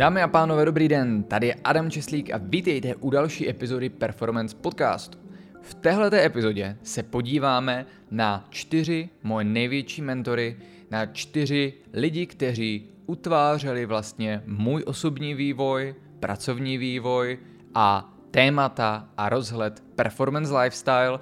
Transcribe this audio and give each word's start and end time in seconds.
Dámy 0.00 0.22
a 0.22 0.28
pánové, 0.28 0.64
dobrý 0.64 0.88
den, 0.88 1.22
tady 1.22 1.46
je 1.46 1.54
Adam 1.64 1.90
Česlík 1.90 2.30
a 2.30 2.40
vítejte 2.42 2.94
u 2.94 3.10
další 3.10 3.48
epizody 3.48 3.88
Performance 3.88 4.56
Podcastu. 4.56 5.18
V 5.62 5.74
téhleté 5.74 6.24
epizodě 6.24 6.76
se 6.82 7.02
podíváme 7.02 7.86
na 8.10 8.46
čtyři 8.50 9.08
moje 9.22 9.44
největší 9.44 10.02
mentory, 10.02 10.56
na 10.90 11.06
čtyři 11.06 11.72
lidi, 11.92 12.26
kteří 12.26 12.88
utvářeli 13.06 13.86
vlastně 13.86 14.42
můj 14.46 14.82
osobní 14.86 15.34
vývoj, 15.34 15.94
pracovní 16.20 16.78
vývoj 16.78 17.38
a 17.74 18.14
témata 18.30 19.08
a 19.16 19.28
rozhled 19.28 19.82
performance 19.96 20.58
lifestyle 20.58 21.18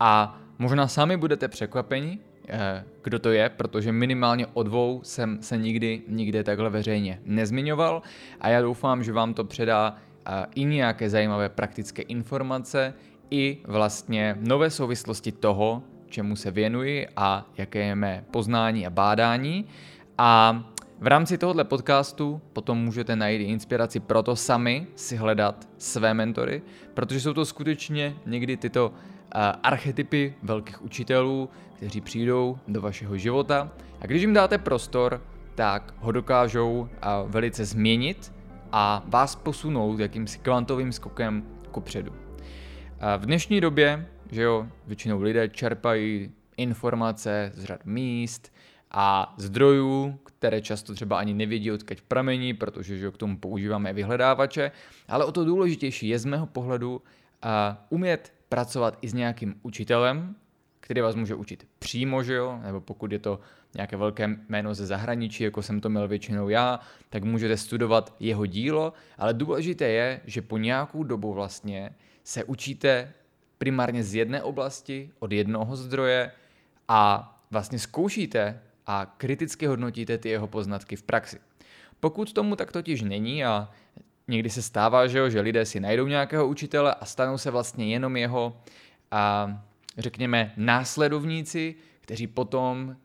a 0.00 0.40
možná 0.58 0.88
sami 0.88 1.16
budete 1.16 1.48
překvapeni, 1.48 2.18
kdo 3.02 3.18
to 3.18 3.30
je, 3.30 3.48
protože 3.48 3.92
minimálně 3.92 4.46
o 4.46 4.62
dvou 4.62 5.00
jsem 5.04 5.42
se 5.42 5.56
nikdy 5.56 6.02
nikde 6.08 6.44
takhle 6.44 6.70
veřejně 6.70 7.20
nezmiňoval 7.24 8.02
a 8.40 8.48
já 8.48 8.60
doufám, 8.60 9.04
že 9.04 9.12
vám 9.12 9.34
to 9.34 9.44
předá 9.44 9.96
eh, 10.26 10.46
i 10.54 10.64
nějaké 10.64 11.10
zajímavé 11.10 11.48
praktické 11.48 12.02
informace, 12.02 12.94
i 13.30 13.58
vlastně 13.64 14.36
nové 14.40 14.70
souvislosti 14.70 15.32
toho, 15.32 15.82
čemu 16.06 16.36
se 16.36 16.50
věnuji 16.50 17.08
a 17.16 17.46
jaké 17.56 17.78
je 17.78 17.94
mé 17.94 18.24
poznání 18.30 18.86
a 18.86 18.90
bádání. 18.90 19.64
A 20.18 20.62
v 21.00 21.06
rámci 21.06 21.38
tohoto 21.38 21.64
podcastu 21.64 22.40
potom 22.52 22.78
můžete 22.78 23.16
najít 23.16 23.44
inspiraci 23.44 24.00
pro 24.00 24.22
to 24.22 24.36
sami 24.36 24.86
si 24.96 25.16
hledat 25.16 25.68
své 25.78 26.14
mentory, 26.14 26.62
protože 26.94 27.20
jsou 27.20 27.32
to 27.32 27.44
skutečně 27.44 28.14
někdy 28.26 28.56
tyto 28.56 28.92
archetypy 29.62 30.34
velkých 30.42 30.82
učitelů, 30.82 31.48
kteří 31.76 32.00
přijdou 32.00 32.58
do 32.68 32.80
vašeho 32.80 33.16
života 33.16 33.70
a 34.00 34.06
když 34.06 34.22
jim 34.22 34.34
dáte 34.34 34.58
prostor, 34.58 35.22
tak 35.54 35.94
ho 35.98 36.12
dokážou 36.12 36.88
velice 37.26 37.64
změnit 37.64 38.32
a 38.72 39.02
vás 39.06 39.36
posunout 39.36 40.00
jakýmsi 40.00 40.38
kvantovým 40.38 40.92
skokem 40.92 41.44
kupředu. 41.70 42.12
V 43.18 43.26
dnešní 43.26 43.60
době, 43.60 44.06
že 44.30 44.42
jo, 44.42 44.66
většinou 44.86 45.22
lidé 45.22 45.48
čerpají 45.48 46.32
informace 46.56 47.52
z 47.54 47.64
řad 47.64 47.84
míst 47.84 48.52
a 48.90 49.34
zdrojů, 49.36 50.18
které 50.24 50.60
často 50.60 50.94
třeba 50.94 51.18
ani 51.18 51.34
nevědí, 51.34 51.72
odkud 51.72 52.00
pramení, 52.00 52.54
protože 52.54 52.98
že 52.98 53.04
jo, 53.04 53.12
k 53.12 53.16
tomu 53.16 53.36
používáme 53.38 53.92
vyhledávače, 53.92 54.70
ale 55.08 55.24
o 55.24 55.32
to 55.32 55.44
důležitější 55.44 56.08
je 56.08 56.18
z 56.18 56.24
mého 56.24 56.46
pohledu 56.46 56.96
uh, 56.96 57.00
umět 57.88 58.32
pracovat 58.52 58.98
i 59.00 59.08
s 59.08 59.14
nějakým 59.14 59.54
učitelem, 59.62 60.36
který 60.80 61.00
vás 61.00 61.14
může 61.14 61.34
učit 61.34 61.66
přímo, 61.78 62.22
že 62.22 62.34
jo, 62.34 62.60
nebo 62.66 62.80
pokud 62.80 63.12
je 63.12 63.18
to 63.18 63.40
nějaké 63.74 63.96
velké 63.96 64.36
jméno 64.48 64.74
ze 64.74 64.86
zahraničí, 64.86 65.44
jako 65.44 65.62
jsem 65.62 65.80
to 65.80 65.88
měl 65.88 66.08
většinou 66.08 66.48
já, 66.48 66.80
tak 67.10 67.24
můžete 67.24 67.56
studovat 67.56 68.14
jeho 68.20 68.46
dílo, 68.46 68.92
ale 69.18 69.34
důležité 69.34 69.88
je, 69.88 70.20
že 70.26 70.42
po 70.42 70.58
nějakou 70.58 71.04
dobu 71.04 71.32
vlastně 71.32 71.90
se 72.24 72.44
učíte 72.44 73.12
primárně 73.58 74.04
z 74.04 74.14
jedné 74.14 74.42
oblasti, 74.42 75.10
od 75.18 75.32
jednoho 75.32 75.76
zdroje 75.76 76.32
a 76.88 77.32
vlastně 77.50 77.78
zkoušíte 77.78 78.60
a 78.86 79.14
kriticky 79.16 79.66
hodnotíte 79.66 80.18
ty 80.18 80.28
jeho 80.28 80.46
poznatky 80.46 80.96
v 80.96 81.02
praxi. 81.02 81.40
Pokud 82.00 82.32
tomu 82.32 82.56
tak 82.56 82.72
totiž 82.72 83.02
není 83.02 83.44
a 83.44 83.68
někdy 84.28 84.50
se 84.50 84.62
stává, 84.62 85.06
že, 85.06 85.18
jo, 85.18 85.30
že 85.30 85.40
lidé 85.40 85.66
si 85.66 85.80
najdou 85.80 86.06
nějakého 86.06 86.48
učitele 86.48 86.94
a 86.94 87.04
stanou 87.04 87.38
se 87.38 87.50
vlastně 87.50 87.92
jenom 87.92 88.16
jeho, 88.16 88.56
a, 89.10 89.62
řekněme, 89.98 90.52
následovníci, 90.56 91.74
kteří 92.00 92.26
potom 92.26 92.96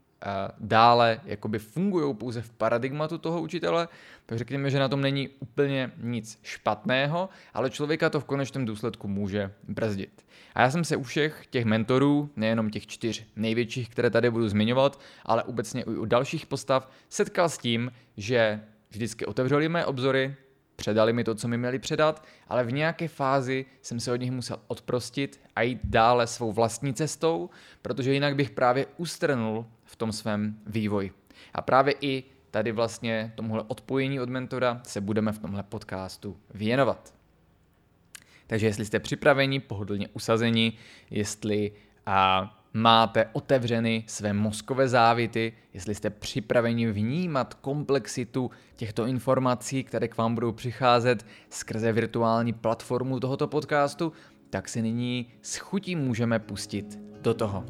dále 0.60 1.22
jakoby 1.26 1.60
fungují 1.60 2.16
pouze 2.16 2.42
v 2.42 2.50
paradigmatu 2.50 3.18
toho 3.18 3.42
učitele, 3.42 3.88
tak 4.26 4.38
řekněme, 4.38 4.70
že 4.70 4.80
na 4.80 4.90
tom 4.90 5.02
není 5.02 5.30
úplně 5.40 5.92
nic 5.98 6.40
špatného, 6.44 7.30
ale 7.54 7.70
člověka 7.70 8.10
to 8.10 8.20
v 8.20 8.26
konečném 8.26 8.66
důsledku 8.66 9.08
může 9.08 9.52
brzdit. 9.68 10.26
A 10.56 10.62
já 10.62 10.72
jsem 10.72 10.84
se 10.84 10.96
u 10.96 11.04
všech 11.04 11.48
těch 11.50 11.66
mentorů, 11.66 12.30
nejenom 12.36 12.70
těch 12.70 12.88
čtyř 12.88 13.26
největších, 13.36 13.90
které 13.90 14.10
tady 14.10 14.30
budu 14.30 14.50
zmiňovat, 14.50 15.00
ale 15.26 15.44
obecně 15.44 15.82
i 15.82 15.86
u 15.86 16.06
dalších 16.06 16.46
postav, 16.46 16.90
setkal 17.10 17.50
s 17.50 17.58
tím, 17.58 17.92
že 18.18 18.62
vždycky 18.90 19.26
otevřeli 19.26 19.70
mé 19.70 19.86
obzory, 19.86 20.36
předali 20.78 21.14
mi 21.14 21.24
to, 21.24 21.36
co 21.36 21.48
mi 21.48 21.58
měli 21.58 21.80
předat, 21.80 22.26
ale 22.48 22.64
v 22.64 22.72
nějaké 22.72 23.08
fázi 23.08 23.66
jsem 23.82 24.00
se 24.00 24.12
od 24.12 24.16
nich 24.16 24.32
musel 24.32 24.60
odprostit 24.68 25.42
a 25.56 25.62
jít 25.62 25.80
dále 25.84 26.28
svou 26.28 26.52
vlastní 26.52 26.94
cestou, 26.94 27.50
protože 27.82 28.14
jinak 28.14 28.36
bych 28.36 28.50
právě 28.50 28.86
ustrnul 28.98 29.66
v 29.84 29.96
tom 29.96 30.12
svém 30.12 30.60
vývoji. 30.68 31.12
A 31.54 31.62
právě 31.62 31.96
i 32.02 32.24
tady 32.52 32.72
vlastně 32.72 33.34
tomuhle 33.36 33.64
odpojení 33.68 34.20
od 34.20 34.30
mentora 34.30 34.82
se 34.84 35.02
budeme 35.02 35.32
v 35.32 35.40
tomhle 35.40 35.64
podcastu 35.64 36.38
věnovat. 36.54 37.14
Takže 38.48 38.68
jestli 38.68 38.86
jste 38.86 39.00
připraveni, 39.00 39.60
pohodlně 39.60 40.08
usazeni, 40.14 40.74
jestli 41.10 41.72
a, 42.06 42.54
máte 42.78 43.26
otevřeny 43.34 44.04
své 44.08 44.34
mozkové 44.34 44.88
závity, 44.88 45.54
jestli 45.74 45.96
jste 45.96 46.10
připraveni 46.10 46.92
vnímat 46.92 47.54
komplexitu 47.54 48.52
těchto 48.76 49.06
informací, 49.06 49.84
které 49.84 50.08
k 50.08 50.18
vám 50.18 50.36
budou 50.36 50.52
přicházet 50.52 51.26
skrze 51.50 51.92
virtuální 51.92 52.54
platformu 52.54 53.20
tohoto 53.20 53.48
podcastu, 53.48 54.12
tak 54.50 54.70
se 54.70 54.82
nyní 54.82 55.28
s 55.42 55.58
chutí 55.58 55.96
můžeme 55.96 56.40
pustit 56.40 57.00
do 57.22 57.34
toho. 57.34 57.66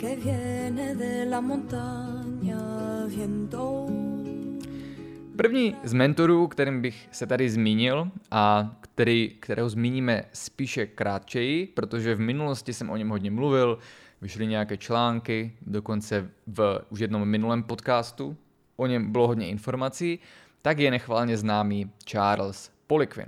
Que 0.00 0.16
viene 0.16 0.94
de 0.94 1.26
la 1.28 1.40
montaña, 1.40 2.56
viento 3.06 3.84
První 5.40 5.76
z 5.84 5.92
mentorů, 5.92 6.48
kterým 6.48 6.82
bych 6.82 7.08
se 7.12 7.26
tady 7.26 7.50
zmínil 7.50 8.10
a 8.30 8.74
který, 8.80 9.36
kterého 9.40 9.68
zmíníme 9.68 10.24
spíše 10.32 10.86
krátčeji, 10.86 11.66
protože 11.66 12.14
v 12.14 12.20
minulosti 12.20 12.72
jsem 12.72 12.90
o 12.90 12.96
něm 12.96 13.08
hodně 13.08 13.30
mluvil, 13.30 13.78
vyšly 14.20 14.46
nějaké 14.46 14.76
články, 14.76 15.52
dokonce 15.66 16.30
v 16.46 16.84
už 16.90 17.00
jednom 17.00 17.28
minulém 17.28 17.62
podcastu, 17.62 18.36
o 18.76 18.86
něm 18.86 19.12
bylo 19.12 19.26
hodně 19.26 19.48
informací, 19.48 20.18
tak 20.62 20.78
je 20.78 20.90
nechválně 20.90 21.36
známý 21.36 21.90
Charles 22.04 22.72
Poliquin. 22.86 23.26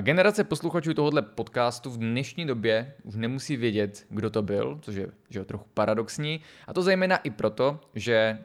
Generace 0.00 0.44
posluchačů 0.44 0.94
tohohle 0.94 1.22
podcastu 1.22 1.90
v 1.90 1.98
dnešní 1.98 2.46
době 2.46 2.92
už 3.02 3.14
nemusí 3.14 3.56
vědět, 3.56 4.06
kdo 4.10 4.30
to 4.30 4.42
byl, 4.42 4.78
což 4.82 4.94
je 4.94 5.06
že 5.30 5.44
trochu 5.44 5.66
paradoxní. 5.74 6.40
A 6.66 6.72
to 6.72 6.82
zejména 6.82 7.16
i 7.16 7.30
proto, 7.30 7.80
že 7.94 8.38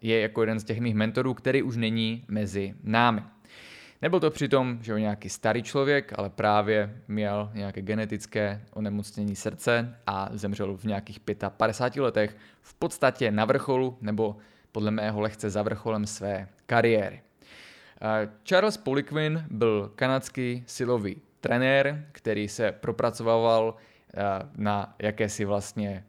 je 0.00 0.20
jako 0.20 0.42
jeden 0.42 0.60
z 0.60 0.64
těch 0.64 0.80
mých 0.80 0.94
mentorů, 0.94 1.34
který 1.34 1.62
už 1.62 1.76
není 1.76 2.24
mezi 2.28 2.74
námi. 2.82 3.22
Nebyl 4.02 4.20
to 4.20 4.30
přitom, 4.30 4.78
že 4.82 4.94
on 4.94 5.00
nějaký 5.00 5.28
starý 5.28 5.62
člověk, 5.62 6.12
ale 6.16 6.30
právě 6.30 6.96
měl 7.08 7.50
nějaké 7.54 7.82
genetické 7.82 8.62
onemocnění 8.72 9.36
srdce 9.36 9.96
a 10.06 10.28
zemřel 10.32 10.76
v 10.76 10.84
nějakých 10.84 11.20
55 11.48 12.02
letech 12.02 12.36
v 12.60 12.74
podstatě 12.74 13.30
na 13.30 13.44
vrcholu 13.44 13.98
nebo 14.00 14.36
podle 14.72 14.90
mého 14.90 15.20
lehce 15.20 15.50
za 15.50 15.62
vrcholem 15.62 16.06
své 16.06 16.48
kariéry. 16.66 17.22
Charles 18.44 18.76
Poliquin 18.76 19.44
byl 19.50 19.92
kanadský 19.94 20.64
silový 20.66 21.16
trenér, 21.40 22.06
který 22.12 22.48
se 22.48 22.72
propracoval 22.72 23.76
na 24.56 24.94
jakési 24.98 25.44
vlastně 25.44 26.04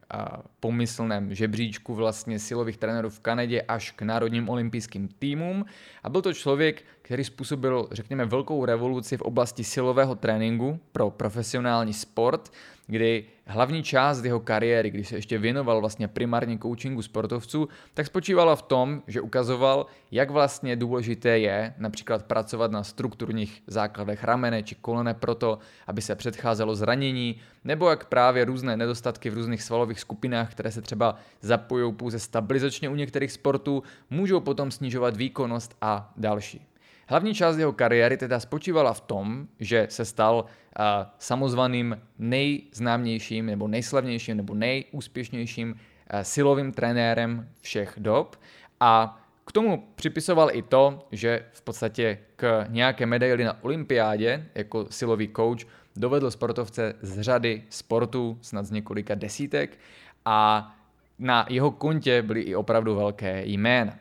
pomyslném 0.59 1.35
žebříčku 1.35 1.95
vlastně 1.95 2.39
silových 2.39 2.77
trenérů 2.77 3.09
v 3.09 3.19
Kanadě 3.19 3.61
až 3.61 3.91
k 3.91 4.01
národním 4.01 4.49
olympijským 4.49 5.07
týmům. 5.07 5.65
A 6.03 6.09
byl 6.09 6.21
to 6.21 6.33
člověk, 6.33 6.83
který 7.01 7.23
způsobil, 7.23 7.87
řekněme, 7.91 8.25
velkou 8.25 8.65
revoluci 8.65 9.17
v 9.17 9.21
oblasti 9.21 9.63
silového 9.63 10.15
tréninku 10.15 10.79
pro 10.91 11.09
profesionální 11.09 11.93
sport, 11.93 12.51
kdy 12.87 13.25
hlavní 13.45 13.83
část 13.83 14.23
jeho 14.23 14.39
kariéry, 14.39 14.89
když 14.89 15.07
se 15.07 15.15
ještě 15.15 15.37
věnoval 15.37 15.79
vlastně 15.79 16.07
primárně 16.07 16.57
coachingu 16.57 17.01
sportovců, 17.01 17.69
tak 17.93 18.05
spočívala 18.05 18.55
v 18.55 18.61
tom, 18.61 19.03
že 19.07 19.21
ukazoval, 19.21 19.85
jak 20.11 20.29
vlastně 20.29 20.75
důležité 20.75 21.39
je 21.39 21.73
například 21.77 22.25
pracovat 22.25 22.71
na 22.71 22.83
strukturních 22.83 23.63
základech 23.67 24.23
ramene 24.23 24.63
či 24.63 24.75
kolene 24.75 25.13
proto, 25.13 25.59
aby 25.87 26.01
se 26.01 26.15
předcházelo 26.15 26.75
zranění, 26.75 27.35
nebo 27.63 27.89
jak 27.89 28.05
právě 28.05 28.45
různé 28.45 28.77
nedostatky 28.77 29.29
v 29.29 29.33
různých 29.33 29.63
svalových 29.63 29.99
skupinách, 29.99 30.51
které 30.51 30.71
se 30.71 30.81
třeba 30.81 31.15
zapojují 31.41 31.93
pouze 31.93 32.19
stabilizačně 32.19 32.89
u 32.89 32.95
některých 32.95 33.31
sportů, 33.31 33.83
můžou 34.09 34.39
potom 34.39 34.71
snižovat 34.71 35.17
výkonnost 35.17 35.75
a 35.81 36.13
další. 36.17 36.74
Hlavní 37.07 37.33
část 37.33 37.57
jeho 37.57 37.73
kariéry 37.73 38.17
teda 38.17 38.39
spočívala 38.39 38.93
v 38.93 39.01
tom, 39.01 39.47
že 39.59 39.87
se 39.89 40.05
stal 40.05 40.35
uh, 40.45 40.85
samozvaným 41.19 42.01
nejznámějším 42.19 43.45
nebo 43.45 43.67
nejslavnějším 43.67 44.37
nebo 44.37 44.53
nejúspěšnějším 44.53 45.71
uh, 45.71 46.19
silovým 46.21 46.71
trenérem 46.71 47.49
všech 47.61 47.93
dob 47.97 48.35
a 48.79 49.21
k 49.45 49.51
tomu 49.51 49.87
připisoval 49.95 50.49
i 50.51 50.61
to, 50.61 51.07
že 51.11 51.45
v 51.51 51.61
podstatě 51.61 52.17
k 52.35 52.65
nějaké 52.69 53.05
medaili 53.05 53.43
na 53.43 53.63
olympiádě 53.63 54.45
jako 54.55 54.87
silový 54.89 55.29
coach 55.35 55.59
dovedl 55.95 56.31
sportovce 56.31 56.93
z 57.01 57.21
řady 57.21 57.63
sportů, 57.69 58.37
snad 58.41 58.65
z 58.65 58.71
několika 58.71 59.15
desítek 59.15 59.77
a 60.25 60.71
na 61.19 61.45
jeho 61.49 61.71
kontě 61.71 62.21
byly 62.21 62.41
i 62.41 62.55
opravdu 62.55 62.95
velké 62.95 63.45
jména. 63.45 63.93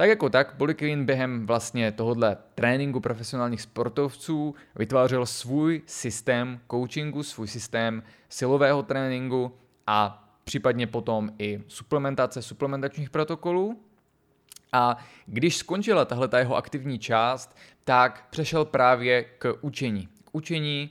Tak 0.00 0.08
jako 0.08 0.28
tak, 0.28 0.56
Polyquin 0.56 1.04
během 1.04 1.46
vlastně 1.46 1.92
tohohle 1.92 2.36
tréninku 2.54 3.00
profesionálních 3.00 3.60
sportovců 3.60 4.54
vytvářel 4.76 5.26
svůj 5.26 5.82
systém 5.86 6.60
coachingu, 6.70 7.22
svůj 7.22 7.48
systém 7.48 8.02
silového 8.28 8.82
tréninku 8.82 9.52
a 9.86 10.28
případně 10.44 10.86
potom 10.86 11.30
i 11.38 11.60
suplementace 11.68 12.42
suplementačních 12.42 13.10
protokolů. 13.10 13.80
A 14.72 14.96
když 15.26 15.56
skončila 15.56 16.04
tahle 16.04 16.28
ta 16.28 16.38
jeho 16.38 16.56
aktivní 16.56 16.98
část, 16.98 17.56
tak 17.84 18.26
přešel 18.30 18.64
právě 18.64 19.24
k 19.38 19.54
učení. 19.60 20.08
K 20.24 20.30
učení 20.32 20.90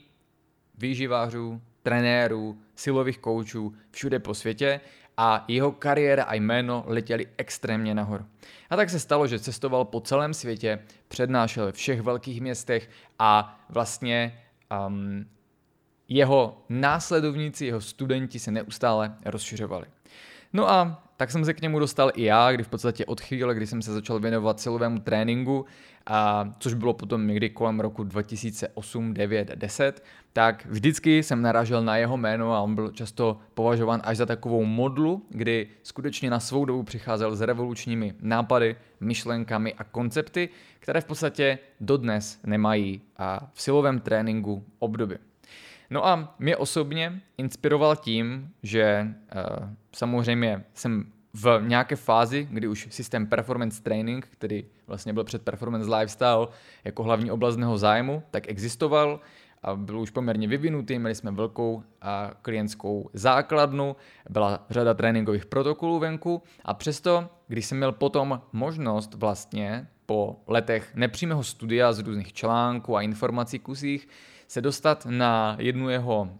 výživářů, 0.78 1.60
trenérů, 1.82 2.58
silových 2.74 3.18
koučů 3.18 3.74
všude 3.90 4.18
po 4.18 4.34
světě 4.34 4.80
a 5.22 5.44
jeho 5.48 5.72
kariéra 5.72 6.24
a 6.24 6.34
jméno 6.34 6.84
letěli 6.86 7.26
extrémně 7.36 7.94
nahoru. 7.94 8.24
A 8.70 8.76
tak 8.76 8.90
se 8.90 9.00
stalo, 9.00 9.26
že 9.26 9.38
cestoval 9.38 9.84
po 9.84 10.00
celém 10.00 10.34
světě, 10.34 10.78
přednášel 11.08 11.66
ve 11.66 11.72
všech 11.72 12.00
velkých 12.00 12.40
městech 12.40 12.90
a 13.18 13.60
vlastně 13.68 14.40
um, 14.86 15.26
jeho 16.08 16.64
následovníci, 16.68 17.66
jeho 17.66 17.80
studenti 17.80 18.38
se 18.38 18.50
neustále 18.50 19.14
rozšiřovali. 19.24 19.86
No 20.52 20.70
a 20.70 21.02
tak 21.16 21.30
jsem 21.30 21.44
se 21.44 21.54
k 21.54 21.62
němu 21.62 21.78
dostal 21.78 22.10
i 22.14 22.24
já, 22.24 22.52
kdy 22.52 22.64
v 22.64 22.68
podstatě 22.68 23.06
od 23.06 23.20
chvíle, 23.20 23.54
kdy 23.54 23.66
jsem 23.66 23.82
se 23.82 23.92
začal 23.92 24.20
věnovat 24.20 24.60
silovému 24.60 24.98
tréninku, 24.98 25.66
a 26.06 26.50
což 26.58 26.74
bylo 26.74 26.94
potom 26.94 27.26
někdy 27.26 27.50
kolem 27.50 27.80
roku 27.80 28.04
2008, 28.04 29.14
9, 29.14 29.48
10, 29.54 30.04
tak 30.32 30.66
vždycky 30.66 31.22
jsem 31.22 31.42
narážel 31.42 31.84
na 31.84 31.96
jeho 31.96 32.16
jméno 32.16 32.52
a 32.52 32.60
on 32.60 32.74
byl 32.74 32.90
často 32.90 33.38
považován 33.54 34.00
až 34.04 34.16
za 34.16 34.26
takovou 34.26 34.64
modlu, 34.64 35.26
kdy 35.30 35.68
skutečně 35.82 36.30
na 36.30 36.40
svou 36.40 36.64
dobu 36.64 36.82
přicházel 36.82 37.36
s 37.36 37.40
revolučními 37.40 38.14
nápady, 38.20 38.76
myšlenkami 39.00 39.74
a 39.74 39.84
koncepty, 39.84 40.48
které 40.78 41.00
v 41.00 41.04
podstatě 41.04 41.58
dodnes 41.80 42.40
nemají 42.46 43.00
a 43.16 43.50
v 43.54 43.62
silovém 43.62 44.00
tréninku 44.00 44.64
obdoby. 44.78 45.18
No 45.90 46.06
a 46.06 46.34
mě 46.38 46.56
osobně 46.56 47.20
inspiroval 47.38 47.96
tím, 47.96 48.50
že 48.62 49.06
uh, 49.08 49.68
samozřejmě 49.92 50.64
jsem 50.74 51.06
v 51.34 51.60
nějaké 51.66 51.96
fázi, 51.96 52.48
kdy 52.50 52.68
už 52.68 52.88
systém 52.90 53.26
performance 53.26 53.82
training, 53.82 54.26
který 54.26 54.64
vlastně 54.90 55.12
byl 55.12 55.24
před 55.24 55.42
performance 55.42 55.94
lifestyle 55.94 56.48
jako 56.84 57.02
hlavní 57.02 57.30
oblast 57.30 57.58
zájmu, 57.74 58.22
tak 58.30 58.48
existoval 58.48 59.20
a 59.62 59.76
byl 59.76 60.00
už 60.00 60.10
poměrně 60.10 60.48
vyvinutý, 60.48 60.98
měli 60.98 61.14
jsme 61.14 61.30
velkou 61.30 61.82
a 62.02 62.30
klientskou 62.42 63.10
základnu, 63.12 63.96
byla 64.30 64.66
řada 64.70 64.94
tréninkových 64.94 65.46
protokolů 65.46 65.98
venku 65.98 66.42
a 66.64 66.74
přesto, 66.74 67.28
když 67.48 67.66
jsem 67.66 67.78
měl 67.78 67.92
potom 67.92 68.40
možnost 68.52 69.14
vlastně 69.14 69.88
po 70.06 70.36
letech 70.46 70.94
nepřímého 70.94 71.44
studia 71.44 71.92
z 71.92 71.98
různých 71.98 72.32
článků 72.32 72.96
a 72.96 73.02
informací 73.02 73.58
kusích 73.58 74.08
se 74.48 74.60
dostat 74.60 75.06
na 75.10 75.56
jednu 75.58 75.88
jeho 75.88 76.30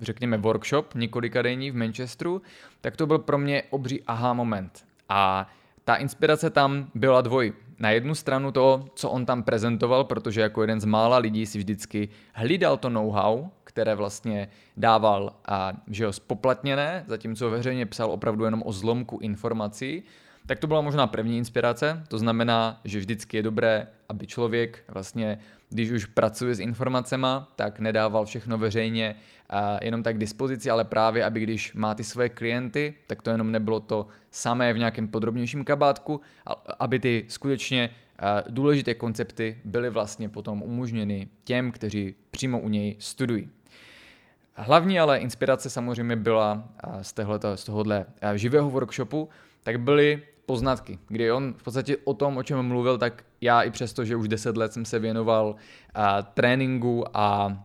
řekněme 0.00 0.38
workshop 0.38 0.94
několika 0.94 1.42
denní 1.42 1.70
v 1.70 1.76
Manchesteru, 1.76 2.42
tak 2.80 2.96
to 2.96 3.06
byl 3.06 3.18
pro 3.18 3.38
mě 3.38 3.62
obří 3.70 4.02
aha 4.06 4.32
moment. 4.32 4.84
A 5.08 5.48
ta 5.84 5.94
inspirace 5.94 6.50
tam 6.50 6.90
byla 6.94 7.20
dvoj. 7.20 7.52
Na 7.78 7.90
jednu 7.90 8.14
stranu 8.14 8.52
to, 8.52 8.84
co 8.94 9.10
on 9.10 9.26
tam 9.26 9.42
prezentoval, 9.42 10.04
protože 10.04 10.40
jako 10.40 10.60
jeden 10.60 10.80
z 10.80 10.84
mála 10.84 11.18
lidí 11.18 11.46
si 11.46 11.58
vždycky 11.58 12.08
hlídal 12.32 12.76
to 12.76 12.88
know-how, 12.88 13.48
které 13.64 13.94
vlastně 13.94 14.48
dával 14.76 15.32
a 15.46 15.72
že 15.88 16.06
ho 16.06 16.12
spoplatněné, 16.12 17.04
zatímco 17.06 17.50
veřejně 17.50 17.86
psal 17.86 18.10
opravdu 18.10 18.44
jenom 18.44 18.62
o 18.66 18.72
zlomku 18.72 19.18
informací, 19.22 20.02
tak 20.46 20.58
to 20.58 20.66
byla 20.66 20.80
možná 20.80 21.06
první 21.06 21.38
inspirace, 21.38 22.04
to 22.08 22.18
znamená, 22.18 22.80
že 22.84 22.98
vždycky 22.98 23.36
je 23.36 23.42
dobré, 23.42 23.86
aby 24.08 24.26
člověk 24.26 24.84
vlastně, 24.88 25.38
když 25.70 25.90
už 25.90 26.06
pracuje 26.06 26.54
s 26.54 26.60
informacemi, 26.60 27.26
tak 27.56 27.80
nedával 27.80 28.26
všechno 28.26 28.58
veřejně 28.58 29.16
a 29.50 29.84
jenom 29.84 30.02
tak 30.02 30.16
k 30.16 30.18
dispozici, 30.18 30.70
ale 30.70 30.84
právě, 30.84 31.24
aby 31.24 31.40
když 31.40 31.74
má 31.74 31.94
ty 31.94 32.04
své 32.04 32.28
klienty, 32.28 32.94
tak 33.06 33.22
to 33.22 33.30
jenom 33.30 33.52
nebylo 33.52 33.80
to 33.80 34.06
samé 34.30 34.72
v 34.72 34.78
nějakém 34.78 35.08
podrobnějším 35.08 35.64
kabátku, 35.64 36.20
aby 36.78 36.98
ty 36.98 37.24
skutečně 37.28 37.90
důležité 38.48 38.94
koncepty 38.94 39.58
byly 39.64 39.90
vlastně 39.90 40.28
potom 40.28 40.62
umožněny 40.62 41.28
těm, 41.44 41.72
kteří 41.72 42.14
přímo 42.30 42.60
u 42.60 42.68
něj 42.68 42.96
studují. 42.98 43.48
Hlavní 44.54 45.00
ale 45.00 45.18
inspirace 45.18 45.70
samozřejmě 45.70 46.16
byla 46.16 46.68
z, 47.02 47.12
tohoto, 47.12 47.56
z 47.56 47.64
tohohle 47.64 48.06
živého 48.34 48.70
workshopu, 48.70 49.28
tak 49.62 49.80
byly 49.80 50.22
poznatky, 50.46 50.98
kdy 51.08 51.32
on 51.32 51.54
v 51.56 51.62
podstatě 51.62 51.96
o 52.04 52.14
tom, 52.14 52.36
o 52.36 52.42
čem 52.42 52.62
mluvil, 52.62 52.98
tak 52.98 53.24
já 53.40 53.62
i 53.62 53.70
přesto, 53.70 54.04
že 54.04 54.16
už 54.16 54.28
10 54.28 54.56
let 54.56 54.72
jsem 54.72 54.84
se 54.84 54.98
věnoval 54.98 55.46
uh, 55.46 56.02
tréninku 56.34 57.04
a 57.14 57.58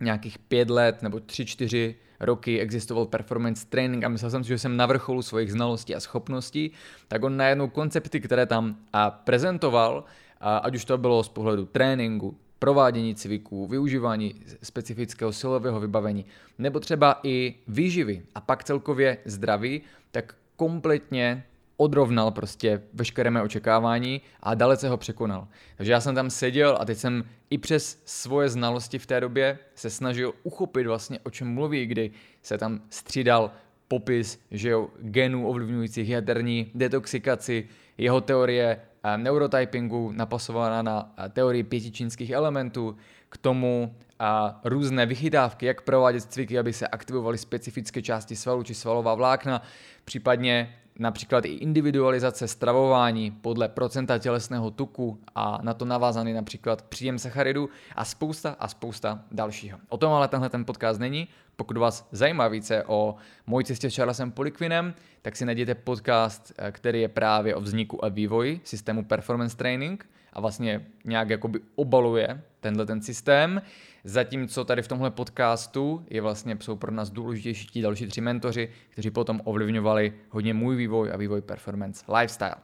nějakých 0.00 0.38
pět 0.38 0.70
let 0.70 1.02
nebo 1.02 1.20
tři, 1.20 1.46
čtyři 1.46 1.94
roky 2.20 2.60
existoval 2.60 3.06
performance 3.06 3.66
training 3.68 4.04
a 4.04 4.08
myslel 4.08 4.30
jsem 4.30 4.44
si, 4.44 4.48
že 4.48 4.58
jsem 4.58 4.76
na 4.76 4.86
vrcholu 4.86 5.22
svých 5.22 5.52
znalostí 5.52 5.94
a 5.94 6.00
schopností, 6.00 6.70
tak 7.08 7.24
on 7.24 7.36
najednou 7.36 7.68
koncepty, 7.68 8.20
které 8.20 8.46
tam 8.46 8.76
a 8.92 9.10
prezentoval, 9.10 10.04
a 10.40 10.56
ať 10.56 10.74
už 10.74 10.84
to 10.84 10.98
bylo 10.98 11.24
z 11.24 11.28
pohledu 11.28 11.66
tréninku, 11.66 12.36
provádění 12.58 13.14
cviků, 13.14 13.66
využívání 13.66 14.34
specifického 14.62 15.32
silového 15.32 15.80
vybavení, 15.80 16.24
nebo 16.58 16.80
třeba 16.80 17.20
i 17.22 17.54
výživy 17.68 18.22
a 18.34 18.40
pak 18.40 18.64
celkově 18.64 19.18
zdraví, 19.24 19.82
tak 20.10 20.34
kompletně 20.56 21.44
odrovnal 21.80 22.30
prostě 22.30 22.82
veškeré 22.94 23.30
mé 23.30 23.42
očekávání 23.42 24.20
a 24.42 24.54
dalece 24.54 24.88
ho 24.88 24.96
překonal. 24.96 25.48
Takže 25.76 25.92
já 25.92 26.00
jsem 26.00 26.14
tam 26.14 26.30
seděl 26.30 26.78
a 26.80 26.84
teď 26.84 26.98
jsem 26.98 27.24
i 27.50 27.58
přes 27.58 28.02
svoje 28.04 28.48
znalosti 28.48 28.98
v 28.98 29.06
té 29.06 29.20
době 29.20 29.58
se 29.74 29.90
snažil 29.90 30.32
uchopit 30.42 30.86
vlastně 30.86 31.18
o 31.22 31.30
čem 31.30 31.54
mluví, 31.54 31.86
kdy 31.86 32.10
se 32.42 32.58
tam 32.58 32.80
střídal 32.90 33.50
popis 33.88 34.40
že 34.50 34.68
jo, 34.68 34.88
genů 35.00 35.48
ovlivňujících 35.48 36.08
jaterní 36.08 36.70
detoxikaci, 36.74 37.68
jeho 37.98 38.20
teorie 38.20 38.80
eh, 39.04 39.18
neurotypingu 39.18 40.12
napasovaná 40.12 40.82
na 40.82 41.14
eh, 41.18 41.28
teorii 41.28 41.62
pěti 41.62 41.90
čínských 41.90 42.30
elementů, 42.30 42.96
k 43.28 43.36
tomu 43.36 43.94
a 44.18 44.60
eh, 44.64 44.68
různé 44.68 45.06
vychytávky, 45.06 45.66
jak 45.66 45.82
provádět 45.82 46.20
cviky, 46.22 46.58
aby 46.58 46.72
se 46.72 46.88
aktivovaly 46.88 47.38
specifické 47.38 48.02
části 48.02 48.36
svalu 48.36 48.62
či 48.62 48.74
svalová 48.74 49.14
vlákna, 49.14 49.62
případně 50.04 50.74
například 50.98 51.44
i 51.44 51.48
individualizace 51.48 52.48
stravování 52.48 53.30
podle 53.30 53.68
procenta 53.68 54.18
tělesného 54.18 54.70
tuku 54.70 55.20
a 55.34 55.58
na 55.62 55.74
to 55.74 55.84
navázaný 55.84 56.32
například 56.32 56.82
příjem 56.82 57.18
sacharidů 57.18 57.68
a 57.96 58.04
spousta 58.04 58.56
a 58.58 58.68
spousta 58.68 59.24
dalšího. 59.30 59.78
O 59.88 59.96
tom 59.96 60.12
ale 60.12 60.28
tenhle 60.28 60.48
ten 60.48 60.64
podcast 60.64 61.00
není. 61.00 61.28
Pokud 61.56 61.76
vás 61.76 62.08
zajímá 62.12 62.48
více 62.48 62.84
o 62.84 63.14
mojí 63.46 63.64
cestě 63.64 63.90
s 63.90 63.96
Charlesem 63.96 64.30
Polikvinem, 64.32 64.94
tak 65.22 65.36
si 65.36 65.44
najděte 65.44 65.74
podcast, 65.74 66.52
eh, 66.58 66.72
který 66.72 67.00
je 67.00 67.08
právě 67.08 67.54
o 67.54 67.60
vzniku 67.60 68.04
a 68.04 68.08
vývoji 68.08 68.60
systému 68.64 69.04
Performance 69.04 69.56
Training 69.56 70.08
a 70.32 70.40
vlastně 70.40 70.86
nějak 71.04 71.30
jakoby 71.30 71.60
obaluje 71.74 72.42
tenhle 72.60 72.86
ten 72.86 73.02
systém. 73.02 73.62
Zatímco 74.08 74.64
tady 74.64 74.82
v 74.82 74.88
tomhle 74.88 75.10
podcastu 75.10 76.06
je 76.10 76.20
vlastně, 76.20 76.56
jsou 76.60 76.76
pro 76.76 76.92
nás 76.92 77.10
důležitější 77.10 77.66
ti 77.66 77.82
další 77.82 78.06
tři 78.06 78.20
mentoři, 78.20 78.68
kteří 78.90 79.10
potom 79.10 79.40
ovlivňovali 79.44 80.12
hodně 80.30 80.54
můj 80.54 80.76
vývoj 80.76 81.10
a 81.12 81.16
vývoj 81.16 81.40
performance 81.40 82.04
lifestyle. 82.18 82.54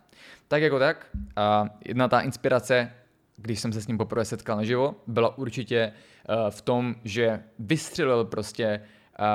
Tak 0.48 0.62
jako 0.62 0.78
tak, 0.78 1.06
a 1.36 1.68
jedna 1.84 2.08
ta 2.08 2.20
inspirace, 2.20 2.90
když 3.36 3.60
jsem 3.60 3.72
se 3.72 3.80
s 3.80 3.86
ním 3.86 3.98
poprvé 3.98 4.24
setkal 4.24 4.56
naživo, 4.56 4.94
byla 5.06 5.38
určitě 5.38 5.76
eh, 5.76 6.50
v 6.50 6.62
tom, 6.62 6.94
že 7.04 7.40
vystřelil 7.58 8.24
prostě 8.24 8.80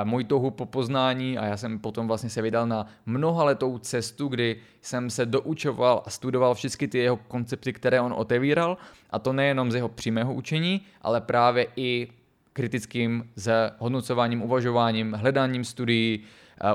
můj 0.04 0.24
touhu 0.24 0.50
po 0.50 0.66
poznání 0.66 1.38
a 1.38 1.46
já 1.46 1.56
jsem 1.56 1.78
potom 1.78 2.06
vlastně 2.08 2.30
se 2.30 2.42
vydal 2.42 2.66
na 2.66 2.86
mnohaletou 3.06 3.78
cestu, 3.78 4.28
kdy 4.28 4.56
jsem 4.82 5.10
se 5.10 5.26
doučoval 5.26 6.02
a 6.06 6.10
studoval 6.10 6.54
všechny 6.54 6.88
ty 6.88 6.98
jeho 6.98 7.16
koncepty, 7.16 7.72
které 7.72 8.00
on 8.00 8.14
otevíral 8.16 8.76
a 9.10 9.18
to 9.18 9.32
nejenom 9.32 9.72
z 9.72 9.74
jeho 9.74 9.88
přímého 9.88 10.34
učení, 10.34 10.80
ale 11.02 11.20
právě 11.20 11.66
i 11.76 12.08
kritickým 12.52 13.30
zhodnocováním, 13.36 14.42
uvažováním, 14.42 15.12
hledáním 15.12 15.64
studií, 15.64 16.24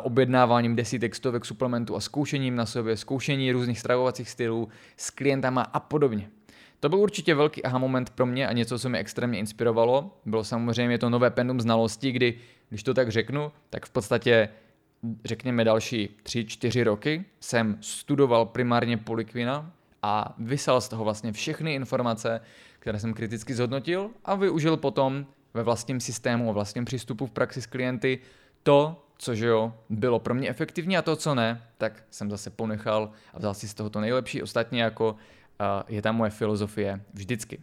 objednáváním 0.04 0.76
desítek, 0.76 1.16
stovek 1.16 1.46
suplementů 1.46 1.96
a 1.96 2.00
zkoušením 2.00 2.56
na 2.56 2.66
sobě, 2.66 2.98
zkoušení 2.98 3.52
různých 3.52 3.80
stravovacích 3.80 4.30
stylů 4.30 4.70
s 4.98 5.10
klientama 5.10 5.62
a 5.62 5.80
podobně. 5.80 6.30
To 6.86 6.90
byl 6.90 7.00
určitě 7.00 7.36
velký 7.36 7.64
aha 7.64 7.78
moment 7.78 8.10
pro 8.10 8.26
mě 8.26 8.48
a 8.48 8.54
něco, 8.54 8.80
co 8.80 8.90
mě 8.90 9.00
extrémně 9.00 9.40
inspirovalo. 9.40 10.18
Bylo 10.26 10.44
samozřejmě 10.44 10.98
to 10.98 11.10
nové 11.10 11.30
pendum 11.30 11.62
znalostí, 11.62 12.12
kdy, 12.12 12.38
když 12.70 12.84
to 12.84 12.94
tak 12.94 13.10
řeknu, 13.10 13.52
tak 13.70 13.86
v 13.86 13.90
podstatě 13.90 14.50
řekněme 15.26 15.64
další 15.64 16.10
3-4 16.24 16.84
roky 16.84 17.26
jsem 17.40 17.78
studoval 17.82 18.46
primárně 18.46 18.98
polikvina 18.98 19.72
a 20.02 20.36
vysal 20.38 20.82
z 20.82 20.88
toho 20.88 21.04
vlastně 21.04 21.32
všechny 21.32 21.76
informace, 21.76 22.42
které 22.80 23.00
jsem 23.00 23.14
kriticky 23.14 23.54
zhodnotil 23.54 24.10
a 24.26 24.36
využil 24.36 24.78
potom 24.78 25.26
ve 25.54 25.64
vlastním 25.64 26.00
systému 26.00 26.50
a 26.50 26.54
vlastním 26.54 26.86
přístupu 26.86 27.26
v 27.26 27.32
praxi 27.32 27.62
s 27.62 27.66
klienty 27.66 28.20
to, 28.64 29.06
co 29.18 29.36
že 29.36 29.48
jo, 29.48 29.74
bylo 29.90 30.20
pro 30.20 30.34
mě 30.34 30.50
efektivní 30.50 30.98
a 30.98 31.02
to, 31.02 31.16
co 31.16 31.36
ne, 31.36 31.62
tak 31.78 32.04
jsem 32.10 32.32
zase 32.32 32.50
ponechal 32.50 33.12
a 33.34 33.40
vzal 33.40 33.54
si 33.54 33.68
z 33.68 33.74
toho 33.74 33.90
to 33.90 34.02
nejlepší. 34.02 34.42
Ostatně 34.42 34.84
jako 34.84 35.16
je 35.88 36.02
tam 36.02 36.16
moje 36.16 36.32
filozofie 36.32 37.02
vždycky. 37.14 37.60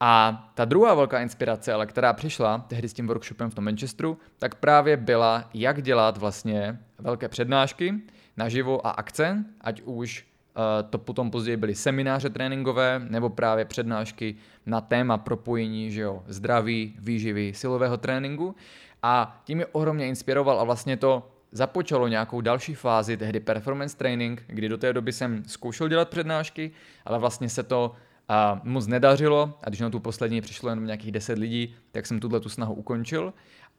A 0.00 0.44
ta 0.54 0.64
druhá 0.64 0.94
velká 0.94 1.20
inspirace, 1.20 1.72
ale 1.72 1.86
která 1.86 2.12
přišla 2.12 2.58
tehdy 2.68 2.88
s 2.88 2.92
tím 2.92 3.06
workshopem 3.06 3.50
v 3.50 3.54
tom 3.54 3.64
Manchesteru, 3.64 4.18
tak 4.38 4.54
právě 4.54 4.96
byla, 4.96 5.50
jak 5.54 5.82
dělat 5.82 6.16
vlastně 6.16 6.78
velké 6.98 7.28
přednášky 7.28 7.94
naživo 8.36 8.86
a 8.86 8.90
akce, 8.90 9.44
ať 9.60 9.82
už 9.84 10.26
uh, 10.56 10.90
to 10.90 10.98
potom 10.98 11.30
později 11.30 11.56
byly 11.56 11.74
semináře 11.74 12.30
tréninkové 12.30 13.02
nebo 13.08 13.30
právě 13.30 13.64
přednášky 13.64 14.36
na 14.66 14.80
téma 14.80 15.18
propojení 15.18 15.90
že 15.90 16.00
jo, 16.00 16.22
zdraví, 16.26 16.96
výživy, 16.98 17.52
silového 17.54 17.96
tréninku. 17.96 18.54
A 19.02 19.40
tím 19.44 19.58
mě 19.58 19.66
ohromně 19.66 20.08
inspiroval 20.08 20.60
a 20.60 20.64
vlastně 20.64 20.96
to 20.96 21.30
započalo 21.52 22.08
nějakou 22.08 22.40
další 22.40 22.74
fázi, 22.74 23.16
tehdy 23.16 23.40
performance 23.40 23.96
training, 23.96 24.44
kdy 24.46 24.68
do 24.68 24.78
té 24.78 24.92
doby 24.92 25.12
jsem 25.12 25.44
zkoušel 25.46 25.88
dělat 25.88 26.08
přednášky, 26.08 26.70
ale 27.04 27.18
vlastně 27.18 27.48
se 27.48 27.62
to 27.62 27.92
a 28.28 28.60
moc 28.64 28.86
nedařilo. 28.86 29.58
A 29.62 29.68
když 29.68 29.80
na 29.80 29.90
tu 29.90 30.00
poslední 30.00 30.40
přišlo 30.40 30.68
jenom 30.68 30.86
nějakých 30.86 31.12
10 31.12 31.38
lidí, 31.38 31.74
tak 31.92 32.06
jsem 32.06 32.20
tuhle 32.20 32.40
tu 32.40 32.48
snahu 32.48 32.74
ukončil 32.74 33.34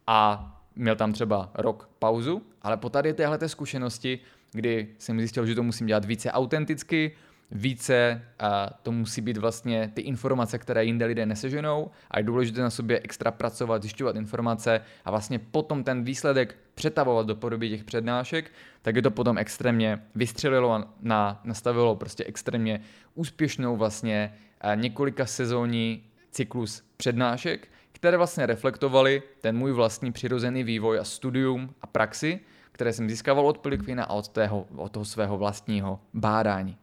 a 0.08 0.48
měl 0.76 0.96
tam 0.96 1.14
třeba 1.14 1.52
rok 1.54 1.90
pauzu, 2.00 2.42
ale 2.62 2.78
po 2.78 2.90
tady 2.90 3.14
téhle 3.14 3.50
zkušenosti, 3.50 4.20
kdy 4.52 4.88
jsem 4.98 5.20
zjistil, 5.20 5.46
že 5.46 5.56
to 5.56 5.64
musím 5.64 5.88
dělat 5.88 6.06
více 6.06 6.32
autenticky, 6.32 7.12
více 7.52 8.22
a 8.40 8.70
to 8.84 8.92
musí 8.92 9.22
být 9.22 9.38
vlastně 9.38 9.92
ty 9.94 10.02
informace, 10.02 10.58
které 10.58 10.86
jinde 10.86 11.06
lidé 11.06 11.26
neseženou 11.26 11.92
a 12.12 12.20
je 12.20 12.24
důležité 12.24 12.62
na 12.62 12.70
sobě 12.70 13.00
extra 13.04 13.32
pracovat, 13.32 13.82
zjišťovat 13.82 14.16
informace 14.16 14.82
a 15.06 15.12
vlastně 15.12 15.40
potom 15.40 15.84
ten 15.84 16.04
výsledek 16.04 16.56
přetavovat 16.76 17.28
do 17.28 17.36
podoby 17.36 17.70
těch 17.70 17.84
přednášek, 17.84 18.52
tak 18.82 18.96
je 18.96 19.02
to 19.02 19.12
potom 19.12 19.38
extrémně 19.38 20.04
vystřelilo 20.16 20.72
a 20.74 20.94
na, 21.02 21.42
nastavilo 21.44 21.96
prostě 21.96 22.24
extrémně 22.24 22.82
úspěšnou 23.16 23.78
vlastně 23.78 24.34
několika 24.76 25.26
sezónní 25.26 26.04
cyklus 26.32 26.84
přednášek, 26.98 27.68
které 27.92 28.18
vlastně 28.18 28.46
reflektovaly 28.46 29.24
ten 29.42 29.58
můj 29.58 29.72
vlastní 29.72 30.12
přirozený 30.12 30.64
vývoj 30.64 31.00
a 31.00 31.04
studium 31.04 31.74
a 31.82 31.88
praxi, 31.88 32.40
které 32.72 32.94
jsem 32.94 33.10
získával 33.10 33.48
od 33.48 33.58
Pelikvina 33.58 34.04
a 34.04 34.14
od, 34.14 34.28
tého, 34.28 34.66
od 34.76 34.92
toho 34.92 35.06
svého 35.06 35.38
vlastního 35.38 36.00
bádání. 36.14 36.78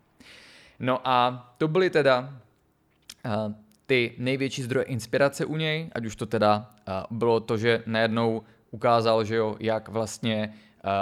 No 0.78 1.08
a 1.08 1.46
to 1.58 1.68
byly 1.68 1.90
teda 1.90 2.34
uh, 3.26 3.52
ty 3.86 4.14
největší 4.18 4.62
zdroje 4.62 4.84
inspirace 4.84 5.44
u 5.44 5.56
něj, 5.56 5.90
ať 5.92 6.06
už 6.06 6.16
to 6.16 6.26
teda 6.26 6.74
uh, 6.88 7.18
bylo 7.18 7.40
to, 7.40 7.56
že 7.56 7.82
najednou 7.86 8.42
ukázal, 8.70 9.24
že 9.24 9.36
jo, 9.36 9.56
jak 9.60 9.88
vlastně 9.88 10.54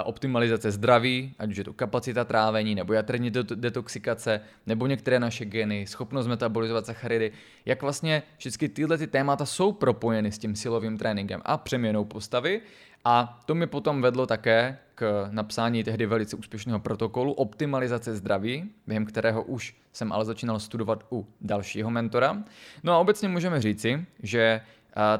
optimalizace 0.03 0.71
zdraví, 0.71 1.33
ať 1.39 1.49
už 1.49 1.57
je 1.57 1.63
to 1.63 1.73
kapacita 1.73 2.25
trávení, 2.25 2.75
nebo 2.75 2.93
jaterní 2.93 3.31
detoxikace, 3.55 4.41
nebo 4.65 4.87
některé 4.87 5.19
naše 5.19 5.45
geny, 5.45 5.87
schopnost 5.87 6.27
metabolizovat 6.27 6.85
sacharidy, 6.85 7.31
jak 7.65 7.81
vlastně 7.81 8.23
všechny 8.37 8.69
tyhle 8.69 8.97
ty 8.97 9.07
témata 9.07 9.45
jsou 9.45 9.71
propojeny 9.71 10.31
s 10.31 10.37
tím 10.37 10.55
silovým 10.55 10.97
tréninkem 10.97 11.41
a 11.45 11.57
přeměnou 11.57 12.05
postavy 12.05 12.61
a 13.05 13.41
to 13.45 13.55
mi 13.55 13.67
potom 13.67 14.01
vedlo 14.01 14.25
také 14.25 14.77
k 14.95 15.27
napsání 15.31 15.83
tehdy 15.83 16.05
velice 16.05 16.35
úspěšného 16.35 16.79
protokolu 16.79 17.33
optimalizace 17.33 18.15
zdraví, 18.15 18.69
během 18.87 19.05
kterého 19.05 19.43
už 19.43 19.75
jsem 19.93 20.11
ale 20.11 20.25
začínal 20.25 20.59
studovat 20.59 21.03
u 21.11 21.27
dalšího 21.41 21.91
mentora. 21.91 22.43
No 22.83 22.93
a 22.93 22.97
obecně 22.97 23.29
můžeme 23.29 23.61
říci, 23.61 24.05
že 24.23 24.61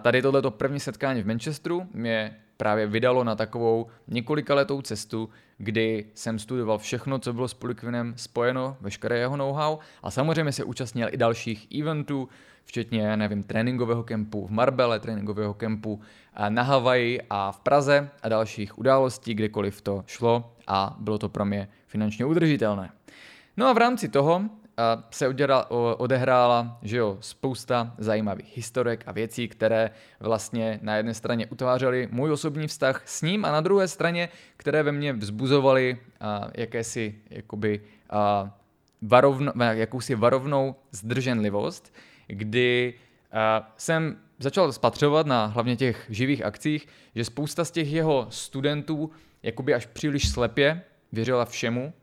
tady 0.01 0.21
tohleto 0.21 0.51
první 0.51 0.79
setkání 0.79 1.21
v 1.21 1.27
Manchesteru 1.27 1.87
mě 1.93 2.35
právě 2.57 2.87
vydalo 2.87 3.23
na 3.23 3.35
takovou 3.35 3.87
několikaletou 4.07 4.81
cestu, 4.81 5.29
kdy 5.57 6.05
jsem 6.13 6.39
studoval 6.39 6.77
všechno, 6.77 7.19
co 7.19 7.33
bylo 7.33 7.47
s 7.47 7.53
Polikvinem 7.53 8.13
spojeno, 8.17 8.77
veškeré 8.81 9.17
jeho 9.17 9.37
know-how 9.37 9.77
a 10.03 10.11
samozřejmě 10.11 10.51
se 10.51 10.63
účastnil 10.63 11.07
i 11.11 11.17
dalších 11.17 11.67
eventů, 11.79 12.29
včetně, 12.65 13.17
nevím, 13.17 13.43
tréninkového 13.43 14.03
kempu 14.03 14.47
v 14.47 14.51
Marbele, 14.51 14.99
tréninkového 14.99 15.53
kempu 15.53 16.01
na 16.49 16.63
Havaji 16.63 17.21
a 17.29 17.51
v 17.51 17.59
Praze 17.59 18.09
a 18.23 18.29
dalších 18.29 18.79
událostí, 18.79 19.33
kdekoliv 19.33 19.81
to 19.81 20.03
šlo 20.07 20.53
a 20.67 20.95
bylo 20.99 21.17
to 21.17 21.29
pro 21.29 21.45
mě 21.45 21.67
finančně 21.87 22.25
udržitelné. 22.25 22.89
No 23.57 23.67
a 23.67 23.73
v 23.73 23.77
rámci 23.77 24.09
toho 24.09 24.41
se 25.11 25.27
odehrála 25.97 26.79
že 26.81 26.97
jo, 26.97 27.17
spousta 27.19 27.93
zajímavých 27.97 28.57
historek 28.57 29.03
a 29.07 29.11
věcí, 29.11 29.47
které 29.47 29.89
vlastně 30.19 30.79
na 30.81 30.95
jedné 30.95 31.13
straně 31.13 31.47
utvářely 31.47 32.07
můj 32.11 32.31
osobní 32.31 32.67
vztah 32.67 33.01
s 33.05 33.21
ním 33.21 33.45
a 33.45 33.51
na 33.51 33.61
druhé 33.61 33.87
straně, 33.87 34.29
které 34.57 34.83
ve 34.83 34.91
mně 34.91 35.13
vzbuzovaly 35.13 35.97
jakési 36.53 37.15
jakoby, 37.29 37.81
varovno, 39.01 39.51
jakousi 39.71 40.15
varovnou 40.15 40.75
zdrženlivost, 40.91 41.93
kdy 42.27 42.93
jsem 43.77 44.17
začal 44.39 44.71
spatřovat 44.71 45.27
na 45.27 45.45
hlavně 45.45 45.75
těch 45.75 46.05
živých 46.09 46.45
akcích, 46.45 46.87
že 47.15 47.25
spousta 47.25 47.65
z 47.65 47.71
těch 47.71 47.91
jeho 47.91 48.27
studentů 48.29 49.11
jakoby 49.43 49.73
až 49.73 49.85
příliš 49.85 50.29
slepě 50.29 50.81
věřila 51.11 51.45
všemu, 51.45 51.93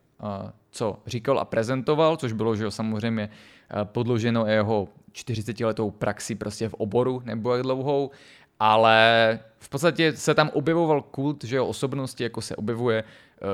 co 0.74 0.98
říkal 1.06 1.38
a 1.38 1.44
prezentoval, 1.44 2.16
což 2.16 2.32
bylo, 2.32 2.56
že 2.56 2.64
jo, 2.64 2.70
samozřejmě 2.70 3.28
podloženo 3.84 4.46
jeho 4.46 4.88
40-letou 5.12 5.90
praxi 5.90 6.34
prostě 6.34 6.68
v 6.68 6.74
oboru 6.74 7.22
nebo 7.24 7.52
jak 7.52 7.62
dlouhou, 7.62 8.10
ale 8.60 9.38
v 9.58 9.68
podstatě 9.68 10.12
se 10.16 10.34
tam 10.34 10.50
objevoval 10.52 11.02
kult, 11.02 11.44
že 11.44 11.56
jo, 11.56 11.66
osobnosti, 11.66 12.22
jako 12.22 12.40
se 12.40 12.56
objevuje 12.56 12.98
e, 12.98 13.04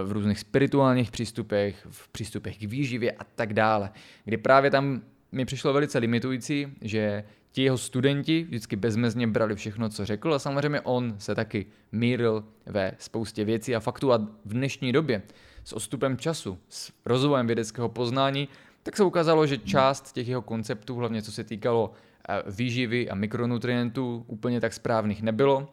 v 0.04 0.12
různých 0.12 0.38
spirituálních 0.38 1.10
přístupech, 1.10 1.86
v 1.90 2.08
přístupech 2.08 2.58
k 2.58 2.62
výživě 2.62 3.12
a 3.12 3.24
tak 3.34 3.54
dále, 3.54 3.90
kdy 4.24 4.36
právě 4.36 4.70
tam 4.70 5.02
mi 5.32 5.44
přišlo 5.44 5.72
velice 5.72 5.98
limitující, 5.98 6.66
že 6.80 7.24
ti 7.52 7.62
jeho 7.62 7.78
studenti 7.78 8.44
vždycky 8.44 8.76
bezmezně 8.76 9.26
brali 9.26 9.54
všechno, 9.56 9.88
co 9.88 10.06
řekl 10.06 10.34
a 10.34 10.38
samozřejmě 10.38 10.80
on 10.80 11.14
se 11.18 11.34
taky 11.34 11.66
míril 11.92 12.44
ve 12.66 12.92
spoustě 12.98 13.44
věcí 13.44 13.76
a 13.76 13.80
faktů 13.80 14.12
a 14.12 14.18
v 14.44 14.52
dnešní 14.54 14.92
době 14.92 15.22
s 15.64 15.72
odstupem 15.72 16.16
času, 16.16 16.58
s 16.68 16.92
rozvojem 17.04 17.46
vědeckého 17.46 17.88
poznání, 17.88 18.48
tak 18.82 18.96
se 18.96 19.04
ukázalo, 19.04 19.46
že 19.46 19.58
část 19.58 20.12
těch 20.12 20.28
jeho 20.28 20.42
konceptů, 20.42 20.96
hlavně 20.96 21.22
co 21.22 21.32
se 21.32 21.44
týkalo 21.44 21.92
eh, 22.28 22.42
výživy 22.46 23.10
a 23.10 23.14
mikronutrientů, 23.14 24.24
úplně 24.26 24.60
tak 24.60 24.72
správných 24.72 25.22
nebylo. 25.22 25.68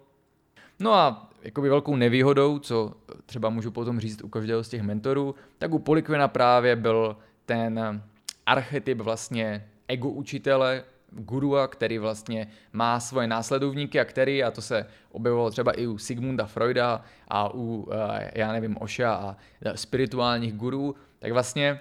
No 0.79 0.93
a 0.93 1.29
jakoby 1.41 1.69
velkou 1.69 1.95
nevýhodou, 1.95 2.59
co 2.59 2.93
třeba 3.25 3.49
můžu 3.49 3.71
potom 3.71 3.99
říct 3.99 4.23
u 4.23 4.29
každého 4.29 4.63
z 4.63 4.69
těch 4.69 4.81
mentorů, 4.81 5.35
tak 5.57 5.73
u 5.73 5.79
Polikvina 5.79 6.27
právě 6.27 6.75
byl 6.75 7.17
ten 7.45 8.01
archetyp 8.45 8.97
vlastně 8.97 9.69
ego 9.87 10.09
učitele, 10.09 10.83
gurua, 11.17 11.67
který 11.67 11.97
vlastně 11.97 12.47
má 12.73 12.99
svoje 12.99 13.27
následovníky 13.27 13.99
a 13.99 14.05
který, 14.05 14.43
a 14.43 14.51
to 14.51 14.61
se 14.61 14.85
objevilo 15.11 15.51
třeba 15.51 15.71
i 15.71 15.87
u 15.87 15.97
Sigmunda 15.97 16.45
Freuda 16.45 17.01
a 17.27 17.53
u, 17.53 17.89
eh, 17.91 18.31
já 18.35 18.51
nevím, 18.51 18.77
Oša 18.79 19.13
a 19.13 19.35
spirituálních 19.75 20.53
gurů, 20.53 20.95
tak 21.19 21.31
vlastně 21.31 21.79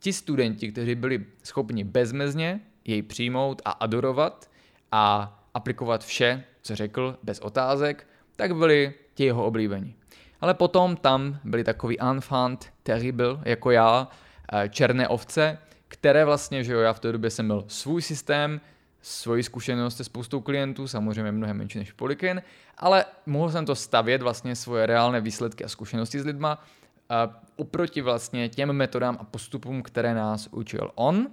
ti 0.00 0.12
studenti, 0.12 0.72
kteří 0.72 0.94
byli 0.94 1.24
schopni 1.42 1.84
bezmezně 1.84 2.60
jej 2.84 3.02
přijmout 3.02 3.62
a 3.64 3.70
adorovat 3.70 4.50
a 4.92 5.34
aplikovat 5.54 6.04
vše, 6.04 6.44
co 6.62 6.76
řekl, 6.76 7.18
bez 7.22 7.40
otázek, 7.40 8.06
tak 8.36 8.56
byli 8.56 8.94
ti 9.14 9.24
jeho 9.24 9.44
oblíbení. 9.44 9.94
Ale 10.40 10.54
potom 10.54 10.96
tam 10.96 11.38
byli 11.44 11.64
takový 11.64 12.00
enfant 12.00 12.72
terrible, 12.82 13.38
jako 13.44 13.70
já, 13.70 14.08
eh, 14.52 14.68
černé 14.68 15.08
ovce, 15.08 15.58
které 15.88 16.24
vlastně, 16.24 16.64
že 16.64 16.72
jo, 16.72 16.80
já 16.80 16.92
v 16.92 17.00
té 17.00 17.12
době 17.12 17.30
jsem 17.30 17.44
měl 17.44 17.64
svůj 17.68 18.02
systém, 18.02 18.60
svoji 19.02 19.42
zkušenost 19.42 19.96
se 19.96 20.04
spoustou 20.04 20.40
klientů, 20.40 20.88
samozřejmě 20.88 21.32
mnohem 21.32 21.56
menší 21.56 21.78
než 21.78 21.92
Polikin, 21.92 22.42
ale 22.78 23.04
mohl 23.26 23.50
jsem 23.50 23.66
to 23.66 23.74
stavět 23.74 24.22
vlastně 24.22 24.56
svoje 24.56 24.86
reálné 24.86 25.20
výsledky 25.20 25.64
a 25.64 25.68
zkušenosti 25.68 26.20
s 26.20 26.24
lidma 26.24 26.64
a 27.08 27.40
oproti 27.56 28.00
vlastně 28.00 28.48
těm 28.48 28.72
metodám 28.72 29.16
a 29.20 29.24
postupům, 29.24 29.82
které 29.82 30.14
nás 30.14 30.48
učil 30.50 30.90
on. 30.94 31.28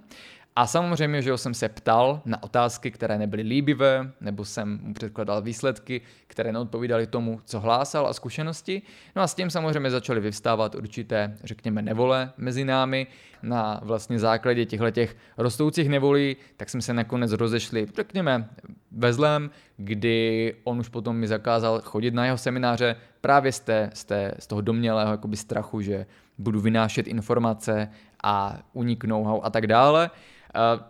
A 0.58 0.66
samozřejmě, 0.66 1.22
že 1.22 1.38
jsem 1.38 1.54
se 1.54 1.68
ptal 1.68 2.22
na 2.24 2.42
otázky, 2.42 2.90
které 2.90 3.18
nebyly 3.18 3.42
líbivé, 3.42 4.12
nebo 4.20 4.44
jsem 4.44 4.80
mu 4.82 4.94
předkladal 4.94 5.42
výsledky, 5.42 6.00
které 6.26 6.52
neodpovídaly 6.52 7.06
tomu, 7.06 7.40
co 7.44 7.60
hlásal 7.60 8.06
a 8.06 8.12
zkušenosti. 8.12 8.82
No 9.16 9.22
a 9.22 9.26
s 9.26 9.34
tím 9.34 9.50
samozřejmě 9.50 9.90
začaly 9.90 10.20
vyvstávat 10.20 10.74
určité, 10.74 11.36
řekněme, 11.44 11.82
nevole 11.82 12.32
mezi 12.36 12.64
námi. 12.64 13.06
Na 13.42 13.80
vlastně 13.82 14.18
základě 14.18 14.64
těchto 14.64 14.90
těch 14.90 15.16
rostoucích 15.38 15.88
nevolí, 15.88 16.36
tak 16.56 16.70
jsme 16.70 16.82
se 16.82 16.94
nakonec 16.94 17.32
rozešli, 17.32 17.86
řekněme, 17.96 18.48
ve 18.90 19.12
zlém, 19.12 19.50
kdy 19.76 20.54
on 20.64 20.78
už 20.78 20.88
potom 20.88 21.16
mi 21.16 21.28
zakázal 21.28 21.80
chodit 21.84 22.14
na 22.14 22.24
jeho 22.24 22.38
semináře 22.38 22.96
právě 23.20 23.52
z, 23.52 23.60
té, 23.60 23.90
z, 23.94 24.04
té, 24.04 24.34
z 24.38 24.46
toho 24.46 24.60
domnělého 24.60 25.10
jakoby 25.10 25.36
strachu, 25.36 25.80
že 25.80 26.06
budu 26.38 26.60
vynášet 26.60 27.06
informace 27.06 27.88
a 28.22 28.58
uniknou 28.72 29.44
a 29.44 29.50
tak 29.50 29.66
dále. 29.66 30.10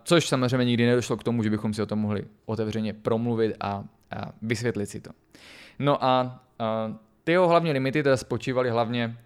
Což 0.05 0.29
samozřejmě 0.29 0.65
nikdy 0.65 0.87
nedošlo 0.87 1.17
k 1.17 1.25
tomu, 1.25 1.43
že 1.43 1.51
bychom 1.51 1.75
si 1.75 1.83
o 1.83 1.87
tom 1.87 1.99
mohli 1.99 2.25
otevřeně 2.47 2.93
promluvit 2.93 3.57
a, 3.61 3.85
a 4.11 4.33
vysvětlit 4.43 4.87
si 4.87 5.01
to. 5.01 5.11
No 5.79 6.05
a, 6.05 6.45
a 6.59 6.95
ty 7.25 7.33
jeho 7.33 7.49
hlavní 7.49 7.73
limity 7.73 8.03
teda 8.03 8.17
spočívaly 8.17 8.71
hlavně 8.71 9.17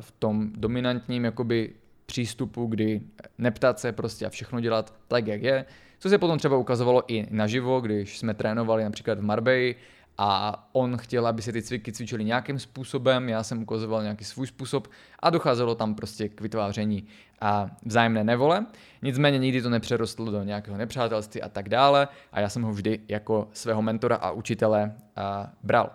v 0.00 0.10
tom 0.10 0.50
dominantním 0.56 1.24
jakoby 1.24 1.72
přístupu, 2.06 2.66
kdy 2.66 3.00
neptat 3.38 3.78
se 3.78 3.92
prostě 3.92 4.26
a 4.26 4.30
všechno 4.30 4.60
dělat 4.60 4.94
tak, 5.08 5.26
jak 5.26 5.42
je, 5.42 5.64
co 5.98 6.08
se 6.08 6.18
potom 6.18 6.38
třeba 6.38 6.56
ukazovalo 6.56 7.12
i 7.12 7.26
naživo, 7.30 7.80
když 7.80 8.18
jsme 8.18 8.34
trénovali 8.34 8.84
například 8.84 9.18
v 9.18 9.22
Marbei 9.22 9.76
a 10.22 10.68
on 10.72 10.96
chtěl, 10.96 11.26
aby 11.26 11.42
se 11.42 11.52
ty 11.52 11.62
cviky 11.62 11.92
cvičily 11.92 12.24
nějakým 12.24 12.58
způsobem, 12.58 13.28
já 13.28 13.42
jsem 13.42 13.62
ukazoval 13.62 14.02
nějaký 14.02 14.24
svůj 14.24 14.46
způsob 14.46 14.88
a 15.18 15.30
docházelo 15.30 15.74
tam 15.74 15.94
prostě 15.94 16.28
k 16.28 16.40
vytváření 16.40 17.06
a 17.40 17.70
vzájemné 17.84 18.24
nevole. 18.24 18.66
Nicméně 19.02 19.38
nikdy 19.38 19.62
to 19.62 19.70
nepřerostlo 19.70 20.30
do 20.30 20.42
nějakého 20.42 20.76
nepřátelství 20.76 21.42
a 21.42 21.48
tak 21.48 21.68
dále 21.68 22.08
a 22.32 22.40
já 22.40 22.48
jsem 22.48 22.62
ho 22.62 22.72
vždy 22.72 23.00
jako 23.08 23.48
svého 23.52 23.82
mentora 23.82 24.16
a 24.16 24.30
učitele 24.30 24.92
a, 25.16 25.52
bral. 25.62 25.90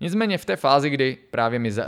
Nicméně 0.00 0.38
v 0.38 0.44
té 0.44 0.56
fázi, 0.56 0.90
kdy 0.90 1.18
právě 1.30 1.58
mi 1.58 1.72
za, 1.72 1.84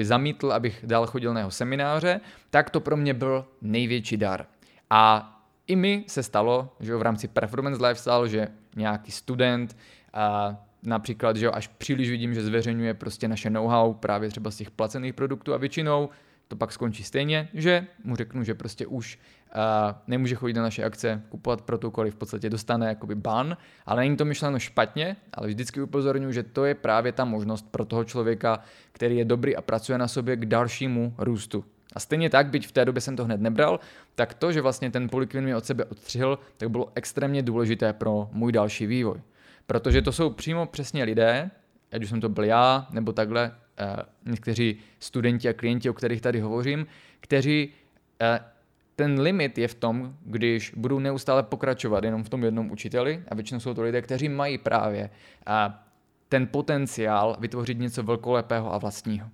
e, 0.00 0.04
zamítl, 0.04 0.52
abych 0.52 0.84
dál 0.86 1.06
chodil 1.06 1.34
na 1.34 1.40
jeho 1.40 1.50
semináře, 1.50 2.20
tak 2.50 2.70
to 2.70 2.80
pro 2.80 2.96
mě 2.96 3.14
byl 3.14 3.46
největší 3.62 4.16
dar. 4.16 4.46
A 4.90 5.32
i 5.66 5.76
mi 5.76 6.04
se 6.06 6.22
stalo, 6.22 6.72
že 6.80 6.96
v 6.96 7.02
rámci 7.02 7.28
performance 7.28 7.86
lifestyle, 7.86 8.28
že 8.28 8.48
nějaký 8.76 9.12
student 9.12 9.76
a 10.12 10.56
například, 10.82 11.36
že 11.36 11.50
až 11.50 11.66
příliš 11.66 12.10
vidím, 12.10 12.34
že 12.34 12.44
zveřejňuje 12.44 12.94
prostě 12.94 13.28
naše 13.28 13.50
know-how 13.50 13.94
právě 13.94 14.28
třeba 14.28 14.50
z 14.50 14.56
těch 14.56 14.70
placených 14.70 15.14
produktů 15.14 15.54
a 15.54 15.56
většinou 15.56 16.08
to 16.52 16.56
pak 16.56 16.72
skončí 16.72 17.04
stejně, 17.04 17.48
že 17.54 17.86
mu 18.04 18.16
řeknu, 18.16 18.44
že 18.44 18.54
prostě 18.54 18.86
už 18.86 19.18
uh, 19.54 19.60
nemůže 20.06 20.34
chodit 20.34 20.52
na 20.52 20.62
naše 20.62 20.84
akce, 20.84 21.22
kupovat 21.28 21.62
protokoli, 21.62 22.10
v 22.10 22.14
podstatě 22.14 22.50
dostane 22.50 22.86
jakoby 22.88 23.14
ban, 23.14 23.56
ale 23.86 24.02
není 24.02 24.16
to 24.16 24.24
myšleno 24.24 24.58
špatně, 24.58 25.16
ale 25.34 25.48
vždycky 25.48 25.80
upozorňuji, 25.80 26.32
že 26.32 26.42
to 26.42 26.64
je 26.64 26.74
právě 26.74 27.12
ta 27.12 27.24
možnost 27.24 27.66
pro 27.70 27.84
toho 27.84 28.04
člověka, 28.04 28.60
který 28.92 29.16
je 29.16 29.24
dobrý 29.24 29.56
a 29.56 29.62
pracuje 29.62 29.98
na 29.98 30.08
sobě 30.08 30.36
k 30.36 30.46
dalšímu 30.46 31.14
růstu. 31.18 31.64
A 31.94 32.00
stejně 32.00 32.30
tak, 32.30 32.46
byť 32.46 32.66
v 32.66 32.72
té 32.72 32.84
době 32.84 33.00
jsem 33.00 33.16
to 33.16 33.24
hned 33.24 33.40
nebral, 33.40 33.80
tak 34.14 34.34
to, 34.34 34.52
že 34.52 34.60
vlastně 34.60 34.90
ten 34.90 35.08
polikvin 35.08 35.44
mě 35.44 35.56
od 35.56 35.64
sebe 35.64 35.84
odstřihl, 35.84 36.38
tak 36.56 36.70
bylo 36.70 36.92
extrémně 36.94 37.42
důležité 37.42 37.92
pro 37.92 38.28
můj 38.32 38.52
další 38.52 38.86
vývoj. 38.86 39.20
Protože 39.66 40.02
to 40.02 40.12
jsou 40.12 40.30
přímo 40.30 40.66
přesně 40.66 41.04
lidé, 41.04 41.50
ať 41.92 42.02
už 42.02 42.10
jsem 42.10 42.20
to 42.20 42.28
byl 42.28 42.44
já, 42.44 42.86
nebo 42.90 43.12
takhle 43.12 43.54
eh, 43.78 43.96
někteří 44.24 44.78
studenti 44.98 45.48
a 45.48 45.52
klienti, 45.52 45.90
o 45.90 45.92
kterých 45.92 46.20
tady 46.20 46.40
hovořím, 46.40 46.86
kteří 47.20 47.72
eh, 48.20 48.40
ten 48.96 49.20
limit 49.20 49.58
je 49.58 49.68
v 49.68 49.74
tom, 49.74 50.16
když 50.24 50.72
budou 50.76 50.98
neustále 50.98 51.42
pokračovat 51.42 52.04
jenom 52.04 52.24
v 52.24 52.28
tom 52.28 52.44
jednom 52.44 52.70
učiteli, 52.70 53.22
a 53.28 53.34
většinou 53.34 53.60
jsou 53.60 53.74
to 53.74 53.82
lidé, 53.82 54.02
kteří 54.02 54.28
mají 54.28 54.58
právě 54.58 55.10
eh, 55.48 55.72
ten 56.28 56.46
potenciál 56.46 57.36
vytvořit 57.40 57.78
něco 57.78 58.02
velkolepého 58.02 58.74
a 58.74 58.78
vlastního. 58.78 59.28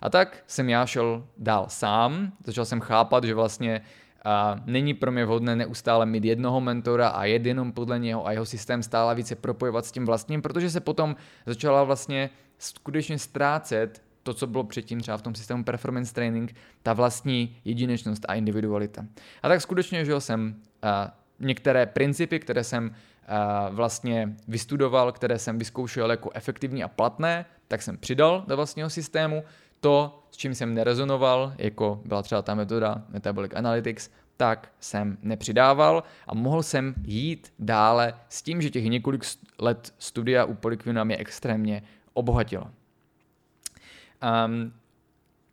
A 0.00 0.10
tak 0.10 0.44
jsem 0.46 0.68
já 0.68 0.86
šel 0.86 1.26
dál 1.38 1.66
sám, 1.68 2.32
začal 2.44 2.64
jsem 2.64 2.80
chápat, 2.80 3.24
že 3.24 3.34
vlastně 3.34 3.80
a 4.24 4.60
není 4.66 4.94
pro 4.94 5.12
mě 5.12 5.24
vhodné 5.24 5.56
neustále 5.56 6.06
mít 6.06 6.24
jednoho 6.24 6.60
mentora 6.60 7.08
a 7.08 7.24
jet 7.24 7.46
jenom 7.46 7.72
podle 7.72 7.98
něho 7.98 8.26
a 8.26 8.32
jeho 8.32 8.46
systém 8.46 8.82
stále 8.82 9.14
více 9.14 9.34
propojovat 9.34 9.86
s 9.86 9.92
tím 9.92 10.06
vlastním, 10.06 10.42
protože 10.42 10.70
se 10.70 10.80
potom 10.80 11.16
začala 11.46 11.84
vlastně 11.84 12.30
skutečně 12.58 13.18
ztrácet 13.18 14.02
to, 14.22 14.34
co 14.34 14.46
bylo 14.46 14.64
předtím 14.64 15.00
třeba 15.00 15.16
v 15.16 15.22
tom 15.22 15.34
systému 15.34 15.64
performance 15.64 16.14
training, 16.14 16.54
ta 16.82 16.92
vlastní 16.92 17.56
jedinečnost 17.64 18.24
a 18.28 18.34
individualita. 18.34 19.06
A 19.42 19.48
tak 19.48 19.60
skutečně 19.60 20.04
žil 20.04 20.20
jsem 20.20 20.54
a 20.82 21.16
některé 21.40 21.86
principy, 21.86 22.38
které 22.38 22.64
jsem 22.64 22.94
a 23.28 23.68
vlastně 23.68 24.36
vystudoval, 24.48 25.12
které 25.12 25.38
jsem 25.38 25.58
vyzkoušel 25.58 26.10
jako 26.10 26.30
efektivní 26.34 26.84
a 26.84 26.88
platné, 26.88 27.44
tak 27.68 27.82
jsem 27.82 27.96
přidal 27.96 28.44
do 28.48 28.56
vlastního 28.56 28.90
systému 28.90 29.44
to, 29.84 30.24
s 30.30 30.36
čím 30.36 30.54
jsem 30.54 30.74
nerezonoval, 30.74 31.52
jako 31.58 32.00
byla 32.04 32.22
třeba 32.22 32.42
ta 32.42 32.54
metoda 32.54 33.04
Metabolic 33.08 33.52
Analytics, 33.54 34.10
tak 34.36 34.72
jsem 34.80 35.18
nepřidával 35.22 36.02
a 36.26 36.34
mohl 36.34 36.62
jsem 36.62 36.94
jít 37.04 37.52
dále 37.58 38.14
s 38.28 38.42
tím, 38.42 38.62
že 38.62 38.70
těch 38.70 38.84
několik 38.84 39.24
let 39.58 39.94
studia 39.98 40.44
u 40.44 40.54
Polyquina 40.54 41.04
mě 41.04 41.16
extrémně 41.16 41.82
obohatilo. 42.12 42.70
Um, 44.46 44.72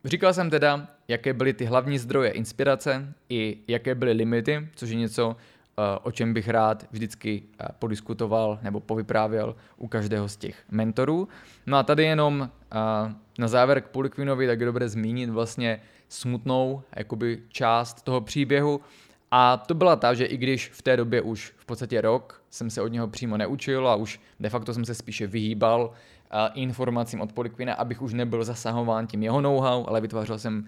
říkal 0.05 0.33
jsem 0.33 0.49
teda, 0.49 0.87
jaké 1.07 1.33
byly 1.33 1.53
ty 1.53 1.65
hlavní 1.65 1.97
zdroje 1.97 2.31
inspirace 2.31 3.13
i 3.29 3.57
jaké 3.67 3.95
byly 3.95 4.11
limity, 4.11 4.69
což 4.75 4.89
je 4.89 4.95
něco, 4.95 5.35
o 6.03 6.11
čem 6.11 6.33
bych 6.33 6.49
rád 6.49 6.85
vždycky 6.91 7.43
eh, 7.59 7.67
podiskutoval 7.79 8.59
nebo 8.61 8.79
povyprávěl 8.79 9.55
u 9.77 9.87
každého 9.87 10.29
z 10.29 10.37
těch 10.37 10.63
mentorů. 10.71 11.27
No 11.65 11.77
a 11.77 11.83
tady 11.83 12.03
jenom 12.03 12.49
eh, 12.51 12.75
na 13.39 13.47
závěr 13.47 13.81
k 13.81 13.87
Polikvinovi 13.87 14.47
tak 14.47 14.59
je 14.59 14.65
dobré 14.65 14.89
zmínit 14.89 15.29
vlastně 15.29 15.81
smutnou 16.09 16.81
jakoby 16.95 17.39
část 17.49 18.01
toho 18.01 18.21
příběhu, 18.21 18.81
a 19.33 19.57
to 19.57 19.73
byla 19.73 19.95
ta, 19.95 20.13
že 20.13 20.25
i 20.25 20.37
když 20.37 20.69
v 20.69 20.81
té 20.81 20.97
době 20.97 21.21
už 21.21 21.53
v 21.57 21.65
podstatě 21.65 22.01
rok 22.01 22.41
jsem 22.49 22.69
se 22.69 22.81
od 22.81 22.87
něho 22.87 23.07
přímo 23.07 23.37
neučil 23.37 23.87
a 23.87 23.95
už 23.95 24.19
de 24.39 24.49
facto 24.49 24.73
jsem 24.73 24.85
se 24.85 24.95
spíše 24.95 25.27
vyhýbal 25.27 25.91
informacím 26.53 27.21
od 27.21 27.33
Polikvina, 27.33 27.73
abych 27.73 28.01
už 28.01 28.13
nebyl 28.13 28.43
zasahován 28.43 29.07
tím 29.07 29.23
jeho 29.23 29.41
know-how, 29.41 29.85
ale 29.87 30.01
vytvářel 30.01 30.39
jsem 30.39 30.67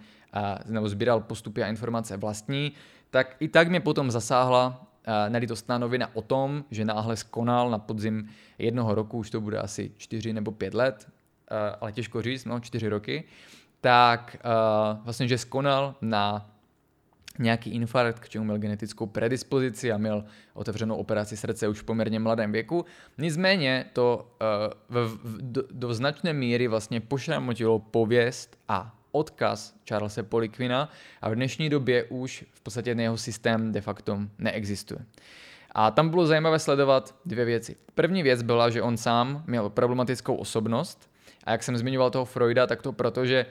nebo 0.65 0.89
sbíral 0.89 1.19
postupy 1.19 1.63
a 1.63 1.67
informace 1.67 2.17
vlastní, 2.17 2.71
tak 3.09 3.35
i 3.39 3.47
tak 3.47 3.69
mě 3.69 3.79
potom 3.79 4.11
zasáhla 4.11 4.92
Eh, 5.05 5.29
nelítostná 5.29 5.77
novina 5.77 6.15
o 6.15 6.21
tom, 6.21 6.63
že 6.71 6.85
náhle 6.85 7.15
skonal 7.15 7.69
na 7.69 7.79
podzim 7.79 8.29
jednoho 8.57 8.95
roku, 8.95 9.17
už 9.17 9.29
to 9.29 9.41
bude 9.41 9.59
asi 9.59 9.91
čtyři 9.97 10.33
nebo 10.33 10.51
pět 10.51 10.73
let, 10.73 11.07
eh, 11.51 11.75
ale 11.81 11.91
těžko 11.91 12.21
říct, 12.21 12.45
no 12.45 12.59
čtyři 12.59 12.89
roky, 12.89 13.23
tak 13.81 14.37
eh, 14.39 14.49
vlastně, 15.03 15.27
že 15.27 15.37
skonal 15.37 15.95
na 16.01 16.49
nějaký 17.39 17.69
infarkt, 17.69 18.19
k 18.19 18.29
čemu 18.29 18.45
měl 18.45 18.57
genetickou 18.57 19.05
predispozici 19.05 19.91
a 19.91 19.97
měl 19.97 20.25
otevřenou 20.53 20.95
operaci 20.95 21.37
srdce 21.37 21.67
už 21.67 21.79
v 21.79 21.83
poměrně 21.83 22.19
mladém 22.19 22.51
věku. 22.51 22.85
Nicméně 23.17 23.85
to 23.93 24.35
v, 24.89 25.17
v, 25.23 25.37
do, 25.41 25.63
do 25.71 25.93
značné 25.93 26.33
míry 26.33 26.67
vlastně 26.67 27.01
pošramotilo 27.01 27.79
pověst 27.79 28.57
a 28.67 29.02
odkaz 29.13 29.75
Charlesa 29.89 30.23
Polikvina 30.23 30.89
a 31.21 31.29
v 31.29 31.35
dnešní 31.35 31.69
době 31.69 32.03
už 32.03 32.45
v 32.51 32.61
podstatě 32.61 32.95
jeho 32.97 33.17
systém 33.17 33.71
de 33.71 33.81
facto 33.81 34.19
neexistuje. 34.39 34.99
A 35.71 35.91
tam 35.91 36.09
bylo 36.09 36.25
zajímavé 36.25 36.59
sledovat 36.59 37.15
dvě 37.25 37.45
věci. 37.45 37.75
První 37.95 38.23
věc 38.23 38.41
byla, 38.41 38.69
že 38.69 38.81
on 38.81 38.97
sám 38.97 39.43
měl 39.47 39.69
problematickou 39.69 40.35
osobnost 40.35 41.09
a 41.43 41.51
jak 41.51 41.63
jsem 41.63 41.77
zmiňoval 41.77 42.11
toho 42.11 42.25
Freuda, 42.25 42.67
tak 42.67 42.81
to 42.81 42.93
proto, 42.93 43.25
že 43.25 43.45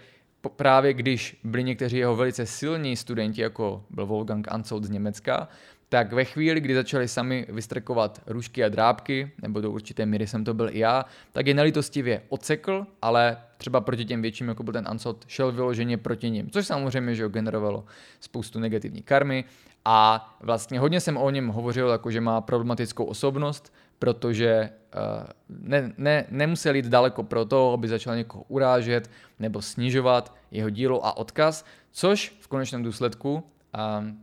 právě 0.57 0.95
když 0.95 1.41
byli 1.45 1.65
někteří 1.65 1.97
jeho 1.97 2.17
velice 2.17 2.47
silní 2.47 2.97
studenti, 2.97 3.41
jako 3.41 3.85
byl 3.91 4.07
Wolfgang 4.07 4.53
Anzold 4.53 4.85
z 4.85 4.91
Německa, 4.91 5.49
tak 5.93 6.13
ve 6.13 6.25
chvíli, 6.25 6.61
kdy 6.61 6.75
začali 6.75 7.09
sami 7.09 7.47
vystrkovat 7.49 8.21
růžky 8.27 8.65
a 8.65 8.69
drábky, 8.69 9.33
nebo 9.43 9.61
do 9.61 9.71
určité 9.71 10.07
míry 10.07 10.27
jsem 10.27 10.45
to 10.45 10.55
byl 10.55 10.69
i 10.73 10.79
já, 10.79 11.05
tak 11.33 11.47
je 11.47 11.55
nelitostivě 11.55 12.23
odsekl, 12.29 12.87
ale 13.03 13.37
třeba 13.57 13.81
proti 13.81 14.05
těm 14.05 14.23
větším, 14.23 14.49
jako 14.49 14.63
byl 14.63 14.73
ten 14.73 14.85
Ansot, 14.89 15.25
šel 15.27 15.53
vyloženě 15.53 15.99
proti 15.99 16.31
ním, 16.31 16.51
což 16.51 16.67
samozřejmě 16.67 17.15
že 17.15 17.29
generovalo 17.29 17.85
spoustu 18.21 18.61
negativní 18.61 19.03
karmy. 19.03 19.45
A 19.85 20.29
vlastně 20.41 20.81
hodně 20.81 21.01
jsem 21.01 21.17
o 21.17 21.31
něm 21.31 21.49
hovořil, 21.49 21.89
jako 21.89 22.11
že 22.11 22.21
má 22.21 22.41
problematickou 22.41 23.05
osobnost, 23.05 23.73
protože 23.99 24.71
uh, 24.95 25.27
ne, 25.49 25.93
ne, 25.99 26.25
nemusel 26.31 26.75
jít 26.75 26.87
daleko 26.87 27.23
pro 27.23 27.45
to, 27.45 27.73
aby 27.73 27.89
začal 27.89 28.17
někoho 28.17 28.45
urážet 28.49 29.11
nebo 29.39 29.63
snižovat 29.63 30.35
jeho 30.51 30.71
dílo 30.71 31.07
a 31.07 31.17
odkaz, 31.17 31.65
což 31.91 32.37
v 32.41 32.49
konečném 32.49 32.83
důsledku 32.83 33.45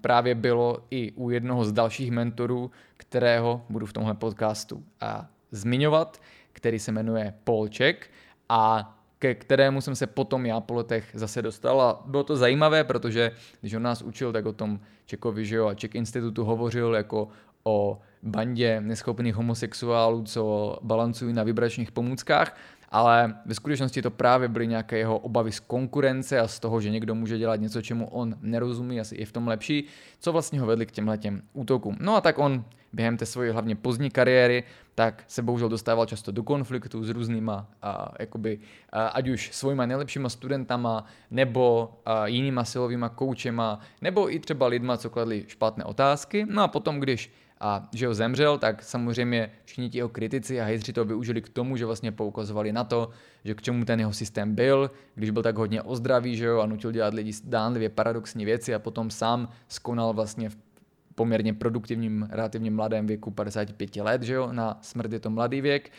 právě 0.01 0.35
bylo 0.35 0.77
i 0.91 1.11
u 1.11 1.29
jednoho 1.29 1.65
z 1.65 1.71
dalších 1.71 2.11
mentorů, 2.11 2.71
kterého 2.97 3.61
budu 3.69 3.85
v 3.85 3.93
tomhle 3.93 4.13
podcastu 4.13 4.83
a 5.01 5.27
zmiňovat, 5.51 6.21
který 6.53 6.79
se 6.79 6.91
jmenuje 6.91 7.33
Check 7.77 8.09
a 8.49 8.95
ke 9.19 9.35
kterému 9.35 9.81
jsem 9.81 9.95
se 9.95 10.07
potom 10.07 10.45
já 10.45 10.59
po 10.59 10.73
letech 10.73 11.09
zase 11.13 11.41
dostal. 11.41 11.81
A 11.81 12.03
bylo 12.05 12.23
to 12.23 12.35
zajímavé, 12.35 12.83
protože 12.83 13.31
když 13.61 13.73
on 13.73 13.83
nás 13.83 14.01
učil, 14.01 14.33
tak 14.33 14.45
o 14.45 14.53
tom 14.53 14.79
Čekovi, 15.05 15.45
že 15.45 15.55
jo, 15.55 15.67
a 15.67 15.73
Czech 15.73 15.95
institutu 15.95 16.43
hovořil 16.43 16.95
jako 16.95 17.27
o 17.63 18.01
bandě 18.23 18.81
neschopných 18.81 19.35
homosexuálů, 19.35 20.23
co 20.23 20.77
balancují 20.81 21.33
na 21.33 21.43
vibračních 21.43 21.91
pomůckách 21.91 22.55
ale 22.91 23.35
ve 23.45 23.55
skutečnosti 23.55 24.01
to 24.01 24.11
právě 24.11 24.47
byly 24.47 24.67
nějaké 24.67 24.97
jeho 24.97 25.17
obavy 25.17 25.51
z 25.51 25.59
konkurence 25.59 26.39
a 26.39 26.47
z 26.47 26.59
toho, 26.59 26.81
že 26.81 26.89
někdo 26.89 27.15
může 27.15 27.37
dělat 27.37 27.55
něco, 27.55 27.81
čemu 27.81 28.07
on 28.07 28.35
nerozumí, 28.41 28.99
asi 28.99 29.15
je 29.19 29.25
v 29.25 29.31
tom 29.31 29.47
lepší, 29.47 29.85
co 30.19 30.31
vlastně 30.31 30.59
ho 30.59 30.65
vedli 30.65 30.85
k 30.85 30.91
těmhle 30.91 31.17
těm 31.17 31.41
útokům. 31.53 31.97
No 31.99 32.15
a 32.15 32.21
tak 32.21 32.39
on 32.39 32.65
během 32.93 33.17
té 33.17 33.25
svoje 33.25 33.51
hlavně 33.51 33.75
pozdní 33.75 34.09
kariéry, 34.09 34.63
tak 34.95 35.23
se 35.27 35.41
bohužel 35.41 35.69
dostával 35.69 36.05
často 36.05 36.31
do 36.31 36.43
konfliktu 36.43 37.03
s 37.03 37.09
různýma, 37.09 37.67
a, 37.81 38.11
jakoby, 38.19 38.59
a, 38.89 39.07
ať 39.07 39.27
už 39.29 39.49
svojima 39.53 39.85
nejlepšíma 39.85 40.29
studentama, 40.29 41.05
nebo 41.31 41.93
a, 42.05 42.27
jinýma 42.27 42.63
silovýma 42.63 43.09
koučema, 43.09 43.79
nebo 44.01 44.33
i 44.33 44.39
třeba 44.39 44.67
lidma, 44.67 44.97
co 44.97 45.09
kladli 45.09 45.45
špatné 45.47 45.83
otázky. 45.83 46.45
No 46.49 46.63
a 46.63 46.67
potom, 46.67 46.99
když 46.99 47.31
a 47.59 47.89
že 47.93 48.07
ho 48.07 48.13
zemřel, 48.13 48.57
tak 48.57 48.83
samozřejmě 48.83 49.51
všichni 49.65 49.89
ti 49.89 49.97
jeho 49.97 50.09
kritici 50.09 50.61
a 50.61 50.65
hejtři 50.65 50.93
to 50.93 51.05
využili 51.05 51.41
k 51.41 51.49
tomu, 51.49 51.77
že 51.77 51.85
vlastně 51.85 52.11
poukazovali 52.11 52.71
na 52.71 52.83
to, 52.83 53.09
že 53.43 53.55
k 53.55 53.61
čemu 53.61 53.85
ten 53.85 53.99
jeho 53.99 54.13
systém 54.13 54.55
byl, 54.55 54.91
když 55.15 55.29
byl 55.29 55.43
tak 55.43 55.57
hodně 55.57 55.81
ozdravý, 55.81 56.37
že 56.37 56.45
jo, 56.45 56.59
a 56.59 56.65
nutil 56.65 56.91
dělat 56.91 57.13
lidi 57.13 57.31
dánlivě 57.43 57.89
paradoxní 57.89 58.45
věci 58.45 58.75
a 58.75 58.79
potom 58.79 59.11
sám 59.11 59.49
skonal 59.67 60.13
vlastně 60.13 60.49
v 60.49 60.57
poměrně 61.15 61.53
produktivním, 61.53 62.27
relativně 62.31 62.71
mladém 62.71 63.07
věku 63.07 63.31
55 63.31 63.95
let, 63.95 64.23
že 64.23 64.33
jo, 64.33 64.49
na 64.51 64.77
smrt 64.81 65.11
je 65.11 65.19
to 65.19 65.29
mladý 65.29 65.61
věk. 65.61 65.91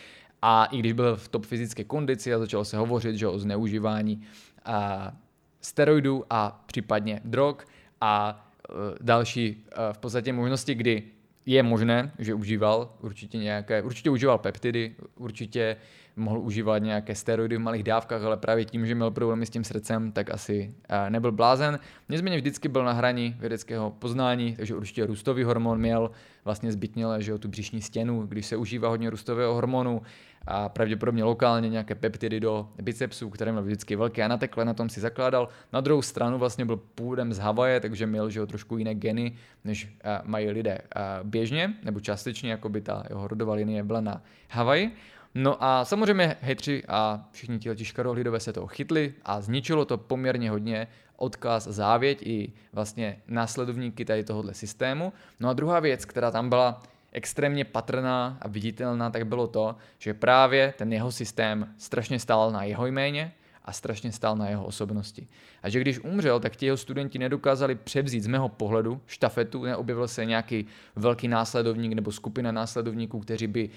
A 0.43 0.65
i 0.65 0.79
když 0.79 0.93
byl 0.93 1.17
v 1.17 1.29
top 1.29 1.47
fyzické 1.47 1.85
kondici 1.85 2.35
a 2.35 2.39
začalo 2.39 2.65
se 2.65 2.77
hovořit 2.77 3.17
že 3.17 3.25
jo, 3.25 3.33
o 3.33 3.39
zneužívání 3.39 4.23
a 4.65 5.13
steroidů 5.61 6.25
a 6.31 6.63
případně 6.67 7.21
drog 7.25 7.57
a 8.01 8.47
e, 8.71 8.73
další 9.01 9.65
e, 9.73 9.93
v 9.93 9.99
podstatě 9.99 10.33
možnosti, 10.33 10.75
kdy 10.75 11.03
je 11.47 11.63
možné, 11.63 12.13
že 12.19 12.35
užíval 12.35 12.93
určitě 13.01 13.39
nějaké, 13.39 13.83
určitě 13.83 14.11
užíval 14.11 14.39
peptidy, 14.39 14.95
určitě 15.17 15.77
mohl 16.17 16.39
užívat 16.39 16.83
nějaké 16.83 17.15
steroidy 17.15 17.57
v 17.57 17.61
malých 17.61 17.83
dávkách, 17.83 18.23
ale 18.23 18.37
právě 18.37 18.65
tím, 18.65 18.87
že 18.87 18.95
měl 18.95 19.11
problémy 19.11 19.47
s 19.47 19.51
tím 19.51 19.65
srdcem, 19.65 20.13
tak 20.13 20.31
asi 20.31 20.75
eh, 20.89 21.11
nebyl 21.11 21.33
blázen. 21.33 21.79
Nicméně 22.09 22.37
vždycky 22.37 22.69
byl 22.69 22.85
na 22.85 22.93
hraní 22.93 23.37
vědeckého 23.39 23.91
poznání, 23.91 24.57
takže 24.57 24.75
určitě 24.75 25.07
růstový 25.07 25.43
hormon 25.43 25.79
měl, 25.79 26.11
vlastně 26.45 26.73
zbytněle, 26.73 27.23
že 27.23 27.39
tu 27.39 27.49
břišní 27.49 27.83
stěnu, 27.83 28.27
když 28.27 28.47
se 28.47 28.57
užívá 28.57 28.89
hodně 28.89 29.11
růstového 29.11 29.55
hormonu, 29.55 30.03
a 30.47 30.69
pravděpodobně 30.69 31.25
lokálně 31.25 31.69
nějaké 31.69 31.95
peptidy 31.95 32.41
do 32.41 32.69
bicepsů, 32.83 33.31
které 33.31 33.53
měl 33.53 33.65
vždycky 33.65 33.97
velké 33.97 34.23
a 34.23 34.29
natekle, 34.29 34.65
na 34.65 34.75
tom 34.75 34.89
si 34.89 35.01
zakládal. 35.01 35.49
Na 35.73 35.81
druhou 35.81 36.03
stranu 36.03 36.39
vlastně 36.39 36.65
byl 36.65 36.77
původem 36.77 37.33
z 37.33 37.39
Havaje, 37.39 37.81
takže 37.81 38.07
měl 38.07 38.31
že 38.31 38.47
trošku 38.47 38.79
jiné 38.79 38.95
geny, 38.95 39.37
než 39.65 39.85
uh, 39.85 40.29
mají 40.29 40.51
lidé 40.51 40.79
uh, 40.79 41.29
běžně, 41.29 41.75
nebo 41.83 42.01
částečně, 42.01 42.51
jako 42.51 42.69
by 42.69 42.81
ta 42.81 43.05
jeho 43.09 43.29
rodová 43.29 43.55
linie 43.55 43.83
byla 43.83 44.01
na 44.01 44.23
Havaji. 44.51 44.97
No 45.35 45.65
a 45.65 45.85
samozřejmě 45.85 46.37
hejtři 46.41 46.83
a 46.89 47.29
všichni 47.33 47.59
ti 47.59 47.85
škarohlídové 47.85 48.41
se 48.41 48.53
toho 48.53 48.67
chytli 48.67 49.15
a 49.25 49.41
zničilo 49.41 49.85
to 49.85 49.99
poměrně 49.99 50.51
hodně 50.51 50.89
odkaz, 51.17 51.65
závěť 51.65 52.23
i 52.23 52.53
vlastně 52.73 53.23
následovníky 53.29 54.05
tady 54.05 54.25
tohohle 54.25 54.55
systému. 54.55 55.13
No 55.41 55.49
a 55.49 55.53
druhá 55.53 55.81
věc, 55.81 56.05
která 56.05 56.31
tam 56.31 56.49
byla 56.49 56.83
extrémně 57.13 57.65
patrná 57.65 58.39
a 58.41 58.49
viditelná, 58.49 59.11
tak 59.11 59.27
bylo 59.27 59.47
to, 59.47 59.77
že 59.99 60.15
právě 60.15 60.75
ten 60.79 60.93
jeho 60.93 61.13
systém 61.13 61.75
strašně 61.79 62.19
stál 62.19 62.53
na 62.53 62.65
jeho 62.65 62.87
jméně 62.87 63.33
a 63.65 63.73
strašně 63.73 64.13
stál 64.13 64.37
na 64.37 64.49
jeho 64.49 64.65
osobnosti. 64.65 65.29
A 65.63 65.69
že 65.69 65.81
když 65.81 65.99
umřel, 65.99 66.41
tak 66.41 66.57
ti 66.57 66.67
jeho 66.67 66.77
studenti 66.77 67.19
nedokázali 67.19 67.75
převzít 67.75 68.21
z 68.21 68.27
mého 68.27 68.49
pohledu 68.49 69.01
štafetu, 69.07 69.65
neobjevil 69.65 70.09
se 70.09 70.25
nějaký 70.25 70.67
velký 70.97 71.29
následovník 71.29 71.93
nebo 71.93 72.13
skupina 72.13 72.53
následovníků, 72.53 73.21
kteří 73.21 73.47
by 73.47 73.71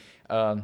uh, 0.54 0.62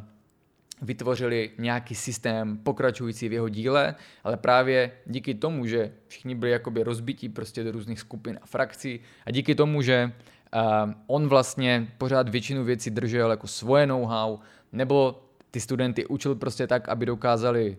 vytvořili 0.81 1.51
nějaký 1.57 1.95
systém 1.95 2.57
pokračující 2.57 3.29
v 3.29 3.33
jeho 3.33 3.49
díle, 3.49 3.95
ale 4.23 4.37
právě 4.37 4.91
díky 5.05 5.33
tomu, 5.33 5.65
že 5.65 5.91
všichni 6.07 6.35
byli 6.35 6.51
jakoby 6.51 6.83
rozbití 6.83 7.29
prostě 7.29 7.63
do 7.63 7.71
různých 7.71 7.99
skupin 7.99 8.39
a 8.41 8.45
frakcí 8.45 8.99
a 9.25 9.31
díky 9.31 9.55
tomu, 9.55 9.81
že 9.81 10.11
uh, 10.55 10.91
on 11.07 11.27
vlastně 11.27 11.87
pořád 11.97 12.29
většinu 12.29 12.63
věcí 12.63 12.89
držel 12.89 13.31
jako 13.31 13.47
svoje 13.47 13.87
know-how, 13.87 14.37
nebo 14.71 15.23
ty 15.51 15.59
studenty 15.59 16.05
učil 16.05 16.35
prostě 16.35 16.67
tak, 16.67 16.89
aby 16.89 17.05
dokázali 17.05 17.77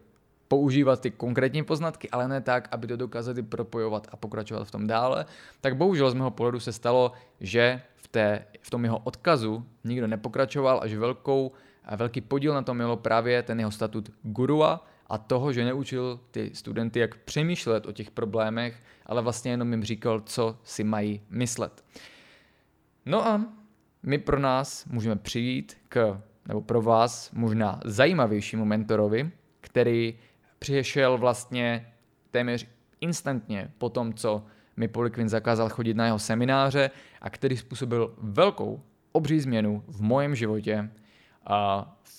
používat 0.49 1.01
ty 1.01 1.11
konkrétní 1.11 1.63
poznatky, 1.63 2.11
ale 2.11 2.29
ne 2.29 2.41
tak, 2.41 2.69
aby 2.73 2.87
to 2.87 2.97
dokázali 2.97 3.43
propojovat 3.43 4.09
a 4.13 4.17
pokračovat 4.17 4.65
v 4.65 4.71
tom 4.71 4.87
dále, 4.87 5.27
tak 5.61 5.77
bohužel 5.77 6.11
z 6.11 6.15
mého 6.15 6.31
pohledu 6.31 6.61
se 6.61 6.73
stalo, 6.73 7.13
že 7.41 7.83
v, 7.97 8.09
té, 8.09 8.45
v 8.61 8.71
tom 8.71 8.85
jeho 8.85 8.99
odkazu 8.99 9.65
nikdo 9.85 10.07
nepokračoval 10.07 10.81
a 10.83 10.87
že 10.87 10.99
velkou 10.99 11.53
a 11.85 11.97
velký 11.97 12.21
podíl 12.21 12.55
na 12.55 12.63
tom 12.63 12.77
mělo 12.77 12.97
právě 12.97 13.43
ten 13.43 13.59
jeho 13.59 13.71
statut 13.71 14.11
gurua 14.23 14.87
a 15.07 15.19
toho, 15.19 15.53
že 15.53 15.65
neučil 15.65 16.21
ty 16.31 16.51
studenty, 16.55 17.01
jak 17.01 17.17
přemýšlet 17.17 17.87
o 17.87 17.93
těch 17.93 18.11
problémech, 18.11 18.83
ale 19.07 19.23
vlastně 19.23 19.51
jenom 19.51 19.73
jim 19.73 19.85
říkal, 19.85 20.21
co 20.21 20.59
si 20.65 20.85
mají 20.85 21.21
myslet. 21.31 21.85
No 23.07 23.27
a 23.27 23.45
my 24.03 24.19
pro 24.19 24.39
nás 24.39 24.87
můžeme 24.87 25.17
přijít 25.17 25.77
k, 25.89 26.23
nebo 26.49 26.61
pro 26.61 26.83
vás 26.83 27.31
možná 27.33 27.81
zajímavějšímu 27.85 28.65
mentorovi, 28.65 29.31
který 29.61 30.19
přišel 30.59 31.19
vlastně 31.19 31.93
téměř 32.31 32.67
instantně 33.01 33.71
po 33.79 33.89
tom, 33.89 34.15
co 34.15 34.45
mi 34.77 34.89
Polikvin 34.89 35.29
zakázal 35.29 35.69
chodit 35.69 35.95
na 35.95 36.07
jeho 36.07 36.19
semináře 36.19 36.91
a 37.21 37.31
který 37.31 37.57
způsobil 37.57 38.15
velkou, 38.19 38.83
obří 39.13 39.41
změnu 39.41 39.85
v 39.89 40.03
mojem 40.03 40.35
životě 40.35 40.91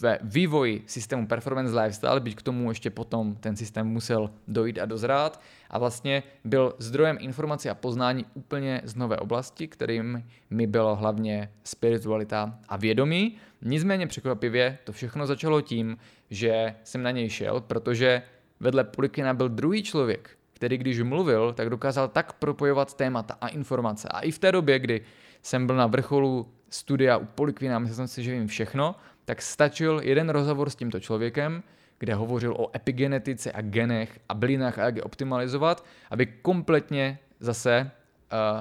ve 0.01 0.19
vývoji 0.21 0.83
systému 0.85 1.27
Performance 1.27 1.79
Lifestyle, 1.79 2.19
byť 2.19 2.35
k 2.35 2.41
tomu 2.41 2.69
ještě 2.69 2.89
potom 2.89 3.35
ten 3.35 3.55
systém 3.55 3.87
musel 3.87 4.29
dojít 4.47 4.79
a 4.79 4.85
dozrát 4.85 5.41
a 5.69 5.79
vlastně 5.79 6.23
byl 6.43 6.75
zdrojem 6.77 7.17
informací 7.19 7.69
a 7.69 7.75
poznání 7.75 8.25
úplně 8.33 8.81
z 8.83 8.95
nové 8.95 9.17
oblasti, 9.17 9.67
kterým 9.67 10.25
mi 10.49 10.67
bylo 10.67 10.95
hlavně 10.95 11.51
spiritualita 11.63 12.59
a 12.69 12.77
vědomí. 12.77 13.37
Nicméně 13.61 14.07
překvapivě 14.07 14.77
to 14.83 14.91
všechno 14.91 15.27
začalo 15.27 15.61
tím, 15.61 15.97
že 16.29 16.75
jsem 16.83 17.03
na 17.03 17.11
něj 17.11 17.29
šel, 17.29 17.61
protože 17.61 18.21
vedle 18.59 18.83
Pulikina 18.83 19.33
byl 19.33 19.49
druhý 19.49 19.83
člověk, 19.83 20.29
který 20.53 20.77
když 20.77 21.01
mluvil, 21.01 21.53
tak 21.53 21.69
dokázal 21.69 22.07
tak 22.07 22.33
propojovat 22.33 22.93
témata 22.93 23.37
a 23.41 23.47
informace. 23.47 24.07
A 24.07 24.19
i 24.19 24.31
v 24.31 24.39
té 24.39 24.51
době, 24.51 24.79
kdy 24.79 25.01
jsem 25.41 25.67
byl 25.67 25.75
na 25.75 25.87
vrcholu 25.87 26.47
studia 26.69 27.17
u 27.17 27.25
Polikvina, 27.25 27.79
myslel 27.79 27.95
jsem 27.95 28.07
si, 28.07 28.23
že 28.23 28.31
vím 28.31 28.47
všechno, 28.47 28.95
tak 29.31 29.41
stačil 29.41 30.01
jeden 30.03 30.29
rozhovor 30.29 30.69
s 30.69 30.75
tímto 30.75 30.99
člověkem, 30.99 31.63
kde 31.99 32.15
hovořil 32.15 32.55
o 32.59 32.75
epigenetice 32.75 33.51
a 33.51 33.61
genech 33.61 34.19
a 34.29 34.33
bylinách 34.33 34.79
a 34.79 34.85
jak 34.85 34.95
je 34.95 35.03
optimalizovat, 35.03 35.85
aby 36.09 36.25
kompletně 36.25 37.19
zase 37.39 37.91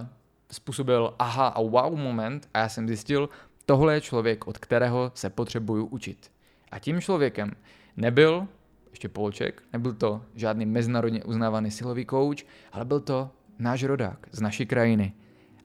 uh, 0.00 0.06
způsobil 0.50 1.14
aha 1.18 1.46
a 1.48 1.60
wow 1.60 1.96
moment 1.96 2.48
a 2.54 2.58
já 2.58 2.68
jsem 2.68 2.88
zjistil, 2.88 3.28
tohle 3.66 3.94
je 3.94 4.00
člověk, 4.00 4.46
od 4.46 4.58
kterého 4.58 5.12
se 5.14 5.30
potřebuju 5.30 5.86
učit. 5.86 6.30
A 6.70 6.78
tím 6.78 7.00
člověkem 7.00 7.50
nebyl 7.96 8.48
ještě 8.90 9.08
Polček, 9.08 9.62
nebyl 9.72 9.92
to 9.92 10.22
žádný 10.34 10.66
mezinárodně 10.66 11.24
uznávaný 11.24 11.70
silový 11.70 12.04
kouč, 12.04 12.46
ale 12.72 12.84
byl 12.84 13.00
to 13.00 13.30
náš 13.58 13.84
rodák 13.84 14.26
z 14.32 14.40
naší 14.40 14.66
krajiny. 14.66 15.12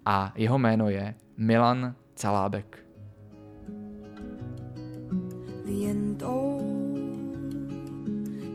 A 0.05 0.33
jeho 0.35 0.57
jméno 0.57 0.89
je 0.89 1.15
Milan 1.37 1.95
Calábek. 2.15 2.84
Viento 5.75 6.57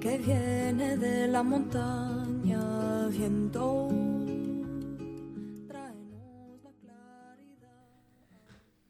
que 0.00 0.16
viene 0.24 0.96
de 0.96 1.28
la 1.28 1.42
montaña, 1.42 2.62
viento 3.08 3.88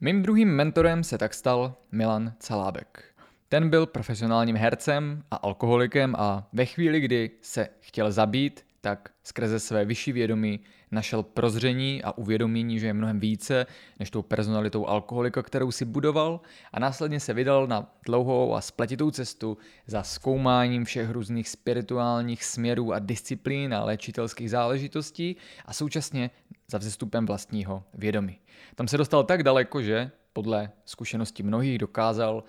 Mým 0.01 0.23
druhým 0.23 0.49
mentorem 0.49 1.03
se 1.05 1.19
tak 1.19 1.35
stal 1.35 1.77
Milan 1.93 2.33
Calábek. 2.39 3.05
Ten 3.49 3.71
byl 3.71 3.87
profesionálním 3.87 4.57
hercem 4.57 5.23
a 5.31 5.37
alkoholikem 5.37 6.15
a 6.19 6.49
ve 6.53 6.67
chvíli, 6.67 7.01
kdy 7.01 7.31
se 7.43 7.69
chtěl 7.81 8.13
zabít, 8.13 8.65
tak 8.81 9.09
skrze 9.25 9.61
své 9.61 9.85
vyšší 9.85 10.13
vědomí 10.13 10.61
našel 10.91 11.23
prozření 11.23 12.03
a 12.03 12.13
uvědomění, 12.13 12.79
že 12.79 12.87
je 12.87 12.93
mnohem 12.93 13.21
více 13.21 13.67
než 13.99 14.11
tou 14.11 14.23
personalitou 14.23 14.87
alkoholika, 14.87 15.43
kterou 15.43 15.71
si 15.71 15.85
budoval 15.85 16.41
a 16.73 16.81
následně 16.81 17.21
se 17.21 17.35
vydal 17.35 17.67
na 17.67 17.95
dlouhou 18.07 18.55
a 18.55 18.61
spletitou 18.61 19.11
cestu 19.11 19.59
za 19.87 20.03
zkoumáním 20.03 20.85
všech 20.85 21.11
různých 21.11 21.49
spirituálních 21.49 22.45
směrů 22.45 22.93
a 22.93 22.99
disciplín 22.99 23.75
a 23.75 23.85
léčitelských 23.85 24.51
záležitostí 24.51 25.37
a 25.67 25.73
současně 25.73 26.31
za 26.71 26.79
vzestupem 26.79 27.27
vlastního 27.27 27.85
vědomí. 27.95 28.39
Tam 28.75 28.89
se 28.89 28.97
dostal 28.97 29.25
tak 29.25 29.43
daleko, 29.43 29.83
že 29.83 30.11
podle 30.33 30.71
zkušeností 30.85 31.43
mnohých 31.43 31.79
dokázal 31.79 32.45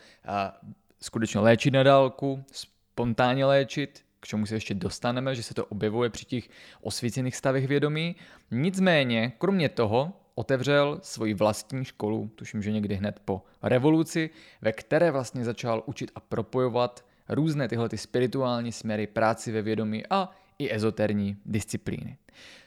skutečně 1.02 1.40
léčit 1.40 1.74
na 1.74 1.84
dálku, 1.84 2.44
spontánně 2.52 3.46
léčit, 3.46 4.06
k 4.22 4.28
čemu 4.28 4.46
se 4.46 4.56
ještě 4.56 4.74
dostaneme, 4.74 5.36
že 5.36 5.44
se 5.44 5.54
to 5.54 5.66
objevuje 5.66 6.10
při 6.10 6.26
těch 6.26 6.50
osvícených 6.82 7.36
stavech 7.36 7.68
vědomí. 7.68 8.16
Nicméně, 8.52 9.34
kromě 9.38 9.70
toho, 9.70 10.14
otevřel 10.36 11.00
svoji 11.02 11.34
vlastní 11.34 11.86
školu, 11.86 12.30
tuším, 12.36 12.62
že 12.62 12.72
někdy 12.72 12.96
hned 12.96 13.20
po 13.26 13.42
revoluci, 13.64 14.30
ve 14.62 14.72
které 14.72 15.12
vlastně 15.12 15.44
začal 15.44 15.84
učit 15.86 16.12
a 16.16 16.20
propojovat 16.20 17.06
různé 17.30 17.68
tyhle 17.68 17.90
ty 17.90 17.98
spirituální 17.98 18.72
směry, 18.72 19.08
práci 19.08 19.52
ve 19.52 19.62
vědomí 19.62 20.04
a 20.10 20.30
i 20.60 20.76
ezoterní 20.76 21.38
disciplíny. 21.46 22.18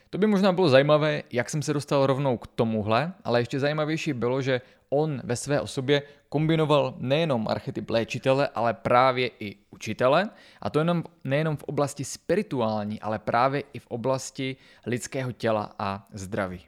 To 0.09 0.17
by 0.17 0.27
možná 0.27 0.51
bylo 0.53 0.69
zajímavé, 0.69 1.23
jak 1.31 1.49
jsem 1.49 1.61
se 1.61 1.73
dostal 1.73 2.05
rovnou 2.05 2.37
k 2.37 2.47
tomuhle, 2.47 3.13
ale 3.23 3.41
ještě 3.41 3.59
zajímavější 3.59 4.13
bylo, 4.13 4.41
že 4.41 4.61
on 4.89 5.21
ve 5.23 5.35
své 5.35 5.61
osobě 5.61 6.01
kombinoval 6.35 6.95
nejenom 6.99 7.47
archetyp 7.47 7.89
léčitele, 7.89 8.47
ale 8.55 8.73
právě 8.73 9.31
i 9.39 9.55
učitele. 9.71 10.29
A 10.61 10.69
to 10.69 10.79
jenom, 10.79 11.03
nejenom 11.23 11.57
v 11.57 11.63
oblasti 11.63 12.03
spirituální, 12.03 13.01
ale 13.01 13.19
právě 13.19 13.63
i 13.73 13.79
v 13.79 13.87
oblasti 13.87 14.55
lidského 14.85 15.31
těla 15.31 15.75
a 15.79 16.07
zdraví. 16.13 16.61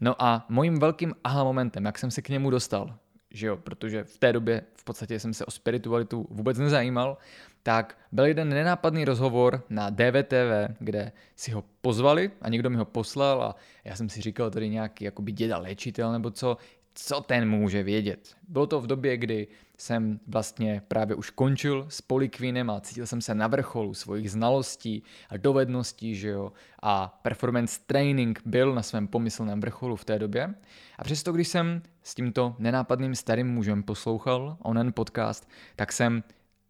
No 0.00 0.22
a 0.22 0.46
mojím 0.48 0.78
velkým 0.78 1.14
aha 1.24 1.44
momentem, 1.44 1.84
jak 1.84 1.98
jsem 1.98 2.10
se 2.10 2.22
k 2.22 2.28
němu 2.28 2.50
dostal, 2.50 2.96
že 3.30 3.46
jo, 3.46 3.56
protože 3.56 4.04
v 4.04 4.18
té 4.18 4.32
době 4.32 4.62
v 4.74 4.84
podstatě 4.84 5.20
jsem 5.20 5.34
se 5.34 5.46
o 5.46 5.50
spiritualitu 5.50 6.26
vůbec 6.30 6.58
nezajímal, 6.58 7.18
tak 7.62 7.98
byl 8.12 8.24
jeden 8.24 8.48
nenápadný 8.48 9.04
rozhovor 9.04 9.62
na 9.68 9.90
DVTV, 9.90 10.76
kde 10.78 11.12
si 11.36 11.50
ho 11.50 11.64
pozvali 11.80 12.30
a 12.42 12.48
někdo 12.48 12.70
mi 12.70 12.76
ho 12.76 12.84
poslal 12.84 13.42
a 13.42 13.56
já 13.84 13.96
jsem 13.96 14.08
si 14.08 14.20
říkal 14.20 14.50
tady 14.50 14.68
nějaký 14.68 15.04
jakoby 15.04 15.32
děda 15.32 15.58
léčitel 15.58 16.12
nebo 16.12 16.30
co, 16.30 16.56
co 16.94 17.20
ten 17.20 17.48
může 17.48 17.82
vědět. 17.82 18.36
Bylo 18.48 18.66
to 18.66 18.80
v 18.80 18.86
době, 18.86 19.16
kdy 19.16 19.48
jsem 19.78 20.20
vlastně 20.26 20.82
právě 20.88 21.16
už 21.16 21.30
končil 21.30 21.86
s 21.88 22.00
Polykvinem 22.00 22.70
a 22.70 22.80
cítil 22.80 23.06
jsem 23.06 23.20
se 23.20 23.34
na 23.34 23.46
vrcholu 23.46 23.94
svojich 23.94 24.30
znalostí 24.30 25.02
a 25.28 25.36
dovedností, 25.36 26.14
že 26.14 26.28
jo, 26.28 26.52
a 26.82 27.20
performance 27.22 27.80
training 27.86 28.40
byl 28.44 28.74
na 28.74 28.82
svém 28.82 29.08
pomyslném 29.08 29.60
vrcholu 29.60 29.96
v 29.96 30.04
té 30.04 30.18
době. 30.18 30.54
A 30.98 31.04
přesto, 31.04 31.32
když 31.32 31.48
jsem 31.48 31.82
s 32.02 32.14
tímto 32.14 32.56
nenápadným 32.58 33.14
starým 33.14 33.46
mužem 33.46 33.82
poslouchal 33.82 34.56
onen 34.62 34.92
podcast, 34.92 35.48
tak 35.76 35.92
jsem 35.92 36.22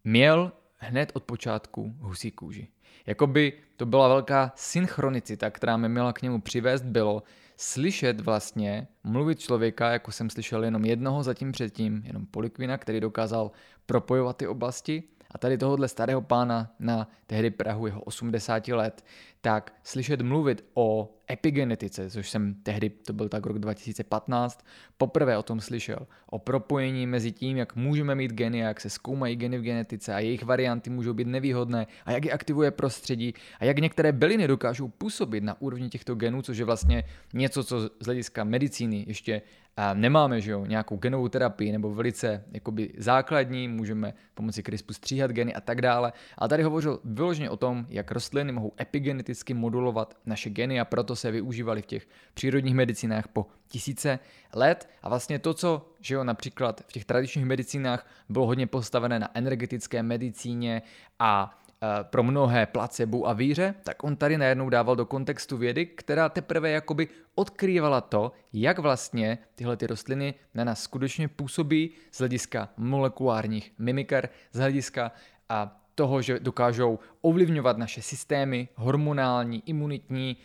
měl 0.03 0.51
hned 0.77 1.11
od 1.13 1.23
počátku 1.23 1.95
husí 1.99 2.31
kůži. 2.31 2.67
Jakoby 3.05 3.53
to 3.77 3.85
byla 3.85 4.07
velká 4.07 4.51
synchronicita, 4.55 5.49
která 5.49 5.77
mě 5.77 5.89
měla 5.89 6.13
k 6.13 6.21
němu 6.21 6.41
přivést, 6.41 6.83
bylo 6.83 7.23
slyšet 7.61 8.21
vlastně 8.21 8.87
mluvit 9.03 9.39
člověka, 9.39 9.91
jako 9.91 10.11
jsem 10.11 10.29
slyšel 10.29 10.63
jenom 10.63 10.85
jednoho 10.85 11.23
zatím 11.23 11.51
předtím, 11.51 12.01
jenom 12.05 12.25
Polikvina, 12.25 12.77
který 12.77 12.99
dokázal 12.99 13.51
propojovat 13.85 14.37
ty 14.37 14.47
oblasti. 14.47 15.03
A 15.31 15.37
tady 15.37 15.57
tohohle 15.57 15.87
starého 15.87 16.21
pána 16.21 16.71
na 16.79 17.07
tehdy 17.27 17.49
Prahu 17.49 17.87
jeho 17.87 18.01
80 18.01 18.67
let, 18.67 19.05
tak 19.41 19.73
slyšet 19.83 20.21
mluvit 20.21 20.65
o 20.73 21.15
epigenetice, 21.31 22.09
což 22.09 22.29
jsem 22.29 22.53
tehdy, 22.53 22.89
to 22.89 23.13
byl 23.13 23.29
tak 23.29 23.45
rok 23.45 23.59
2015, 23.59 24.65
poprvé 24.97 25.37
o 25.37 25.43
tom 25.43 25.61
slyšel. 25.61 26.07
O 26.25 26.39
propojení 26.39 27.07
mezi 27.07 27.31
tím, 27.31 27.57
jak 27.57 27.75
můžeme 27.75 28.15
mít 28.15 28.31
geny, 28.31 28.57
jak 28.57 28.81
se 28.81 28.89
zkoumají 28.89 29.35
geny 29.35 29.57
v 29.57 29.61
genetice 29.61 30.13
a 30.13 30.19
jejich 30.19 30.43
varianty 30.43 30.89
můžou 30.89 31.13
být 31.13 31.27
nevýhodné 31.27 31.87
a 32.05 32.11
jak 32.11 32.25
je 32.25 32.31
aktivuje 32.31 32.71
prostředí 32.71 33.33
a 33.59 33.65
jak 33.65 33.79
některé 33.79 34.11
byliny 34.11 34.47
dokážou 34.47 34.87
působit 34.87 35.43
na 35.43 35.61
úrovni 35.61 35.89
těchto 35.89 36.15
genů, 36.15 36.41
což 36.41 36.57
je 36.57 36.65
vlastně 36.65 37.03
něco, 37.33 37.63
co 37.63 37.79
z 37.99 38.05
hlediska 38.05 38.43
medicíny 38.43 39.05
ještě 39.07 39.41
a 39.77 39.93
nemáme 39.93 40.41
že 40.41 40.51
jo, 40.51 40.65
nějakou 40.65 40.97
genovou 40.97 41.27
terapii 41.27 41.71
nebo 41.71 41.93
velice 41.93 42.43
jakoby 42.51 42.93
základní, 42.97 43.67
můžeme 43.67 44.13
pomocí 44.33 44.63
CRISPu 44.63 44.93
stříhat 44.93 45.31
geny 45.31 45.53
a 45.53 45.61
tak 45.61 45.81
dále. 45.81 46.13
A 46.37 46.47
tady 46.47 46.63
hovořil 46.63 46.99
vyloženě 47.03 47.49
o 47.49 47.57
tom, 47.57 47.85
jak 47.89 48.11
rostliny 48.11 48.51
mohou 48.51 48.73
epigeneticky 48.81 49.30
modulovat 49.53 50.17
naše 50.25 50.49
geny 50.49 50.79
a 50.79 50.85
proto 50.85 51.15
se 51.15 51.31
využívaly 51.31 51.81
v 51.81 51.85
těch 51.85 52.07
přírodních 52.33 52.75
medicinách 52.75 53.27
po 53.27 53.45
tisíce 53.67 54.19
let. 54.53 54.89
A 55.03 55.09
vlastně 55.09 55.39
to, 55.39 55.53
co 55.53 55.87
že 55.99 56.15
jo, 56.15 56.23
například 56.23 56.81
v 56.87 56.91
těch 56.91 57.05
tradičních 57.05 57.45
medicínách 57.45 58.07
bylo 58.29 58.45
hodně 58.45 58.67
postavené 58.67 59.19
na 59.19 59.29
energetické 59.33 60.03
medicíně 60.03 60.81
a 61.19 61.61
Eh, 61.83 62.03
pro 62.03 62.23
mnohé 62.23 62.65
placebo 62.65 63.27
a 63.27 63.33
víře, 63.33 63.75
tak 63.83 64.03
on 64.03 64.15
tady 64.15 64.37
najednou 64.37 64.69
dával 64.69 64.95
do 64.95 65.05
kontextu 65.05 65.57
vědy, 65.57 65.85
která 65.85 66.29
teprve 66.29 66.69
jakoby 66.69 67.07
odkrývala 67.35 68.01
to, 68.01 68.31
jak 68.53 68.79
vlastně 68.79 69.37
tyhle 69.55 69.77
ty 69.77 69.87
rostliny 69.87 70.33
na 70.53 70.63
nás 70.63 70.81
skutečně 70.81 71.27
působí 71.27 71.91
z 72.11 72.17
hlediska 72.19 72.69
molekulárních 72.77 73.73
mimiker, 73.77 74.29
z 74.51 74.59
hlediska 74.59 75.11
a 75.49 75.80
toho, 76.01 76.21
že 76.21 76.39
dokážou 76.39 76.99
ovlivňovat 77.21 77.77
naše 77.77 78.01
systémy 78.01 78.67
hormonální, 78.75 79.63
imunitní 79.65 80.37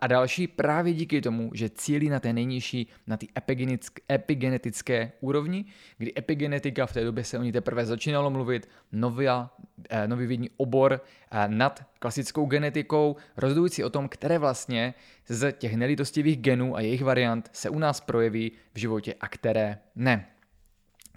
a 0.00 0.06
další 0.06 0.46
právě 0.46 0.92
díky 0.92 1.20
tomu, 1.20 1.50
že 1.54 1.70
cílí 1.70 2.08
na 2.08 2.20
té 2.20 2.32
nejnižší, 2.32 2.86
na 3.06 3.16
ty 3.16 3.28
epigenetické 4.08 5.12
úrovni, 5.20 5.64
kdy 5.98 6.12
epigenetika 6.18 6.86
v 6.86 6.92
té 6.92 7.04
době 7.04 7.24
se 7.24 7.38
o 7.38 7.42
ní 7.42 7.52
teprve 7.52 7.86
začínalo 7.86 8.30
mluvit, 8.30 8.68
nová, 8.92 9.56
eh, 9.90 10.08
nový 10.08 10.26
vědní 10.26 10.50
obor 10.56 11.00
eh, 11.02 11.48
nad 11.48 11.82
klasickou 11.98 12.46
genetikou, 12.46 13.16
rozhodující 13.36 13.84
o 13.84 13.90
tom, 13.90 14.08
které 14.08 14.38
vlastně 14.38 14.94
z 15.28 15.52
těch 15.52 15.74
nelitostivých 15.74 16.38
genů 16.38 16.76
a 16.76 16.80
jejich 16.80 17.02
variant 17.02 17.50
se 17.52 17.70
u 17.70 17.78
nás 17.78 18.00
projeví 18.00 18.52
v 18.74 18.78
životě 18.78 19.14
a 19.20 19.28
které 19.28 19.78
ne. 19.96 20.26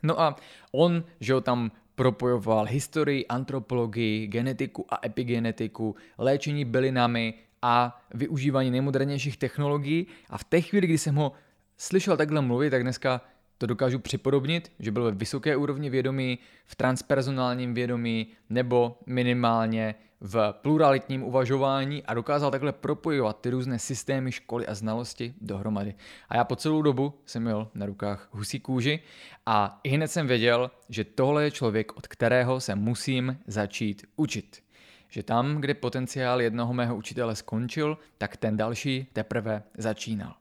No 0.03 0.21
a 0.21 0.35
on, 0.71 1.03
že 1.19 1.33
ho 1.33 1.41
tam 1.41 1.71
propojoval 1.95 2.65
historii, 2.65 3.27
antropologii, 3.27 4.27
genetiku 4.27 4.85
a 4.89 4.99
epigenetiku, 5.05 5.95
léčení 6.17 6.65
bylinami 6.65 7.33
a 7.61 8.01
využívání 8.13 8.71
nejmodernějších 8.71 9.37
technologií. 9.37 10.07
A 10.29 10.37
v 10.37 10.43
té 10.43 10.61
chvíli, 10.61 10.87
kdy 10.87 10.97
jsem 10.97 11.15
ho 11.15 11.31
slyšel 11.77 12.17
takhle 12.17 12.41
mluvit, 12.41 12.69
tak 12.69 12.81
dneska 12.81 13.21
to 13.63 13.67
dokážu 13.67 13.99
připodobnit, 13.99 14.71
že 14.79 14.91
byl 14.91 15.03
ve 15.03 15.11
vysoké 15.11 15.55
úrovni 15.55 15.89
vědomí, 15.89 16.39
v 16.65 16.75
transpersonálním 16.75 17.73
vědomí 17.73 18.27
nebo 18.49 18.99
minimálně 19.05 19.95
v 20.21 20.53
pluralitním 20.61 21.23
uvažování 21.23 22.03
a 22.03 22.13
dokázal 22.13 22.51
takhle 22.51 22.71
propojovat 22.71 23.41
ty 23.41 23.49
různé 23.49 23.79
systémy, 23.79 24.31
školy 24.31 24.67
a 24.67 24.75
znalosti 24.75 25.33
dohromady. 25.41 25.95
A 26.29 26.37
já 26.37 26.43
po 26.43 26.55
celou 26.55 26.81
dobu 26.81 27.13
jsem 27.25 27.43
měl 27.43 27.67
na 27.73 27.85
rukách 27.85 28.27
husí 28.31 28.59
kůži 28.59 28.99
a 29.45 29.79
i 29.83 29.89
hned 29.89 30.07
jsem 30.07 30.27
věděl, 30.27 30.71
že 30.89 31.03
tohle 31.03 31.43
je 31.43 31.51
člověk, 31.51 31.97
od 31.97 32.07
kterého 32.07 32.59
se 32.59 32.75
musím 32.75 33.39
začít 33.47 34.05
učit. 34.15 34.63
Že 35.09 35.23
tam, 35.23 35.55
kde 35.55 35.73
potenciál 35.73 36.41
jednoho 36.41 36.73
mého 36.73 36.95
učitele 36.95 37.35
skončil, 37.35 37.97
tak 38.17 38.37
ten 38.37 38.57
další 38.57 39.07
teprve 39.13 39.63
začínal. 39.77 40.35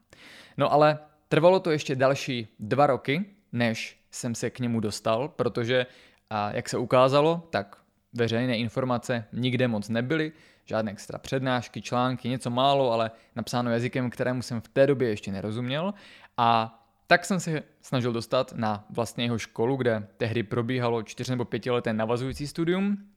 No 0.57 0.73
ale 0.73 0.99
trvalo 1.33 1.61
to 1.61 1.71
ještě 1.71 1.97
další 1.97 2.49
dva 2.59 2.87
roky, 2.87 3.25
než 3.53 3.99
jsem 4.11 4.35
se 4.35 4.51
k 4.51 4.61
němu 4.61 4.81
dostal, 4.81 5.29
protože 5.29 5.87
a 6.31 6.53
jak 6.53 6.69
se 6.69 6.79
ukázalo, 6.79 7.49
tak 7.51 7.77
veřejné 8.13 8.57
informace 8.57 9.25
nikde 9.33 9.69
moc 9.69 9.89
nebyly, 9.89 10.33
žádné 10.65 10.93
extra 10.93 11.19
přednášky, 11.19 11.83
články, 11.83 12.29
něco 12.29 12.51
málo, 12.51 12.93
ale 12.93 13.11
napsáno 13.37 13.71
jazykem, 13.71 14.11
kterému 14.11 14.43
jsem 14.43 14.61
v 14.61 14.69
té 14.69 14.87
době 14.87 15.09
ještě 15.09 15.33
nerozuměl. 15.33 15.95
A 16.37 16.79
tak 17.07 17.25
jsem 17.25 17.41
se 17.41 17.63
snažil 17.81 18.13
dostat 18.13 18.53
na 18.53 18.85
vlastně 18.91 19.25
jeho 19.25 19.39
školu, 19.39 19.77
kde 19.77 20.09
tehdy 20.17 20.43
probíhalo 20.43 21.03
čtyři 21.03 21.33
nebo 21.33 21.45
pětileté 21.45 21.93
navazující 21.93 22.47
studium. 22.47 23.09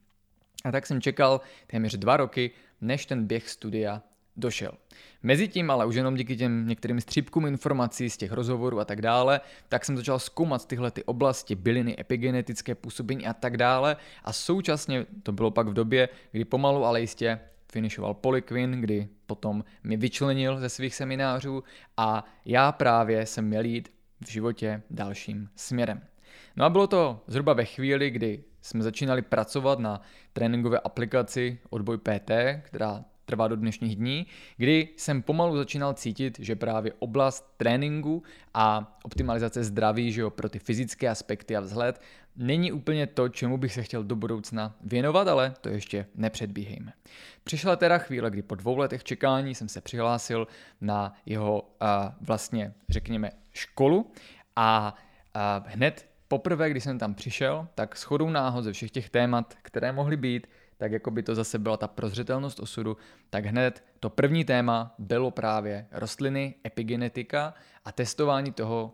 A 0.66 0.72
tak 0.72 0.86
jsem 0.86 1.02
čekal 1.02 1.42
téměř 1.68 1.98
dva 1.98 2.18
roky, 2.18 2.52
než 2.82 3.06
ten 3.06 3.28
běh 3.28 3.50
studia 3.50 4.02
došel. 4.38 4.72
Mezitím 5.24 5.72
ale 5.72 5.86
už 5.86 5.96
jenom 5.96 6.16
díky 6.16 6.36
těm 6.36 6.68
některým 6.68 7.02
střípkům 7.02 7.46
informací 7.46 8.10
z 8.10 8.18
těch 8.18 8.32
rozhovorů 8.32 8.80
a 8.80 8.86
tak 8.86 9.02
dále, 9.02 9.42
tak 9.70 9.86
jsem 9.86 9.98
začal 9.98 10.20
zkoumat 10.20 10.66
tyhle 10.66 10.92
ty 10.92 11.04
oblasti, 11.04 11.56
byliny, 11.56 11.96
epigenetické 12.00 12.76
působení 12.76 13.28
a 13.28 13.34
tak 13.34 13.58
dále 13.58 13.98
a 14.24 14.34
současně 14.34 15.06
to 15.24 15.32
bylo 15.32 15.52
pak 15.52 15.68
v 15.68 15.74
době, 15.74 16.10
kdy 16.32 16.46
pomalu 16.46 16.86
ale 16.86 17.02
jistě 17.02 17.40
finišoval 17.72 18.14
Polykvin, 18.14 18.72
kdy 18.72 19.08
potom 19.26 19.64
mi 19.84 19.98
vyčlenil 19.98 20.60
ze 20.60 20.70
svých 20.70 20.96
seminářů 20.96 21.64
a 21.98 22.26
já 22.46 22.72
právě 22.72 23.26
jsem 23.26 23.46
měl 23.46 23.66
jít 23.66 23.90
v 24.26 24.32
životě 24.32 24.82
dalším 24.90 25.50
směrem. 25.56 26.02
No 26.56 26.66
a 26.66 26.70
bylo 26.70 26.88
to 26.88 27.24
zhruba 27.28 27.54
ve 27.54 27.66
chvíli, 27.66 28.10
kdy 28.10 28.44
jsme 28.62 28.84
začínali 28.84 29.22
pracovat 29.22 29.80
na 29.80 30.02
tréninkové 30.34 30.80
aplikaci 30.80 31.60
Odboj 31.70 31.98
PT, 31.98 32.32
která 32.62 33.06
trvá 33.26 33.48
do 33.48 33.56
dnešních 33.56 33.96
dní, 33.96 34.28
kdy 34.58 34.90
jsem 34.98 35.22
pomalu 35.22 35.58
začínal 35.58 35.94
cítit, 35.94 36.40
že 36.40 36.56
právě 36.56 36.94
oblast 37.00 37.54
tréninku 37.58 38.24
a 38.54 38.98
optimalizace 39.04 39.64
zdraví 39.64 40.12
že 40.12 40.22
jo, 40.22 40.30
pro 40.30 40.50
ty 40.50 40.60
fyzické 40.60 41.10
aspekty 41.10 41.56
a 41.56 41.60
vzhled 41.60 42.02
není 42.36 42.72
úplně 42.72 43.08
to, 43.08 43.30
čemu 43.30 43.58
bych 43.58 43.74
se 43.74 43.84
chtěl 43.84 44.04
do 44.04 44.16
budoucna 44.16 44.76
věnovat, 44.82 45.28
ale 45.28 45.54
to 45.62 45.70
ještě 45.70 46.06
nepředbíhejme. 46.16 46.94
Přišla 47.44 47.76
teda 47.76 47.98
chvíle, 47.98 48.32
kdy 48.32 48.42
po 48.42 48.56
dvou 48.56 48.78
letech 48.78 49.04
čekání 49.04 49.56
jsem 49.56 49.70
se 49.70 49.82
přihlásil 49.82 50.48
na 50.82 51.14
jeho 51.26 51.76
a, 51.80 52.16
vlastně, 52.22 52.74
řekněme, 52.90 53.32
školu 53.54 54.12
a, 54.56 54.96
a 55.34 55.64
hned 55.68 56.10
poprvé, 56.28 56.70
když 56.70 56.84
jsem 56.84 57.00
tam 57.00 57.14
přišel, 57.14 57.68
tak 57.76 57.98
shodou 57.98 58.30
náhod 58.30 58.64
ze 58.64 58.74
všech 58.74 58.92
těch 58.92 59.10
témat, 59.10 59.54
které 59.62 59.92
mohly 59.92 60.18
být, 60.18 60.48
tak 60.86 60.92
jako 60.92 61.12
by 61.12 61.24
to 61.24 61.36
zase 61.36 61.60
byla 61.60 61.78
ta 61.78 61.88
prozřetelnost 61.88 62.60
osudu, 62.60 62.98
tak 63.30 63.46
hned 63.46 63.84
to 64.00 64.10
první 64.10 64.46
téma 64.46 64.96
bylo 65.00 65.32
právě 65.32 65.88
rostliny, 65.92 66.56
epigenetika 66.66 67.54
a 67.86 67.92
testování 67.92 68.52
toho, 68.52 68.94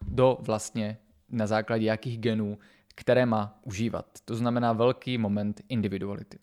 kdo 0.00 0.38
vlastně 0.40 0.98
na 1.28 1.46
základě 1.46 1.86
jakých 1.86 2.18
genů, 2.18 2.58
které 2.94 3.26
má 3.26 3.58
užívat. 3.64 4.06
To 4.24 4.34
znamená 4.34 4.72
velký 4.72 5.18
moment 5.18 5.60
individuality. 5.68 6.38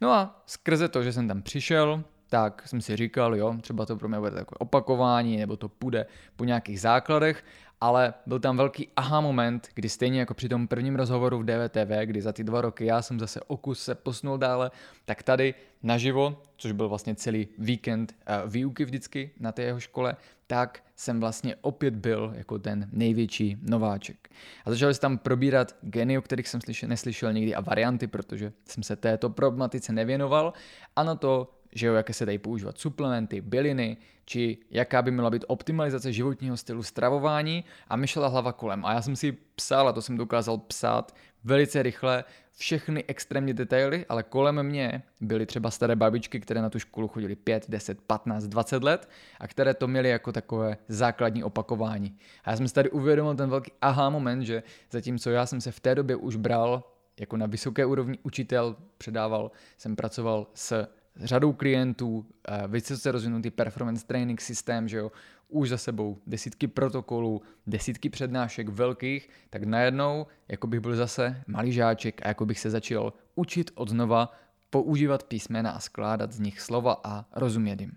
No 0.00 0.12
a 0.12 0.42
skrze 0.46 0.88
to, 0.88 1.02
že 1.02 1.12
jsem 1.12 1.28
tam 1.28 1.42
přišel, 1.42 2.04
tak 2.28 2.62
jsem 2.68 2.80
si 2.80 2.96
říkal, 2.96 3.36
jo, 3.36 3.56
třeba 3.60 3.86
to 3.86 3.96
pro 3.96 4.08
mě 4.08 4.18
bude 4.18 4.30
takové 4.30 4.58
opakování, 4.58 5.36
nebo 5.36 5.56
to 5.56 5.68
půjde 5.68 6.06
po 6.36 6.44
nějakých 6.44 6.80
základech 6.80 7.44
ale 7.80 8.14
byl 8.26 8.40
tam 8.40 8.56
velký 8.56 8.88
aha 8.96 9.20
moment, 9.20 9.68
kdy 9.74 9.88
stejně 9.88 10.20
jako 10.20 10.34
při 10.34 10.48
tom 10.48 10.68
prvním 10.68 10.96
rozhovoru 10.96 11.38
v 11.38 11.44
DVTV, 11.44 11.90
kdy 12.04 12.22
za 12.22 12.32
ty 12.32 12.44
dva 12.44 12.60
roky 12.60 12.86
já 12.86 13.02
jsem 13.02 13.20
zase 13.20 13.40
okus 13.46 13.82
se 13.82 13.94
posunul 13.94 14.38
dále, 14.38 14.70
tak 15.04 15.22
tady 15.22 15.54
naživo, 15.82 16.42
což 16.56 16.72
byl 16.72 16.88
vlastně 16.88 17.14
celý 17.14 17.48
víkend 17.58 18.14
uh, 18.44 18.50
výuky 18.50 18.84
vždycky 18.84 19.30
na 19.40 19.52
té 19.52 19.62
jeho 19.62 19.80
škole, 19.80 20.16
tak 20.46 20.84
jsem 20.96 21.20
vlastně 21.20 21.56
opět 21.60 21.94
byl 21.94 22.32
jako 22.36 22.58
ten 22.58 22.88
největší 22.92 23.56
nováček. 23.62 24.28
A 24.64 24.70
začal 24.70 24.94
jsem 24.94 25.00
tam 25.00 25.18
probírat 25.18 25.76
geny, 25.80 26.18
o 26.18 26.22
kterých 26.22 26.48
jsem 26.48 26.60
slyšel, 26.60 26.88
neslyšel 26.88 27.32
nikdy 27.32 27.54
a 27.54 27.60
varianty, 27.60 28.06
protože 28.06 28.52
jsem 28.64 28.82
se 28.82 28.96
této 28.96 29.30
problematice 29.30 29.92
nevěnoval 29.92 30.52
a 30.96 31.02
na 31.02 31.14
to 31.14 31.57
že 31.72 31.86
jo, 31.86 31.94
jaké 31.94 32.12
se 32.12 32.26
dají 32.26 32.38
používat 32.38 32.78
suplementy, 32.78 33.40
byliny, 33.40 33.96
či 34.24 34.58
jaká 34.70 35.02
by 35.02 35.10
měla 35.10 35.30
být 35.30 35.44
optimalizace 35.48 36.12
životního 36.12 36.56
stylu 36.56 36.82
stravování 36.82 37.64
a 37.88 37.96
mi 37.96 38.06
šla 38.06 38.28
hlava 38.28 38.52
kolem. 38.52 38.84
A 38.84 38.92
já 38.92 39.02
jsem 39.02 39.16
si 39.16 39.32
psal, 39.54 39.88
a 39.88 39.92
to 39.92 40.02
jsem 40.02 40.16
dokázal 40.16 40.58
psát 40.58 41.14
velice 41.44 41.82
rychle, 41.82 42.24
všechny 42.56 43.04
extrémní 43.08 43.54
detaily, 43.54 44.06
ale 44.08 44.22
kolem 44.22 44.62
mě 44.62 45.02
byly 45.20 45.46
třeba 45.46 45.70
staré 45.70 45.96
babičky, 45.96 46.40
které 46.40 46.62
na 46.62 46.70
tu 46.70 46.78
školu 46.78 47.08
chodili 47.08 47.36
5, 47.36 47.70
10, 47.70 48.00
15, 48.00 48.44
20 48.44 48.82
let 48.82 49.08
a 49.40 49.48
které 49.48 49.74
to 49.74 49.88
měly 49.88 50.08
jako 50.08 50.32
takové 50.32 50.76
základní 50.88 51.44
opakování. 51.44 52.18
A 52.44 52.50
já 52.50 52.56
jsem 52.56 52.68
si 52.68 52.74
tady 52.74 52.90
uvědomil 52.90 53.34
ten 53.34 53.50
velký 53.50 53.72
aha 53.80 54.10
moment, 54.10 54.42
že 54.42 54.62
zatímco 54.90 55.30
já 55.30 55.46
jsem 55.46 55.60
se 55.60 55.72
v 55.72 55.80
té 55.80 55.94
době 55.94 56.16
už 56.16 56.36
bral 56.36 56.84
jako 57.20 57.36
na 57.36 57.46
vysoké 57.46 57.86
úrovni 57.86 58.18
učitel, 58.22 58.76
předával, 58.98 59.50
jsem 59.76 59.96
pracoval 59.96 60.46
s 60.54 60.88
řadou 61.18 61.52
klientů, 61.52 62.26
vysoce 62.68 63.12
rozvinutý 63.12 63.50
performance 63.50 64.06
training 64.06 64.40
systém, 64.40 64.88
že 64.88 64.96
jo, 64.96 65.12
už 65.48 65.68
za 65.68 65.78
sebou 65.78 66.18
desítky 66.26 66.66
protokolů, 66.66 67.42
desítky 67.66 68.08
přednášek 68.10 68.68
velkých, 68.68 69.30
tak 69.50 69.64
najednou 69.64 70.26
jako 70.48 70.66
bych 70.66 70.80
byl 70.80 70.96
zase 70.96 71.42
malý 71.46 71.72
žáček 71.72 72.20
a 72.24 72.28
jako 72.28 72.46
bych 72.46 72.60
se 72.60 72.70
začal 72.70 73.12
učit 73.34 73.70
od 73.74 73.88
znova 73.88 74.32
používat 74.70 75.22
písmena 75.22 75.70
a 75.70 75.80
skládat 75.80 76.32
z 76.32 76.40
nich 76.40 76.60
slova 76.60 77.00
a 77.04 77.24
rozumět 77.36 77.80
jim. 77.80 77.92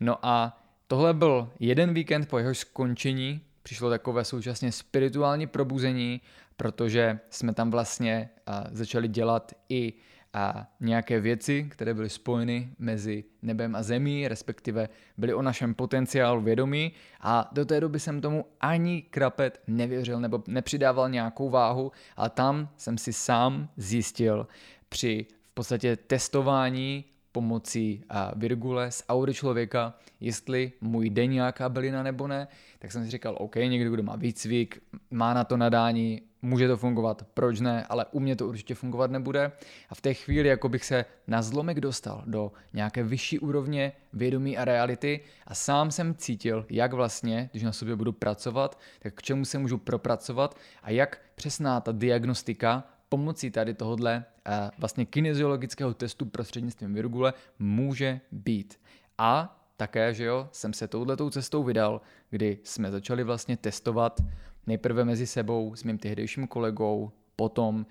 No 0.00 0.26
a 0.26 0.62
tohle 0.86 1.14
byl 1.14 1.52
jeden 1.60 1.94
víkend 1.94 2.28
po 2.28 2.38
jeho 2.38 2.54
skončení, 2.54 3.40
přišlo 3.62 3.90
takové 3.90 4.24
současně 4.24 4.72
spirituální 4.72 5.46
probuzení, 5.46 6.20
protože 6.56 7.18
jsme 7.30 7.54
tam 7.54 7.70
vlastně 7.70 8.30
začali 8.72 9.08
dělat 9.08 9.52
i 9.68 9.92
a 10.34 10.66
nějaké 10.80 11.20
věci, 11.20 11.66
které 11.70 11.94
byly 11.94 12.08
spojeny 12.10 12.74
mezi 12.78 13.24
nebem 13.42 13.76
a 13.76 13.82
zemí, 13.82 14.28
respektive 14.28 14.88
byly 15.18 15.34
o 15.34 15.42
našem 15.42 15.74
potenciálu 15.74 16.40
vědomí 16.40 16.92
a 17.20 17.50
do 17.52 17.64
té 17.64 17.80
doby 17.80 18.00
jsem 18.00 18.20
tomu 18.20 18.44
ani 18.60 19.02
krapet 19.02 19.60
nevěřil 19.66 20.20
nebo 20.20 20.42
nepřidával 20.46 21.10
nějakou 21.10 21.50
váhu, 21.50 21.92
ale 22.16 22.30
tam 22.30 22.68
jsem 22.76 22.98
si 22.98 23.12
sám 23.12 23.68
zjistil 23.76 24.46
při 24.88 25.26
v 25.42 25.54
podstatě 25.54 25.96
testování 25.96 27.04
pomocí 27.32 28.04
virgule 28.36 28.90
z 28.90 29.04
aury 29.08 29.34
člověka, 29.34 29.94
jestli 30.20 30.72
můj 30.80 31.10
den 31.10 31.30
nějaká 31.30 31.68
bylina 31.68 32.02
nebo 32.02 32.28
ne, 32.28 32.48
tak 32.78 32.92
jsem 32.92 33.04
si 33.04 33.10
říkal, 33.10 33.36
OK, 33.38 33.56
někdo, 33.56 33.90
kdo 33.90 34.02
má 34.02 34.16
výcvik, 34.16 34.82
má 35.10 35.34
na 35.34 35.44
to 35.44 35.56
nadání, 35.56 36.22
může 36.42 36.68
to 36.68 36.76
fungovat, 36.76 37.26
proč 37.34 37.60
ne, 37.60 37.86
ale 37.88 38.06
u 38.10 38.20
mě 38.20 38.36
to 38.36 38.48
určitě 38.48 38.74
fungovat 38.74 39.10
nebude. 39.10 39.52
A 39.90 39.94
v 39.94 40.00
té 40.00 40.14
chvíli, 40.14 40.48
jako 40.48 40.68
bych 40.68 40.84
se 40.84 41.04
na 41.26 41.42
zlomek 41.42 41.80
dostal 41.80 42.22
do 42.26 42.52
nějaké 42.72 43.02
vyšší 43.02 43.38
úrovně 43.38 43.92
vědomí 44.12 44.58
a 44.58 44.64
reality 44.64 45.20
a 45.46 45.54
sám 45.54 45.90
jsem 45.90 46.14
cítil, 46.14 46.66
jak 46.70 46.92
vlastně, 46.92 47.48
když 47.52 47.62
na 47.62 47.72
sobě 47.72 47.96
budu 47.96 48.12
pracovat, 48.12 48.78
tak 48.98 49.14
k 49.14 49.22
čemu 49.22 49.44
se 49.44 49.58
můžu 49.58 49.78
propracovat 49.78 50.56
a 50.82 50.90
jak 50.90 51.20
přesná 51.34 51.80
ta 51.80 51.92
diagnostika 51.92 52.84
pomocí 53.08 53.50
tady 53.50 53.74
tohohle 53.74 54.24
eh, 54.46 54.70
vlastně 54.78 55.06
kineziologického 55.06 55.94
testu 55.94 56.26
prostřednictvím 56.26 56.94
Virgule 56.94 57.34
může 57.58 58.20
být. 58.30 58.80
A 59.18 59.62
také, 59.76 60.14
že 60.14 60.24
jo, 60.24 60.48
jsem 60.52 60.72
se 60.72 60.88
touhletou 60.88 61.30
cestou 61.30 61.62
vydal, 61.62 62.00
kdy 62.30 62.58
jsme 62.64 62.90
začali 62.90 63.24
vlastně 63.24 63.56
testovat 63.56 64.20
nejprve 64.66 65.04
mezi 65.04 65.26
sebou 65.26 65.74
s 65.74 65.84
mým 65.84 65.98
tehdejším 65.98 66.46
kolegou, 66.46 67.12
potom 67.36 67.86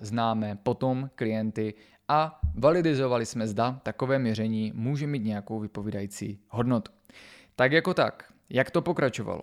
známe, 0.00 0.58
potom 0.62 1.10
klienty 1.14 1.74
a 2.08 2.40
validizovali 2.54 3.26
jsme, 3.26 3.46
zda 3.46 3.80
takové 3.82 4.18
měření 4.18 4.72
může 4.74 5.06
mít 5.06 5.24
nějakou 5.24 5.60
vypovídající 5.60 6.38
hodnotu. 6.48 6.92
Tak 7.56 7.72
jako 7.72 7.94
tak, 7.94 8.32
jak 8.50 8.70
to 8.70 8.82
pokračovalo? 8.82 9.42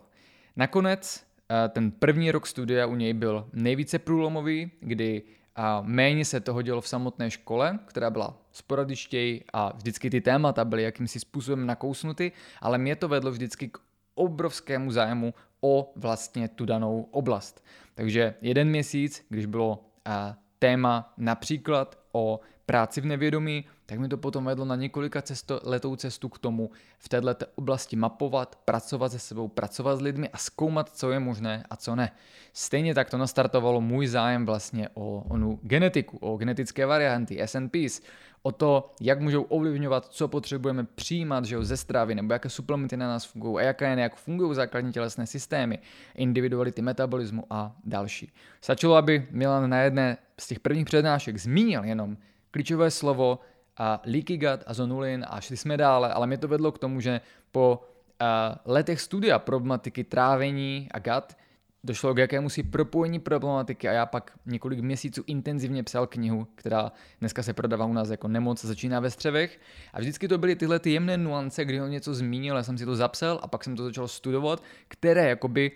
Nakonec 0.56 1.26
ten 1.70 1.92
první 1.92 2.32
rok 2.32 2.48
studia 2.48 2.86
u 2.86 2.96
něj 2.96 3.14
byl 3.14 3.50
nejvíce 3.54 4.00
průlomový, 4.00 4.72
kdy 4.80 5.24
a 5.56 5.82
méně 5.82 6.26
se 6.26 6.40
toho 6.40 6.62
dělo 6.62 6.82
v 6.82 6.88
samotné 6.88 7.32
škole, 7.32 7.80
která 7.86 8.10
byla 8.10 8.38
sporadičtěji 8.52 9.44
a 9.54 9.76
vždycky 9.76 10.10
ty 10.10 10.22
témata 10.22 10.66
byly 10.66 10.84
jakýmsi 10.84 11.20
způsobem 11.20 11.66
nakousnuty, 11.66 12.32
ale 12.62 12.78
mě 12.78 12.96
to 12.96 13.08
vedlo 13.08 13.32
vždycky 13.32 13.68
k 13.68 13.78
obrovskému 14.16 14.92
zájmu 14.92 15.34
o 15.65 15.91
vlastně 15.95 16.47
tu 16.47 16.65
danou 16.65 17.08
oblast. 17.12 17.63
Takže 17.95 18.36
jeden 18.41 18.69
měsíc, 18.69 19.25
když 19.30 19.45
bylo 19.45 19.86
téma 20.60 21.13
například 21.17 21.99
o 22.12 22.39
práci 22.65 23.01
v 23.01 23.06
nevědomí, 23.06 23.65
tak 23.86 23.99
mi 23.99 24.08
to 24.08 24.17
potom 24.17 24.45
vedlo 24.45 24.65
na 24.65 24.75
několika 24.75 25.21
cesto, 25.21 25.62
letou 25.63 25.95
cestu 25.95 26.30
k 26.30 26.39
tomu 26.39 26.69
v 26.97 27.10
této 27.10 27.45
oblasti 27.56 27.95
mapovat, 27.95 28.56
pracovat 28.65 29.12
se 29.12 29.19
sebou, 29.19 29.47
pracovat 29.47 29.95
s 29.95 30.01
lidmi 30.01 30.30
a 30.30 30.38
zkoumat, 30.38 30.89
co 30.89 31.12
je 31.12 31.19
možné 31.19 31.63
a 31.69 31.75
co 31.75 31.95
ne. 31.95 32.12
Stejně 32.54 32.95
tak 32.95 33.10
to 33.10 33.17
nastartovalo 33.17 33.82
můj 33.82 34.08
zájem 34.08 34.45
vlastně 34.45 34.89
o 34.93 35.23
onu 35.30 35.60
genetiku, 35.63 36.17
o 36.17 36.38
genetické 36.38 36.86
varianty, 36.86 37.39
SNPs, 37.45 38.01
o 38.41 38.51
to, 38.51 38.91
jak 39.01 39.19
můžou 39.19 39.43
ovlivňovat, 39.43 40.06
co 40.06 40.28
potřebujeme 40.28 40.84
přijímat 40.84 41.45
že 41.45 41.56
jo, 41.56 41.63
ze 41.63 41.78
stravy, 41.78 42.15
nebo 42.15 42.34
jaké 42.34 42.49
suplementy 42.49 42.97
na 42.97 43.08
nás 43.08 43.25
fungují 43.25 43.58
a 43.58 43.67
jaké 43.67 43.99
jak 43.99 44.15
fungují 44.15 44.56
základní 44.56 44.91
tělesné 44.91 45.28
systémy, 45.28 45.80
individuality 46.15 46.82
metabolismu 46.82 47.43
a 47.49 47.75
další. 47.86 48.32
Stačilo, 48.62 48.95
aby 48.95 49.28
Milan 49.32 49.69
na 49.69 49.82
jedné 49.82 50.17
z 50.39 50.47
těch 50.47 50.60
prvních 50.60 50.86
přednášek 50.86 51.38
zmínil 51.38 51.84
jenom 51.84 52.17
klíčové 52.56 52.91
slovo 52.91 53.39
a 53.78 54.02
leaky 54.06 54.38
gut 54.38 54.63
a 54.65 54.74
zonulin 54.74 55.26
a 55.28 55.41
šli 55.41 55.58
jsme 55.58 55.78
dále, 55.78 56.13
ale 56.13 56.28
mě 56.28 56.38
to 56.38 56.48
vedlo 56.48 56.72
k 56.72 56.80
tomu, 56.80 57.02
že 57.02 57.22
po 57.52 57.84
letech 58.65 59.02
studia 59.02 59.39
problematiky 59.39 60.04
trávení 60.04 60.88
a 60.91 61.00
gut 61.00 61.36
došlo 61.84 62.13
k 62.13 62.18
jakémusi 62.18 62.63
propojení 62.63 63.20
problematiky 63.20 63.89
a 63.89 63.91
já 63.91 64.06
pak 64.06 64.32
několik 64.46 64.80
měsíců 64.80 65.24
intenzivně 65.28 65.84
psal 65.84 66.08
knihu, 66.08 66.48
která 66.56 66.91
dneska 67.20 67.44
se 67.44 67.54
prodává 67.54 67.86
u 67.86 67.94
nás 67.94 68.10
jako 68.10 68.28
nemoc 68.28 68.65
začíná 68.65 69.00
ve 69.00 69.12
střevech. 69.12 69.60
A 69.94 70.00
vždycky 70.00 70.28
to 70.28 70.38
byly 70.38 70.56
tyhle 70.56 70.80
ty 70.80 70.91
jemné 70.91 71.18
nuance, 71.18 71.65
kdy 71.65 71.82
on 71.82 71.89
něco 71.89 72.13
zmínil, 72.13 72.56
já 72.56 72.63
jsem 72.63 72.78
si 72.78 72.86
to 72.86 72.96
zapsal 72.96 73.39
a 73.44 73.48
pak 73.48 73.63
jsem 73.63 73.76
to 73.76 73.84
začal 73.84 74.08
studovat, 74.08 74.63
které 74.88 75.30
jakoby 75.30 75.72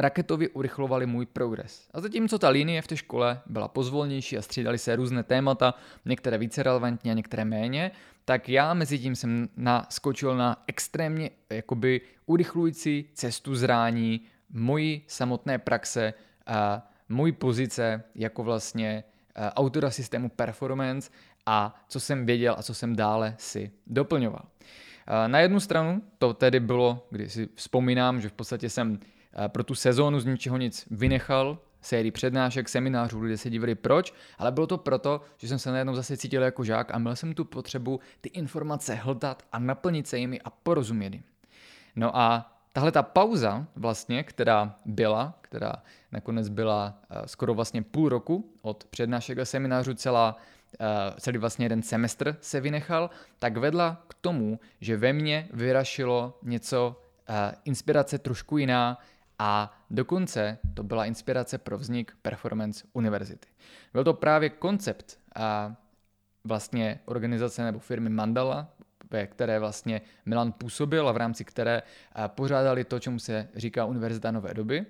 raketově 0.00 0.48
urychlovali 0.48 1.06
můj 1.06 1.26
progres. 1.26 1.88
A 1.94 2.00
zatímco 2.00 2.38
ta 2.38 2.48
linie 2.48 2.82
v 2.82 2.86
té 2.86 2.96
škole 2.96 3.40
byla 3.46 3.68
pozvolnější 3.68 4.38
a 4.38 4.42
střídali 4.42 4.78
se 4.78 4.96
různé 4.96 5.22
témata, 5.22 5.74
některé 6.04 6.38
více 6.38 6.62
relevantní 6.62 7.10
a 7.10 7.14
některé 7.14 7.44
méně, 7.44 7.90
tak 8.24 8.48
já 8.48 8.74
mezi 8.74 8.98
tím 8.98 9.16
jsem 9.16 9.48
naskočil 9.56 10.36
na 10.36 10.62
extrémně 10.66 11.30
jakoby 11.50 12.00
urychlující 12.26 13.04
cestu 13.14 13.54
zrání 13.54 14.20
mojí 14.50 15.02
samotné 15.06 15.58
praxe 15.58 16.14
a 16.46 16.90
mojí 17.08 17.32
pozice 17.32 18.02
jako 18.14 18.42
vlastně 18.42 19.04
autora 19.36 19.90
systému 19.90 20.28
performance 20.28 21.10
a 21.46 21.84
co 21.88 22.00
jsem 22.00 22.26
věděl 22.26 22.54
a 22.58 22.62
co 22.62 22.74
jsem 22.74 22.96
dále 22.96 23.34
si 23.38 23.70
doplňoval. 23.86 24.42
Na 25.26 25.40
jednu 25.40 25.60
stranu 25.60 26.02
to 26.18 26.34
tedy 26.34 26.60
bylo, 26.60 27.06
když 27.10 27.32
si 27.32 27.48
vzpomínám, 27.54 28.20
že 28.20 28.28
v 28.28 28.32
podstatě 28.32 28.70
jsem 28.70 28.98
pro 29.48 29.64
tu 29.64 29.74
sezónu 29.74 30.20
z 30.20 30.24
ničeho 30.24 30.56
nic 30.56 30.86
vynechal, 30.90 31.58
sérii 31.80 32.10
přednášek, 32.10 32.68
seminářů, 32.68 33.20
lidé 33.20 33.38
se 33.38 33.50
divili 33.50 33.74
proč, 33.74 34.14
ale 34.38 34.52
bylo 34.52 34.66
to 34.66 34.78
proto, 34.78 35.20
že 35.38 35.48
jsem 35.48 35.58
se 35.58 35.70
najednou 35.70 35.94
zase 35.94 36.16
cítil 36.16 36.42
jako 36.42 36.64
žák 36.64 36.94
a 36.94 36.98
měl 36.98 37.16
jsem 37.16 37.34
tu 37.34 37.44
potřebu 37.44 38.00
ty 38.20 38.28
informace 38.28 38.94
hltat 38.94 39.42
a 39.52 39.58
naplnit 39.58 40.08
se 40.08 40.18
jimi 40.18 40.40
a 40.40 40.50
porozumět 40.50 41.12
jim. 41.12 41.22
No 41.96 42.16
a 42.16 42.56
tahle 42.72 42.92
ta 42.92 43.02
pauza 43.02 43.66
vlastně, 43.76 44.22
která 44.22 44.74
byla, 44.84 45.38
která 45.40 45.72
nakonec 46.12 46.48
byla 46.48 46.98
uh, 47.10 47.26
skoro 47.26 47.54
vlastně 47.54 47.82
půl 47.82 48.08
roku 48.08 48.52
od 48.62 48.84
přednášek 48.84 49.38
a 49.38 49.44
seminářů, 49.44 49.94
celá, 49.94 50.36
uh, 50.80 50.86
celý 51.18 51.38
vlastně 51.38 51.64
jeden 51.64 51.82
semestr 51.82 52.36
se 52.40 52.60
vynechal, 52.60 53.10
tak 53.38 53.56
vedla 53.56 54.04
k 54.08 54.14
tomu, 54.14 54.60
že 54.80 54.96
ve 54.96 55.12
mně 55.12 55.48
vyrašilo 55.52 56.38
něco, 56.42 56.96
inspirace 57.64 58.18
trošku 58.18 58.58
jiná, 58.58 58.98
a 59.42 59.78
dokonce 59.90 60.58
to 60.74 60.82
byla 60.82 61.04
inspirace 61.04 61.58
pro 61.58 61.78
vznik 61.78 62.12
Performance 62.22 62.84
Univerzity. 62.92 63.48
Byl 63.92 64.04
to 64.04 64.14
právě 64.14 64.50
koncept 64.50 65.18
a 65.34 65.76
vlastně 66.44 67.00
organizace 67.04 67.64
nebo 67.64 67.78
firmy 67.78 68.10
Mandala, 68.10 68.68
ve 69.10 69.26
které 69.26 69.58
vlastně 69.58 70.00
Milan 70.26 70.52
působil 70.52 71.08
a 71.08 71.12
v 71.12 71.16
rámci 71.16 71.44
které 71.44 71.82
pořádali 72.26 72.84
to, 72.84 72.98
čemu 72.98 73.18
se 73.18 73.48
říká 73.54 73.84
Univerzita 73.84 74.30
Nové 74.30 74.54
doby, 74.54 74.86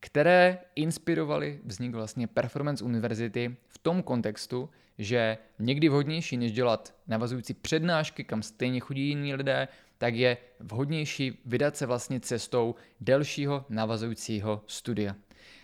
které 0.00 0.58
inspirovaly 0.74 1.60
vznik 1.64 1.92
vlastně 1.94 2.26
Performance 2.26 2.84
Univerzity 2.84 3.56
v 3.68 3.78
tom 3.78 4.02
kontextu, 4.02 4.70
že 4.98 5.38
někdy 5.58 5.88
vhodnější, 5.88 6.36
než 6.36 6.52
dělat 6.52 6.94
navazující 7.06 7.54
přednášky, 7.54 8.24
kam 8.24 8.42
stejně 8.42 8.80
chodí 8.80 9.08
jiní 9.08 9.34
lidé, 9.34 9.68
tak 9.98 10.14
je 10.14 10.36
vhodnější 10.60 11.38
vydat 11.44 11.76
se 11.76 11.86
vlastně 11.86 12.20
cestou 12.20 12.74
delšího 13.00 13.64
navazujícího 13.68 14.64
studia. 14.66 15.16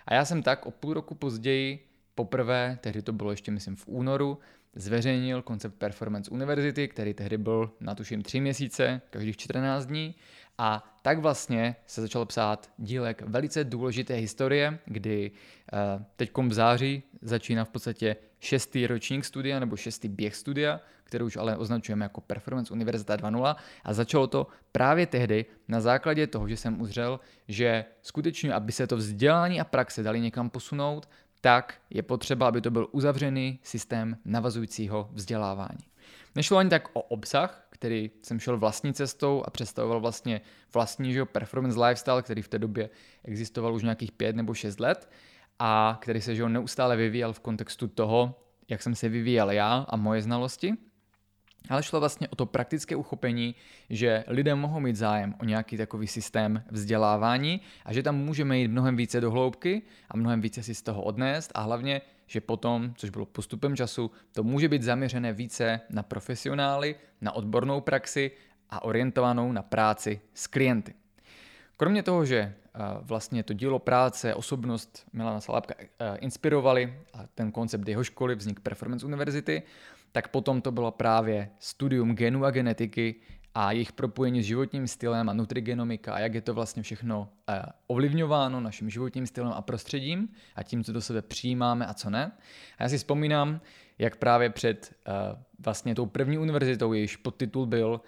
A 0.07 0.15
já 0.15 0.25
jsem 0.25 0.43
tak 0.43 0.67
o 0.67 0.71
půl 0.71 0.95
roku 0.95 1.15
později 1.15 1.89
poprvé, 2.15 2.79
tehdy 2.81 3.03
to 3.03 3.13
bylo 3.13 3.31
ještě 3.31 3.51
myslím 3.51 3.77
v 3.77 3.89
únoru, 3.89 4.39
zveřejnil 4.75 5.43
koncept 5.43 5.75
Performance 5.75 6.31
Univerzity, 6.31 6.89
který 6.89 7.15
tehdy 7.15 7.39
byl 7.39 7.73
na 7.81 7.95
tuším 7.95 8.23
tři 8.23 8.41
měsíce, 8.41 9.01
každých 9.11 9.37
14 9.37 9.87
dní. 9.87 10.15
A 10.59 10.94
tak 11.05 11.19
vlastně 11.19 11.77
se 11.87 12.01
začal 12.01 12.25
psát 12.25 12.71
dílek 12.79 13.23
velice 13.27 13.65
důležité 13.65 14.15
historie, 14.15 14.79
kdy 14.85 15.31
uh, 15.31 16.03
teď 16.17 16.31
v 16.37 16.53
září 16.53 17.03
začíná 17.23 17.65
v 17.65 17.69
podstatě 17.69 18.17
šestý 18.41 18.87
ročník 18.87 19.25
studia 19.25 19.61
nebo 19.61 19.77
šestý 19.77 20.09
běh 20.09 20.37
studia, 20.37 20.81
který 21.05 21.25
už 21.25 21.37
ale 21.37 21.57
označujeme 21.57 22.05
jako 22.05 22.21
Performance 22.21 22.73
Univerzita 22.73 23.17
2.0 23.17 23.57
a 23.85 23.93
začalo 23.93 24.27
to 24.27 24.47
právě 24.73 25.07
tehdy 25.07 25.45
na 25.69 25.81
základě 25.81 26.27
toho, 26.27 26.49
že 26.49 26.57
jsem 26.57 26.81
uzřel, 26.81 27.21
že 27.49 27.85
skutečně, 28.03 28.55
aby 28.55 28.73
se 28.73 28.87
to 28.87 28.97
vzdělání 28.97 29.61
a 29.61 29.65
praxe 29.65 30.03
dali 30.03 30.21
někam 30.21 30.51
posunout, 30.51 31.09
tak 31.41 31.75
je 31.91 32.03
potřeba, 32.03 32.49
aby 32.49 32.61
to 32.61 32.71
byl 32.71 32.89
uzavřený 32.93 33.59
systém 33.63 34.17
navazujícího 34.25 35.11
vzdělávání. 35.13 35.85
Nešlo 36.35 36.59
ani 36.59 36.71
tak 36.71 36.89
o 36.93 37.01
obsah, 37.01 37.67
který 37.75 38.11
jsem 38.23 38.41
šel 38.41 38.59
vlastní 38.59 38.95
cestou 38.95 39.43
a 39.47 39.51
představoval 39.51 40.01
vlastně 40.01 40.41
vlastní 40.75 41.13
že, 41.13 41.25
performance 41.25 41.81
lifestyle, 41.81 42.23
který 42.23 42.43
v 42.43 42.49
té 42.49 42.59
době 42.59 42.91
existoval 43.25 43.75
už 43.75 43.83
nějakých 43.83 44.13
pět 44.13 44.37
nebo 44.37 44.55
šest 44.55 44.81
let 44.81 45.11
a 45.59 45.99
který 46.01 46.21
se 46.21 46.37
že, 46.37 46.49
neustále 46.49 46.97
vyvíjel 46.97 47.33
v 47.33 47.41
kontextu 47.41 47.89
toho, 47.89 48.41
jak 48.69 48.83
jsem 48.83 48.95
se 48.95 49.09
vyvíjel 49.09 49.51
já 49.51 49.87
a 49.89 49.97
moje 49.97 50.23
znalosti. 50.23 50.73
Ale 51.69 51.83
šlo 51.83 52.01
vlastně 52.01 52.29
o 52.29 52.37
to 52.37 52.47
praktické 52.47 52.97
uchopení, 52.97 53.55
že 53.91 54.25
lidé 54.29 54.55
mohou 54.55 54.81
mít 54.81 54.97
zájem 54.97 55.35
o 55.41 55.45
nějaký 55.45 55.77
takový 55.77 56.07
systém 56.07 56.63
vzdělávání 56.71 57.61
a 57.85 57.93
že 57.93 58.03
tam 58.03 58.17
můžeme 58.17 58.59
jít 58.59 58.69
mnohem 58.69 58.97
více 58.97 59.21
do 59.21 59.31
hloubky 59.31 59.83
a 60.11 60.17
mnohem 60.17 60.41
více 60.41 60.63
si 60.63 60.75
z 60.75 60.83
toho 60.83 61.03
odnést 61.03 61.53
a 61.55 61.61
hlavně, 61.61 62.01
že 62.27 62.41
potom, 62.41 62.95
což 62.97 63.11
bylo 63.11 63.27
postupem 63.27 63.77
času, 63.77 64.11
to 64.33 64.43
může 64.43 64.69
být 64.69 64.83
zaměřené 64.83 65.33
více 65.33 65.81
na 65.91 66.03
profesionály, 66.03 66.97
na 67.21 67.33
odbornou 67.33 67.81
praxi 67.81 68.31
a 68.71 68.85
orientovanou 68.85 69.53
na 69.53 69.63
práci 69.63 70.21
s 70.35 70.47
klienty. 70.47 70.95
Kromě 71.77 72.03
toho, 72.03 72.25
že 72.25 72.39
eh, 72.39 72.79
vlastně 73.01 73.43
to 73.43 73.53
dílo 73.53 73.79
práce, 73.79 74.35
osobnost 74.35 75.07
Milana 75.13 75.41
Salábka 75.41 75.75
eh, 75.79 76.17
inspirovali 76.17 76.95
a 77.13 77.27
ten 77.35 77.53
koncept 77.53 77.89
jeho 77.89 78.05
školy, 78.05 78.35
vznik 78.35 78.61
Performance 78.61 79.07
Univerzity, 79.07 79.63
tak 80.13 80.29
potom 80.29 80.61
to 80.61 80.73
bylo 80.73 80.91
právě 80.91 81.51
studium 81.59 82.15
genu 82.15 82.45
a 82.45 82.51
genetiky 82.51 83.15
a 83.55 83.73
jejich 83.73 83.93
propojení 83.93 84.43
s 84.43 84.47
životním 84.47 84.89
stylem 84.89 85.29
a 85.29 85.33
nutrigenomika 85.33 86.15
a 86.15 86.19
jak 86.19 86.35
je 86.35 86.41
to 86.41 86.55
vlastně 86.55 86.83
všechno 86.83 87.29
eh, 87.49 87.63
ovlivňováno 87.87 88.61
naším 88.61 88.91
životním 88.91 89.27
stylem 89.27 89.53
a 89.53 89.63
prostředím 89.63 90.29
a 90.57 90.63
tím, 90.63 90.85
co 90.85 90.93
do 90.93 91.01
sebe 91.01 91.23
přijímáme 91.23 91.87
a 91.87 91.95
co 91.95 92.11
ne. 92.11 92.33
A 92.79 92.83
já 92.83 92.89
si 92.89 92.99
vzpomínám, 92.99 93.61
jak 93.99 94.17
právě 94.17 94.51
před 94.51 94.95
eh, 95.07 95.13
vlastně 95.59 95.95
tou 95.95 96.07
první 96.07 96.39
univerzitou, 96.39 96.93
jejíž 96.93 97.17
podtitul 97.17 97.67
byl 97.67 98.01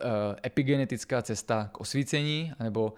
eh, 0.00 0.06
epigenetická 0.46 1.22
cesta 1.22 1.70
k 1.72 1.80
osvícení, 1.80 2.52
nebo 2.62 2.94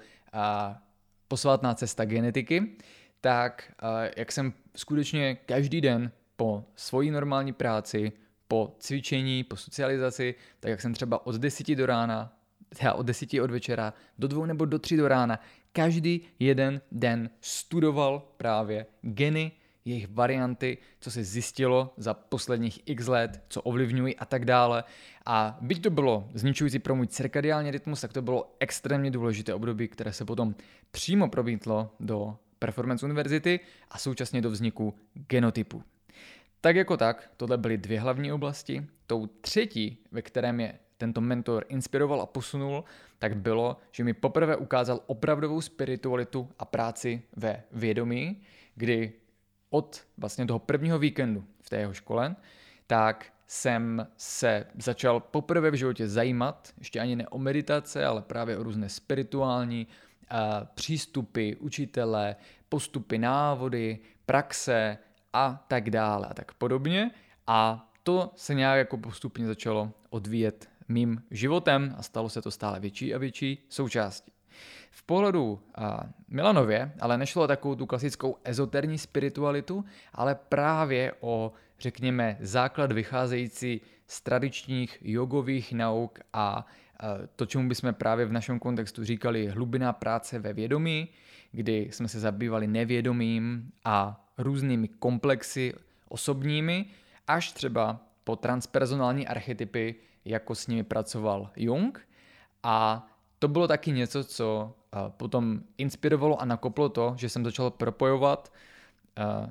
posvátná 1.29 1.75
cesta 1.75 2.05
genetiky, 2.05 2.77
tak 3.21 3.73
jak 4.17 4.33
jsem 4.33 4.53
skutečně 4.77 5.35
každý 5.35 5.81
den 5.81 6.13
po 6.37 6.65
svojí 6.77 7.11
normální 7.11 7.53
práci 7.53 8.13
po 8.49 8.77
cvičení, 8.79 9.45
po 9.45 9.57
socializaci, 9.57 10.35
tak 10.61 10.71
jak 10.71 10.81
jsem 10.81 10.95
třeba 10.95 11.27
od 11.27 11.35
10 11.35 11.75
do 11.75 11.87
rána, 11.87 12.33
teda 12.79 12.95
od 12.95 13.03
10 13.03 13.29
od 13.43 13.51
večera 13.51 13.95
do 14.19 14.29
dvou 14.29 14.47
nebo 14.47 14.65
do 14.65 14.79
tři 14.79 14.97
do 14.97 15.09
rána, 15.09 15.41
každý 15.73 16.21
jeden 16.39 16.81
den 16.93 17.31
studoval 17.41 18.23
právě 18.37 18.87
geny, 19.03 19.53
jejich 19.85 20.09
varianty, 20.09 20.79
co 21.01 21.11
se 21.11 21.25
zjistilo 21.25 21.95
za 21.97 22.15
posledních 22.15 22.81
x 22.87 23.07
let, 23.07 23.45
co 23.49 23.63
ovlivňují 23.63 24.17
a 24.17 24.25
tak 24.25 24.45
dále. 24.45 24.85
A 25.27 25.59
byť 25.61 25.83
to 25.83 25.91
bylo 25.91 26.29
zničující 26.35 26.79
pro 26.79 26.97
můj 26.97 27.07
cirkadiální 27.07 27.71
rytmus, 27.71 28.01
tak 28.01 28.13
to 28.13 28.23
bylo 28.23 28.57
extrémně 28.61 29.11
důležité 29.11 29.55
období, 29.55 29.89
které 29.89 30.13
se 30.13 30.25
potom 30.25 30.55
přímo 30.91 31.29
probítlo 31.29 31.95
do 32.01 32.37
Performance 32.59 33.07
Univerzity 33.07 33.61
a 33.91 33.99
současně 33.99 34.43
do 34.43 34.51
vzniku 34.51 34.95
genotypu. 35.15 35.83
Tak 36.61 36.77
jako 36.77 36.97
tak, 36.97 37.31
tohle 37.37 37.59
byly 37.59 37.79
dvě 37.79 38.01
hlavní 38.01 38.33
oblasti. 38.33 38.87
Tou 39.07 39.27
třetí, 39.27 39.99
ve 40.13 40.23
kterém 40.23 40.61
je 40.61 40.79
tento 40.99 41.21
mentor 41.21 41.65
inspiroval 41.69 42.21
a 42.21 42.27
posunul, 42.27 42.85
tak 43.19 43.37
bylo, 43.37 43.77
že 43.93 44.05
mi 44.05 44.15
poprvé 44.15 44.57
ukázal 44.57 45.01
opravdovou 45.07 45.61
spiritualitu 45.61 46.49
a 46.59 46.65
práci 46.65 47.23
ve 47.37 47.63
vědomí, 47.73 48.43
kdy 48.75 49.13
od 49.71 50.07
vlastně 50.19 50.47
toho 50.47 50.59
prvního 50.59 50.99
víkendu 50.99 51.45
v 51.61 51.71
té 51.71 51.77
jeho 51.77 51.95
škole, 51.95 52.37
tak 52.87 53.27
jsem 53.47 54.07
se 54.17 54.67
začal 54.79 55.21
poprvé 55.21 55.71
v 55.71 55.75
životě 55.75 56.09
zajímat, 56.09 56.73
ještě 56.79 57.01
ani 57.01 57.17
ne 57.17 57.29
o 57.29 57.39
meditace, 57.39 58.05
ale 58.05 58.23
právě 58.23 58.59
o 58.59 58.63
různé 58.63 58.89
spirituální 58.89 59.87
uh, 59.87 60.39
přístupy, 60.75 61.53
učitele, 61.59 62.37
postupy, 62.69 63.19
návody, 63.19 63.99
praxe, 64.27 64.99
a 65.33 65.65
tak 65.69 65.91
dále 65.91 66.27
a 66.27 66.35
tak 66.35 66.55
podobně. 66.55 67.11
A 67.47 67.91
to 68.03 68.33
se 68.37 68.55
nějak 68.55 68.79
jako 68.79 68.99
postupně 68.99 69.47
začalo 69.47 69.93
odvíjet 70.11 70.69
mým 70.89 71.23
životem 71.31 71.95
a 71.99 72.03
stalo 72.03 72.29
se 72.29 72.43
to 72.43 72.51
stále 72.51 72.81
větší 72.81 73.15
a 73.15 73.19
větší 73.19 73.67
součástí. 73.69 74.33
V 74.91 75.03
pohledu 75.03 75.61
Milanově 76.29 76.93
ale 77.01 77.19
nešlo 77.19 77.43
o 77.45 77.47
takovou 77.47 77.75
tu 77.75 77.87
klasickou 77.87 78.37
ezoterní 78.45 78.99
spiritualitu, 78.99 79.85
ale 80.13 80.35
právě 80.35 81.13
o, 81.21 81.53
řekněme, 81.79 82.37
základ 82.41 82.93
vycházející 82.93 83.81
z 84.07 84.21
tradičních 84.21 84.99
jogových 85.01 85.73
nauk 85.73 86.19
a, 86.33 86.67
to, 87.37 87.47
čemu 87.47 87.69
bychom 87.69 87.95
právě 87.95 88.27
v 88.27 88.33
našem 88.33 88.59
kontextu 88.59 89.05
říkali 89.05 89.49
hlubina 89.49 89.93
práce 89.93 90.39
ve 90.39 90.53
vědomí, 90.53 91.09
kdy 91.53 91.89
jsme 91.93 92.09
se 92.09 92.21
zabývali 92.21 92.67
nevědomím 92.67 93.73
a 93.85 94.28
různými 94.39 94.89
komplexy 94.89 95.75
osobními, 96.09 96.87
až 97.27 97.53
třeba 97.53 98.01
po 98.25 98.37
transpersonální 98.37 99.27
archetypy, 99.27 99.95
jako 100.25 100.55
s 100.55 100.67
nimi 100.67 100.83
pracoval 100.83 101.51
Jung. 101.57 102.09
A 102.63 103.07
to 103.39 103.49
bylo 103.49 103.69
taky 103.69 103.93
něco, 103.93 104.25
co 104.25 104.75
potom 105.09 105.61
inspirovalo 105.79 106.41
a 106.41 106.45
nakoplo 106.45 106.89
to, 106.89 107.15
že 107.17 107.29
jsem 107.29 107.45
začal 107.45 107.71
propojovat 107.71 108.53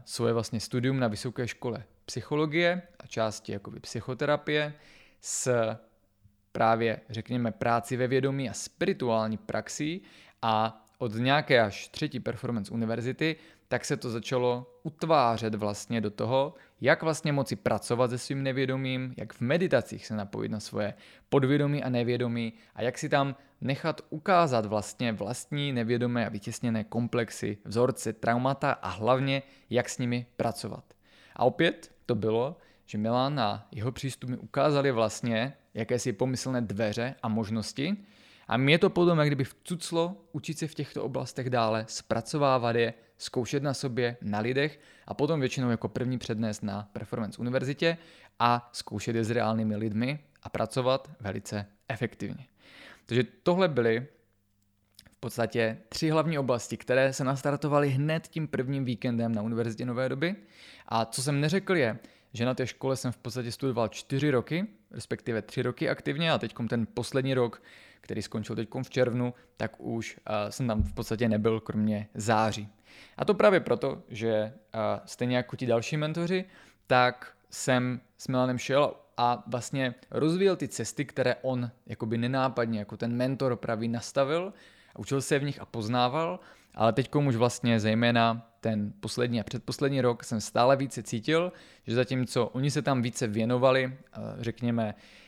svoje 0.06 0.34
vlastně 0.34 0.60
studium 0.60 1.00
na 1.00 1.08
vysoké 1.08 1.48
škole 1.48 1.84
psychologie 2.06 2.82
a 3.00 3.08
části 3.08 3.52
jakoby 3.52 3.80
psychoterapie 3.80 4.74
s 5.22 5.52
právě, 6.52 7.00
řekněme, 7.10 7.52
práci 7.52 7.98
ve 7.98 8.08
vědomí 8.08 8.50
a 8.50 8.54
spirituální 8.54 9.38
praxí 9.38 10.02
a 10.42 10.86
od 10.98 11.16
nějaké 11.16 11.62
až 11.62 11.88
třetí 11.88 12.20
performance 12.20 12.72
univerzity 12.72 13.36
tak 13.68 13.86
se 13.86 13.98
to 13.98 14.10
začalo 14.10 14.77
utvářet 14.88 15.56
vlastně 15.56 16.02
do 16.02 16.12
toho, 16.12 16.54
jak 16.82 17.04
vlastně 17.04 17.32
moci 17.32 17.56
pracovat 17.56 18.10
se 18.10 18.18
svým 18.18 18.44
nevědomím, 18.44 19.14
jak 19.18 19.34
v 19.34 19.42
meditacích 19.42 20.08
se 20.08 20.16
napojit 20.16 20.52
na 20.52 20.60
svoje 20.60 20.94
podvědomí 21.30 21.84
a 21.84 21.90
nevědomí 21.90 22.54
a 22.76 22.82
jak 22.82 22.98
si 22.98 23.10
tam 23.10 23.36
nechat 23.62 24.02
ukázat 24.10 24.66
vlastně 24.66 25.12
vlastní 25.12 25.74
nevědomé 25.74 26.26
a 26.26 26.30
vytěsněné 26.30 26.84
komplexy, 26.84 27.58
vzorce, 27.66 28.14
traumata 28.14 28.72
a 28.72 28.90
hlavně 28.90 29.44
jak 29.70 29.90
s 29.90 29.98
nimi 29.98 30.26
pracovat. 30.38 30.84
A 31.36 31.44
opět 31.44 31.92
to 32.06 32.16
bylo, 32.16 32.58
že 32.86 32.98
Milan 32.98 33.40
a 33.40 33.68
jeho 33.72 33.92
přístup 33.92 34.30
mi 34.30 34.38
ukázali 34.38 34.92
vlastně 34.92 35.54
jakési 35.74 36.14
pomyslné 36.14 36.62
dveře 36.62 37.16
a 37.24 37.28
možnosti, 37.28 37.98
a 38.48 38.58
mě 38.58 38.80
to 38.80 38.90
potom, 38.90 39.20
jak 39.20 39.28
kdyby 39.28 39.44
vcuclo 39.44 40.16
učit 40.32 40.60
se 40.60 40.68
v 40.68 40.76
těchto 40.76 41.04
oblastech 41.04 41.50
dále, 41.50 41.86
zpracovávat 41.88 42.76
je, 42.76 42.94
zkoušet 43.18 43.64
na 43.64 43.74
sobě, 43.74 44.18
na 44.22 44.40
lidech 44.40 44.80
a 45.08 45.14
potom 45.14 45.40
většinou 45.40 45.70
jako 45.70 45.88
první 45.88 46.18
přednést 46.18 46.64
na 46.64 46.90
Performance 46.94 47.42
univerzitě 47.42 47.98
a 48.40 48.70
zkoušet 48.74 49.16
je 49.16 49.24
s 49.24 49.32
reálnými 49.32 49.76
lidmi 49.76 50.20
a 50.44 50.50
pracovat 50.50 51.12
velice 51.20 51.66
efektivně. 51.90 52.46
Takže 53.06 53.24
tohle 53.44 53.68
byly 53.68 54.08
v 55.12 55.20
podstatě 55.20 55.78
tři 55.90 56.10
hlavní 56.10 56.40
oblasti, 56.40 56.78
které 56.78 57.14
se 57.14 57.24
nastartovaly 57.24 57.90
hned 57.90 58.28
tím 58.28 58.48
prvním 58.48 58.86
víkendem 58.86 59.36
na 59.36 59.42
Univerzitě 59.42 59.86
Nové 59.86 60.10
doby. 60.10 60.36
A 60.88 61.06
co 61.06 61.24
jsem 61.24 61.42
neřekl 61.42 61.76
je, 61.76 61.98
že 62.34 62.46
na 62.46 62.54
té 62.54 62.68
škole 62.68 62.96
jsem 62.96 63.12
v 63.12 63.18
podstatě 63.18 63.52
studoval 63.52 63.88
čtyři 63.88 64.32
roky, 64.32 64.68
respektive 64.92 65.42
tři 65.42 65.62
roky 65.62 65.90
aktivně 65.90 66.32
a 66.32 66.38
teď 66.38 66.56
ten 66.70 66.88
poslední 66.94 67.34
rok, 67.34 67.62
který 68.08 68.22
skončil 68.22 68.56
teď 68.56 68.70
v 68.82 68.90
červnu, 68.90 69.34
tak 69.58 69.72
už 69.78 70.18
uh, 70.18 70.50
jsem 70.50 70.68
tam 70.68 70.84
v 70.84 70.94
podstatě 70.94 71.30
nebyl, 71.30 71.60
kromě 71.60 72.08
září. 72.14 72.70
A 73.18 73.26
to 73.26 73.34
právě 73.34 73.60
proto, 73.60 74.04
že 74.10 74.54
uh, 74.54 74.80
stejně 75.06 75.38
jako 75.38 75.56
ti 75.56 75.66
další 75.66 75.98
mentoři, 75.98 76.46
tak 76.88 77.32
jsem 77.50 78.00
s 78.18 78.28
Milanem 78.28 78.58
šel 78.58 78.94
a 79.18 79.44
vlastně 79.48 79.96
rozvíjel 80.12 80.56
ty 80.56 80.68
cesty, 80.68 81.06
které 81.06 81.36
on 81.42 81.72
jakoby 81.86 82.18
nenápadně, 82.18 82.80
jako 82.80 82.98
ten 82.98 83.16
mentor 83.16 83.56
pravý 83.56 83.88
nastavil 83.88 84.54
a 84.96 85.00
učil 85.00 85.22
se 85.22 85.40
v 85.40 85.44
nich 85.44 85.62
a 85.62 85.66
poznával, 85.66 86.40
ale 86.76 86.94
teď 86.94 87.16
už 87.16 87.36
vlastně 87.36 87.80
zejména 87.80 88.50
ten 88.62 88.94
poslední 89.00 89.40
a 89.40 89.44
předposlední 89.44 90.02
rok 90.02 90.24
jsem 90.24 90.42
stále 90.42 90.76
více 90.76 91.04
cítil, 91.04 91.52
že 91.88 91.96
zatímco 91.96 92.46
oni 92.48 92.72
se 92.72 92.82
tam 92.82 93.02
více 93.02 93.28
věnovali, 93.28 93.94
eh, 93.94 94.20
řekněme, 94.40 94.96
eh, 94.98 95.27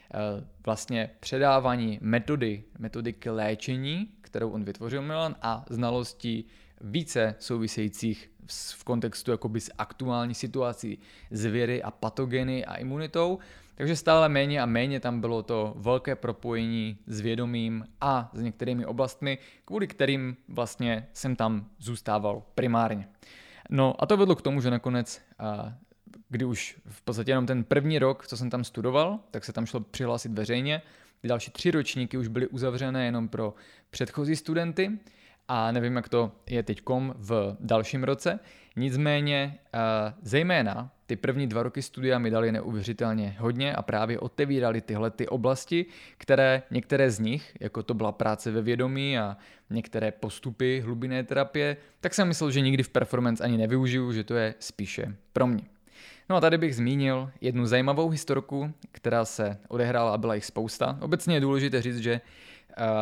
vlastně 0.65 1.09
předávání 1.19 1.99
metody, 2.01 2.63
metodiky 2.79 3.29
léčení, 3.29 4.07
kterou 4.21 4.49
on 4.49 4.63
vytvořil 4.63 5.01
Milan 5.01 5.35
a 5.41 5.65
znalostí 5.69 6.45
více 6.81 7.35
souvisejících 7.39 8.31
v 8.77 8.83
kontextu 8.83 9.31
jakoby 9.31 9.61
s 9.61 9.71
aktuální 9.77 10.33
situací 10.33 10.99
zvěry 11.31 11.83
a 11.83 11.91
patogeny 11.91 12.65
a 12.65 12.75
imunitou, 12.75 13.39
takže 13.75 13.95
stále 13.95 14.29
méně 14.29 14.61
a 14.61 14.65
méně 14.65 14.99
tam 14.99 15.21
bylo 15.21 15.43
to 15.43 15.73
velké 15.77 16.15
propojení 16.15 16.97
s 17.07 17.19
vědomím 17.19 17.85
a 18.01 18.31
s 18.33 18.41
některými 18.41 18.85
oblastmi, 18.85 19.37
kvůli 19.65 19.87
kterým 19.87 20.37
vlastně 20.47 21.07
jsem 21.13 21.35
tam 21.35 21.69
zůstával 21.79 22.43
primárně. 22.55 23.07
No 23.69 24.03
a 24.03 24.05
to 24.05 24.17
vedlo 24.17 24.35
k 24.35 24.41
tomu, 24.41 24.61
že 24.61 24.71
nakonec, 24.71 25.21
kdy 26.29 26.45
už 26.45 26.77
v 26.85 27.01
podstatě 27.01 27.31
jenom 27.31 27.45
ten 27.45 27.63
první 27.63 27.99
rok, 27.99 28.27
co 28.27 28.37
jsem 28.37 28.49
tam 28.49 28.63
studoval, 28.63 29.19
tak 29.31 29.45
se 29.45 29.53
tam 29.53 29.65
šlo 29.65 29.79
přihlásit 29.79 30.31
veřejně. 30.31 30.81
Ty 31.21 31.27
další 31.27 31.51
tři 31.51 31.71
ročníky 31.71 32.17
už 32.17 32.27
byly 32.27 32.47
uzavřené 32.47 33.05
jenom 33.05 33.27
pro 33.27 33.53
předchozí 33.89 34.35
studenty 34.35 34.91
a 35.47 35.71
nevím, 35.71 35.95
jak 35.95 36.09
to 36.09 36.31
je 36.49 36.63
teďkom 36.63 37.13
v 37.17 37.57
dalším 37.59 38.03
roce. 38.03 38.39
Nicméně, 38.75 39.59
zejména 40.21 40.91
ty 41.05 41.15
první 41.15 41.47
dva 41.47 41.63
roky 41.63 41.81
studia 41.81 42.19
mi 42.19 42.29
dali 42.29 42.51
neuvěřitelně 42.51 43.35
hodně 43.39 43.73
a 43.73 43.81
právě 43.81 44.19
otevírali 44.19 44.81
tyhle 44.81 45.11
ty 45.11 45.27
oblasti, 45.27 45.85
které 46.17 46.63
některé 46.71 47.11
z 47.11 47.19
nich, 47.19 47.57
jako 47.59 47.83
to 47.83 47.93
byla 47.93 48.11
práce 48.11 48.51
ve 48.51 48.61
vědomí 48.61 49.17
a 49.17 49.37
některé 49.69 50.11
postupy 50.11 50.81
hlubinné 50.85 51.23
terapie, 51.23 51.77
tak 51.99 52.13
jsem 52.13 52.27
myslel, 52.27 52.51
že 52.51 52.61
nikdy 52.61 52.83
v 52.83 52.89
performance 52.89 53.43
ani 53.43 53.57
nevyužiju, 53.57 54.13
že 54.13 54.23
to 54.23 54.33
je 54.33 54.55
spíše 54.59 55.15
pro 55.33 55.47
mě. 55.47 55.63
No 56.29 56.35
a 56.35 56.41
tady 56.41 56.57
bych 56.57 56.75
zmínil 56.75 57.31
jednu 57.41 57.65
zajímavou 57.65 58.09
historku, 58.09 58.73
která 58.91 59.25
se 59.25 59.57
odehrála 59.67 60.13
a 60.13 60.17
byla 60.17 60.35
jich 60.35 60.45
spousta. 60.45 60.97
Obecně 61.01 61.35
je 61.35 61.39
důležité 61.39 61.81
říct, 61.81 61.97
že 61.97 62.21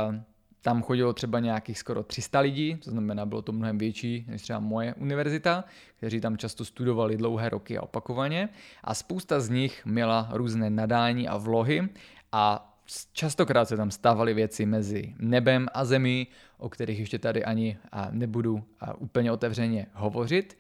uh, 0.10 0.16
tam 0.62 0.82
chodilo 0.82 1.14
třeba 1.14 1.40
nějakých 1.40 1.80
skoro 1.80 2.04
300 2.04 2.40
lidí, 2.40 2.76
to 2.76 2.92
znamená, 2.92 3.26
bylo 3.26 3.42
to 3.42 3.52
mnohem 3.52 3.78
větší 3.78 4.26
než 4.28 4.42
třeba 4.42 4.60
moje 4.60 4.94
univerzita, 4.94 5.64
kteří 5.98 6.22
tam 6.22 6.38
často 6.38 6.66
studovali 6.66 7.18
dlouhé 7.18 7.50
roky 7.50 7.78
a 7.78 7.84
opakovaně. 7.84 8.50
A 8.84 8.94
spousta 8.94 9.40
z 9.40 9.50
nich 9.50 9.86
měla 9.86 10.30
různé 10.32 10.70
nadání 10.70 11.28
a 11.28 11.38
vlohy 11.38 11.90
a 12.32 12.74
častokrát 13.14 13.68
se 13.68 13.78
tam 13.78 13.92
stávaly 13.92 14.34
věci 14.34 14.66
mezi 14.66 15.14
nebem 15.20 15.68
a 15.74 15.86
zemí, 15.86 16.28
o 16.58 16.70
kterých 16.70 17.00
ještě 17.00 17.20
tady 17.20 17.46
ani 17.46 17.78
nebudu 18.12 18.64
úplně 18.98 19.32
otevřeně 19.32 19.86
hovořit. 19.94 20.58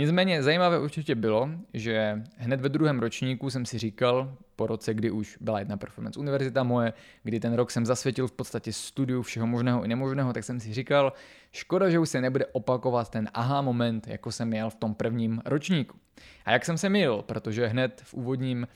Nicméně 0.00 0.42
zajímavé 0.42 0.78
určitě 0.78 1.14
bylo, 1.14 1.50
že 1.74 2.22
hned 2.36 2.60
ve 2.60 2.68
druhém 2.68 2.98
ročníku 2.98 3.50
jsem 3.50 3.66
si 3.66 3.78
říkal, 3.78 4.36
po 4.56 4.66
roce, 4.66 4.94
kdy 4.94 5.10
už 5.10 5.38
byla 5.40 5.58
jedna 5.58 5.76
performance 5.76 6.20
univerzita 6.20 6.62
moje, 6.62 6.92
kdy 7.22 7.40
ten 7.40 7.54
rok 7.54 7.70
jsem 7.70 7.86
zasvětil 7.86 8.28
v 8.28 8.32
podstatě 8.32 8.72
studiu 8.72 9.22
všeho 9.22 9.46
možného 9.46 9.84
i 9.84 9.88
nemožného, 9.88 10.32
tak 10.32 10.44
jsem 10.44 10.60
si 10.60 10.74
říkal, 10.74 11.12
škoda, 11.52 11.90
že 11.90 11.98
už 11.98 12.08
se 12.08 12.20
nebude 12.20 12.46
opakovat 12.46 13.10
ten 13.10 13.28
aha 13.34 13.62
moment, 13.62 14.06
jako 14.06 14.32
jsem 14.32 14.48
měl 14.48 14.70
v 14.70 14.74
tom 14.74 14.94
prvním 14.94 15.42
ročníku. 15.44 15.98
A 16.44 16.52
jak 16.52 16.64
jsem 16.64 16.78
se 16.78 16.88
měl, 16.88 17.22
protože 17.22 17.66
hned 17.66 18.00
v 18.04 18.14
úvodním 18.14 18.68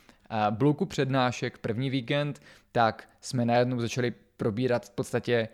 bloku 0.50 0.86
přednášek 0.86 1.58
první 1.58 1.90
víkend, 1.90 2.40
tak 2.72 3.08
jsme 3.20 3.44
najednou 3.44 3.80
začali 3.80 4.12
probírat 4.36 4.86
v 4.86 4.90
podstatě 4.90 5.48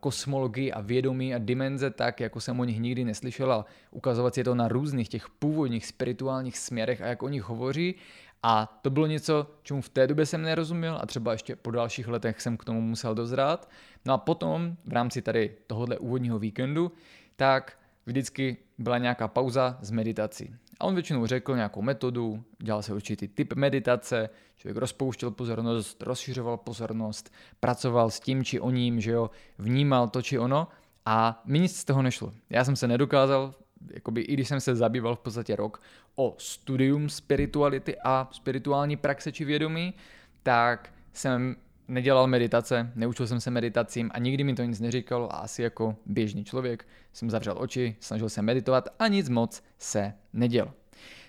kosmologii 0.00 0.72
a 0.72 0.80
vědomí 0.80 1.34
a 1.34 1.38
dimenze 1.38 1.90
tak, 1.90 2.20
jako 2.20 2.40
jsem 2.40 2.60
o 2.60 2.64
nich 2.64 2.80
nikdy 2.80 3.04
neslyšel 3.04 3.52
a 3.52 3.66
ukazovat 3.90 4.34
si 4.34 4.44
to 4.44 4.54
na 4.54 4.68
různých 4.68 5.08
těch 5.08 5.28
původních 5.28 5.86
spirituálních 5.86 6.58
směrech 6.58 7.02
a 7.02 7.06
jak 7.06 7.22
o 7.22 7.28
nich 7.28 7.42
hovoří. 7.42 7.94
A 8.42 8.78
to 8.82 8.90
bylo 8.90 9.06
něco, 9.06 9.46
čemu 9.62 9.80
v 9.80 9.88
té 9.88 10.06
době 10.06 10.26
jsem 10.26 10.42
nerozuměl 10.42 10.98
a 11.02 11.06
třeba 11.06 11.32
ještě 11.32 11.56
po 11.56 11.70
dalších 11.70 12.08
letech 12.08 12.40
jsem 12.40 12.56
k 12.56 12.64
tomu 12.64 12.80
musel 12.80 13.14
dozrát. 13.14 13.70
No 14.04 14.14
a 14.14 14.18
potom 14.18 14.76
v 14.84 14.92
rámci 14.92 15.22
tady 15.22 15.56
tohohle 15.66 15.98
úvodního 15.98 16.38
víkendu, 16.38 16.92
tak 17.36 17.78
vždycky 18.06 18.56
byla 18.78 18.98
nějaká 18.98 19.28
pauza 19.28 19.78
s 19.80 19.90
meditací. 19.90 20.54
A 20.84 20.86
on 20.86 20.94
většinou 20.94 21.26
řekl 21.26 21.56
nějakou 21.56 21.82
metodu, 21.82 22.44
dělal 22.58 22.82
se 22.82 22.94
určitý 22.94 23.28
typ 23.28 23.52
meditace, 23.52 24.30
člověk 24.56 24.76
rozpouštěl 24.76 25.30
pozornost, 25.30 26.02
rozšiřoval 26.02 26.56
pozornost, 26.56 27.32
pracoval 27.60 28.10
s 28.10 28.20
tím 28.20 28.44
či 28.44 28.60
o 28.60 28.70
ním, 28.70 29.00
že 29.00 29.10
jo, 29.10 29.30
vnímal 29.58 30.08
to 30.08 30.22
či 30.22 30.38
ono 30.38 30.68
a 31.06 31.42
mi 31.44 31.58
nic 31.60 31.76
z 31.76 31.84
toho 31.84 32.02
nešlo. 32.02 32.32
Já 32.50 32.64
jsem 32.64 32.76
se 32.76 32.88
nedokázal, 32.88 33.54
jakoby 33.94 34.20
i 34.20 34.32
když 34.32 34.48
jsem 34.48 34.60
se 34.60 34.76
zabýval 34.76 35.16
v 35.16 35.18
podstatě 35.18 35.56
rok 35.56 35.82
o 36.16 36.34
studium 36.38 37.08
spirituality 37.08 37.96
a 38.04 38.28
spirituální 38.32 38.96
praxe 38.96 39.32
či 39.32 39.44
vědomí, 39.44 39.94
tak 40.42 40.92
jsem 41.12 41.56
nedělal 41.88 42.26
meditace, 42.26 42.92
neučil 42.94 43.26
jsem 43.26 43.40
se 43.40 43.50
meditacím 43.50 44.10
a 44.14 44.18
nikdy 44.18 44.44
mi 44.44 44.54
to 44.54 44.62
nic 44.62 44.80
neříkal 44.80 45.28
a 45.32 45.36
asi 45.36 45.62
jako 45.62 45.96
běžný 46.06 46.44
člověk 46.44 46.86
jsem 47.12 47.30
zavřel 47.30 47.54
oči, 47.58 47.96
snažil 48.00 48.28
se 48.28 48.42
meditovat 48.42 48.88
a 48.98 49.08
nic 49.08 49.28
moc 49.28 49.62
se 49.78 50.14
nedělo. 50.32 50.72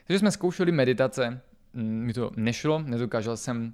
Takže 0.08 0.20
jsme 0.20 0.32
zkoušeli 0.32 0.72
meditace, 0.72 1.42
mm, 1.74 2.06
mi 2.06 2.14
to 2.14 2.32
nešlo, 2.36 2.80
nedokázal 2.80 3.38
jsem 3.38 3.74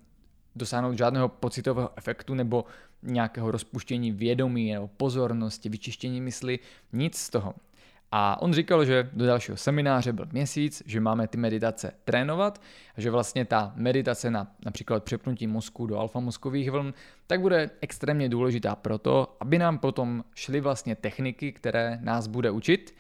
dosáhnout 0.55 0.97
žádného 0.97 1.29
pocitového 1.29 1.89
efektu 1.95 2.34
nebo 2.34 2.65
nějakého 3.03 3.51
rozpuštění 3.51 4.11
vědomí 4.11 4.73
nebo 4.73 4.88
pozornosti, 4.88 5.69
vyčištění 5.69 6.21
mysli, 6.21 6.59
nic 6.93 7.17
z 7.17 7.29
toho. 7.29 7.53
A 8.12 8.41
on 8.41 8.53
říkal, 8.53 8.86
že 8.86 9.09
do 9.14 9.26
dalšího 9.26 9.57
semináře 9.57 10.14
byl 10.14 10.28
měsíc, 10.32 10.84
že 10.86 10.99
máme 10.99 11.28
ty 11.28 11.38
meditace 11.38 11.93
trénovat 12.03 12.62
a 12.95 13.01
že 13.01 13.12
vlastně 13.12 13.45
ta 13.45 13.72
meditace 13.76 14.32
na 14.32 14.55
například 14.66 15.03
přepnutí 15.03 15.47
mozku 15.47 15.88
do 15.88 15.99
alfa 15.99 16.20
mozkových 16.20 16.72
vln, 16.72 16.93
tak 17.28 17.41
bude 17.41 17.70
extrémně 17.82 18.30
důležitá 18.30 18.76
proto, 18.76 19.38
aby 19.39 19.59
nám 19.59 19.78
potom 19.78 20.24
šly 20.36 20.62
vlastně 20.62 20.95
techniky, 20.95 21.51
které 21.51 21.99
nás 22.01 22.28
bude 22.28 22.51
učit. 22.51 22.95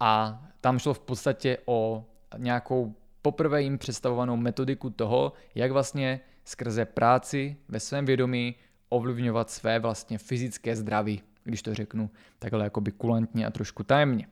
A 0.00 0.42
tam 0.60 0.78
šlo 0.78 0.94
v 0.94 1.00
podstatě 1.00 1.58
o 1.64 2.04
nějakou 2.36 2.94
poprvé 3.22 3.62
jim 3.62 3.78
představovanou 3.78 4.36
metodiku 4.36 4.90
toho, 4.90 5.32
jak 5.54 5.72
vlastně 5.72 6.20
skrze 6.44 6.84
práci 6.84 7.56
ve 7.68 7.80
svém 7.80 8.04
vědomí 8.04 8.54
ovlivňovat 8.88 9.50
své 9.50 9.78
vlastně 9.78 10.18
fyzické 10.18 10.76
zdraví 10.76 11.22
když 11.46 11.62
to 11.62 11.74
řeknu 11.74 12.10
takhle 12.38 12.64
jakoby 12.64 12.92
kulantně 12.92 13.46
a 13.46 13.50
trošku 13.50 13.82
tajemně. 13.82 14.26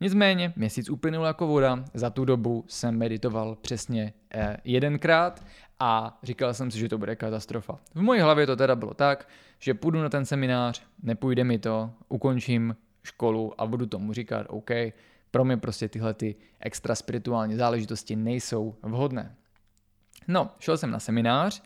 Nicméně 0.00 0.52
měsíc 0.56 0.90
uplynul 0.90 1.24
jako 1.24 1.46
voda, 1.46 1.84
za 1.94 2.10
tu 2.10 2.24
dobu 2.24 2.64
jsem 2.68 2.98
meditoval 2.98 3.56
přesně 3.56 4.12
eh, 4.34 4.56
jedenkrát 4.64 5.44
a 5.80 6.18
říkal 6.22 6.54
jsem 6.54 6.70
si, 6.70 6.78
že 6.78 6.88
to 6.88 6.98
bude 6.98 7.16
katastrofa. 7.16 7.78
V 7.94 8.02
mojí 8.02 8.20
hlavě 8.20 8.46
to 8.46 8.56
teda 8.56 8.76
bylo 8.76 8.94
tak, 8.94 9.28
že 9.58 9.74
půjdu 9.74 10.02
na 10.02 10.08
ten 10.08 10.24
seminář, 10.24 10.82
nepůjde 11.02 11.44
mi 11.44 11.58
to, 11.58 11.90
ukončím 12.08 12.76
školu 13.02 13.60
a 13.60 13.66
budu 13.66 13.86
tomu 13.86 14.12
říkat, 14.12 14.46
OK, 14.50 14.70
pro 15.30 15.44
mě 15.44 15.56
prostě 15.56 15.88
tyhle 15.88 16.14
ty 16.14 16.36
extra 16.60 16.94
spirituální 16.94 17.56
záležitosti 17.56 18.16
nejsou 18.16 18.74
vhodné. 18.82 19.34
No, 20.28 20.50
šel 20.58 20.76
jsem 20.76 20.90
na 20.90 21.00
seminář 21.00 21.62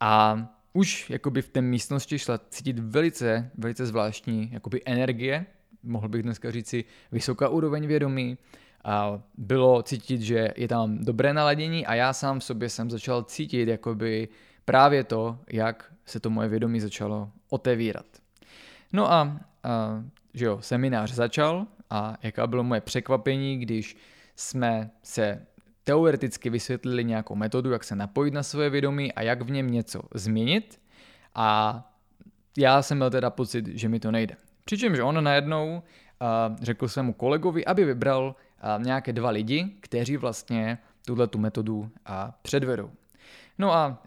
a 0.00 0.38
už 0.76 1.10
jakoby 1.10 1.42
v 1.42 1.48
té 1.48 1.62
místnosti 1.62 2.18
šla 2.18 2.38
cítit 2.38 2.78
velice, 2.78 3.50
velice 3.58 3.86
zvláštní 3.86 4.50
jakoby 4.52 4.82
energie, 4.84 5.46
mohl 5.82 6.08
bych 6.08 6.22
dneska 6.22 6.50
říci 6.50 6.84
vysoká 7.12 7.48
úroveň 7.48 7.86
vědomí, 7.86 8.38
a 8.84 9.22
bylo 9.38 9.82
cítit, 9.82 10.20
že 10.20 10.48
je 10.56 10.68
tam 10.68 10.98
dobré 10.98 11.34
naladění 11.34 11.86
a 11.86 11.94
já 11.94 12.12
sám 12.12 12.40
v 12.40 12.44
sobě 12.44 12.68
jsem 12.68 12.90
začal 12.90 13.22
cítit 13.22 13.68
jakoby 13.68 14.28
právě 14.64 15.04
to, 15.04 15.38
jak 15.50 15.92
se 16.04 16.20
to 16.20 16.30
moje 16.30 16.48
vědomí 16.48 16.80
začalo 16.80 17.30
otevírat. 17.48 18.06
No 18.92 19.12
a, 19.12 19.40
a 19.62 20.04
že 20.34 20.44
jo, 20.44 20.58
seminář 20.60 21.12
začal 21.12 21.66
a 21.90 22.16
jaká 22.22 22.46
bylo 22.46 22.64
moje 22.64 22.80
překvapení, 22.80 23.58
když 23.58 23.96
jsme 24.36 24.90
se 25.02 25.46
teoreticky 25.84 26.50
vysvětlili 26.50 27.04
nějakou 27.04 27.34
metodu, 27.34 27.70
jak 27.70 27.84
se 27.84 27.96
napojit 27.96 28.34
na 28.34 28.42
svoje 28.42 28.70
vědomí 28.70 29.12
a 29.12 29.22
jak 29.22 29.42
v 29.42 29.50
něm 29.50 29.70
něco 29.70 30.02
změnit. 30.14 30.80
A 31.34 31.80
já 32.58 32.82
jsem 32.82 32.96
měl 32.96 33.10
teda 33.10 33.30
pocit, 33.30 33.66
že 33.66 33.88
mi 33.88 34.00
to 34.00 34.10
nejde. 34.10 34.36
Přičemž 34.64 34.98
on 34.98 35.24
najednou 35.24 35.76
uh, 35.76 36.56
řekl 36.62 36.88
svému 36.88 37.12
kolegovi, 37.12 37.64
aby 37.64 37.84
vybral 37.84 38.36
uh, 38.78 38.84
nějaké 38.84 39.12
dva 39.12 39.30
lidi, 39.30 39.76
kteří 39.80 40.16
vlastně 40.16 40.78
tuhle 41.06 41.26
tu 41.26 41.38
metodu 41.38 41.90
a 42.06 42.38
předvedou. 42.42 42.90
No 43.58 43.74
a 43.74 44.02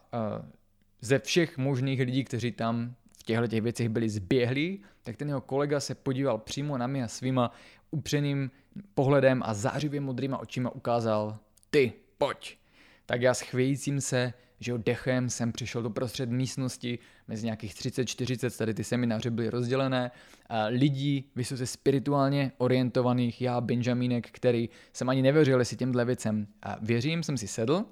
ze 1.01 1.19
všech 1.19 1.57
možných 1.57 1.99
lidí, 1.99 2.23
kteří 2.23 2.51
tam 2.51 2.93
v 3.19 3.23
těchto 3.23 3.47
těch 3.47 3.61
věcech 3.61 3.89
byli 3.89 4.09
zběhlí, 4.09 4.81
tak 5.03 5.15
ten 5.17 5.27
jeho 5.27 5.41
kolega 5.41 5.79
se 5.79 5.95
podíval 5.95 6.37
přímo 6.37 6.77
na 6.77 6.87
mě 6.87 7.03
a 7.03 7.07
svýma 7.07 7.51
upřeným 7.91 8.51
pohledem 8.93 9.43
a 9.45 9.53
zářivě 9.53 10.01
modrýma 10.01 10.37
očima 10.37 10.69
ukázal, 10.69 11.37
ty, 11.69 11.93
pojď. 12.17 12.57
Tak 13.05 13.21
já 13.21 13.33
s 13.33 13.41
chvějícím 13.41 14.01
se 14.01 14.33
že 14.59 14.71
jo, 14.71 14.77
dechem 14.77 15.29
jsem 15.29 15.51
přišel 15.51 15.81
do 15.81 15.89
prostřed 15.89 16.29
místnosti, 16.29 16.99
mezi 17.27 17.45
nějakých 17.45 17.73
30-40, 17.73 18.57
tady 18.57 18.73
ty 18.73 18.83
semináře 18.83 19.31
byly 19.31 19.49
rozdělené, 19.49 20.11
lidí 20.69 21.31
vysoce 21.35 21.67
spirituálně 21.67 22.51
orientovaných, 22.57 23.41
já 23.41 23.61
Benjamínek, 23.61 24.31
který 24.31 24.69
jsem 24.93 25.09
ani 25.09 25.21
nevěřil, 25.21 25.59
jestli 25.59 25.77
těmhle 25.77 26.05
věcem 26.05 26.47
věřím, 26.81 27.23
jsem 27.23 27.37
si 27.37 27.47
sedl 27.47 27.85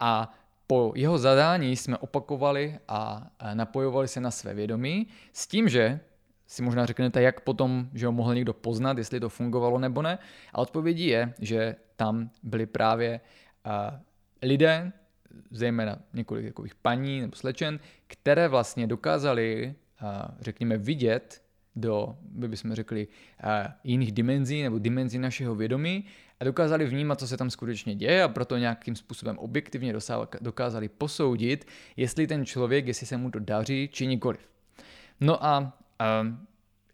a 0.00 0.34
po 0.66 0.92
jeho 0.96 1.18
zadání 1.18 1.76
jsme 1.76 1.98
opakovali 1.98 2.78
a 2.88 3.30
napojovali 3.54 4.08
se 4.08 4.20
na 4.20 4.30
své 4.30 4.54
vědomí 4.54 5.06
s 5.32 5.46
tím, 5.46 5.68
že 5.68 6.00
si 6.46 6.62
možná 6.62 6.86
řeknete, 6.86 7.22
jak 7.22 7.40
potom, 7.40 7.88
že 7.94 8.06
ho 8.06 8.12
mohl 8.12 8.34
někdo 8.34 8.52
poznat, 8.52 8.98
jestli 8.98 9.20
to 9.20 9.28
fungovalo 9.28 9.78
nebo 9.78 10.02
ne. 10.02 10.18
A 10.52 10.58
odpovědí 10.58 11.06
je, 11.06 11.34
že 11.40 11.76
tam 11.96 12.30
byli 12.42 12.66
právě 12.66 13.20
uh, 13.66 13.72
lidé, 14.42 14.92
zejména 15.50 15.98
několik 16.12 16.46
takových 16.46 16.74
paní 16.74 17.20
nebo 17.20 17.36
slečen, 17.36 17.80
které 18.06 18.48
vlastně 18.48 18.86
dokázali, 18.86 19.74
uh, 20.02 20.08
řekněme, 20.40 20.78
vidět 20.78 21.42
do, 21.76 22.16
by 22.20 22.48
bychom 22.48 22.74
řekli, 22.74 23.08
uh, 23.44 23.50
jiných 23.84 24.12
dimenzí 24.12 24.62
nebo 24.62 24.78
dimenzí 24.78 25.18
našeho 25.18 25.54
vědomí 25.54 26.04
a 26.40 26.44
dokázali 26.44 26.86
vnímat, 26.86 27.20
co 27.20 27.28
se 27.28 27.36
tam 27.36 27.50
skutečně 27.50 27.94
děje 27.94 28.22
a 28.22 28.28
proto 28.28 28.56
nějakým 28.56 28.96
způsobem 28.96 29.38
objektivně 29.38 29.94
dokázali 30.40 30.88
posoudit, 30.88 31.66
jestli 31.96 32.26
ten 32.26 32.46
člověk, 32.46 32.86
jestli 32.86 33.06
se 33.06 33.16
mu 33.16 33.30
to 33.30 33.38
daří, 33.38 33.88
či 33.92 34.06
nikoliv. 34.06 34.48
No 35.20 35.44
a 35.44 35.78
Um, 36.20 36.46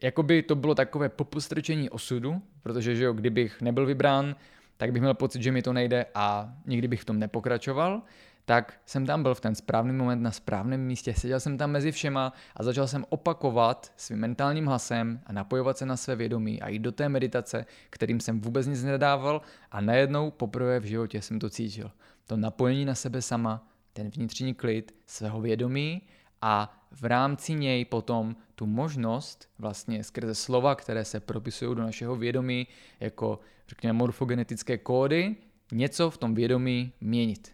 jakoby 0.02 0.42
to 0.42 0.54
bylo 0.54 0.74
takové 0.74 1.08
popostrčení 1.08 1.90
osudu, 1.90 2.42
protože 2.62 2.96
že 2.96 3.04
jo, 3.04 3.12
kdybych 3.12 3.62
nebyl 3.62 3.86
vybrán, 3.86 4.36
tak 4.76 4.92
bych 4.92 5.02
měl 5.02 5.14
pocit, 5.14 5.42
že 5.42 5.52
mi 5.52 5.62
to 5.62 5.72
nejde 5.72 6.06
a 6.14 6.52
nikdy 6.66 6.88
bych 6.88 7.02
v 7.02 7.04
tom 7.04 7.18
nepokračoval, 7.18 8.02
tak 8.44 8.74
jsem 8.86 9.06
tam 9.06 9.22
byl 9.22 9.34
v 9.34 9.40
ten 9.40 9.54
správný 9.54 9.92
moment 9.92 10.22
na 10.22 10.30
správném 10.30 10.80
místě, 10.80 11.14
seděl 11.14 11.40
jsem 11.40 11.58
tam 11.58 11.70
mezi 11.70 11.92
všema 11.92 12.32
a 12.56 12.62
začal 12.62 12.86
jsem 12.86 13.04
opakovat 13.08 13.92
svým 13.96 14.18
mentálním 14.18 14.66
hlasem 14.66 15.20
a 15.26 15.32
napojovat 15.32 15.78
se 15.78 15.86
na 15.86 15.96
své 15.96 16.16
vědomí 16.16 16.62
a 16.62 16.68
jít 16.68 16.78
do 16.78 16.92
té 16.92 17.08
meditace, 17.08 17.66
kterým 17.90 18.20
jsem 18.20 18.40
vůbec 18.40 18.66
nic 18.66 18.84
nedával 18.84 19.42
a 19.70 19.80
najednou 19.80 20.30
poprvé 20.30 20.80
v 20.80 20.84
životě 20.84 21.22
jsem 21.22 21.38
to 21.38 21.50
cítil. 21.50 21.90
To 22.26 22.36
napojení 22.36 22.84
na 22.84 22.94
sebe 22.94 23.22
sama, 23.22 23.66
ten 23.92 24.10
vnitřní 24.10 24.54
klid 24.54 24.94
svého 25.06 25.40
vědomí 25.40 26.02
a 26.40 26.81
v 26.92 27.04
rámci 27.04 27.54
něj 27.54 27.84
potom 27.84 28.36
tu 28.54 28.66
možnost 28.66 29.48
vlastně 29.58 30.04
skrze 30.04 30.34
slova, 30.34 30.74
které 30.74 31.04
se 31.04 31.20
propisují 31.20 31.76
do 31.76 31.82
našeho 31.82 32.16
vědomí 32.16 32.66
jako 33.00 33.40
řekněme 33.68 33.92
morfogenetické 33.92 34.78
kódy, 34.78 35.36
něco 35.72 36.10
v 36.10 36.18
tom 36.18 36.34
vědomí 36.34 36.92
měnit. 37.00 37.52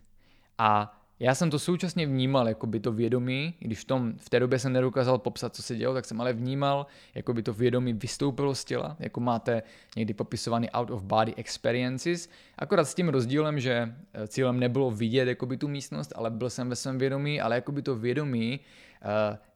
A 0.59 0.99
já 1.21 1.35
jsem 1.35 1.51
to 1.51 1.59
současně 1.59 2.07
vnímal 2.07 2.49
jako 2.49 2.67
by 2.67 2.81
to 2.81 2.93
vědomí, 2.93 3.55
když 3.59 3.79
v, 3.79 3.85
tom, 3.85 4.13
v 4.19 4.31
té 4.31 4.41
době 4.41 4.59
jsem 4.59 4.73
nedokázal 4.73 5.19
popsat, 5.19 5.57
co 5.57 5.63
se 5.63 5.77
dělo, 5.77 5.95
tak 5.95 6.05
jsem 6.05 6.21
ale 6.21 6.33
vnímal, 6.33 6.87
jako 7.15 7.35
by 7.35 7.43
to 7.43 7.53
vědomí 7.53 7.93
vystoupilo 7.93 8.55
z 8.55 8.65
těla, 8.65 8.97
jako 8.99 9.21
máte 9.21 9.63
někdy 9.97 10.15
popisovaný 10.15 10.71
out 10.71 10.91
of 10.91 11.03
body 11.03 11.35
experiences, 11.37 12.29
akorát 12.59 12.85
s 12.85 12.95
tím 12.95 13.09
rozdílem, 13.09 13.61
že 13.61 13.95
eh, 14.13 14.29
cílem 14.29 14.61
nebylo 14.61 14.91
vidět 14.91 15.29
jako 15.29 15.47
by 15.47 15.57
tu 15.57 15.69
místnost, 15.69 16.13
ale 16.17 16.31
byl 16.31 16.51
jsem 16.51 16.69
ve 16.69 16.77
svém 16.77 16.99
vědomí, 16.99 17.41
ale 17.41 17.55
jako 17.55 17.73
by 17.73 17.83
to 17.83 17.97
vědomí 17.97 18.61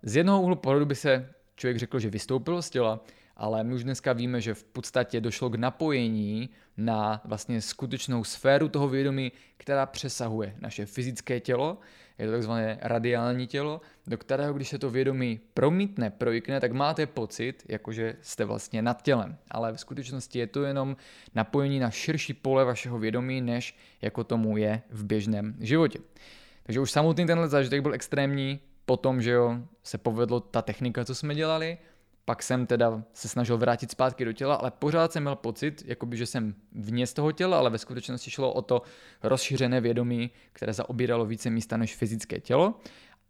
z 0.02 0.16
jednoho 0.16 0.42
úhlu 0.42 0.56
pohledu 0.56 0.86
by 0.86 0.94
se 0.94 1.28
člověk 1.56 1.78
řekl, 1.78 1.98
že 1.98 2.10
vystoupilo 2.10 2.62
z 2.62 2.70
těla, 2.70 3.00
ale 3.36 3.64
my 3.64 3.74
už 3.74 3.84
dneska 3.84 4.12
víme, 4.12 4.40
že 4.40 4.54
v 4.54 4.64
podstatě 4.64 5.20
došlo 5.20 5.50
k 5.50 5.54
napojení 5.54 6.50
na 6.76 7.20
vlastně 7.24 7.62
skutečnou 7.62 8.24
sféru 8.24 8.68
toho 8.68 8.88
vědomí, 8.88 9.32
která 9.56 9.86
přesahuje 9.86 10.54
naše 10.60 10.86
fyzické 10.86 11.40
tělo, 11.40 11.78
je 12.18 12.26
to 12.26 12.32
takzvané 12.32 12.78
radiální 12.82 13.46
tělo, 13.46 13.80
do 14.06 14.18
kterého, 14.18 14.54
když 14.54 14.68
se 14.68 14.78
to 14.78 14.90
vědomí 14.90 15.40
promítne, 15.54 16.10
projikne, 16.10 16.60
tak 16.60 16.72
máte 16.72 17.06
pocit, 17.06 17.64
jakože 17.68 18.16
jste 18.22 18.44
vlastně 18.44 18.82
nad 18.82 19.02
tělem. 19.02 19.36
Ale 19.50 19.72
v 19.72 19.80
skutečnosti 19.80 20.38
je 20.38 20.46
to 20.46 20.62
jenom 20.62 20.96
napojení 21.34 21.80
na 21.80 21.90
širší 21.90 22.34
pole 22.34 22.64
vašeho 22.64 22.98
vědomí, 22.98 23.40
než 23.40 23.76
jako 24.02 24.24
tomu 24.24 24.56
je 24.56 24.82
v 24.90 25.04
běžném 25.04 25.54
životě. 25.60 25.98
Takže 26.62 26.80
už 26.80 26.90
samotný 26.90 27.26
tenhle 27.26 27.48
zážitek 27.48 27.82
byl 27.82 27.94
extrémní, 27.94 28.60
potom, 28.92 29.22
že 29.22 29.30
jo, 29.30 29.58
se 29.82 29.98
povedlo 29.98 30.40
ta 30.40 30.62
technika, 30.62 31.04
co 31.04 31.14
jsme 31.14 31.34
dělali, 31.34 31.78
pak 32.24 32.42
jsem 32.42 32.66
teda 32.66 33.02
se 33.12 33.28
snažil 33.28 33.58
vrátit 33.58 33.90
zpátky 33.90 34.24
do 34.24 34.32
těla, 34.32 34.54
ale 34.54 34.70
pořád 34.70 35.12
jsem 35.12 35.22
měl 35.22 35.36
pocit, 35.36 35.82
jakoby, 35.86 36.16
že 36.16 36.26
jsem 36.26 36.54
vně 36.72 37.06
z 37.06 37.12
toho 37.12 37.32
těla, 37.32 37.58
ale 37.58 37.70
ve 37.70 37.78
skutečnosti 37.78 38.30
šlo 38.30 38.52
o 38.52 38.62
to 38.62 38.82
rozšířené 39.22 39.80
vědomí, 39.80 40.30
které 40.52 40.72
zaobíralo 40.72 41.26
více 41.26 41.50
místa 41.50 41.76
než 41.76 41.96
fyzické 41.96 42.40
tělo. 42.40 42.74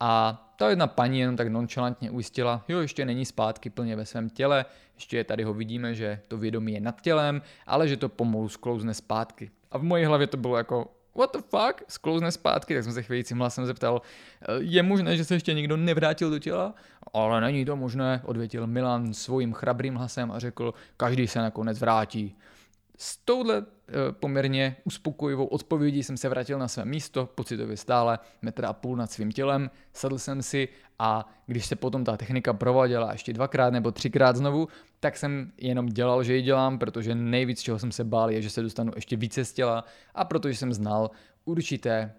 A 0.00 0.42
ta 0.56 0.70
jedna 0.70 0.86
paní 0.86 1.20
jenom 1.20 1.36
tak 1.36 1.48
nonchalantně 1.48 2.10
ujistila, 2.10 2.64
jo, 2.68 2.80
ještě 2.80 3.04
není 3.04 3.24
zpátky 3.24 3.70
plně 3.70 3.96
ve 3.96 4.06
svém 4.06 4.30
těle, 4.30 4.64
ještě 4.94 5.24
tady 5.24 5.42
ho 5.44 5.54
vidíme, 5.54 5.94
že 5.94 6.20
to 6.28 6.38
vědomí 6.38 6.72
je 6.72 6.80
nad 6.80 7.00
tělem, 7.00 7.42
ale 7.66 7.88
že 7.88 7.96
to 7.96 8.08
pomalu 8.08 8.48
sklouzne 8.48 8.94
zpátky. 8.94 9.50
A 9.70 9.78
v 9.78 9.82
mojí 9.82 10.04
hlavě 10.04 10.26
to 10.26 10.36
bylo 10.36 10.56
jako, 10.56 10.90
what 11.14 11.32
the 11.32 11.38
fuck, 11.38 11.82
sklouzne 11.88 12.32
zpátky, 12.32 12.74
tak 12.74 12.84
jsem 12.84 12.92
se 12.92 13.02
chvějícím 13.02 13.38
hlasem 13.38 13.66
zeptal, 13.66 14.02
e, 14.48 14.54
je 14.58 14.82
možné, 14.82 15.16
že 15.16 15.24
se 15.24 15.34
ještě 15.34 15.54
nikdo 15.54 15.76
nevrátil 15.76 16.30
do 16.30 16.38
těla? 16.38 16.74
Ale 17.12 17.40
není 17.40 17.64
to 17.64 17.76
možné, 17.76 18.22
odvětil 18.24 18.66
Milan 18.66 19.14
svým 19.14 19.52
chrabrým 19.52 19.94
hlasem 19.94 20.32
a 20.32 20.38
řekl, 20.38 20.74
každý 20.96 21.26
se 21.26 21.38
nakonec 21.38 21.78
vrátí. 21.78 22.36
S 22.98 23.16
touhle 23.16 23.64
poměrně 24.12 24.76
uspokojivou 24.84 25.46
odpovědí 25.46 26.02
jsem 26.02 26.16
se 26.16 26.28
vrátil 26.28 26.58
na 26.58 26.68
své 26.68 26.84
místo, 26.84 27.28
pocitově 27.34 27.76
stále, 27.76 28.18
metr 28.42 28.64
a 28.64 28.72
půl 28.72 28.96
nad 28.96 29.10
svým 29.10 29.32
tělem, 29.32 29.70
sedl 29.92 30.18
jsem 30.18 30.42
si 30.42 30.68
a 30.98 31.28
když 31.46 31.66
se 31.66 31.76
potom 31.76 32.04
ta 32.04 32.16
technika 32.16 32.52
prováděla 32.52 33.12
ještě 33.12 33.32
dvakrát 33.32 33.72
nebo 33.72 33.90
třikrát 33.90 34.36
znovu, 34.36 34.68
tak 35.00 35.16
jsem 35.16 35.52
jenom 35.58 35.86
dělal, 35.86 36.22
že 36.22 36.36
ji 36.36 36.42
dělám, 36.42 36.78
protože 36.78 37.14
nejvíc, 37.14 37.62
čeho 37.62 37.78
jsem 37.78 37.92
se 37.92 38.04
bál, 38.04 38.30
je, 38.30 38.42
že 38.42 38.50
se 38.50 38.62
dostanu 38.62 38.92
ještě 38.94 39.16
více 39.16 39.44
z 39.44 39.52
těla 39.52 39.84
a 40.14 40.24
protože 40.24 40.56
jsem 40.56 40.72
znal 40.72 41.10
určité 41.44 42.12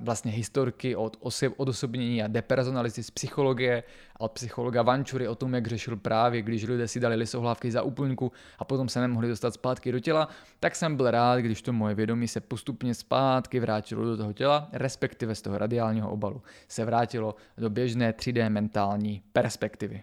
vlastně 0.00 0.32
historky 0.32 0.96
od 0.96 1.16
osob, 1.20 1.54
odosobnění 1.56 2.22
a 2.22 2.28
depersonalizy 2.28 3.02
z 3.02 3.10
psychologie 3.10 3.82
a 4.16 4.20
od 4.20 4.32
psychologa 4.32 4.82
Vančury 4.82 5.28
o 5.28 5.34
tom, 5.34 5.54
jak 5.54 5.66
řešil 5.66 5.96
právě, 5.96 6.42
když 6.42 6.64
lidé 6.64 6.88
si 6.88 7.00
dali 7.00 7.16
lisohlávky 7.16 7.70
za 7.70 7.82
úplňku 7.82 8.32
a 8.58 8.64
potom 8.64 8.88
se 8.88 9.00
nemohli 9.00 9.28
dostat 9.28 9.54
zpátky 9.54 9.92
do 9.92 10.00
těla, 10.00 10.28
tak 10.60 10.76
jsem 10.76 10.96
byl 10.96 11.10
rád, 11.10 11.38
když 11.38 11.62
to 11.62 11.72
moje 11.72 11.94
vědomí 11.94 12.28
se 12.28 12.40
postupně 12.40 12.94
zpátky 12.94 13.60
vrátilo 13.60 14.04
do 14.04 14.16
toho 14.16 14.32
těla, 14.32 14.68
respektive 14.72 15.34
z 15.34 15.42
toho 15.42 15.58
radiálního 15.58 16.10
obalu 16.10 16.42
se 16.68 16.84
vrátilo 16.84 17.34
do 17.58 17.70
běžné 17.70 18.12
3D 18.12 18.50
mentální 18.50 19.22
perspektivy. 19.32 20.02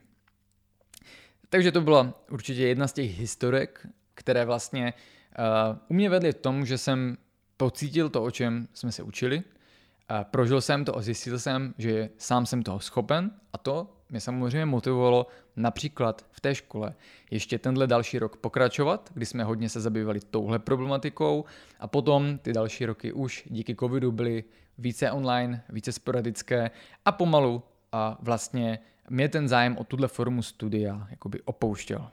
Takže 1.50 1.72
to 1.72 1.82
byla 1.82 2.14
určitě 2.32 2.68
jedna 2.68 2.88
z 2.88 2.94
těch 2.94 3.20
historek, 3.20 3.88
které 4.14 4.46
vlastně 4.46 4.94
uh, 5.40 5.78
u 5.88 5.94
mě 5.94 6.10
vedly 6.10 6.32
v 6.32 6.36
tom, 6.36 6.66
že 6.66 6.78
jsem 6.78 7.18
pocítil 7.60 8.10
to, 8.10 8.24
o 8.24 8.32
čem 8.32 8.68
jsme 8.74 8.92
se 8.92 9.04
učili, 9.04 9.44
prožil 10.24 10.62
jsem 10.62 10.86
to 10.86 10.98
a 10.98 11.02
zjistil 11.02 11.40
jsem, 11.40 11.74
že 11.78 12.10
sám 12.18 12.46
jsem 12.46 12.64
toho 12.64 12.80
schopen 12.80 13.32
a 13.54 13.58
to 13.58 13.88
mě 14.10 14.20
samozřejmě 14.20 14.66
motivovalo 14.66 15.28
například 15.56 16.26
v 16.32 16.42
té 16.42 16.56
škole 16.56 16.96
ještě 17.32 17.60
tenhle 17.60 17.88
další 17.88 18.20
rok 18.20 18.38
pokračovat, 18.38 19.10
kdy 19.14 19.26
jsme 19.26 19.44
hodně 19.44 19.70
se 19.70 19.82
zabývali 19.82 20.20
touhle 20.20 20.60
problematikou 20.60 21.46
a 21.80 21.88
potom 21.88 22.38
ty 22.38 22.54
další 22.54 22.86
roky 22.86 23.14
už 23.14 23.44
díky 23.50 23.76
covidu 23.76 24.12
byly 24.12 24.44
více 24.78 25.12
online, 25.12 25.64
více 25.70 25.92
sporadické 25.92 26.72
a 27.06 27.12
pomalu 27.12 27.64
a 27.92 28.18
vlastně 28.22 28.80
mě 29.10 29.30
ten 29.30 29.48
zájem 29.48 29.78
o 29.78 29.84
tuhle 29.84 30.08
formu 30.08 30.42
studia 30.42 31.08
jakoby 31.10 31.42
opouštěl. 31.42 32.10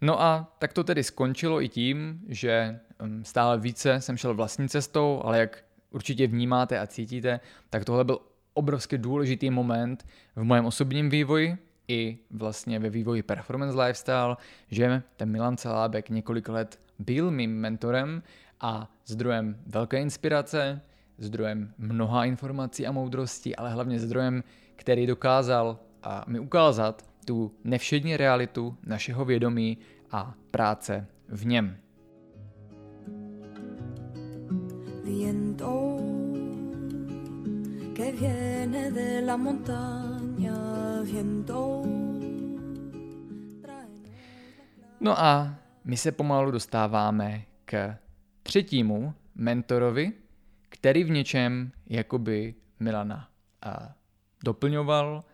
No 0.00 0.22
a 0.22 0.56
tak 0.58 0.72
to 0.72 0.84
tedy 0.84 1.04
skončilo 1.04 1.62
i 1.62 1.68
tím, 1.68 2.20
že 2.28 2.80
um, 3.02 3.24
stále 3.24 3.58
více 3.58 4.00
jsem 4.00 4.16
šel 4.16 4.34
vlastní 4.34 4.68
cestou, 4.68 5.20
ale 5.24 5.38
jak 5.38 5.64
určitě 5.90 6.26
vnímáte 6.26 6.78
a 6.78 6.86
cítíte, 6.86 7.40
tak 7.70 7.84
tohle 7.84 8.04
byl 8.04 8.18
obrovsky 8.54 8.98
důležitý 8.98 9.50
moment 9.50 10.06
v 10.36 10.44
mém 10.44 10.66
osobním 10.66 11.10
vývoji 11.10 11.58
i 11.88 12.18
vlastně 12.30 12.78
ve 12.78 12.90
vývoji 12.90 13.22
performance 13.22 13.82
lifestyle, 13.82 14.36
že 14.70 15.02
ten 15.16 15.30
Milan 15.30 15.56
Celábek 15.56 16.10
několik 16.10 16.48
let 16.48 16.80
byl 16.98 17.30
mým 17.30 17.60
mentorem 17.60 18.22
a 18.60 18.90
zdrojem 19.06 19.56
velké 19.66 20.00
inspirace, 20.00 20.80
zdrojem 21.18 21.74
mnoha 21.78 22.24
informací 22.24 22.86
a 22.86 22.92
moudrosti, 22.92 23.56
ale 23.56 23.70
hlavně 23.70 24.00
zdrojem, 24.00 24.44
který 24.76 25.06
dokázal 25.06 25.78
a 26.02 26.24
mi 26.26 26.38
ukázat 26.38 27.09
tu 27.30 27.54
nevšední 27.64 28.16
realitu 28.16 28.76
našeho 28.86 29.24
vědomí 29.24 29.78
a 30.10 30.34
práce 30.50 31.06
v 31.28 31.46
něm. 31.46 31.76
viento 35.04 35.96
que 37.96 38.12
viene 38.12 38.90
de 38.90 39.20
la 39.20 39.36
montaña, 39.36 40.56
viento. 41.02 41.82
No 45.00 45.12
a 45.18 45.54
my 45.84 45.96
se 45.96 46.12
pomalu 46.12 46.50
dostáváme 46.50 47.42
k 47.64 47.96
třetímu 48.42 49.14
mentorovi, 49.34 50.12
který 50.68 51.04
v 51.04 51.10
něčem 51.10 51.72
jakoby 51.86 52.54
Milana 52.80 53.28
a 53.62 53.94
doplňoval, 54.44 55.24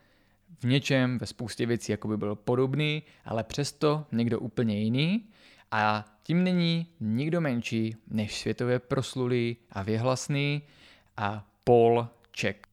v 0.61 0.65
něčem 0.65 1.19
ve 1.19 1.27
spoustě 1.27 1.67
věcí 1.67 1.93
jakoby 1.93 2.17
byl 2.17 2.35
podobný, 2.35 3.03
ale 3.25 3.45
přesto 3.45 4.07
někdo 4.13 4.41
úplně 4.41 4.81
jiný 4.81 5.29
a 5.71 6.05
tím 6.23 6.45
není 6.45 6.87
nikdo 7.01 7.41
menší 7.41 7.97
než 8.09 8.41
světově 8.41 8.79
proslulý 8.79 9.57
a 9.71 9.83
věhlasný 9.83 10.63
a 11.17 11.47
Paul 11.65 12.09
Ček. 12.31 12.67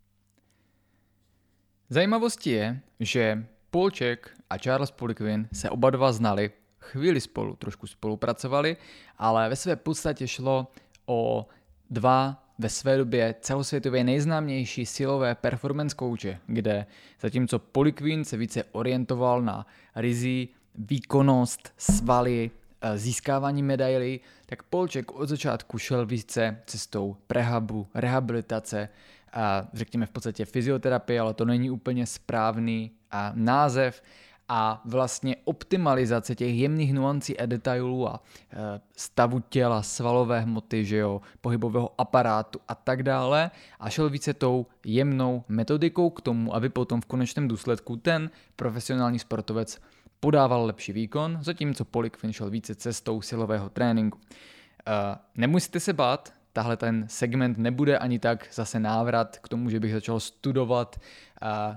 Zajímavostí 1.89 2.49
je, 2.49 2.79
že 2.99 3.47
Paul 3.71 3.89
Ček 3.89 4.37
a 4.49 4.57
Charles 4.57 4.91
Poliquin 4.91 5.47
se 5.53 5.69
oba 5.69 5.89
dva 5.89 6.11
znali, 6.11 6.51
chvíli 6.79 7.21
spolu 7.21 7.55
trošku 7.55 7.87
spolupracovali, 7.87 8.77
ale 9.17 9.49
ve 9.49 9.55
své 9.55 9.75
podstatě 9.75 10.27
šlo 10.27 10.71
o 11.05 11.47
dva 11.89 12.42
ve 12.59 12.69
své 12.69 12.97
době 12.97 13.35
celosvětově 13.41 14.03
nejznámější 14.03 14.85
silové 14.85 15.35
performance 15.35 15.95
kouče, 15.95 16.39
kde 16.47 16.85
zatímco 17.21 17.59
Poliquin 17.59 18.25
se 18.25 18.37
více 18.37 18.63
orientoval 18.71 19.41
na 19.41 19.65
rizí, 19.95 20.49
výkonnost, 20.75 21.73
svaly, 21.77 22.51
Eh, 22.85 22.97
získávání 22.97 23.63
medailí, 23.63 24.19
tak 24.45 24.63
Polček 24.63 25.11
od 25.11 25.29
začátku 25.29 25.77
šel 25.77 26.05
více 26.05 26.57
cestou 26.65 27.17
prehabu, 27.27 27.87
rehabilitace 27.93 28.89
a 29.33 29.67
řekněme 29.73 30.05
v 30.05 30.09
podstatě 30.09 30.45
fyzioterapie, 30.45 31.19
ale 31.19 31.33
to 31.33 31.45
není 31.45 31.71
úplně 31.71 32.05
správný 32.05 32.91
a 33.11 33.31
název 33.35 34.03
a 34.49 34.81
vlastně 34.85 35.35
optimalizace 35.43 36.35
těch 36.35 36.55
jemných 36.55 36.93
nuancí 36.93 37.39
a 37.39 37.45
detailů 37.45 38.09
a 38.09 38.23
eh, 38.51 38.81
stavu 38.97 39.39
těla, 39.39 39.81
svalové 39.81 40.39
hmoty, 40.39 40.85
že 40.85 40.97
jo, 40.97 41.21
pohybového 41.41 41.91
aparátu 41.97 42.59
a 42.67 42.75
tak 42.75 43.03
dále 43.03 43.51
a 43.79 43.89
šel 43.89 44.09
více 44.09 44.33
tou 44.33 44.65
jemnou 44.85 45.43
metodikou 45.47 46.09
k 46.09 46.21
tomu, 46.21 46.55
aby 46.55 46.69
potom 46.69 47.01
v 47.01 47.05
konečném 47.05 47.47
důsledku 47.47 47.95
ten 47.95 48.29
profesionální 48.55 49.19
sportovec 49.19 49.81
podával 50.19 50.65
lepší 50.65 50.93
výkon, 50.93 51.37
zatímco 51.41 51.85
Polikvin 51.85 52.33
šel 52.33 52.49
více 52.49 52.75
cestou 52.75 53.21
silového 53.21 53.69
tréninku. 53.69 54.17
Uh, 54.17 54.93
nemusíte 55.35 55.79
se 55.79 55.93
bát, 55.93 56.33
tahle 56.53 56.77
ten 56.77 57.05
segment 57.07 57.57
nebude 57.57 57.97
ani 57.97 58.19
tak 58.19 58.47
zase 58.51 58.79
návrat 58.79 59.37
k 59.37 59.49
tomu, 59.49 59.69
že 59.69 59.79
bych 59.79 59.93
začal 59.93 60.19
studovat 60.19 60.99
uh, 61.41 61.75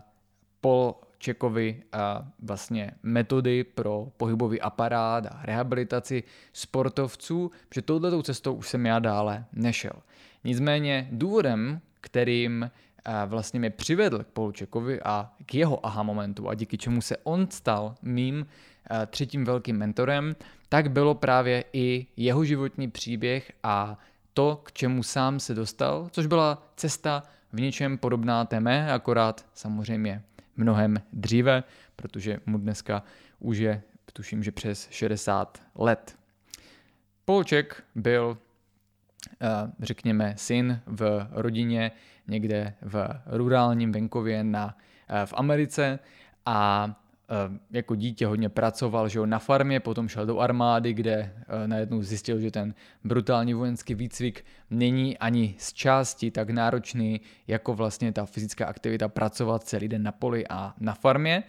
Polčekovi 1.16 1.82
uh, 1.94 2.00
vlastně 2.38 2.90
metody 3.02 3.64
pro 3.64 4.08
pohybový 4.16 4.60
aparát 4.60 5.26
a 5.26 5.40
rehabilitaci 5.42 6.22
sportovců, 6.52 7.50
že 7.74 7.82
touhletou 7.82 8.22
cestou 8.22 8.54
už 8.54 8.68
jsem 8.68 8.86
já 8.86 8.98
dále 8.98 9.44
nešel. 9.52 9.92
Nicméně 10.44 11.08
důvodem, 11.12 11.80
kterým 12.00 12.70
vlastně 13.26 13.60
mě 13.60 13.70
přivedl 13.70 14.18
k 14.18 14.26
Polučekovi 14.26 15.02
a 15.02 15.30
k 15.46 15.54
jeho 15.54 15.86
aha 15.86 16.02
momentu 16.02 16.48
a 16.48 16.54
díky 16.54 16.78
čemu 16.78 17.00
se 17.00 17.16
on 17.16 17.46
stal 17.50 17.94
mým 18.02 18.46
eh, 18.90 19.06
třetím 19.06 19.44
velkým 19.44 19.76
mentorem, 19.76 20.36
tak 20.68 20.90
bylo 20.90 21.14
právě 21.14 21.64
i 21.72 22.06
jeho 22.16 22.44
životní 22.44 22.90
příběh 22.90 23.52
a 23.62 23.98
to, 24.34 24.60
k 24.64 24.72
čemu 24.72 25.02
sám 25.02 25.40
se 25.40 25.54
dostal, 25.54 26.08
což 26.10 26.26
byla 26.26 26.62
cesta 26.76 27.22
v 27.52 27.60
něčem 27.60 27.98
podobná 27.98 28.44
té 28.44 28.60
mé, 28.60 28.92
akorát 28.92 29.46
samozřejmě 29.54 30.22
mnohem 30.56 30.96
dříve, 31.12 31.64
protože 31.96 32.40
mu 32.46 32.58
dneska 32.58 33.02
už 33.38 33.58
je, 33.58 33.82
tuším, 34.12 34.42
že 34.42 34.52
přes 34.52 34.88
60 34.90 35.62
let. 35.74 36.18
Polček 37.24 37.84
byl, 37.94 38.38
eh, 39.40 39.46
řekněme, 39.78 40.34
syn 40.36 40.80
v 40.86 41.28
rodině 41.30 41.92
někde 42.28 42.74
v 42.82 43.08
rurálním 43.26 43.92
venkově 43.92 44.44
na, 44.44 44.76
eh, 45.08 45.26
v 45.26 45.34
Americe 45.36 45.98
a 46.46 46.90
jako 47.70 47.94
dítě 47.94 48.26
hodně 48.26 48.48
pracoval 48.48 49.08
že 49.08 49.18
jo, 49.18 49.26
na 49.26 49.38
farmě, 49.38 49.80
potom 49.80 50.08
šel 50.08 50.26
do 50.26 50.38
armády, 50.38 50.94
kde 50.94 51.12
eh, 51.12 51.68
najednou 51.68 52.02
zjistil, 52.02 52.40
že 52.40 52.50
ten 52.50 52.74
brutální 53.04 53.54
vojenský 53.54 53.94
výcvik 53.94 54.44
není 54.70 55.18
ani 55.18 55.54
z 55.58 55.72
části 55.72 56.30
tak 56.30 56.50
náročný, 56.50 57.20
jako 57.46 57.74
vlastně 57.74 58.12
ta 58.12 58.26
fyzická 58.26 58.66
aktivita 58.66 59.08
pracovat 59.08 59.64
celý 59.64 59.88
den 59.88 60.02
na 60.02 60.12
poli 60.12 60.46
a 60.48 60.74
na 60.80 60.94
farmě. 60.94 61.42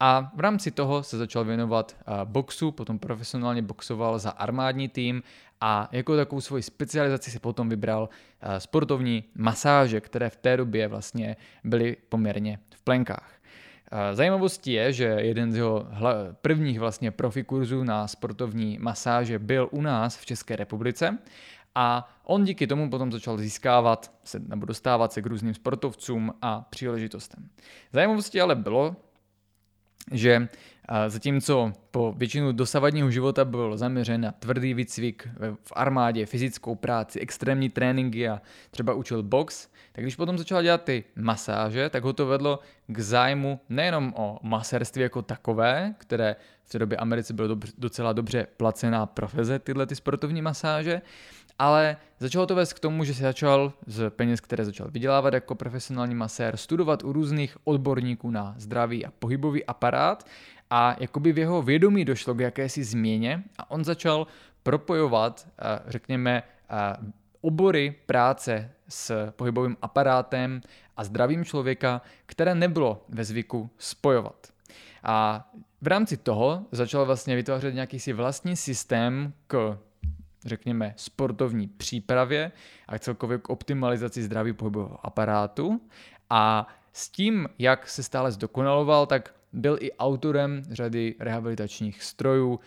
A 0.00 0.32
v 0.34 0.40
rámci 0.40 0.70
toho 0.70 1.02
se 1.02 1.18
začal 1.18 1.44
věnovat 1.44 1.96
boxu, 2.24 2.70
potom 2.70 2.98
profesionálně 2.98 3.62
boxoval 3.62 4.18
za 4.18 4.30
armádní 4.30 4.88
tým 4.88 5.22
a 5.60 5.88
jako 5.92 6.16
takovou 6.16 6.40
svoji 6.40 6.62
specializaci 6.62 7.30
si 7.30 7.38
potom 7.38 7.68
vybral 7.68 8.08
eh, 8.40 8.60
sportovní 8.60 9.24
masáže, 9.34 10.00
které 10.00 10.30
v 10.30 10.36
té 10.36 10.56
době 10.56 10.88
vlastně 10.88 11.36
byly 11.64 11.96
poměrně 12.08 12.58
v 12.74 12.82
plenkách. 12.82 13.34
Zajímavostí 14.12 14.72
je, 14.72 14.92
že 14.92 15.04
jeden 15.04 15.52
z 15.52 15.56
jeho 15.56 15.86
prvních 16.40 16.78
vlastně 16.80 17.10
profikurzů 17.10 17.84
na 17.84 18.06
sportovní 18.06 18.78
masáže 18.80 19.38
byl 19.38 19.68
u 19.70 19.80
nás 19.80 20.16
v 20.16 20.26
České 20.26 20.56
republice 20.56 21.18
a 21.74 22.14
on 22.24 22.44
díky 22.44 22.66
tomu 22.66 22.90
potom 22.90 23.12
začal 23.12 23.38
získávat 23.38 24.12
se, 24.24 24.38
nebo 24.38 24.66
dostávat 24.66 25.12
se 25.12 25.22
k 25.22 25.26
různým 25.26 25.54
sportovcům 25.54 26.34
a 26.42 26.60
příležitostem. 26.60 27.48
Zajímavostí 27.92 28.40
ale 28.40 28.54
bylo, 28.54 28.96
že 30.12 30.48
zatímco 31.08 31.72
po 31.90 32.14
většinu 32.16 32.52
dosavadního 32.52 33.10
života 33.10 33.44
byl 33.44 33.76
zaměřen 33.76 34.20
na 34.20 34.32
tvrdý 34.32 34.74
výcvik 34.74 35.28
v 35.62 35.72
armádě, 35.76 36.26
fyzickou 36.26 36.74
práci, 36.74 37.20
extrémní 37.20 37.70
tréninky 37.70 38.28
a 38.28 38.42
třeba 38.70 38.92
učil 38.92 39.22
box, 39.22 39.68
tak 39.92 40.04
když 40.04 40.16
potom 40.16 40.38
začal 40.38 40.62
dělat 40.62 40.84
ty 40.84 41.04
masáže, 41.16 41.90
tak 41.90 42.04
ho 42.04 42.12
to 42.12 42.26
vedlo 42.26 42.58
k 42.86 42.98
zájmu 42.98 43.60
nejenom 43.68 44.12
o 44.16 44.38
masérství 44.42 45.02
jako 45.02 45.22
takové, 45.22 45.94
které 45.98 46.36
v 46.64 46.68
té 46.68 46.78
době 46.78 46.98
Americe 46.98 47.34
bylo 47.34 47.56
docela 47.78 48.12
dobře 48.12 48.46
placená 48.56 49.06
profeze, 49.06 49.58
tyhle 49.58 49.86
ty 49.86 49.96
sportovní 49.96 50.42
masáže, 50.42 51.02
ale 51.58 51.96
začalo 52.18 52.46
to 52.46 52.54
vést 52.54 52.72
k 52.72 52.80
tomu, 52.80 53.04
že 53.04 53.14
se 53.14 53.22
začal 53.22 53.72
z 53.86 54.10
peněz, 54.10 54.40
které 54.40 54.64
začal 54.64 54.90
vydělávat 54.90 55.34
jako 55.34 55.54
profesionální 55.54 56.14
masér, 56.14 56.56
studovat 56.56 57.04
u 57.04 57.12
různých 57.12 57.56
odborníků 57.64 58.30
na 58.30 58.54
zdravý 58.58 59.06
a 59.06 59.10
pohybový 59.18 59.64
aparát 59.64 60.26
a 60.70 60.96
jakoby 61.00 61.32
v 61.32 61.38
jeho 61.38 61.62
vědomí 61.62 62.04
došlo 62.04 62.34
k 62.34 62.40
jakési 62.40 62.84
změně 62.84 63.42
a 63.58 63.70
on 63.70 63.84
začal 63.84 64.26
propojovat, 64.62 65.48
eh, 65.58 65.78
řekněme, 65.86 66.42
eh, 66.42 66.96
obory 67.40 67.94
práce 68.06 68.70
s 68.88 69.30
pohybovým 69.30 69.76
aparátem 69.82 70.60
a 70.96 71.04
zdravím 71.04 71.44
člověka, 71.44 72.02
které 72.26 72.54
nebylo 72.54 73.04
ve 73.08 73.24
zvyku 73.24 73.70
spojovat. 73.78 74.46
A 75.02 75.48
v 75.82 75.86
rámci 75.86 76.16
toho 76.16 76.66
začal 76.72 77.06
vlastně 77.06 77.36
vytvářet 77.36 77.74
nějaký 77.74 78.00
si 78.00 78.12
vlastní 78.12 78.56
systém 78.56 79.32
k 79.46 79.78
řekněme, 80.44 80.94
sportovní 80.96 81.66
přípravě 81.68 82.52
a 82.88 82.98
celkově 82.98 83.38
k 83.38 83.50
optimalizaci 83.50 84.22
zdraví 84.22 84.52
pohybového 84.52 85.06
aparátu. 85.06 85.80
A 86.30 86.66
s 86.92 87.08
tím, 87.08 87.48
jak 87.58 87.88
se 87.88 88.02
stále 88.02 88.32
zdokonaloval, 88.32 89.06
tak 89.06 89.34
byl 89.54 89.78
i 89.80 89.92
autorem 89.92 90.62
řady 90.70 91.14
rehabilitačních 91.18 92.02
strojů. 92.02 92.60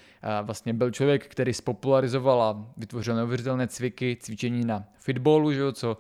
Vlastně 0.44 0.74
byl 0.74 0.92
člověk, 0.92 1.28
který 1.28 1.54
spopularizoval 1.54 2.42
a 2.42 2.74
vytvořil 2.78 3.16
neuvěřitelné 3.16 3.68
cviky, 3.68 4.18
cvičení 4.22 4.66
na 4.66 4.84
fitballu, 5.00 5.54
že 5.54 5.60
jo, 5.60 5.72
co 5.72 5.98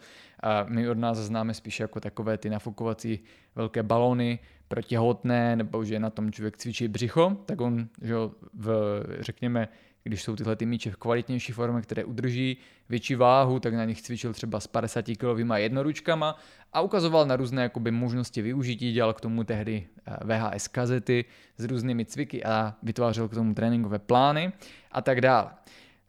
my 0.68 0.90
od 0.90 0.98
nás 0.98 1.18
známe 1.18 1.54
spíše 1.54 1.84
jako 1.84 2.00
takové 2.00 2.38
ty 2.38 2.50
nafukovací 2.50 3.20
velké 3.56 3.84
balony 3.84 4.40
protěhotné, 4.68 5.56
nebo 5.56 5.84
že 5.84 6.00
na 6.00 6.10
tom 6.10 6.32
člověk 6.32 6.58
cvičí 6.58 6.88
břicho, 6.88 7.38
tak 7.46 7.62
on 7.62 7.88
že 8.02 8.14
jo, 8.14 8.32
v, 8.54 9.00
řekněme, 9.20 9.68
když 10.04 10.24
jsou 10.24 10.36
tyhle 10.36 10.56
ty 10.56 10.66
míče 10.66 10.92
v 10.92 10.98
kvalitnější 10.98 11.54
formě, 11.54 11.82
které 11.82 12.04
udrží 12.04 12.58
větší 12.90 13.16
váhu, 13.16 13.60
tak 13.60 13.74
na 13.74 13.86
nich 13.86 14.02
cvičil 14.02 14.34
třeba 14.34 14.60
s 14.60 14.68
50 14.68 15.06
kilovými 15.06 15.54
jednoručkama 15.58 16.38
a 16.74 16.82
ukazoval 16.82 17.26
na 17.26 17.36
různé 17.36 17.62
jakoby, 17.62 17.92
možnosti 17.92 18.42
využití, 18.42 18.94
dělal 18.94 19.14
k 19.14 19.22
tomu 19.22 19.44
tehdy 19.44 19.88
eh, 20.08 20.18
VHS 20.24 20.68
kazety 20.68 21.26
s 21.58 21.64
různými 21.64 22.06
cviky 22.06 22.44
a 22.44 22.76
vytvářel 22.84 23.28
k 23.28 23.34
tomu 23.34 23.54
tréninkové 23.54 24.00
plány 24.00 24.52
a 24.92 25.02
tak 25.02 25.22
dále. 25.22 25.50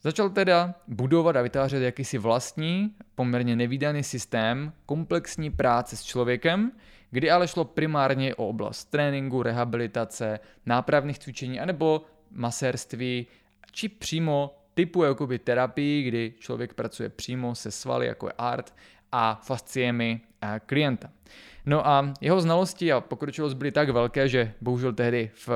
Začal 0.03 0.31
teda 0.31 0.75
budovat 0.89 1.37
a 1.37 1.43
vytvářet 1.43 1.83
jakýsi 1.83 2.19
vlastní, 2.19 2.95
poměrně 3.15 3.57
nevýdaný 3.57 4.03
systém 4.03 4.73
komplexní 4.87 5.51
práce 5.51 5.97
s 5.97 6.03
člověkem, 6.03 6.73
kdy 7.11 7.31
ale 7.31 7.49
šlo 7.49 7.65
primárně 7.65 8.35
o 8.35 8.49
oblast 8.49 8.85
tréninku, 8.85 9.43
rehabilitace, 9.43 10.41
nápravných 10.67 11.19
cvičení 11.19 11.61
anebo 11.61 12.03
masérství 12.31 13.27
či 13.73 13.89
přímo 13.89 14.55
typu 14.75 15.03
jakoby 15.03 15.39
terapii, 15.39 16.03
kdy 16.03 16.35
člověk 16.39 16.75
pracuje 16.75 17.09
přímo 17.09 17.55
se 17.55 17.71
svaly, 17.71 18.07
jako 18.07 18.27
je 18.27 18.33
art, 18.39 18.75
a 19.13 19.41
fasciemi 19.43 20.21
klienta. 20.67 21.11
No 21.67 21.87
a 21.87 22.13
jeho 22.21 22.41
znalosti 22.41 22.93
a 22.93 23.01
pokročilost 23.01 23.57
byly 23.57 23.73
tak 23.73 23.91
velké, 23.91 24.29
že 24.29 24.53
bohužel 24.61 24.93
tehdy 24.93 25.31
v 25.35 25.49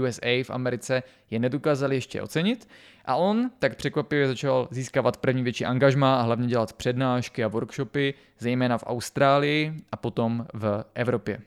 USA, 0.00 0.42
v 0.42 0.50
Americe, 0.50 1.02
je 1.30 1.38
nedokázali 1.38 1.96
ještě 1.96 2.22
ocenit 2.22 2.68
a 3.04 3.16
on 3.16 3.50
tak 3.58 3.76
překvapivě 3.76 4.28
začal 4.28 4.68
získávat 4.70 5.16
první 5.16 5.42
větší 5.42 5.64
angažma 5.64 6.20
a 6.20 6.22
hlavně 6.22 6.46
dělat 6.46 6.72
přednášky 6.72 7.44
a 7.44 7.48
workshopy, 7.48 8.14
zejména 8.38 8.78
v 8.78 8.84
Austrálii 8.86 9.74
a 9.92 9.96
potom 9.96 10.46
v 10.54 10.84
Evropě. 10.94 11.40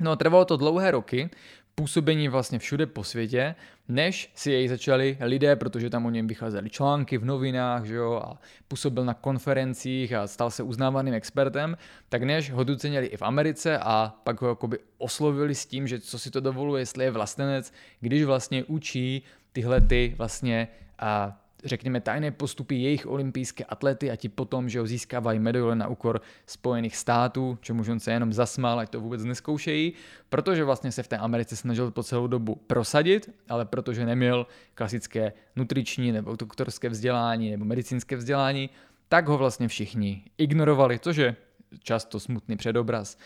No 0.00 0.10
a 0.10 0.16
trvalo 0.16 0.44
to 0.44 0.56
dlouhé 0.56 0.90
roky, 0.90 1.30
působení 1.74 2.28
vlastně 2.28 2.58
všude 2.58 2.86
po 2.86 3.04
světě, 3.04 3.54
než 3.88 4.32
si 4.34 4.50
jej 4.50 4.68
začali 4.68 5.18
lidé, 5.20 5.56
protože 5.56 5.90
tam 5.90 6.06
o 6.06 6.10
něm 6.10 6.26
vycházely 6.26 6.70
články 6.70 7.18
v 7.18 7.24
novinách, 7.24 7.84
že 7.84 7.94
jo, 7.94 8.22
a 8.24 8.38
působil 8.68 9.04
na 9.04 9.14
konferencích 9.14 10.12
a 10.12 10.26
stal 10.26 10.50
se 10.50 10.62
uznávaným 10.62 11.14
expertem, 11.14 11.76
tak 12.08 12.22
než 12.22 12.50
ho 12.50 12.64
docenili 12.64 13.06
i 13.06 13.16
v 13.16 13.22
Americe 13.22 13.78
a 13.78 14.14
pak 14.24 14.40
ho 14.40 14.48
jakoby 14.48 14.78
oslovili 14.98 15.54
s 15.54 15.66
tím, 15.66 15.86
že 15.86 16.00
co 16.00 16.18
si 16.18 16.30
to 16.30 16.40
dovoluje, 16.40 16.82
jestli 16.82 17.04
je 17.04 17.10
vlastenec, 17.10 17.72
když 18.00 18.24
vlastně 18.24 18.64
učí 18.64 19.22
tyhle 19.52 19.80
ty 19.80 20.14
vlastně 20.18 20.68
a 20.98 21.43
řekněme, 21.64 22.00
tajné 22.00 22.30
postupy 22.30 22.74
jejich 22.74 23.06
olympijské 23.06 23.64
atlety 23.64 24.10
a 24.10 24.16
ti 24.16 24.28
potom, 24.28 24.68
že 24.68 24.80
ho 24.80 24.86
získávají 24.86 25.38
medaile 25.38 25.76
na 25.76 25.88
úkor 25.88 26.20
Spojených 26.46 26.96
států, 26.96 27.58
čemu 27.60 27.84
on 27.90 28.00
se 28.00 28.12
jenom 28.12 28.32
zasmál, 28.32 28.78
ať 28.78 28.90
to 28.90 29.00
vůbec 29.00 29.24
neskoušejí, 29.24 29.92
protože 30.28 30.64
vlastně 30.64 30.92
se 30.92 31.02
v 31.02 31.08
té 31.08 31.18
Americe 31.18 31.56
snažil 31.56 31.90
po 31.90 32.02
celou 32.02 32.26
dobu 32.26 32.54
prosadit, 32.54 33.30
ale 33.48 33.64
protože 33.64 34.06
neměl 34.06 34.46
klasické 34.74 35.32
nutriční 35.56 36.12
nebo 36.12 36.36
doktorské 36.36 36.88
vzdělání 36.88 37.50
nebo 37.50 37.64
medicínské 37.64 38.16
vzdělání, 38.16 38.70
tak 39.08 39.28
ho 39.28 39.38
vlastně 39.38 39.68
všichni 39.68 40.24
ignorovali, 40.38 40.98
což 40.98 41.16
je 41.16 41.36
často 41.82 42.20
smutný 42.20 42.56
předobraz 42.56 43.18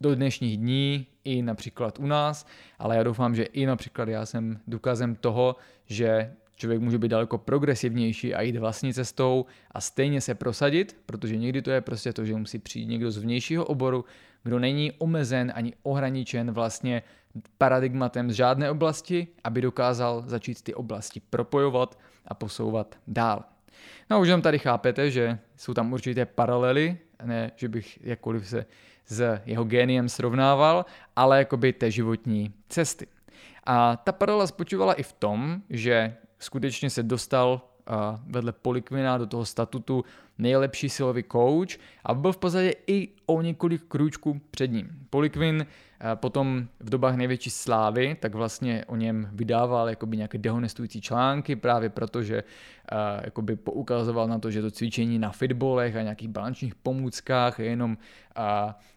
do 0.00 0.14
dnešních 0.14 0.58
dní, 0.58 1.06
i 1.24 1.42
například 1.42 1.98
u 1.98 2.06
nás, 2.06 2.46
ale 2.78 2.96
já 2.96 3.02
doufám, 3.02 3.34
že 3.34 3.42
i 3.42 3.66
například 3.66 4.08
já 4.08 4.26
jsem 4.26 4.60
důkazem 4.66 5.16
toho, 5.16 5.56
že 5.86 6.32
Člověk 6.56 6.80
může 6.80 6.98
být 6.98 7.08
daleko 7.08 7.38
progresivnější 7.38 8.34
a 8.34 8.42
jít 8.42 8.56
vlastní 8.56 8.94
cestou 8.94 9.46
a 9.70 9.80
stejně 9.80 10.20
se 10.20 10.34
prosadit, 10.34 10.96
protože 11.06 11.36
někdy 11.36 11.62
to 11.62 11.70
je 11.70 11.80
prostě 11.80 12.12
to, 12.12 12.24
že 12.24 12.34
musí 12.34 12.58
přijít 12.58 12.86
někdo 12.86 13.10
z 13.10 13.18
vnějšího 13.18 13.64
oboru, 13.64 14.04
kdo 14.42 14.58
není 14.58 14.92
omezen 14.92 15.52
ani 15.54 15.72
ohraničen 15.82 16.50
vlastně 16.50 17.02
paradigmatem 17.58 18.30
z 18.30 18.34
žádné 18.34 18.70
oblasti, 18.70 19.28
aby 19.44 19.60
dokázal 19.60 20.24
začít 20.26 20.62
ty 20.62 20.74
oblasti 20.74 21.20
propojovat 21.30 21.98
a 22.26 22.34
posouvat 22.34 22.98
dál. 23.06 23.44
No 24.10 24.20
už 24.20 24.28
tam 24.28 24.42
tady 24.42 24.58
chápete, 24.58 25.10
že 25.10 25.38
jsou 25.56 25.74
tam 25.74 25.92
určité 25.92 26.26
paralely, 26.26 26.98
ne, 27.24 27.50
že 27.56 27.68
bych 27.68 27.98
jakkoliv 28.02 28.48
se 28.48 28.66
s 29.06 29.40
jeho 29.46 29.64
géniem 29.64 30.08
srovnával, 30.08 30.84
ale 31.16 31.38
jakoby 31.38 31.72
té 31.72 31.90
životní 31.90 32.52
cesty. 32.68 33.06
A 33.64 33.96
ta 33.96 34.12
paralela 34.12 34.46
spočívala 34.46 34.94
i 34.94 35.02
v 35.02 35.12
tom, 35.12 35.62
že 35.70 36.16
skutečně 36.38 36.90
se 36.90 37.02
dostal 37.02 37.60
vedle 38.26 38.52
Polikvina 38.52 39.18
do 39.18 39.26
toho 39.26 39.44
statutu 39.44 40.04
nejlepší 40.38 40.88
silový 40.88 41.24
coach 41.32 41.78
a 42.04 42.14
byl 42.14 42.32
v 42.32 42.36
podstatě 42.36 42.74
i 42.86 43.08
o 43.26 43.42
několik 43.42 43.82
krůčků 43.88 44.40
před 44.50 44.70
ním. 44.70 44.90
Polikvin 45.10 45.66
potom 46.14 46.68
v 46.80 46.90
dobách 46.90 47.16
největší 47.16 47.50
slávy, 47.50 48.16
tak 48.20 48.34
vlastně 48.34 48.84
o 48.86 48.96
něm 48.96 49.28
vydával 49.32 49.88
jakoby 49.88 50.16
nějaké 50.16 50.38
dehonestující 50.38 51.00
články 51.00 51.56
právě 51.56 51.88
proto, 51.88 52.22
že 52.22 52.42
uh, 52.42 52.98
jakoby 53.24 53.56
poukazoval 53.56 54.28
na 54.28 54.38
to, 54.38 54.50
že 54.50 54.62
to 54.62 54.70
cvičení 54.70 55.18
na 55.18 55.30
fitbolech 55.30 55.96
a 55.96 56.02
nějakých 56.02 56.28
balančních 56.28 56.74
pomůckách 56.74 57.58
je 57.58 57.66
jenom 57.66 57.98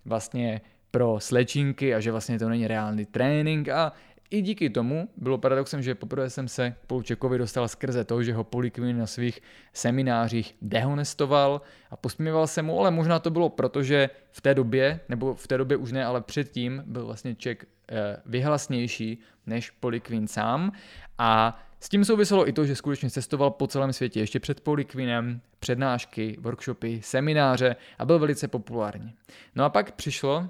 vlastně 0.05 0.61
pro 0.91 1.19
slečinky 1.19 1.95
a 1.95 1.99
že 1.99 2.11
vlastně 2.11 2.39
to 2.39 2.49
není 2.49 2.67
reálný 2.67 3.05
trénink 3.05 3.69
a 3.69 3.93
i 4.29 4.41
díky 4.41 4.69
tomu 4.69 5.09
bylo 5.17 5.37
paradoxem, 5.37 5.81
že 5.81 5.95
poprvé 5.95 6.29
jsem 6.29 6.47
se 6.47 6.71
k 6.71 6.85
Poučekovi 6.87 7.37
dostal 7.37 7.67
skrze 7.67 8.03
to, 8.03 8.23
že 8.23 8.33
ho 8.33 8.43
Polikvin 8.43 8.97
na 8.97 9.07
svých 9.07 9.41
seminářích 9.73 10.55
dehonestoval 10.61 11.61
a 11.91 11.95
posmíval 11.95 12.47
se 12.47 12.61
mu, 12.61 12.79
ale 12.79 12.91
možná 12.91 13.19
to 13.19 13.31
bylo 13.31 13.49
proto, 13.49 13.83
že 13.83 14.09
v 14.31 14.41
té 14.41 14.53
době, 14.53 14.99
nebo 15.09 15.35
v 15.35 15.47
té 15.47 15.57
době 15.57 15.77
už 15.77 15.91
ne, 15.91 16.05
ale 16.05 16.21
předtím 16.21 16.83
byl 16.85 17.05
vlastně 17.05 17.35
Ček 17.35 17.65
eh, 17.91 18.17
vyhlasnější 18.25 19.19
než 19.45 19.69
Polikvin 19.69 20.27
sám 20.27 20.71
a 21.17 21.59
s 21.79 21.89
tím 21.89 22.05
souviselo 22.05 22.49
i 22.49 22.53
to, 22.53 22.65
že 22.65 22.75
skutečně 22.75 23.09
cestoval 23.09 23.51
po 23.51 23.67
celém 23.67 23.93
světě 23.93 24.19
ještě 24.19 24.39
před 24.39 24.61
Polikvinem, 24.61 25.41
přednášky, 25.59 26.37
workshopy, 26.39 27.01
semináře 27.03 27.75
a 27.97 28.05
byl 28.05 28.19
velice 28.19 28.47
populární. 28.47 29.13
No 29.55 29.63
a 29.65 29.69
pak 29.69 29.91
přišlo, 29.91 30.49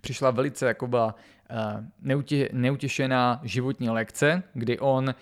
přišla 0.00 0.30
velice 0.30 0.66
jako 0.66 0.86
byla 0.86 1.14
neutě, 2.02 2.48
neutěšená 2.52 3.40
životní 3.44 3.90
lekce, 3.90 4.42
kdy 4.54 4.78
on 4.78 5.08
eh, 5.08 5.14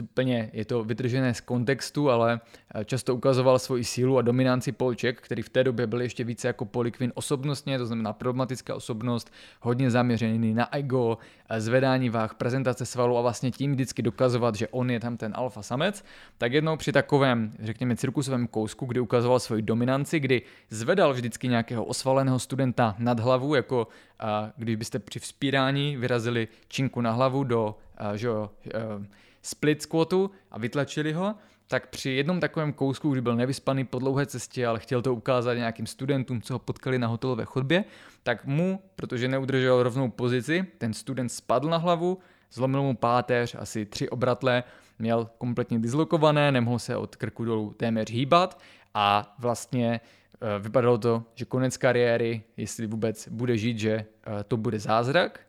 úplně 0.00 0.50
je 0.52 0.64
to 0.64 0.84
vytržené 0.84 1.34
z 1.34 1.40
kontextu, 1.40 2.10
ale 2.10 2.40
eh, 2.74 2.84
často 2.84 3.14
ukazoval 3.14 3.58
svoji 3.58 3.84
sílu 3.84 4.18
a 4.18 4.22
dominanci 4.22 4.72
Polček, 4.72 5.20
který 5.20 5.42
v 5.42 5.48
té 5.48 5.64
době 5.64 5.86
byl 5.86 6.02
ještě 6.02 6.24
více 6.24 6.46
jako 6.46 6.64
Polikvin 6.64 7.12
osobnostně, 7.14 7.78
to 7.78 7.86
znamená 7.86 8.12
problematická 8.12 8.74
osobnost, 8.74 9.32
hodně 9.60 9.90
zaměřený 9.90 10.54
na 10.54 10.74
ego, 10.74 11.18
zvedání 11.58 12.10
váh, 12.10 12.34
prezentace 12.34 12.86
svalu 12.86 13.18
a 13.18 13.22
vlastně 13.22 13.50
tím 13.50 13.72
vždycky 13.72 14.02
dokazovat, 14.02 14.54
že 14.54 14.68
on 14.68 14.90
je 14.90 15.00
tam 15.00 15.16
ten 15.16 15.32
alfa 15.36 15.62
samec, 15.62 16.04
tak 16.38 16.52
jednou 16.52 16.76
při 16.76 16.92
takovém, 16.92 17.52
řekněme, 17.58 17.96
cirkusovém 17.96 18.46
kousku, 18.46 18.86
kdy 18.86 19.00
ukazoval 19.00 19.40
svoji 19.40 19.62
dominanci, 19.62 20.20
kdy 20.20 20.42
zvedal 20.70 21.12
vždycky 21.12 21.48
nějakého 21.48 21.84
osvaleného 21.84 22.38
studenta 22.38 22.94
nad 22.98 23.20
hlavu, 23.20 23.54
jako 23.54 23.88
když 24.56 24.76
byste 24.76 24.98
při 24.98 25.18
vzpírání 25.20 25.96
vyrazili 25.96 26.48
činku 26.68 27.00
na 27.00 27.12
hlavu 27.12 27.44
do 27.44 27.76
že 28.14 28.26
jo, 28.26 28.50
split 29.44 29.82
squatu 29.82 30.30
a 30.50 30.58
vytlačili 30.58 31.12
ho, 31.12 31.34
tak 31.66 31.86
při 31.86 32.10
jednom 32.10 32.40
takovém 32.40 32.72
kousku, 32.72 33.10
kdy 33.10 33.20
byl 33.20 33.36
nevyspaný 33.36 33.84
po 33.84 33.98
dlouhé 33.98 34.26
cestě, 34.26 34.66
ale 34.66 34.80
chtěl 34.80 35.02
to 35.02 35.14
ukázat 35.14 35.54
nějakým 35.54 35.86
studentům, 35.86 36.42
co 36.42 36.54
ho 36.54 36.58
potkali 36.58 36.98
na 36.98 37.06
hotelové 37.06 37.44
chodbě, 37.44 37.84
tak 38.22 38.44
mu, 38.44 38.80
protože 38.96 39.28
neudržel 39.28 39.82
rovnou 39.82 40.10
pozici, 40.10 40.66
ten 40.78 40.94
student 40.94 41.32
spadl 41.32 41.68
na 41.68 41.76
hlavu, 41.76 42.18
zlomil 42.52 42.82
mu 42.82 42.96
páteř, 42.96 43.56
asi 43.58 43.86
tři 43.86 44.08
obratle, 44.08 44.64
měl 44.98 45.30
kompletně 45.38 45.78
dislokované, 45.78 46.52
nemohl 46.52 46.78
se 46.78 46.96
od 46.96 47.16
krku 47.16 47.44
dolů 47.44 47.74
téměř 47.76 48.10
hýbat 48.10 48.60
a 48.94 49.34
vlastně 49.38 50.00
eh, 50.00 50.58
vypadalo 50.58 50.98
to, 50.98 51.22
že 51.34 51.44
konec 51.44 51.76
kariéry, 51.76 52.42
jestli 52.56 52.86
vůbec 52.86 53.28
bude 53.28 53.58
žít, 53.58 53.78
že 53.78 53.92
eh, 53.92 54.44
to 54.44 54.56
bude 54.56 54.78
zázrak. 54.78 55.40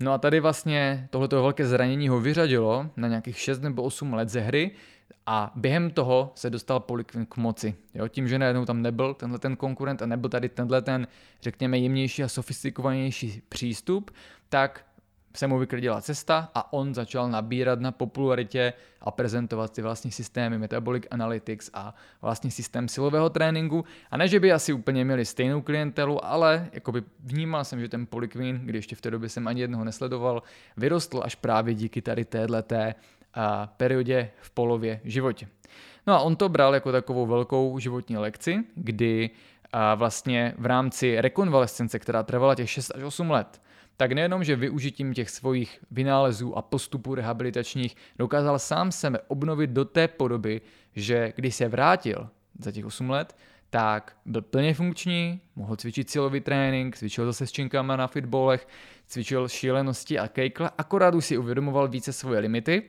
No 0.00 0.12
a 0.12 0.18
tady 0.18 0.40
vlastně 0.40 1.08
tohleto 1.10 1.42
velké 1.42 1.66
zranění 1.66 2.08
ho 2.08 2.20
vyřadilo 2.20 2.90
na 2.96 3.08
nějakých 3.08 3.38
6 3.38 3.60
nebo 3.60 3.82
8 3.82 4.14
let 4.14 4.28
ze 4.28 4.40
hry 4.40 4.70
a 5.26 5.52
během 5.54 5.90
toho 5.90 6.32
se 6.34 6.50
dostal 6.50 6.80
Polikvin 6.80 7.26
k 7.26 7.36
moci. 7.36 7.74
Jo, 7.94 8.08
tím, 8.08 8.28
že 8.28 8.38
najednou 8.38 8.64
tam 8.64 8.82
nebyl 8.82 9.14
tenhle 9.14 9.38
ten 9.38 9.56
konkurent 9.56 10.02
a 10.02 10.06
nebyl 10.06 10.30
tady 10.30 10.48
tenhle 10.48 10.82
ten, 10.82 11.06
řekněme, 11.42 11.78
jemnější 11.78 12.22
a 12.22 12.28
sofistikovanější 12.28 13.42
přístup, 13.48 14.10
tak 14.48 14.86
se 15.38 15.46
mu 15.46 15.58
vyklidila 15.58 16.00
cesta 16.00 16.50
a 16.54 16.72
on 16.72 16.94
začal 16.94 17.28
nabírat 17.30 17.80
na 17.80 17.92
popularitě 17.92 18.72
a 19.00 19.10
prezentovat 19.10 19.72
ty 19.72 19.82
vlastní 19.82 20.10
systémy 20.10 20.58
Metabolic 20.58 21.04
Analytics 21.10 21.70
a 21.74 21.94
vlastní 22.22 22.50
systém 22.50 22.88
silového 22.88 23.30
tréninku. 23.30 23.84
A 24.10 24.16
ne, 24.16 24.28
že 24.28 24.40
by 24.40 24.52
asi 24.52 24.72
úplně 24.72 25.04
měli 25.04 25.24
stejnou 25.24 25.62
klientelu, 25.62 26.24
ale 26.24 26.68
jakoby 26.72 27.02
vnímal 27.24 27.64
jsem, 27.64 27.80
že 27.80 27.88
ten 27.88 28.06
Polikvin, 28.06 28.60
když 28.64 28.78
ještě 28.78 28.96
v 28.96 29.00
té 29.00 29.10
době 29.10 29.28
jsem 29.28 29.48
ani 29.48 29.60
jednoho 29.60 29.84
nesledoval, 29.84 30.42
vyrostl 30.76 31.20
až 31.24 31.34
právě 31.34 31.74
díky 31.74 32.02
tady 32.02 32.24
téhleté 32.24 32.94
periodě 33.76 34.30
v 34.40 34.50
polově 34.50 35.00
životě. 35.04 35.48
No 36.06 36.14
a 36.14 36.18
on 36.18 36.36
to 36.36 36.48
bral 36.48 36.74
jako 36.74 36.92
takovou 36.92 37.26
velkou 37.26 37.78
životní 37.78 38.16
lekci, 38.16 38.64
kdy 38.74 39.30
a 39.72 39.94
vlastně 39.94 40.54
v 40.58 40.66
rámci 40.66 41.20
rekonvalescence, 41.20 41.98
která 41.98 42.22
trvala 42.22 42.54
těch 42.54 42.70
6 42.70 42.92
až 42.94 43.02
8 43.02 43.30
let, 43.30 43.62
tak 43.96 44.12
nejenom, 44.12 44.44
že 44.44 44.56
využitím 44.56 45.14
těch 45.14 45.30
svých 45.30 45.78
vynálezů 45.90 46.58
a 46.58 46.62
postupů 46.62 47.14
rehabilitačních 47.14 47.96
dokázal 48.18 48.58
sám 48.58 48.92
sebe 48.92 49.18
obnovit 49.28 49.70
do 49.70 49.84
té 49.84 50.08
podoby, 50.08 50.60
že 50.96 51.32
když 51.36 51.54
se 51.54 51.68
vrátil 51.68 52.28
za 52.58 52.72
těch 52.72 52.84
8 52.84 53.10
let, 53.10 53.36
tak 53.70 54.16
byl 54.26 54.42
plně 54.42 54.74
funkční, 54.74 55.40
mohl 55.56 55.76
cvičit 55.76 56.10
silový 56.10 56.40
trénink, 56.40 56.96
cvičil 56.96 57.26
zase 57.26 57.46
s 57.46 57.52
činkama 57.52 57.96
na 57.96 58.06
fitbolech, 58.06 58.68
cvičil 59.06 59.48
šílenosti 59.48 60.18
a 60.18 60.28
kejkle, 60.28 60.70
akorát 60.78 61.14
už 61.14 61.24
si 61.24 61.38
uvědomoval 61.38 61.88
více 61.88 62.12
svoje 62.12 62.40
limity. 62.40 62.82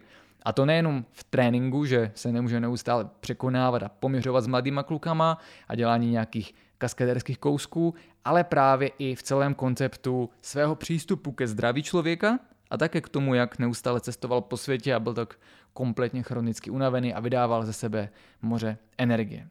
A 0.43 0.53
to 0.53 0.65
nejenom 0.65 1.05
v 1.11 1.23
tréninku, 1.23 1.85
že 1.85 2.11
se 2.15 2.31
nemůže 2.31 2.59
neustále 2.59 3.09
překonávat 3.19 3.83
a 3.83 3.89
poměřovat 3.89 4.41
s 4.41 4.47
mladýma 4.47 4.83
klukama 4.83 5.37
a 5.67 5.75
dělání 5.75 6.11
nějakých 6.11 6.53
kaskaderských 6.77 7.37
kousků, 7.37 7.93
ale 8.27 8.43
právě 8.43 8.91
i 8.99 9.15
v 9.15 9.23
celém 9.23 9.53
konceptu 9.53 10.29
svého 10.41 10.75
přístupu 10.75 11.31
ke 11.31 11.47
zdraví 11.47 11.83
člověka 11.83 12.39
a 12.69 12.77
také 12.77 13.01
k 13.01 13.09
tomu, 13.09 13.33
jak 13.33 13.59
neustále 13.59 14.01
cestoval 14.01 14.41
po 14.41 14.57
světě 14.57 14.95
a 14.95 14.99
byl 14.99 15.13
tak 15.13 15.39
kompletně 15.73 16.23
chronicky 16.23 16.69
unavený 16.69 17.13
a 17.13 17.19
vydával 17.19 17.65
ze 17.65 17.73
sebe 17.73 18.09
moře 18.41 18.77
energie. 18.97 19.47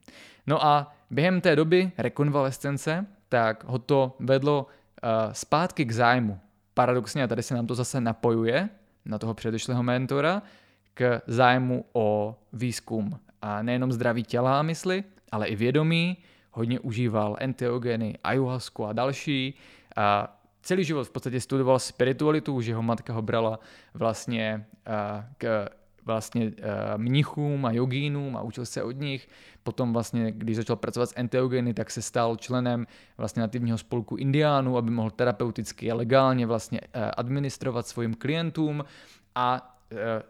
No 0.47 0.65
a 0.65 0.95
během 1.11 1.41
té 1.41 1.57
doby 1.57 1.93
rekonvalescence, 1.99 3.07
tak 3.29 3.65
ho 3.65 3.79
to 3.79 4.17
vedlo 4.21 4.67
uh, 4.67 5.33
zpátky 5.33 5.85
k 5.85 5.93
zájmu. 5.93 6.39
Paradoxně, 6.75 7.25
a 7.25 7.27
tady 7.27 7.43
se 7.43 7.55
nám 7.55 7.67
to 7.67 7.75
zase 7.75 8.01
napojuje 8.01 8.69
na 9.05 9.19
toho 9.19 9.35
předešlého 9.35 9.83
mentora, 9.83 10.43
k 10.95 11.21
zájmu 11.27 11.85
o 11.93 12.37
výzkum 12.53 13.21
a 13.43 13.63
nejenom 13.63 13.93
zdraví 13.93 14.23
těla 14.23 14.59
a 14.59 14.63
mysli, 14.63 15.05
ale 15.33 15.47
i 15.47 15.57
vědomí, 15.57 16.17
hodně 16.57 16.81
užíval 16.81 17.37
enteogeny, 17.41 18.19
ayahuasku 18.25 18.85
a 18.85 18.93
další. 18.93 19.55
A 19.97 20.39
celý 20.63 20.85
život 20.85 21.05
v 21.05 21.11
podstatě 21.11 21.41
studoval 21.41 21.79
spiritualitu, 21.79 22.61
že 22.61 22.71
jeho 22.71 22.83
matka 22.83 23.13
ho 23.13 23.23
brala 23.23 23.61
vlastně 23.95 24.67
k 25.39 25.69
vlastně 26.05 26.53
mnichům 26.97 27.67
a 27.67 27.73
jogínům 27.73 28.37
a 28.37 28.43
učil 28.43 28.67
se 28.67 28.83
od 28.83 28.97
nich. 29.01 29.29
Potom 29.63 29.93
vlastně, 29.93 30.33
když 30.33 30.57
začal 30.57 30.77
pracovat 30.77 31.11
s 31.11 31.15
enteogeny, 31.17 31.75
tak 31.75 31.91
se 31.91 32.03
stal 32.03 32.37
členem 32.37 32.87
vlastně 33.19 33.43
nativního 33.43 33.79
spolku 33.79 34.17
indiánů, 34.17 34.77
aby 34.77 34.91
mohl 34.91 35.11
terapeuticky 35.11 35.91
a 35.91 35.95
legálně 35.95 36.47
vlastně 36.47 36.81
administrovat 37.17 37.87
svým 37.87 38.15
klientům 38.15 38.85
a 39.35 39.79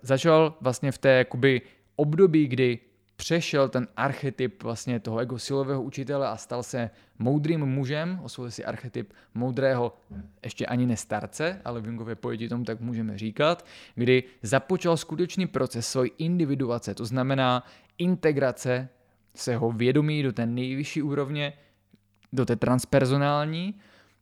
začal 0.03 0.55
vlastně 0.61 0.93
v 0.93 0.99
té 0.99 1.09
jakoby 1.09 1.63
období, 1.97 2.49
kdy 2.49 2.79
přešel 3.17 3.69
ten 3.69 3.89
archetyp 3.97 4.63
vlastně 4.63 5.01
toho 5.01 5.19
ego 5.19 5.39
silového 5.39 5.83
učitele 5.83 6.29
a 6.29 6.37
stal 6.37 6.63
se 6.63 6.91
moudrým 7.19 7.61
mužem, 7.67 8.21
osvojil 8.23 8.51
si 8.51 8.65
archetyp 8.65 9.13
moudrého, 9.35 9.97
ještě 10.45 10.67
ani 10.67 10.87
ne 10.87 10.97
starce, 10.97 11.61
ale 11.65 11.81
v 11.81 11.87
Jungově 11.87 12.15
pojetí 12.15 12.49
tomu 12.49 12.65
tak 12.65 12.81
můžeme 12.81 13.19
říkat, 13.19 13.67
kdy 13.95 14.25
započal 14.43 14.97
skutečný 14.97 15.47
proces 15.47 15.89
svojí 15.89 16.11
individuace, 16.19 16.95
to 16.95 17.05
znamená 17.05 17.65
integrace 17.99 18.89
svého 19.35 19.73
vědomí 19.73 20.23
do 20.23 20.33
té 20.33 20.47
nejvyšší 20.47 21.03
úrovně, 21.03 21.53
do 22.33 22.45
té 22.45 22.57
transpersonální, 22.57 23.75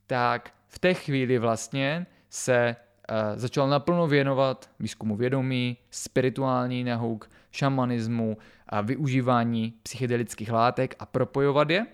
tak 0.07 0.55
v 0.69 0.79
té 0.79 0.95
chvíli 0.95 1.39
vlastně 1.39 2.07
se 2.31 2.77
uh, 3.11 3.17
začal 3.39 3.69
naplno 3.69 4.07
věnovat 4.07 4.71
výzkumu 4.81 5.17
vědomí, 5.17 5.77
spirituální 5.91 6.85
nahouk, 6.85 7.31
šamanismu, 7.51 8.37
využívání 8.83 9.75
psychedelických 9.83 10.53
látek 10.53 10.95
a 10.99 11.07
propojovat 11.07 11.71
je. 11.71 11.87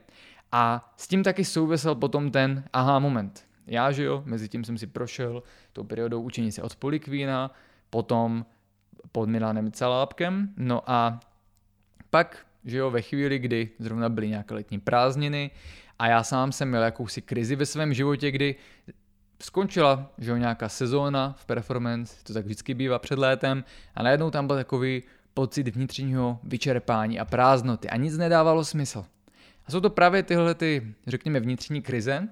A 0.52 0.92
s 0.96 1.08
tím 1.08 1.22
taky 1.22 1.44
souvisel 1.44 1.94
potom 1.94 2.30
ten 2.30 2.64
aha 2.72 2.98
moment. 2.98 3.46
Já, 3.66 3.92
že 3.92 4.04
jo, 4.04 4.22
mezi 4.26 4.48
tím 4.48 4.64
jsem 4.64 4.78
si 4.78 4.86
prošel 4.86 5.42
tou 5.72 5.84
periodou 5.84 6.22
učení 6.22 6.52
se 6.52 6.62
od 6.62 6.76
Polikvína, 6.76 7.50
potom 7.90 8.46
pod 9.12 9.28
Milanem 9.28 9.72
Celápkem, 9.72 10.54
no 10.56 10.90
a 10.90 11.20
pak, 12.10 12.46
že 12.64 12.78
jo, 12.78 12.90
ve 12.90 13.02
chvíli, 13.02 13.38
kdy 13.38 13.70
zrovna 13.78 14.08
byly 14.08 14.28
nějaké 14.28 14.54
letní 14.54 14.80
prázdniny 14.80 15.50
a 15.98 16.06
já 16.06 16.22
sám 16.22 16.52
jsem 16.52 16.68
měl 16.68 16.82
jakousi 16.82 17.22
krizi 17.22 17.56
ve 17.56 17.66
svém 17.66 17.94
životě, 17.94 18.30
kdy 18.30 18.54
skončila, 19.42 20.12
že 20.18 20.30
jo, 20.30 20.36
nějaká 20.36 20.68
sezóna 20.68 21.34
v 21.38 21.44
performance, 21.44 22.24
to 22.24 22.34
tak 22.34 22.44
vždycky 22.44 22.74
bývá 22.74 22.98
před 22.98 23.18
létem 23.18 23.64
a 23.94 24.02
najednou 24.02 24.30
tam 24.30 24.46
byl 24.46 24.56
takový 24.56 25.02
pocit 25.34 25.68
vnitřního 25.68 26.38
vyčerpání 26.42 27.20
a 27.20 27.24
prázdnoty 27.24 27.88
a 27.88 27.96
nic 27.96 28.18
nedávalo 28.18 28.64
smysl. 28.64 29.04
A 29.66 29.70
jsou 29.70 29.80
to 29.80 29.90
právě 29.90 30.22
tyhle, 30.22 30.54
ty, 30.54 30.94
řekněme, 31.06 31.40
vnitřní 31.40 31.82
krize, 31.82 32.28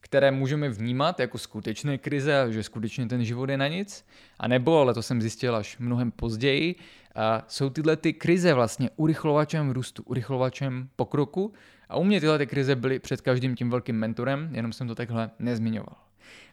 které 0.00 0.30
můžeme 0.30 0.68
vnímat 0.68 1.20
jako 1.20 1.38
skutečné 1.38 1.98
krize, 1.98 2.46
že 2.50 2.62
skutečně 2.62 3.06
ten 3.06 3.24
život 3.24 3.50
je 3.50 3.56
na 3.56 3.68
nic, 3.68 4.06
a 4.38 4.48
nebo, 4.48 4.78
ale 4.78 4.94
to 4.94 5.02
jsem 5.02 5.22
zjistil 5.22 5.56
až 5.56 5.78
mnohem 5.78 6.10
později, 6.10 6.74
a 7.14 7.44
jsou 7.48 7.70
tyhle 7.70 7.96
ty 7.96 8.12
krize 8.12 8.54
vlastně 8.54 8.90
urychlovačem 8.96 9.70
růstu, 9.70 10.02
urychlovačem 10.02 10.88
pokroku 10.96 11.52
a 11.88 11.96
u 11.96 12.04
mě 12.04 12.20
tyhle 12.20 12.38
ty 12.38 12.46
krize 12.46 12.76
byly 12.76 12.98
před 12.98 13.20
každým 13.20 13.56
tím 13.56 13.70
velkým 13.70 13.96
mentorem, 13.96 14.48
jenom 14.52 14.72
jsem 14.72 14.88
to 14.88 14.94
takhle 14.94 15.30
nezmiňoval. 15.38 15.96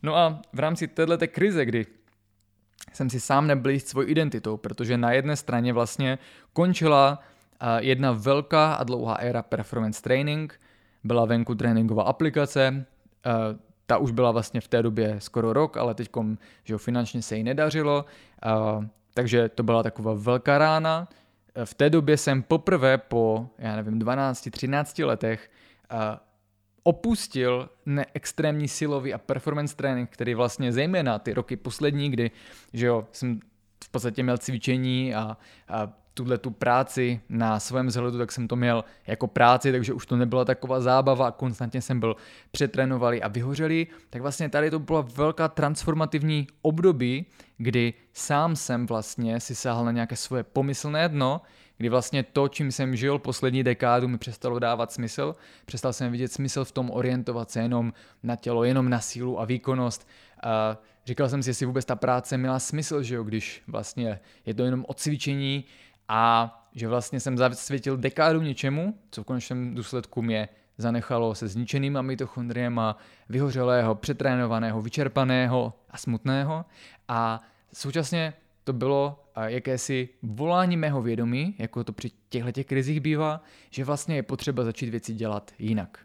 No 0.04 0.16
a 0.16 0.42
v 0.54 0.60
rámci 0.60 0.88
této 0.88 1.28
krize, 1.28 1.66
kdy 1.66 1.86
jsem 2.94 3.10
si 3.10 3.20
sám 3.20 3.48
nebyl 3.48 3.72
jist 3.72 3.88
svou 3.88 4.04
identitou, 4.04 4.58
protože 4.58 4.98
na 4.98 5.12
jedné 5.12 5.36
straně 5.36 5.74
vlastně 5.74 6.18
končila 6.54 7.20
jedna 7.78 8.12
velká 8.12 8.74
a 8.74 8.84
dlouhá 8.84 9.16
éra 9.16 9.42
performance 9.42 10.02
training, 10.02 10.60
byla 11.04 11.26
venku 11.26 11.56
tréninková 11.56 12.04
aplikace, 12.04 12.86
ta 13.86 13.98
už 13.98 14.12
byla 14.12 14.32
vlastně 14.32 14.62
v 14.62 14.68
té 14.68 14.84
době 14.84 15.16
skoro 15.20 15.54
rok, 15.54 15.78
ale 15.78 15.94
teď 15.94 16.10
že 16.64 16.78
finančně 16.78 17.22
se 17.22 17.38
jí 17.38 17.44
nedařilo, 17.44 18.06
takže 19.14 19.50
to 19.50 19.64
byla 19.64 19.84
taková 19.84 20.14
velká 20.14 20.58
rána. 20.58 21.08
V 21.66 21.74
té 21.74 21.90
době 21.90 22.18
jsem 22.18 22.44
poprvé 22.44 22.98
po, 22.98 23.50
já 23.58 23.76
nevím, 23.76 24.00
12-13 24.00 25.06
letech 25.06 25.50
opustil 26.88 27.70
neextrémní 27.86 28.68
silový 28.68 29.14
a 29.14 29.18
performance 29.18 29.76
training, 29.76 30.10
který 30.10 30.34
vlastně 30.34 30.74
zejména 30.74 31.20
ty 31.20 31.34
roky 31.34 31.56
poslední, 31.56 32.10
kdy 32.10 32.32
že 32.74 32.86
jo, 32.86 33.08
jsem 33.12 33.40
v 33.84 33.90
podstatě 33.90 34.24
měl 34.24 34.38
cvičení 34.38 35.16
a, 35.16 35.38
a 35.68 35.94
tuhle 36.18 36.38
tu 36.38 36.52
práci 36.52 37.22
na 37.30 37.60
svém 37.60 37.88
vzhledu, 37.88 38.18
tak 38.18 38.32
jsem 38.32 38.48
to 38.48 38.56
měl 38.56 38.84
jako 39.08 39.28
práci, 39.28 39.72
takže 39.72 39.94
už 39.94 40.06
to 40.06 40.16
nebyla 40.16 40.46
taková 40.46 40.82
zábava 40.82 41.28
a 41.28 41.32
konstantně 41.32 41.82
jsem 41.82 42.00
byl 42.00 42.16
přetrénovaný 42.52 43.22
a 43.22 43.28
vyhořelý, 43.28 43.88
tak 44.10 44.22
vlastně 44.22 44.50
tady 44.50 44.72
to 44.72 44.80
byla 44.80 45.02
velká 45.02 45.48
transformativní 45.48 46.48
období, 46.62 47.26
kdy 47.58 47.94
sám 48.14 48.56
jsem 48.56 48.86
vlastně 48.86 49.40
si 49.40 49.56
sáhl 49.56 49.86
na 49.86 49.92
nějaké 49.92 50.16
svoje 50.16 50.44
pomyslné 50.44 51.10
dno, 51.10 51.42
kdy 51.78 51.90
vlastně 51.90 52.24
to, 52.24 52.48
čím 52.48 52.72
jsem 52.72 52.96
žil 52.96 53.20
poslední 53.20 53.64
dekádu, 53.64 54.08
mi 54.08 54.18
přestalo 54.18 54.60
dávat 54.60 54.92
smysl. 54.92 55.36
Přestal 55.66 55.94
jsem 55.94 56.12
vidět 56.12 56.32
smysl 56.32 56.66
v 56.66 56.72
tom 56.72 56.92
orientovat 56.92 57.52
se 57.52 57.60
jenom 57.60 57.94
na 58.24 58.36
tělo, 58.36 58.64
jenom 58.64 58.90
na 58.90 59.00
sílu 59.00 59.40
a 59.40 59.46
výkonnost. 59.46 60.08
A 60.44 60.78
říkal 61.06 61.30
jsem 61.30 61.44
si, 61.44 61.50
jestli 61.50 61.66
vůbec 61.66 61.86
ta 61.86 61.96
práce 61.96 62.38
měla 62.38 62.60
smysl, 62.60 63.04
že 63.04 63.16
jo, 63.16 63.24
když 63.24 63.64
vlastně 63.68 64.20
je 64.46 64.54
to 64.54 64.64
jenom 64.64 64.86
o 64.88 64.94
cvičení 64.94 65.66
a 66.08 66.54
že 66.72 66.88
vlastně 66.88 67.20
jsem 67.20 67.38
zasvětil 67.38 67.98
dekádu 67.98 68.42
něčemu, 68.42 68.98
co 69.12 69.24
v 69.24 69.26
konečném 69.26 69.76
důsledku 69.76 70.22
mě 70.22 70.50
zanechalo 70.78 71.36
se 71.36 71.48
zničenýma 71.48 72.02
mitochondriema, 72.02 72.98
vyhořelého, 73.30 73.96
přetrénovaného, 73.96 74.82
vyčerpaného 74.82 75.74
a 75.90 75.98
smutného. 75.98 76.66
A 77.08 77.42
současně 77.74 78.34
to 78.64 78.74
bylo 78.74 79.24
jakési 79.46 80.10
volání 80.24 80.78
mého 80.78 81.02
vědomí, 81.02 81.56
jako 81.58 81.84
to 81.84 81.94
při 81.94 82.12
těchto 82.30 82.52
těch 82.52 82.66
krizích 82.66 83.00
bývá, 83.00 83.44
že 83.70 83.84
vlastně 83.84 84.16
je 84.16 84.24
potřeba 84.24 84.64
začít 84.64 84.90
věci 84.90 85.14
dělat 85.14 85.52
jinak. 85.60 86.00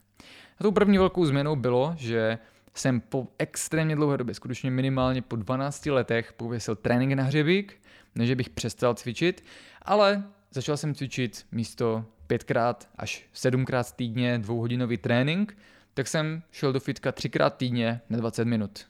A 0.58 0.62
tou 0.62 0.72
první 0.72 0.98
velkou 0.98 1.24
změnou 1.24 1.56
bylo, 1.56 1.94
že 1.96 2.38
jsem 2.74 3.00
po 3.00 3.28
extrémně 3.38 3.96
dlouhé 3.96 4.16
době, 4.16 4.34
skutečně 4.34 4.70
minimálně 4.70 5.22
po 5.22 5.36
12 5.36 5.86
letech, 5.86 6.32
pověsil 6.32 6.76
trénink 6.76 7.12
na 7.12 7.24
hřebík, 7.24 7.81
než 8.14 8.34
bych 8.34 8.50
přestal 8.50 8.94
cvičit, 8.94 9.44
ale 9.82 10.22
začal 10.50 10.76
jsem 10.76 10.94
cvičit 10.94 11.46
místo 11.52 12.04
pětkrát 12.26 12.88
až 12.96 13.24
sedmkrát 13.32 13.96
týdně 13.96 14.38
dvouhodinový 14.38 14.96
trénink, 14.96 15.56
tak 15.94 16.08
jsem 16.08 16.42
šel 16.50 16.72
do 16.72 16.80
fitka 16.80 17.12
třikrát 17.12 17.56
týdně 17.56 18.00
na 18.10 18.18
20 18.18 18.44
minut. 18.44 18.86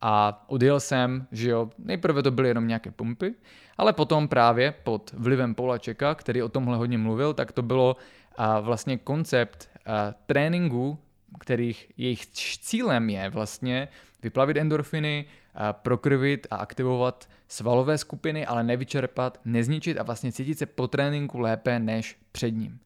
A 0.00 0.44
odjel 0.46 0.80
jsem, 0.80 1.26
že 1.32 1.50
jo, 1.50 1.70
nejprve 1.78 2.22
to 2.22 2.30
byly 2.30 2.48
jenom 2.48 2.68
nějaké 2.68 2.90
pumpy, 2.90 3.34
ale 3.78 3.92
potom 3.92 4.28
právě 4.28 4.74
pod 4.82 5.14
vlivem 5.16 5.54
Paula 5.54 5.78
Čeka, 5.78 6.14
který 6.14 6.42
o 6.42 6.48
tomhle 6.48 6.76
hodně 6.76 6.98
mluvil, 6.98 7.34
tak 7.34 7.52
to 7.52 7.62
bylo 7.62 7.96
a 8.36 8.60
vlastně 8.60 8.98
koncept 8.98 9.68
a, 9.86 10.14
tréninku, 10.26 10.98
kterých 11.40 11.92
jejich 11.96 12.26
cílem 12.26 13.10
je 13.10 13.30
vlastně 13.30 13.88
vyplavit 14.22 14.56
endorfiny, 14.56 15.26
a 15.54 15.72
prokrvit 15.72 16.46
a 16.50 16.56
aktivovat 16.56 17.28
svalové 17.48 17.98
skupiny, 17.98 18.46
ale 18.46 18.64
nevyčerpat, 18.64 19.40
nezničit 19.44 19.98
a 19.98 20.02
vlastně 20.02 20.32
cítit 20.32 20.58
se 20.58 20.66
po 20.66 20.88
tréninku 20.88 21.38
lépe 21.38 21.78
než 21.78 22.18
před 22.32 22.50
ním. 22.50 22.80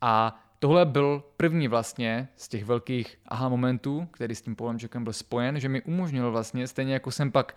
A 0.00 0.40
tohle 0.58 0.86
byl 0.86 1.24
první 1.36 1.68
vlastně 1.68 2.28
z 2.36 2.48
těch 2.48 2.64
velkých 2.64 3.18
aha 3.28 3.48
momentů, 3.48 4.08
který 4.10 4.34
s 4.34 4.42
tím 4.42 4.56
Polemčekem 4.56 5.04
byl 5.04 5.12
spojen, 5.12 5.60
že 5.60 5.68
mi 5.68 5.82
umožnil 5.82 6.30
vlastně, 6.30 6.66
stejně 6.66 6.92
jako 6.92 7.10
jsem 7.10 7.32
pak 7.32 7.56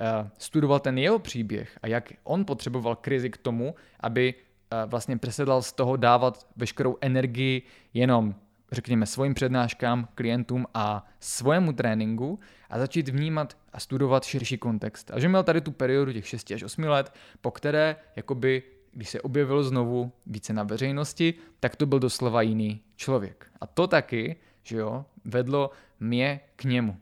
uh, 0.00 0.28
studoval 0.38 0.80
ten 0.80 0.98
jeho 0.98 1.18
příběh 1.18 1.78
a 1.82 1.86
jak 1.86 2.12
on 2.24 2.44
potřeboval 2.44 2.96
krizi 2.96 3.30
k 3.30 3.36
tomu, 3.36 3.74
aby 4.00 4.34
uh, 4.34 4.90
vlastně 4.90 5.16
přesedlal 5.16 5.62
z 5.62 5.72
toho 5.72 5.96
dávat 5.96 6.46
veškerou 6.56 6.96
energii 7.00 7.62
jenom 7.94 8.34
řekněme, 8.72 9.06
svým 9.06 9.34
přednáškám, 9.34 10.08
klientům 10.14 10.66
a 10.74 11.06
svojemu 11.20 11.72
tréninku 11.72 12.38
a 12.70 12.78
začít 12.78 13.08
vnímat 13.08 13.56
a 13.72 13.80
studovat 13.80 14.24
širší 14.24 14.58
kontext. 14.58 15.10
A 15.10 15.20
že 15.20 15.28
měl 15.28 15.42
tady 15.42 15.60
tu 15.60 15.70
periodu 15.70 16.12
těch 16.12 16.28
6 16.28 16.50
až 16.50 16.62
8 16.62 16.84
let, 16.84 17.14
po 17.40 17.50
které 17.50 17.96
jakoby 18.16 18.62
když 18.92 19.08
se 19.08 19.20
objevil 19.20 19.62
znovu 19.62 20.12
více 20.26 20.52
na 20.52 20.62
veřejnosti, 20.62 21.34
tak 21.60 21.76
to 21.76 21.86
byl 21.86 21.98
doslova 21.98 22.42
jiný 22.42 22.80
člověk. 22.96 23.50
A 23.60 23.66
to 23.66 23.86
taky, 23.86 24.36
že 24.62 24.76
jo, 24.76 25.04
vedlo 25.24 25.70
mě 26.00 26.40
k 26.56 26.64
němu. 26.64 26.96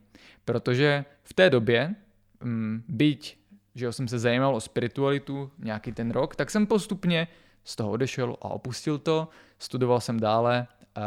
Protože 0.45 1.05
v 1.23 1.35
té 1.35 1.51
době, 1.51 1.95
um, 2.43 2.83
byť, 2.89 3.39
že 3.75 3.85
jo, 3.85 3.93
jsem 3.93 4.09
se 4.09 4.19
zajímal 4.19 4.57
o 4.57 4.61
spiritualitu 4.61 5.51
nějaký 5.59 5.93
ten 5.93 6.11
rok, 6.11 6.37
tak 6.37 6.51
jsem 6.51 6.67
postupně 6.67 7.29
z 7.65 7.77
toho 7.77 7.91
odešel 7.91 8.37
a 8.43 8.49
opustil 8.49 8.99
to, 8.99 9.29
studoval 9.59 10.01
jsem 10.01 10.21
dále, 10.21 10.67
uh, 10.97 11.03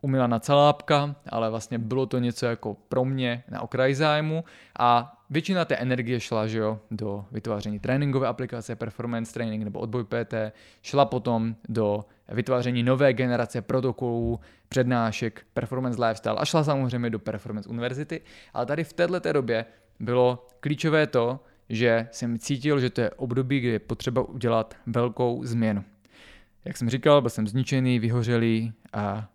umila 0.00 0.26
na 0.26 0.38
celápka, 0.38 1.16
ale 1.28 1.50
vlastně 1.50 1.78
bylo 1.78 2.06
to 2.06 2.18
něco 2.18 2.46
jako 2.46 2.76
pro 2.88 3.04
mě 3.04 3.44
na 3.50 3.60
okraji 3.60 3.94
zájmu. 3.94 4.44
A 4.78 5.16
většina 5.30 5.64
té 5.64 5.76
energie 5.76 6.20
šla 6.20 6.46
že 6.46 6.58
jo, 6.58 6.80
do 6.90 7.24
vytváření 7.32 7.78
tréninkové 7.78 8.26
aplikace, 8.26 8.76
performance 8.76 9.34
training 9.34 9.64
nebo 9.64 9.80
odboj 9.80 10.04
PT, 10.04 10.34
šla 10.82 11.04
potom 11.04 11.56
do 11.68 12.04
vytváření 12.28 12.82
nové 12.82 13.12
generace 13.12 13.62
protokolů, 13.62 14.40
přednášek, 14.68 15.46
performance 15.54 16.04
lifestyle 16.04 16.36
a 16.38 16.44
šla 16.44 16.64
samozřejmě 16.64 17.10
do 17.10 17.18
performance 17.18 17.68
univerzity, 17.68 18.20
ale 18.54 18.66
tady 18.66 18.84
v 18.84 18.92
této 18.92 19.32
době 19.32 19.64
bylo 20.00 20.46
klíčové 20.60 21.06
to, 21.06 21.40
že 21.68 22.08
jsem 22.12 22.38
cítil, 22.38 22.80
že 22.80 22.90
to 22.90 23.00
je 23.00 23.10
období, 23.10 23.60
kdy 23.60 23.68
je 23.68 23.78
potřeba 23.78 24.22
udělat 24.22 24.74
velkou 24.86 25.44
změnu. 25.44 25.84
Jak 26.64 26.76
jsem 26.76 26.90
říkal, 26.90 27.20
byl 27.20 27.30
jsem 27.30 27.48
zničený, 27.48 27.98
vyhořelý 27.98 28.72
a 28.92 29.28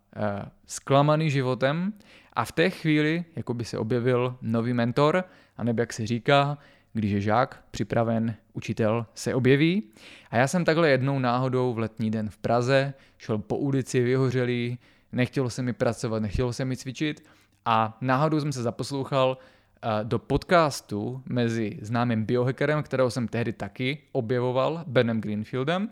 zklamaný 0.66 1.30
životem 1.30 1.94
a 2.34 2.46
v 2.46 2.52
té 2.52 2.70
chvíli 2.70 3.26
jako 3.36 3.54
by 3.54 3.66
se 3.66 3.78
objevil 3.78 4.38
nový 4.42 4.74
mentor, 4.74 5.24
anebo 5.58 5.82
jak 5.82 5.94
se 5.94 6.08
říká, 6.08 6.58
když 6.94 7.12
je 7.12 7.22
žák 7.22 7.64
připraven, 7.72 8.36
učitel 8.54 9.06
se 9.14 9.36
objeví. 9.36 9.84
A 10.32 10.38
já 10.38 10.48
jsem 10.48 10.66
takhle 10.66 10.90
jednou 10.90 11.20
náhodou 11.20 11.74
v 11.74 11.78
letní 11.78 12.12
den 12.12 12.30
v 12.30 12.38
Praze, 12.38 12.94
šel 13.18 13.38
po 13.38 13.58
ulici 13.58 14.04
vyhořelý, 14.04 14.80
nechtělo 15.12 15.50
se 15.50 15.62
mi 15.62 15.74
pracovat, 15.74 16.20
nechtělo 16.20 16.54
se 16.54 16.66
mi 16.66 16.78
cvičit 16.78 17.24
a 17.66 17.98
náhodou 18.02 18.40
jsem 18.40 18.52
se 18.52 18.64
zaposlouchal 18.64 19.38
eh, 19.38 20.04
do 20.04 20.20
podcastu 20.20 21.22
mezi 21.26 21.80
známým 21.82 22.26
biohackerem, 22.26 22.84
kterého 22.84 23.12
jsem 23.12 23.28
tehdy 23.28 23.54
taky 23.54 23.98
objevoval, 24.12 24.84
Benem 24.88 25.22
Greenfieldem, 25.22 25.90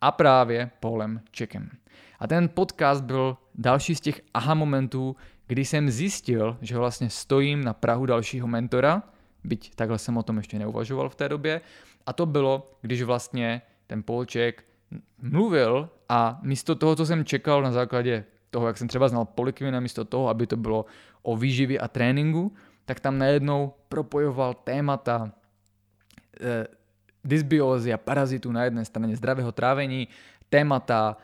a 0.00 0.12
právě 0.12 0.70
Paulem 0.80 1.20
Čekem. 1.30 1.70
A 2.18 2.26
ten 2.26 2.48
podcast 2.48 3.04
byl 3.04 3.36
další 3.58 3.94
z 3.94 4.00
těch 4.00 4.20
aha 4.34 4.54
momentů, 4.54 5.16
kdy 5.46 5.64
jsem 5.64 5.90
zjistil, 5.90 6.58
že 6.60 6.78
vlastně 6.78 7.10
stojím 7.10 7.64
na 7.64 7.72
Prahu 7.72 8.06
dalšího 8.06 8.46
mentora, 8.46 9.02
byť 9.44 9.74
takhle 9.74 9.98
jsem 9.98 10.16
o 10.16 10.22
tom 10.22 10.36
ještě 10.36 10.58
neuvažoval 10.58 11.08
v 11.08 11.14
té 11.14 11.28
době, 11.28 11.60
a 12.06 12.12
to 12.12 12.26
bylo, 12.26 12.66
když 12.80 13.02
vlastně 13.02 13.62
ten 13.86 14.02
Polček 14.02 14.64
mluvil 15.22 15.90
a 16.08 16.40
místo 16.42 16.74
toho, 16.74 16.96
co 16.96 17.06
jsem 17.06 17.24
čekal 17.24 17.62
na 17.62 17.72
základě 17.72 18.24
toho, 18.50 18.66
jak 18.66 18.78
jsem 18.78 18.88
třeba 18.88 19.08
znal 19.08 19.24
Polikvina, 19.24 19.80
místo 19.80 20.04
toho, 20.04 20.28
aby 20.28 20.46
to 20.46 20.56
bylo 20.56 20.86
o 21.22 21.36
výživě 21.36 21.78
a 21.78 21.88
tréninku, 21.88 22.52
tak 22.84 23.00
tam 23.00 23.18
najednou 23.18 23.72
propojoval 23.88 24.54
témata 24.54 25.32
eh, 26.40 26.66
dysbiózy 27.24 27.92
a 27.92 27.98
parazitů 27.98 28.52
na 28.52 28.64
jedné 28.64 28.84
straně 28.84 29.16
zdravého 29.16 29.52
trávení, 29.52 30.08
témata 30.48 31.16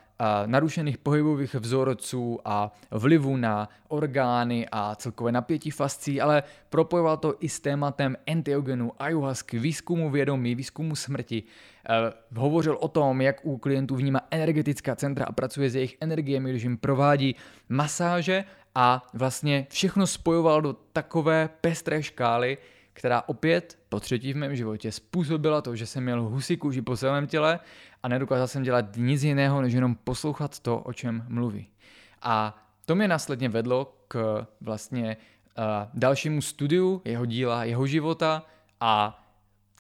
narušených 0.47 0.99
pohybových 0.99 1.55
vzorců 1.55 2.39
a 2.45 2.73
vlivu 2.91 3.37
na 3.37 3.69
orgány 3.89 4.69
a 4.73 4.95
celkové 4.95 5.33
napětí 5.33 5.71
fascí, 5.71 6.21
ale 6.21 6.43
propojoval 6.71 7.17
to 7.17 7.35
i 7.41 7.49
s 7.49 7.61
tématem 7.61 8.17
enteogenu, 8.27 8.93
ayahuasky, 8.99 9.59
výzkumu 9.59 10.11
vědomí, 10.11 10.55
výzkumu 10.55 10.97
smrti. 10.97 11.43
Eh, 11.43 12.13
hovořil 12.35 12.77
o 12.81 12.89
tom, 12.89 13.21
jak 13.21 13.37
u 13.43 13.59
klientů 13.59 13.97
vnímá 13.97 14.21
energetická 14.31 14.97
centra 14.97 15.25
a 15.25 15.33
pracuje 15.33 15.71
s 15.71 15.75
jejich 15.75 15.97
energiemi, 16.01 16.51
když 16.51 16.63
jim 16.63 16.79
provádí 16.79 17.37
masáže 17.69 18.45
a 18.75 19.09
vlastně 19.15 19.67
všechno 19.71 20.07
spojoval 20.07 20.63
do 20.63 20.77
takové 20.93 21.49
pestré 21.61 22.03
škály, 22.03 22.59
která 22.93 23.23
opět 23.27 23.79
po 23.89 24.01
třetí 24.01 24.33
v 24.33 24.37
mém 24.37 24.57
životě 24.57 24.93
způsobila 24.93 25.63
to, 25.63 25.77
že 25.77 25.87
jsem 25.87 26.05
měl 26.05 26.23
husí 26.23 26.57
kůži 26.57 26.83
po 26.83 26.97
celém 26.97 27.27
těle 27.27 27.61
a 28.03 28.09
nedokázal 28.09 28.49
jsem 28.49 28.63
dělat 28.63 28.85
nic 28.97 29.23
jiného, 29.23 29.63
než 29.63 29.73
jenom 29.73 29.95
poslouchat 29.95 30.59
to, 30.59 30.79
o 30.79 30.93
čem 30.93 31.25
mluví. 31.29 31.67
A 32.23 32.63
to 32.87 32.95
mě 32.95 33.09
následně 33.09 33.49
vedlo 33.49 33.97
k 34.09 34.47
vlastně 34.61 35.17
uh, 35.59 35.65
dalšímu 35.95 36.43
studiu 36.43 37.03
jeho 37.05 37.27
díla, 37.27 37.65
jeho 37.65 37.87
života 37.87 38.47
a 38.81 39.19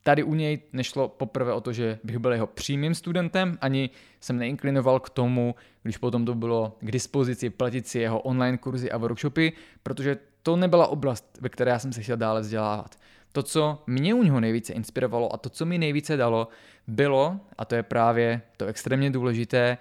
tady 0.02 0.22
u 0.22 0.34
něj 0.34 0.58
nešlo 0.72 1.08
poprvé 1.08 1.52
o 1.52 1.60
to, 1.60 1.72
že 1.72 1.98
bych 2.04 2.18
byl 2.18 2.32
jeho 2.32 2.46
přímým 2.46 2.94
studentem, 2.94 3.58
ani 3.60 3.90
jsem 4.20 4.38
neinklinoval 4.38 5.00
k 5.00 5.10
tomu, 5.10 5.54
když 5.82 5.96
potom 5.96 6.24
to 6.24 6.34
bylo 6.34 6.76
k 6.80 6.90
dispozici 6.90 7.50
platit 7.50 7.88
si 7.88 7.98
jeho 7.98 8.20
online 8.20 8.58
kurzy 8.58 8.90
a 8.90 8.96
workshopy, 8.96 9.52
protože 9.82 10.18
to 10.42 10.56
nebyla 10.56 10.86
oblast, 10.86 11.38
ve 11.40 11.48
které 11.48 11.70
já 11.70 11.78
jsem 11.78 11.92
se 11.92 12.02
chtěl 12.02 12.16
dále 12.16 12.40
vzdělávat. 12.40 12.96
To, 13.32 13.42
co 13.42 13.82
mě 13.86 14.14
u 14.14 14.22
něho 14.22 14.40
nejvíce 14.40 14.72
inspirovalo 14.72 15.34
a 15.34 15.36
to, 15.36 15.48
co 15.48 15.66
mi 15.66 15.78
nejvíce 15.78 16.16
dalo, 16.16 16.48
bylo, 16.86 17.40
a 17.58 17.64
to 17.64 17.74
je 17.74 17.82
právě 17.82 18.42
to 18.56 18.66
extrémně 18.66 19.10
důležité, 19.10 19.78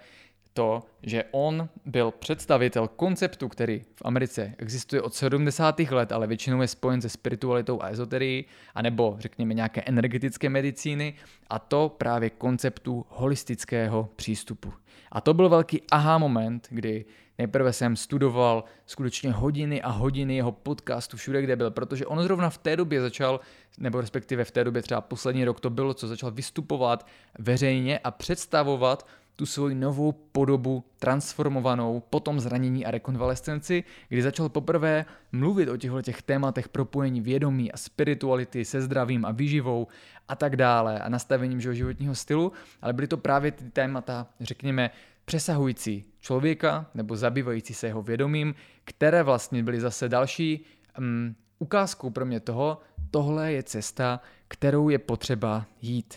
to, 0.54 0.82
že 1.02 1.24
on 1.30 1.68
byl 1.84 2.10
představitel 2.10 2.88
konceptu, 2.88 3.48
který 3.48 3.80
v 3.80 4.02
Americe 4.04 4.54
existuje 4.58 5.02
od 5.02 5.14
70. 5.14 5.80
let, 5.80 6.12
ale 6.12 6.26
většinou 6.26 6.62
je 6.62 6.68
spojen 6.68 7.00
se 7.00 7.08
spiritualitou 7.08 7.82
a 7.82 7.88
ezoterií, 7.88 8.44
anebo 8.74 9.16
řekněme 9.18 9.54
nějaké 9.54 9.82
energetické 9.82 10.48
medicíny, 10.48 11.14
a 11.50 11.58
to 11.58 11.94
právě 11.98 12.30
konceptu 12.30 13.06
holistického 13.08 14.08
přístupu. 14.16 14.72
A 15.12 15.20
to 15.20 15.34
byl 15.34 15.48
velký 15.48 15.82
aha 15.90 16.18
moment, 16.18 16.68
kdy 16.70 17.04
nejprve 17.38 17.72
jsem 17.72 17.96
studoval 17.96 18.64
skutečně 18.86 19.32
hodiny 19.32 19.82
a 19.82 19.88
hodiny 19.90 20.36
jeho 20.36 20.52
podcastu 20.52 21.16
všude, 21.16 21.42
kde 21.42 21.56
byl, 21.56 21.70
protože 21.70 22.06
on 22.06 22.22
zrovna 22.22 22.50
v 22.50 22.58
té 22.58 22.76
době 22.76 23.00
začal, 23.00 23.40
nebo 23.78 24.00
respektive 24.00 24.44
v 24.44 24.50
té 24.50 24.64
době 24.64 24.82
třeba 24.82 25.00
poslední 25.00 25.44
rok 25.44 25.60
to 25.60 25.70
bylo, 25.70 25.94
co 25.94 26.08
začal 26.08 26.30
vystupovat 26.30 27.06
veřejně 27.38 27.98
a 27.98 28.10
představovat 28.10 29.06
tu 29.36 29.46
svoji 29.46 29.74
novou 29.74 30.12
podobu 30.12 30.84
transformovanou 30.98 32.02
po 32.10 32.20
tom 32.20 32.40
zranění 32.40 32.86
a 32.86 32.90
rekonvalescenci, 32.90 33.84
kdy 34.08 34.22
začal 34.22 34.48
poprvé 34.48 35.04
mluvit 35.32 35.68
o 35.68 35.76
těchto 35.76 36.02
těch 36.02 36.22
tématech 36.22 36.68
propojení 36.68 37.20
vědomí 37.20 37.72
a 37.72 37.76
spirituality 37.76 38.64
se 38.64 38.82
zdravím 38.82 39.24
a 39.24 39.30
výživou 39.30 39.86
a 40.28 40.36
tak 40.36 40.56
dále 40.56 41.00
a 41.00 41.08
nastavením 41.08 41.60
životního 41.60 42.14
stylu, 42.14 42.52
ale 42.82 42.92
byly 42.92 43.08
to 43.08 43.16
právě 43.16 43.50
ty 43.50 43.70
témata, 43.70 44.26
řekněme, 44.40 44.90
přesahující 45.24 46.04
člověka 46.20 46.86
nebo 46.94 47.16
zabývající 47.16 47.74
se 47.74 47.86
jeho 47.86 48.02
vědomím, 48.02 48.54
které 48.84 49.22
vlastně 49.22 49.62
byly 49.62 49.80
zase 49.80 50.08
další 50.08 50.64
um, 50.98 51.34
ukázkou 51.58 52.10
pro 52.10 52.26
mě 52.26 52.40
toho, 52.40 52.78
tohle 53.10 53.52
je 53.52 53.62
cesta, 53.62 54.20
kterou 54.48 54.88
je 54.88 54.98
potřeba 54.98 55.66
jít. 55.82 56.14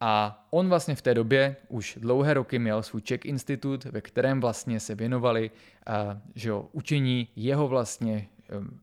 A 0.00 0.44
on 0.50 0.68
vlastně 0.68 0.94
v 0.94 1.02
té 1.02 1.14
době 1.14 1.56
už 1.68 1.98
dlouhé 2.00 2.34
roky 2.34 2.58
měl 2.58 2.82
svůj 2.82 3.02
Czech 3.02 3.24
Institut, 3.24 3.84
ve 3.84 4.00
kterém 4.00 4.40
vlastně 4.40 4.80
se 4.80 4.94
věnovali 4.94 5.50
uh, 5.50 6.20
že 6.34 6.48
jo, 6.48 6.68
učení 6.72 7.28
jeho 7.36 7.68
vlastně 7.68 8.28
um, 8.58 8.80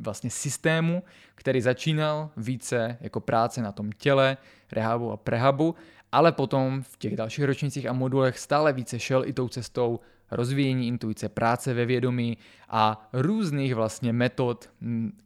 vlastně 0.00 0.30
systému, 0.30 1.02
který 1.34 1.60
začínal 1.60 2.30
více 2.36 2.98
jako 3.00 3.20
práce 3.20 3.62
na 3.62 3.72
tom 3.72 3.92
těle, 3.92 4.36
rehabu 4.72 5.12
a 5.12 5.16
prehabu, 5.16 5.74
ale 6.12 6.32
potom 6.32 6.82
v 6.82 6.96
těch 6.96 7.16
dalších 7.16 7.44
ročnicích 7.44 7.86
a 7.86 7.92
modulech 7.92 8.38
stále 8.38 8.72
více 8.72 8.98
šel 8.98 9.24
i 9.24 9.32
tou 9.32 9.48
cestou 9.48 10.00
rozvíjení 10.30 10.88
intuice, 10.88 11.28
práce 11.28 11.74
ve 11.74 11.86
vědomí 11.86 12.38
a 12.68 13.08
různých 13.12 13.74
vlastně 13.74 14.12
metod, 14.12 14.70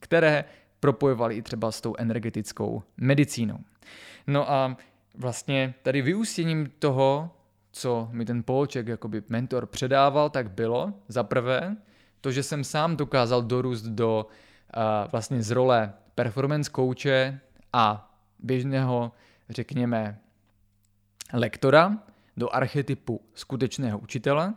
které 0.01 0.45
propojovaly 0.80 1.37
i 1.37 1.43
třeba 1.43 1.72
s 1.72 1.80
tou 1.80 1.95
energetickou 1.99 2.82
medicínou. 2.97 3.59
No 4.26 4.51
a 4.51 4.77
vlastně 5.15 5.74
tady 5.82 6.03
vyústěním 6.03 6.70
toho, 6.78 7.31
co 7.73 8.09
mi 8.12 8.24
ten 8.24 8.43
Polček, 8.43 8.86
jakoby 8.86 9.23
mentor 9.28 9.66
předával, 9.66 10.31
tak 10.31 10.51
bylo 10.51 10.93
za 11.09 11.23
prvé 11.23 11.77
to, 12.20 12.32
že 12.32 12.43
jsem 12.43 12.65
sám 12.65 12.97
dokázal 12.97 13.43
dorůst 13.43 13.85
do 13.85 14.27
uh, 14.27 14.82
vlastně 15.12 15.43
z 15.43 15.51
role 15.51 15.93
performance 16.15 16.70
coache 16.77 17.41
a 17.73 18.15
běžného, 18.39 19.12
řekněme, 19.51 20.19
lektora 21.32 21.99
do 22.36 22.55
archetypu 22.55 23.20
skutečného 23.35 23.99
učitele. 23.99 24.55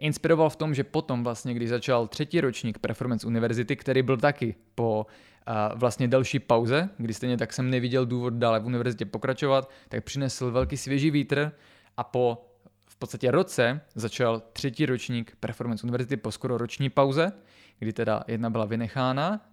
Inspiroval 0.00 0.50
v 0.50 0.56
tom, 0.56 0.74
že 0.74 0.84
potom 0.84 1.24
vlastně, 1.24 1.54
když 1.54 1.68
začal 1.68 2.06
třetí 2.08 2.40
ročník 2.40 2.78
Performance 2.78 3.26
Univerzity, 3.26 3.76
který 3.76 4.02
byl 4.02 4.16
taky 4.16 4.54
po 4.74 5.06
uh, 5.48 5.78
vlastně 5.78 6.08
delší 6.08 6.38
pauze, 6.38 6.88
kdy 6.98 7.14
stejně 7.14 7.36
tak 7.36 7.52
jsem 7.52 7.70
neviděl 7.70 8.06
důvod 8.06 8.34
dále 8.34 8.60
v 8.60 8.66
univerzitě 8.66 9.04
pokračovat, 9.04 9.70
tak 9.88 10.04
přinesl 10.04 10.50
velký 10.50 10.76
svěží 10.76 11.10
vítr 11.10 11.52
a 11.96 12.04
po 12.04 12.46
v 12.86 12.96
podstatě 12.96 13.30
roce 13.30 13.80
začal 13.94 14.42
třetí 14.52 14.86
ročník 14.86 15.36
Performance 15.40 15.82
Univerzity 15.82 16.16
po 16.16 16.32
skoro 16.32 16.58
roční 16.58 16.90
pauze, 16.90 17.32
kdy 17.78 17.92
teda 17.92 18.24
jedna 18.28 18.50
byla 18.50 18.64
vynechána 18.64 19.50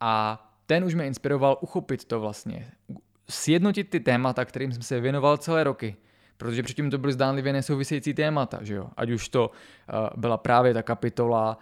a 0.00 0.44
ten 0.66 0.84
už 0.84 0.94
mě 0.94 1.06
inspiroval 1.06 1.58
uchopit 1.60 2.04
to 2.04 2.20
vlastně, 2.20 2.70
sjednotit 3.30 3.90
ty 3.90 4.00
témata, 4.00 4.44
kterým 4.44 4.72
jsem 4.72 4.82
se 4.82 5.00
věnoval 5.00 5.36
celé 5.36 5.64
roky. 5.64 5.96
Protože 6.38 6.62
předtím 6.62 6.90
to 6.90 6.98
byly 6.98 7.12
zdánlivě 7.12 7.52
nesouvisející 7.52 8.14
témata, 8.14 8.58
že 8.62 8.74
jo? 8.74 8.88
Ať 8.96 9.10
už 9.10 9.28
to 9.28 9.50
uh, 9.50 10.08
byla 10.16 10.36
právě 10.36 10.74
ta 10.74 10.82
kapitola 10.82 11.58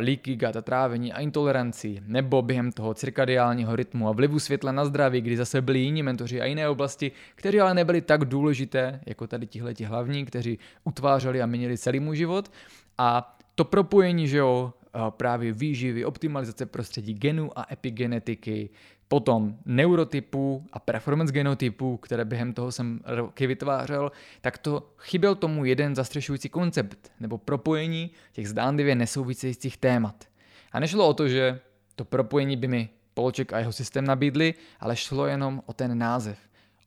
líky 0.00 0.36
gata 0.36 0.62
trávení 0.62 1.12
a 1.12 1.20
intolerancí, 1.20 2.00
nebo 2.06 2.42
během 2.42 2.72
toho 2.72 2.94
cirkadiálního 2.94 3.76
rytmu 3.76 4.08
a 4.08 4.12
vlivu 4.12 4.38
světla 4.38 4.72
na 4.72 4.84
zdraví, 4.84 5.20
kdy 5.20 5.36
zase 5.36 5.62
byli 5.62 5.78
jiní 5.78 6.02
mentoři 6.02 6.40
a 6.40 6.44
jiné 6.44 6.68
oblasti, 6.68 7.12
které 7.34 7.60
ale 7.60 7.74
nebyly 7.74 8.00
tak 8.00 8.24
důležité, 8.24 9.00
jako 9.06 9.26
tady 9.26 9.46
tihle 9.46 9.74
hlavní, 9.86 10.24
kteří 10.24 10.58
utvářeli 10.84 11.42
a 11.42 11.46
měnili 11.46 11.78
celý 11.78 12.00
můj 12.00 12.16
život. 12.16 12.52
A 12.98 13.36
to 13.54 13.64
propojení, 13.64 14.28
že 14.28 14.38
jo, 14.38 14.72
právě 15.10 15.52
výživy, 15.52 16.04
optimalizace 16.04 16.66
prostředí 16.66 17.14
genů 17.14 17.58
a 17.58 17.66
epigenetiky, 17.72 18.70
potom 19.08 19.56
neurotypů 19.64 20.66
a 20.72 20.78
performance 20.78 21.32
genotypů, 21.32 21.96
které 21.96 22.24
během 22.24 22.52
toho 22.52 22.72
jsem 22.72 23.00
roky 23.04 23.46
vytvářel, 23.46 24.12
tak 24.40 24.58
to 24.58 24.90
chyběl 24.98 25.34
tomu 25.34 25.64
jeden 25.64 25.94
zastřešující 25.94 26.48
koncept 26.48 27.12
nebo 27.20 27.38
propojení 27.38 28.10
těch 28.32 28.48
zdánlivě 28.48 28.94
nesouvisejících 28.94 29.76
témat. 29.76 30.24
A 30.72 30.80
nešlo 30.80 31.08
o 31.08 31.14
to, 31.14 31.28
že 31.28 31.60
to 31.96 32.04
propojení 32.04 32.56
by 32.56 32.68
mi 32.68 32.88
Polček 33.14 33.52
a 33.52 33.58
jeho 33.58 33.72
systém 33.72 34.04
nabídli, 34.04 34.54
ale 34.80 34.96
šlo 34.96 35.26
jenom 35.26 35.62
o 35.66 35.72
ten 35.72 35.98
název. 35.98 36.38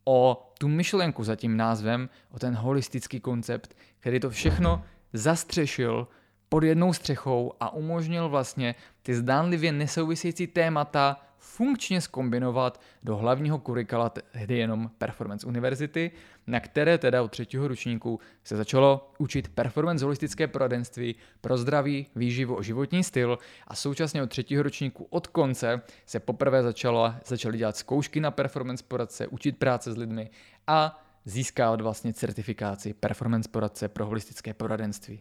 O 0.06 0.53
tu 0.57 0.68
myšlenku 0.68 1.23
za 1.23 1.35
tím 1.35 1.57
názvem, 1.57 2.10
o 2.31 2.39
ten 2.39 2.56
holistický 2.56 3.19
koncept, 3.19 3.76
který 3.99 4.19
to 4.19 4.30
všechno 4.30 4.84
zastřešil 5.14 6.07
pod 6.49 6.64
jednou 6.64 6.94
střechou 6.94 7.53
a 7.60 7.73
umožnil 7.73 8.30
vlastně 8.30 8.76
ty 9.02 9.15
zdánlivě 9.15 9.72
nesouvisející 9.72 10.48
témata 10.48 11.27
funkčně 11.56 12.02
skombinovat 12.02 12.82
do 13.03 13.15
hlavního 13.15 13.60
kurikala 13.60 14.10
tehdy 14.10 14.57
jenom 14.57 14.91
Performance 14.98 15.48
Univerzity, 15.48 16.11
na 16.48 16.60
které 16.60 16.98
teda 16.98 17.24
od 17.24 17.32
třetího 17.32 17.68
ročníku 17.68 18.19
se 18.44 18.56
začalo 18.56 19.11
učit 19.18 19.48
performance 19.48 20.06
holistické 20.06 20.48
poradenství 20.48 21.15
pro 21.41 21.57
zdraví, 21.57 22.07
výživu 22.15 22.60
a 22.60 22.61
životní 22.61 23.03
styl 23.03 23.40
a 23.68 23.76
současně 23.76 24.24
od 24.24 24.30
třetího 24.30 24.64
ročníku 24.64 25.07
od 25.10 25.28
konce 25.28 25.82
se 26.06 26.19
poprvé 26.19 26.64
začalo, 26.64 27.14
začaly 27.26 27.57
dělat 27.57 27.78
zkoušky 27.78 28.19
na 28.19 28.32
performance 28.32 28.84
poradce, 28.88 29.28
učit 29.28 29.57
práce 29.57 29.94
s 29.94 29.98
lidmi 29.98 30.30
a 30.68 31.03
získat 31.26 31.82
vlastně 31.82 32.14
certifikaci 32.14 32.94
performance 32.94 33.49
poradce 33.49 33.88
pro 33.88 34.06
holistické 34.06 34.53
poradenství. 34.53 35.19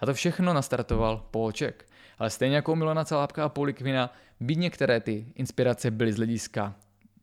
A 0.00 0.06
to 0.06 0.14
všechno 0.14 0.52
nastartoval 0.52 1.26
Polček. 1.30 1.84
Ale 2.18 2.30
stejně 2.30 2.56
jako 2.56 2.76
Milona 2.76 3.04
Celápka 3.04 3.44
a 3.44 3.48
Polikvina, 3.48 4.12
byť 4.40 4.58
některé 4.58 5.00
ty 5.00 5.26
inspirace 5.34 5.90
byly 5.90 6.12
z 6.12 6.16
hlediska 6.16 6.74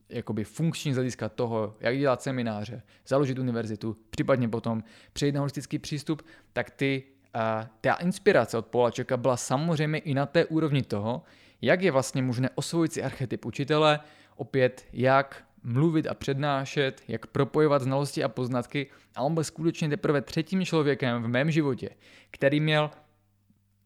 jakoby 0.09 0.43
funkční 0.43 0.93
z 0.93 0.95
hlediska 0.95 1.29
toho, 1.29 1.75
jak 1.79 1.97
dělat 1.97 2.21
semináře, 2.21 2.81
založit 3.07 3.39
univerzitu, 3.39 3.97
případně 4.09 4.49
potom 4.49 4.83
přejít 5.13 5.31
na 5.31 5.39
holistický 5.39 5.79
přístup, 5.79 6.21
tak 6.53 6.69
ty, 6.69 7.03
uh, 7.35 7.41
ta 7.81 7.93
inspirace 7.93 8.57
od 8.57 8.65
Polačeka 8.65 9.17
byla 9.17 9.37
samozřejmě 9.37 9.99
i 9.99 10.13
na 10.13 10.25
té 10.25 10.45
úrovni 10.45 10.81
toho, 10.81 11.23
jak 11.61 11.81
je 11.81 11.91
vlastně 11.91 12.21
možné 12.21 12.49
osvojit 12.55 12.93
si 12.93 13.03
archetyp 13.03 13.45
učitele, 13.45 13.99
opět 14.35 14.85
jak 14.93 15.43
mluvit 15.63 16.07
a 16.07 16.13
přednášet, 16.13 17.01
jak 17.07 17.27
propojovat 17.27 17.81
znalosti 17.81 18.23
a 18.23 18.29
poznatky. 18.29 18.87
A 19.15 19.21
on 19.21 19.33
byl 19.33 19.43
skutečně 19.43 19.89
teprve 19.89 20.21
třetím 20.21 20.65
člověkem 20.65 21.23
v 21.23 21.27
mém 21.27 21.51
životě, 21.51 21.89
který 22.31 22.59
měl 22.59 22.91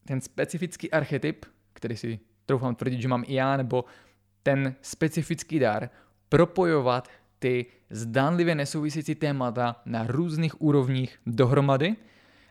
ten 0.07 0.21
specifický 0.21 0.91
archetyp, 0.91 1.45
který 1.73 1.97
si 1.97 2.19
troufám 2.45 2.75
tvrdit, 2.75 3.01
že 3.01 3.07
mám 3.07 3.23
i 3.27 3.33
já, 3.33 3.57
nebo 3.57 3.85
ten 4.43 4.75
specifický 4.81 5.59
dar 5.59 5.89
propojovat 6.29 7.09
ty 7.39 7.65
zdánlivě 7.89 8.55
nesouvisící 8.55 9.15
témata 9.15 9.81
na 9.85 10.07
různých 10.07 10.61
úrovních 10.61 11.19
dohromady 11.25 11.95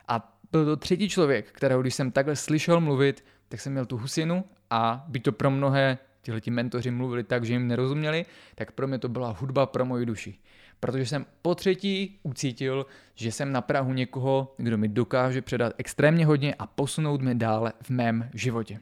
a 0.07 0.39
byl 0.51 0.65
to 0.65 0.75
třetí 0.75 1.09
člověk, 1.09 1.51
kterého 1.51 1.81
když 1.81 1.95
jsem 1.95 2.11
takhle 2.11 2.35
slyšel 2.35 2.81
mluvit, 2.81 3.25
tak 3.49 3.61
jsem 3.61 3.73
měl 3.73 3.85
tu 3.85 3.97
husinu 3.97 4.43
a 4.69 5.05
by 5.07 5.19
to 5.19 5.31
pro 5.31 5.51
mnohé 5.51 5.97
tihle 6.21 6.41
mentoři 6.49 6.91
mluvili 6.91 7.23
tak, 7.23 7.45
že 7.45 7.53
jim 7.53 7.67
nerozuměli, 7.67 8.25
tak 8.55 8.71
pro 8.71 8.87
mě 8.87 8.99
to 8.99 9.09
byla 9.09 9.37
hudba 9.39 9.65
pro 9.65 9.85
moji 9.85 10.05
duši. 10.05 10.39
Protože 10.79 11.05
jsem 11.05 11.25
po 11.41 11.55
třetí 11.55 12.19
ucítil, 12.23 12.85
že 13.15 13.31
jsem 13.31 13.51
na 13.51 13.61
Prahu 13.61 13.93
někoho, 13.93 14.55
kdo 14.57 14.77
mi 14.77 14.87
dokáže 14.87 15.41
předat 15.41 15.73
extrémně 15.77 16.25
hodně 16.25 16.55
a 16.55 16.67
posunout 16.67 17.21
mě 17.21 17.35
dále 17.35 17.73
v 17.81 17.89
mém 17.89 18.29
životě. 18.33 18.79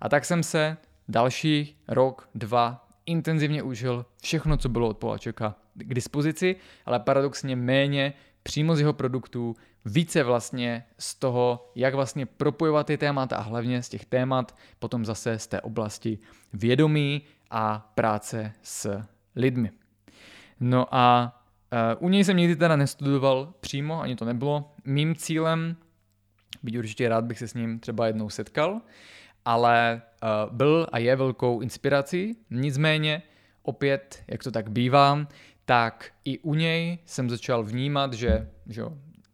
A 0.00 0.08
tak 0.08 0.24
jsem 0.24 0.42
se 0.42 0.76
další 1.08 1.76
rok, 1.88 2.28
dva 2.34 2.88
intenzivně 3.06 3.62
užil 3.62 4.06
všechno, 4.22 4.56
co 4.56 4.68
bylo 4.68 4.88
od 4.88 4.98
Polačeka 4.98 5.54
k 5.74 5.94
dispozici, 5.94 6.56
ale 6.86 7.00
paradoxně 7.00 7.56
méně 7.56 8.12
přímo 8.42 8.76
z 8.76 8.80
jeho 8.80 8.92
produktů, 8.92 9.56
více 9.84 10.22
vlastně 10.22 10.84
z 10.98 11.14
toho, 11.14 11.72
jak 11.74 11.94
vlastně 11.94 12.26
propojovat 12.26 12.86
ty 12.86 12.98
témata 12.98 13.36
a 13.36 13.42
hlavně 13.42 13.82
z 13.82 13.88
těch 13.88 14.04
témat 14.04 14.56
potom 14.78 15.04
zase 15.04 15.38
z 15.38 15.46
té 15.46 15.60
oblasti 15.60 16.18
vědomí 16.52 17.22
a 17.50 17.92
práce 17.94 18.52
s 18.62 19.02
lidmi. 19.36 19.70
No 20.60 20.94
a 20.94 21.36
uh, 21.98 22.06
u 22.06 22.08
něj 22.08 22.24
jsem 22.24 22.36
nikdy 22.36 22.56
teda 22.56 22.76
nestudoval 22.76 23.54
přímo, 23.60 24.00
ani 24.00 24.16
to 24.16 24.24
nebylo. 24.24 24.74
Mým 24.84 25.14
cílem, 25.14 25.76
byť 26.62 26.78
určitě 26.78 27.08
rád 27.08 27.24
bych 27.24 27.38
se 27.38 27.48
s 27.48 27.54
ním 27.54 27.80
třeba 27.80 28.06
jednou 28.06 28.30
setkal, 28.30 28.80
ale 29.44 30.02
uh, 30.22 30.56
byl 30.56 30.86
a 30.92 30.98
je 30.98 31.16
velkou 31.16 31.60
inspirací, 31.60 32.36
nicméně 32.50 33.22
opět, 33.62 34.22
jak 34.28 34.42
to 34.42 34.50
tak 34.50 34.70
bývá, 34.70 35.26
tak 35.64 36.10
i 36.24 36.38
u 36.38 36.54
něj 36.54 36.98
jsem 37.06 37.30
začal 37.30 37.64
vnímat, 37.64 38.12
že, 38.12 38.48
že 38.66 38.82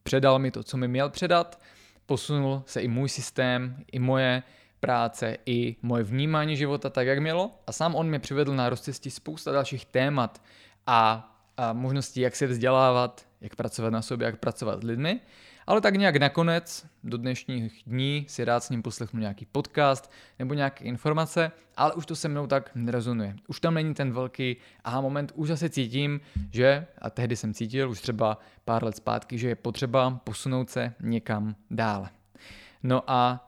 předal 0.02 0.38
mi 0.38 0.50
to, 0.50 0.62
co 0.62 0.76
mi 0.76 0.88
měl 0.88 1.10
předat, 1.10 1.60
posunul 2.06 2.62
se 2.66 2.80
i 2.80 2.88
můj 2.88 3.08
systém, 3.08 3.84
i 3.92 3.98
moje 3.98 4.42
práce, 4.80 5.36
i 5.46 5.76
moje 5.82 6.04
vnímání 6.04 6.56
života 6.56 6.90
tak, 6.90 7.06
jak 7.06 7.18
mělo. 7.18 7.50
A 7.66 7.72
sám 7.72 7.94
on 7.94 8.08
mě 8.08 8.18
přivedl 8.18 8.54
na 8.54 8.68
rozcestí 8.68 9.10
spousta 9.10 9.52
dalších 9.52 9.84
témat 9.84 10.42
a, 10.86 11.32
a 11.56 11.72
možností, 11.72 12.20
jak 12.20 12.36
se 12.36 12.46
vzdělávat, 12.46 13.26
jak 13.40 13.56
pracovat 13.56 13.90
na 13.90 14.02
sobě, 14.02 14.26
jak 14.26 14.36
pracovat 14.36 14.80
s 14.80 14.84
lidmi. 14.84 15.20
Ale 15.66 15.80
tak 15.80 15.94
nějak 15.94 16.16
nakonec, 16.16 16.86
do 17.04 17.18
dnešních 17.18 17.82
dní, 17.86 18.26
si 18.28 18.44
rád 18.44 18.64
s 18.64 18.70
ním 18.70 18.82
poslechnu 18.82 19.20
nějaký 19.20 19.46
podcast 19.46 20.12
nebo 20.38 20.54
nějaké 20.54 20.84
informace, 20.84 21.52
ale 21.76 21.94
už 21.94 22.06
to 22.06 22.16
se 22.16 22.28
mnou 22.28 22.46
tak 22.46 22.70
nerezonuje. 22.74 23.36
Už 23.48 23.60
tam 23.60 23.74
není 23.74 23.94
ten 23.94 24.12
velký 24.12 24.56
aha 24.84 25.00
moment, 25.00 25.32
už 25.34 25.48
zase 25.48 25.68
cítím, 25.68 26.20
že, 26.52 26.86
a 26.98 27.10
tehdy 27.10 27.36
jsem 27.36 27.54
cítil 27.54 27.90
už 27.90 28.00
třeba 28.00 28.38
pár 28.64 28.84
let 28.84 28.96
zpátky, 28.96 29.38
že 29.38 29.48
je 29.48 29.54
potřeba 29.54 30.20
posunout 30.24 30.70
se 30.70 30.94
někam 31.00 31.54
dále. 31.70 32.10
No 32.82 33.10
a 33.10 33.45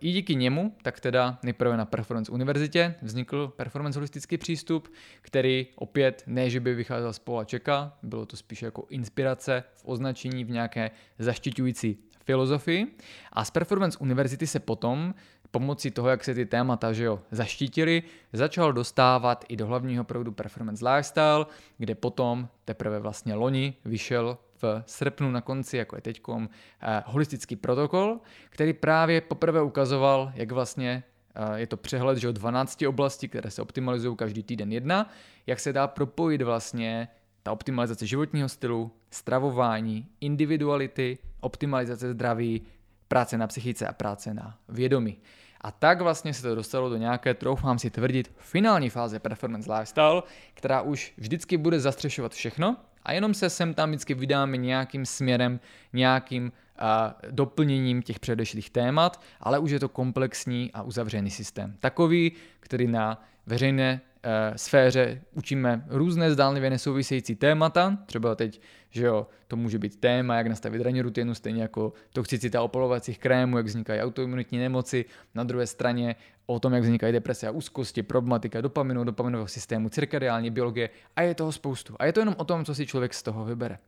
I 0.00 0.12
díky 0.12 0.34
němu, 0.34 0.74
tak 0.82 1.00
teda 1.00 1.38
nejprve 1.42 1.76
na 1.76 1.84
Performance 1.84 2.32
univerzitě 2.32 2.94
vznikl 3.02 3.48
performance 3.56 3.98
holistický 3.98 4.38
přístup, 4.38 4.88
který 5.22 5.66
opět 5.74 6.22
ne, 6.26 6.50
že 6.50 6.60
by 6.60 6.74
vycházel 6.74 7.12
z 7.12 7.18
pola 7.18 7.44
čeka, 7.44 7.98
bylo 8.02 8.26
to 8.26 8.36
spíše 8.36 8.64
jako 8.66 8.86
inspirace 8.90 9.64
v 9.74 9.82
označení 9.84 10.44
v 10.44 10.50
nějaké 10.50 10.90
zaštiťující 11.18 11.98
filozofii. 12.24 12.96
A 13.32 13.44
z 13.44 13.50
Performance 13.50 13.98
univerzity 13.98 14.46
se 14.46 14.60
potom 14.60 15.14
pomocí 15.50 15.90
toho, 15.90 16.08
jak 16.08 16.24
se 16.24 16.34
ty 16.34 16.46
témata 16.46 16.92
že 16.92 17.04
jo, 17.04 17.20
zaštítili, 17.30 18.02
začal 18.32 18.72
dostávat 18.72 19.44
i 19.48 19.56
do 19.56 19.66
hlavního 19.66 20.04
proudu 20.04 20.32
Performance 20.32 20.88
Lifestyle, 20.88 21.46
kde 21.78 21.94
potom 21.94 22.48
teprve 22.64 23.00
vlastně 23.00 23.34
loni 23.34 23.74
vyšel 23.84 24.38
v 24.62 24.82
srpnu 24.86 25.30
na 25.30 25.40
konci, 25.40 25.76
jako 25.76 25.96
je 25.96 26.02
teď, 26.02 26.22
eh, 26.28 27.02
holistický 27.06 27.56
protokol, 27.56 28.20
který 28.50 28.72
právě 28.72 29.20
poprvé 29.20 29.62
ukazoval, 29.62 30.32
jak 30.34 30.52
vlastně 30.52 31.02
eh, 31.34 31.60
je 31.60 31.66
to 31.66 31.76
přehled 31.76 32.18
že 32.18 32.28
o 32.28 32.32
12 32.32 32.86
oblastí, 32.86 33.28
které 33.28 33.50
se 33.50 33.62
optimalizují 33.62 34.16
každý 34.16 34.42
týden 34.42 34.72
jedna, 34.72 35.10
jak 35.46 35.60
se 35.60 35.72
dá 35.72 35.86
propojit 35.86 36.42
vlastně 36.42 37.08
ta 37.42 37.52
optimalizace 37.52 38.06
životního 38.06 38.48
stylu, 38.48 38.92
stravování, 39.10 40.06
individuality, 40.20 41.18
optimalizace 41.40 42.12
zdraví, 42.12 42.62
práce 43.08 43.38
na 43.38 43.46
psychice 43.46 43.86
a 43.86 43.92
práce 43.92 44.34
na 44.34 44.58
vědomí. 44.68 45.18
A 45.60 45.70
tak 45.70 46.00
vlastně 46.00 46.34
se 46.34 46.42
to 46.42 46.54
dostalo 46.54 46.90
do 46.90 46.96
nějaké, 46.96 47.34
troufám 47.34 47.78
si 47.78 47.90
tvrdit, 47.90 48.32
finální 48.38 48.90
fáze 48.90 49.18
Performance 49.18 49.72
Lifestyle, 49.72 50.22
která 50.54 50.82
už 50.82 51.12
vždycky 51.16 51.56
bude 51.56 51.80
zastřešovat 51.80 52.32
všechno 52.32 52.76
a 53.02 53.12
jenom 53.12 53.34
se 53.34 53.50
sem 53.50 53.74
tam 53.74 53.88
vždycky 53.90 54.14
vydáme 54.14 54.56
nějakým 54.56 55.06
směrem, 55.06 55.60
nějakým 55.92 56.44
uh, 56.44 57.30
doplněním 57.30 58.02
těch 58.02 58.20
předešlých 58.20 58.70
témat, 58.70 59.20
ale 59.40 59.58
už 59.58 59.70
je 59.70 59.80
to 59.80 59.88
komplexní 59.88 60.70
a 60.74 60.82
uzavřený 60.82 61.30
systém. 61.30 61.76
Takový, 61.80 62.32
který 62.60 62.88
na 62.88 63.24
veřejné 63.46 64.00
uh, 64.00 64.56
sféře 64.56 65.22
učíme 65.32 65.84
různé 65.88 66.32
zdálnivě 66.32 66.70
nesouvisející 66.70 67.34
témata, 67.34 67.98
třeba 68.06 68.34
teď, 68.34 68.60
že 68.90 69.06
jo, 69.06 69.26
to 69.48 69.56
může 69.56 69.78
být 69.78 70.00
téma, 70.00 70.36
jak 70.36 70.46
nastavit 70.46 70.82
ranní 70.82 71.02
rutinu, 71.02 71.34
stejně 71.34 71.62
jako 71.62 71.92
toxicita 72.12 72.62
opalovacích 72.62 73.18
krémů, 73.18 73.56
jak 73.56 73.66
vznikají 73.66 74.00
autoimunitní 74.00 74.58
nemoci, 74.58 75.04
na 75.34 75.44
druhé 75.44 75.66
straně 75.66 76.16
o 76.46 76.60
tom, 76.60 76.72
jak 76.72 76.82
vznikají 76.82 77.12
deprese 77.12 77.48
a 77.48 77.50
úzkosti, 77.50 78.02
problematika 78.02 78.60
dopaminu, 78.60 79.04
dopaminového 79.04 79.48
systému, 79.48 79.88
cirkadiální 79.88 80.50
biologie 80.50 80.90
a 81.16 81.22
je 81.22 81.34
toho 81.34 81.52
spoustu. 81.52 81.96
A 81.98 82.06
je 82.06 82.12
to 82.12 82.20
jenom 82.20 82.34
o 82.38 82.44
tom, 82.44 82.64
co 82.64 82.74
si 82.74 82.86
člověk 82.86 83.14
z 83.14 83.22
toho 83.22 83.44
vybere. 83.44 83.78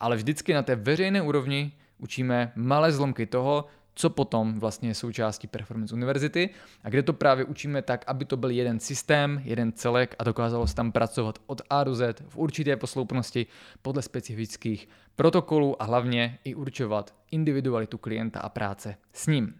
Ale 0.00 0.16
vždycky 0.16 0.54
na 0.54 0.62
té 0.62 0.76
veřejné 0.76 1.22
úrovni 1.22 1.72
učíme 1.98 2.52
malé 2.56 2.92
zlomky 2.92 3.26
toho, 3.26 3.64
co 3.98 4.10
potom 4.10 4.60
vlastně 4.60 4.88
je 4.88 4.94
součástí 4.94 5.46
Performance 5.46 5.94
Univerzity 5.94 6.50
a 6.84 6.88
kde 6.88 7.02
to 7.02 7.12
právě 7.12 7.44
učíme 7.44 7.82
tak, 7.82 8.04
aby 8.06 8.24
to 8.24 8.36
byl 8.36 8.50
jeden 8.50 8.80
systém, 8.80 9.40
jeden 9.44 9.72
celek 9.72 10.14
a 10.18 10.24
dokázalo 10.24 10.66
se 10.66 10.74
tam 10.74 10.92
pracovat 10.92 11.38
od 11.46 11.62
A 11.70 11.84
do 11.84 11.94
Z 11.94 12.22
v 12.28 12.36
určité 12.36 12.76
posloupnosti 12.76 13.46
podle 13.82 14.02
specifických 14.02 14.88
protokolů 15.16 15.82
a 15.82 15.84
hlavně 15.84 16.38
i 16.44 16.54
určovat 16.54 17.14
individualitu 17.30 17.98
klienta 17.98 18.40
a 18.40 18.48
práce 18.48 18.96
s 19.12 19.26
ním. 19.26 19.54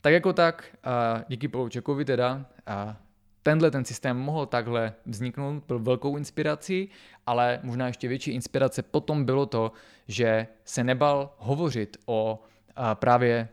Tak 0.00 0.12
jako 0.12 0.32
tak, 0.32 0.76
díky 1.28 1.48
Poloučekovi 1.48 2.04
teda, 2.04 2.46
tenhle 3.42 3.70
ten 3.70 3.84
systém 3.84 4.16
mohl 4.16 4.46
takhle 4.46 4.92
vzniknout, 5.06 5.64
byl 5.66 5.78
velkou 5.78 6.16
inspirací, 6.16 6.88
ale 7.26 7.60
možná 7.62 7.86
ještě 7.86 8.08
větší 8.08 8.30
inspirace 8.30 8.82
potom 8.82 9.24
bylo 9.24 9.46
to, 9.46 9.72
že 10.08 10.46
se 10.64 10.84
nebal 10.84 11.34
hovořit 11.38 11.96
o 12.06 12.42
právě 12.94 13.48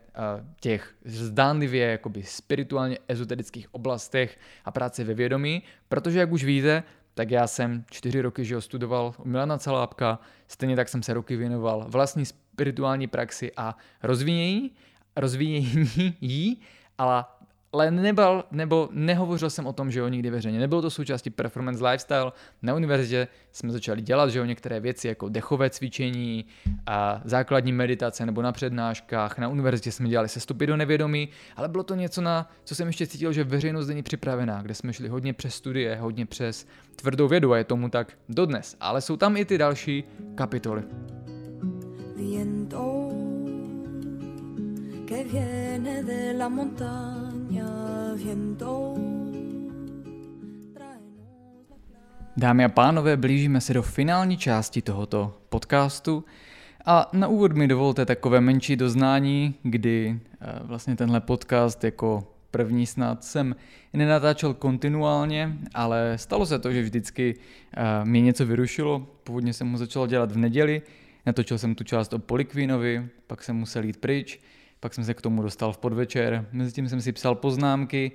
těch 0.60 0.94
zdánlivě 1.04 1.86
jakoby 1.90 2.22
spirituálně 2.22 2.98
ezoterických 3.08 3.74
oblastech 3.74 4.38
a 4.64 4.70
práce 4.70 5.04
ve 5.04 5.14
vědomí, 5.14 5.62
protože 5.88 6.18
jak 6.18 6.32
už 6.32 6.44
víte, 6.44 6.82
tak 7.14 7.30
já 7.30 7.46
jsem 7.46 7.84
čtyři 7.90 8.20
roky 8.20 8.44
že 8.44 8.60
studoval 8.60 9.14
u 9.18 9.28
Milana 9.28 9.58
Calápka, 9.58 10.18
stejně 10.48 10.76
tak 10.76 10.88
jsem 10.88 11.02
se 11.02 11.14
roky 11.14 11.36
věnoval 11.36 11.86
vlastní 11.88 12.26
spirituální 12.26 13.06
praxi 13.06 13.52
a 13.56 13.76
rozvíjení, 14.02 14.70
rozvíjení 15.16 16.16
jí, 16.20 16.60
ale 16.98 17.24
ale 17.72 17.90
nebal, 17.90 18.44
nebo 18.50 18.88
nehovořil 18.92 19.50
jsem 19.50 19.66
o 19.66 19.72
tom, 19.72 19.90
že 19.90 20.00
jo, 20.00 20.08
nikdy 20.08 20.30
veřejně. 20.30 20.58
Nebylo 20.58 20.82
to 20.82 20.90
součástí 20.90 21.30
performance 21.30 21.84
lifestyle. 21.84 22.32
Na 22.62 22.74
univerzitě 22.74 23.28
jsme 23.52 23.72
začali 23.72 24.02
dělat, 24.02 24.30
že 24.30 24.38
jo, 24.38 24.44
některé 24.44 24.80
věci 24.80 25.08
jako 25.08 25.28
dechové 25.28 25.70
cvičení, 25.70 26.44
a 26.86 27.20
základní 27.24 27.72
meditace 27.72 28.26
nebo 28.26 28.42
na 28.42 28.52
přednáškách. 28.52 29.38
Na 29.38 29.48
univerzitě 29.48 29.92
jsme 29.92 30.08
dělali 30.08 30.28
sestupy 30.28 30.66
do 30.66 30.76
nevědomí, 30.76 31.28
ale 31.56 31.68
bylo 31.68 31.84
to 31.84 31.94
něco, 31.94 32.20
na 32.20 32.50
co 32.64 32.74
jsem 32.74 32.86
ještě 32.86 33.06
cítil, 33.06 33.32
že 33.32 33.44
veřejnost 33.44 33.88
není 33.88 34.02
připravená, 34.02 34.62
kde 34.62 34.74
jsme 34.74 34.92
šli 34.92 35.08
hodně 35.08 35.32
přes 35.32 35.54
studie, 35.54 35.96
hodně 35.96 36.26
přes 36.26 36.66
tvrdou 36.96 37.28
vědu 37.28 37.52
a 37.52 37.58
je 37.58 37.64
tomu 37.64 37.88
tak 37.88 38.12
dodnes. 38.28 38.76
Ale 38.80 39.00
jsou 39.00 39.16
tam 39.16 39.36
i 39.36 39.44
ty 39.44 39.58
další 39.58 40.04
kapitoly. 40.34 40.82
Viento 42.16 43.07
que 45.08 45.24
viene 45.24 46.02
de 46.02 46.34
la 46.34 46.48
montaña 46.48 47.66
Dámy 52.36 52.64
a 52.64 52.68
pánové, 52.68 53.16
blížíme 53.16 53.60
se 53.60 53.74
do 53.74 53.82
finální 53.82 54.36
části 54.36 54.82
tohoto 54.82 55.38
podcastu 55.48 56.24
a 56.86 57.10
na 57.12 57.28
úvod 57.28 57.52
mi 57.52 57.68
dovolte 57.68 58.06
takové 58.06 58.40
menší 58.40 58.76
doznání, 58.76 59.54
kdy 59.62 60.20
eh, 60.40 60.46
vlastně 60.62 60.96
tenhle 60.96 61.20
podcast 61.20 61.84
jako 61.84 62.32
první 62.50 62.86
snad 62.86 63.24
jsem 63.24 63.56
nenatáčel 63.92 64.54
kontinuálně, 64.54 65.58
ale 65.74 66.12
stalo 66.16 66.46
se 66.46 66.58
to, 66.58 66.72
že 66.72 66.82
vždycky 66.82 67.34
eh, 67.76 68.04
mě 68.04 68.20
něco 68.20 68.46
vyrušilo. 68.46 69.06
Původně 69.24 69.52
jsem 69.52 69.66
mu 69.66 69.76
začal 69.76 70.06
dělat 70.06 70.32
v 70.32 70.36
neděli, 70.36 70.82
natočil 71.26 71.58
jsem 71.58 71.74
tu 71.74 71.84
část 71.84 72.12
o 72.12 72.18
Polikvínovi, 72.18 73.08
pak 73.26 73.42
jsem 73.42 73.56
musel 73.56 73.84
jít 73.84 73.96
pryč, 73.96 74.40
pak 74.80 74.94
jsem 74.94 75.04
se 75.04 75.14
k 75.14 75.22
tomu 75.22 75.42
dostal 75.42 75.72
v 75.72 75.78
podvečer, 75.78 76.46
mezi 76.52 76.72
tím 76.72 76.88
jsem 76.88 77.00
si 77.00 77.12
psal 77.12 77.34
poznámky 77.34 78.12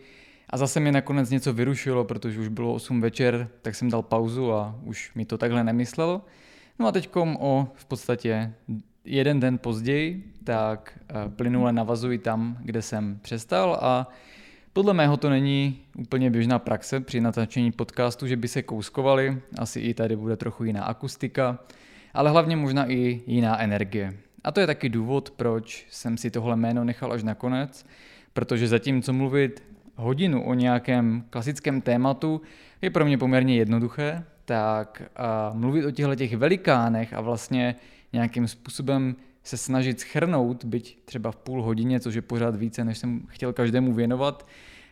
a 0.50 0.58
zase 0.58 0.80
mě 0.80 0.92
nakonec 0.92 1.30
něco 1.30 1.54
vyrušilo, 1.54 2.04
protože 2.04 2.40
už 2.40 2.48
bylo 2.48 2.74
8 2.74 3.02
večer, 3.02 3.50
tak 3.62 3.76
jsem 3.76 3.90
dal 3.90 4.02
pauzu 4.02 4.54
a 4.54 4.76
už 4.84 5.12
mi 5.16 5.26
to 5.26 5.38
takhle 5.38 5.64
nemyslelo. 5.64 6.22
No 6.80 6.88
a 6.88 6.92
teďkom 6.92 7.38
o 7.40 7.68
v 7.76 7.86
podstatě 7.86 8.54
jeden 9.06 9.40
den 9.40 9.58
později, 9.58 10.34
tak 10.44 11.00
eh, 11.10 11.30
plynule 11.30 11.74
navazuji 11.74 12.18
tam, 12.18 12.58
kde 12.62 12.82
jsem 12.82 13.20
přestal 13.22 13.78
a 13.82 14.08
podle 14.74 14.94
mého 14.94 15.18
to 15.18 15.30
není 15.30 15.80
úplně 15.98 16.30
běžná 16.30 16.60
praxe 16.60 17.00
při 17.00 17.22
natáčení 17.22 17.72
podcastu, 17.72 18.28
že 18.28 18.36
by 18.36 18.48
se 18.48 18.62
kouskovali, 18.62 19.42
asi 19.58 19.80
i 19.80 19.94
tady 19.94 20.16
bude 20.16 20.38
trochu 20.38 20.64
jiná 20.64 20.84
akustika, 20.84 21.60
ale 22.14 22.30
hlavně 22.30 22.56
možná 22.56 22.92
i 22.92 23.22
jiná 23.28 23.60
energie. 23.62 24.14
A 24.44 24.52
to 24.52 24.60
je 24.60 24.68
taky 24.68 24.90
důvod, 24.90 25.32
proč 25.32 25.88
jsem 25.90 26.18
si 26.18 26.32
tohle 26.32 26.56
jméno 26.56 26.84
nechal 26.84 27.14
až 27.14 27.24
nakonec, 27.24 27.86
protože 28.34 28.68
zatímco 28.68 29.14
mluvit 29.14 29.64
hodinu 29.96 30.44
o 30.44 30.54
nějakém 30.54 31.26
klasickém 31.30 31.82
tématu 31.82 32.42
je 32.82 32.90
pro 32.90 33.06
mě 33.06 33.18
poměrně 33.18 33.56
jednoduché, 33.56 34.24
tak 34.46 35.02
a 35.16 35.52
mluvit 35.54 35.86
o 35.86 35.92
těchto 35.92 36.16
těch 36.16 36.38
velikánech 36.38 37.14
a 37.14 37.22
vlastně 37.22 37.76
nějakým 38.14 38.48
způsobem 38.48 39.16
se 39.44 39.58
snažit 39.58 40.00
schrnout, 40.00 40.66
byť 40.66 40.98
třeba 41.06 41.32
v 41.32 41.36
půl 41.36 41.64
hodině, 41.64 42.00
což 42.00 42.16
je 42.16 42.22
pořád 42.22 42.56
více, 42.56 42.84
než 42.84 42.98
jsem 42.98 43.22
chtěl 43.28 43.54
každému 43.54 43.94
věnovat, 43.94 44.48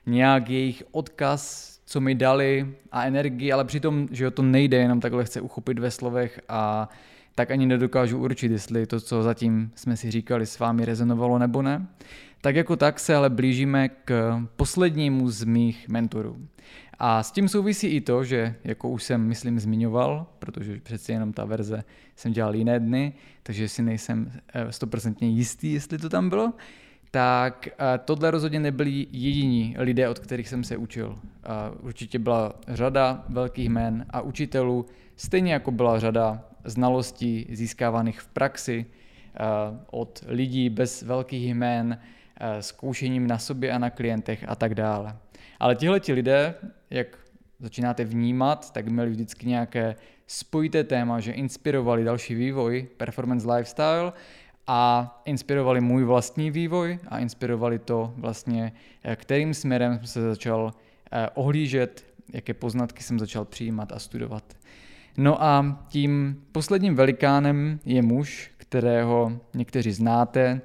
nějak 0.06 0.50
jejich 0.50 0.84
odkaz, 0.92 1.72
co 1.86 2.02
mi 2.02 2.16
dali 2.16 2.76
a 2.92 3.06
energii, 3.06 3.52
ale 3.52 3.66
přitom, 3.66 4.08
že 4.12 4.32
to 4.32 4.42
nejde 4.42 4.78
jenom 4.78 5.00
takhle 5.00 5.26
chce 5.26 5.42
uchopit 5.42 5.80
ve 5.80 5.92
slovech 5.92 6.42
a 6.50 6.90
tak 7.36 7.52
ani 7.52 7.66
nedokážu 7.66 8.18
určit, 8.18 8.52
jestli 8.52 8.86
to, 8.86 9.00
co 9.00 9.24
zatím 9.24 9.72
jsme 9.76 9.98
si 9.98 10.12
říkali, 10.12 10.46
s 10.46 10.60
vámi 10.60 10.86
rezonovalo 10.86 11.40
nebo 11.40 11.62
ne. 11.62 11.88
Tak 12.42 12.56
jako 12.56 12.76
tak 12.76 13.00
se 13.00 13.16
ale 13.16 13.30
blížíme 13.30 13.90
k 13.90 14.42
poslednímu 14.56 15.30
z 15.30 15.44
mých 15.44 15.90
mentorů. 15.90 16.38
A 17.00 17.24
s 17.24 17.32
tím 17.32 17.48
souvisí 17.48 17.88
i 17.88 18.02
to, 18.02 18.24
že, 18.24 18.56
jako 18.64 18.90
už 18.90 19.04
jsem, 19.04 19.22
myslím, 19.22 19.60
zmiňoval, 19.60 20.28
protože 20.40 20.80
přeci 20.80 21.12
jenom 21.12 21.34
ta 21.34 21.46
verze 21.46 21.84
jsem 22.16 22.32
dělal 22.34 22.56
jiné 22.56 22.80
dny, 22.80 23.14
takže 23.44 23.70
si 23.70 23.82
nejsem 23.82 24.32
eh, 24.54 24.72
stoprocentně 24.72 25.30
jistý, 25.30 25.74
jestli 25.74 25.98
to 25.98 26.10
tam 26.10 26.30
bylo, 26.30 26.54
tak 27.12 27.68
eh, 27.68 28.00
tohle 28.06 28.32
rozhodně 28.32 28.60
nebyli 28.60 29.08
jediní 29.12 29.76
lidé, 29.78 30.10
od 30.10 30.20
kterých 30.20 30.50
jsem 30.50 30.64
se 30.64 30.78
učil. 30.78 31.20
Určitě 31.80 32.20
byla 32.20 32.54
řada 32.68 33.26
velkých 33.30 33.70
jmén 33.70 34.06
a 34.10 34.22
učitelů, 34.22 34.86
stejně 35.16 35.54
jako 35.54 35.72
byla 35.72 36.00
řada 36.00 36.44
znalostí 36.66 37.48
získávaných 37.50 38.22
v 38.22 38.28
praxi 38.28 38.86
eh, 38.86 39.40
od 39.92 40.24
lidí 40.28 40.70
bez 40.70 41.02
velkých 41.02 41.50
jmén, 41.50 41.98
eh, 42.40 42.62
zkoušením 42.62 43.28
na 43.28 43.38
sobě 43.38 43.72
a 43.72 43.78
na 43.78 43.90
klientech 43.90 44.46
a 44.48 44.56
tak 44.56 44.76
dále. 44.76 45.16
Ale 45.60 45.76
tihleti 45.76 46.14
lidé, 46.14 46.56
jak 46.90 47.08
začínáte 47.60 48.06
vnímat, 48.06 48.74
tak 48.74 48.88
měli 48.88 49.10
vždycky 49.10 49.48
nějaké 49.48 49.96
spojité 50.28 50.84
téma, 50.84 51.20
že 51.20 51.32
inspirovali 51.32 52.04
další 52.04 52.36
vývoj, 52.36 52.88
performance 52.98 53.54
lifestyle 53.54 54.14
a 54.68 55.22
inspirovali 55.26 55.82
můj 55.82 56.04
vlastní 56.04 56.52
vývoj 56.52 57.00
a 57.08 57.20
inspirovali 57.20 57.80
to 57.80 58.14
vlastně, 58.18 58.74
eh, 59.04 59.16
kterým 59.16 59.54
směrem 59.54 59.98
jsem 59.98 60.08
se 60.08 60.22
začal 60.22 60.74
ohlížet, 61.34 62.06
jaké 62.34 62.54
poznatky 62.54 63.04
jsem 63.04 63.20
začal 63.20 63.46
přijímat 63.46 63.92
a 63.92 64.00
studovat. 64.00 64.44
No 65.18 65.44
a 65.44 65.80
tím 65.88 66.42
posledním 66.52 66.96
velikánem 66.96 67.80
je 67.86 68.02
muž, 68.02 68.52
kterého 68.58 69.40
někteří 69.54 69.92
znáte, 69.92 70.62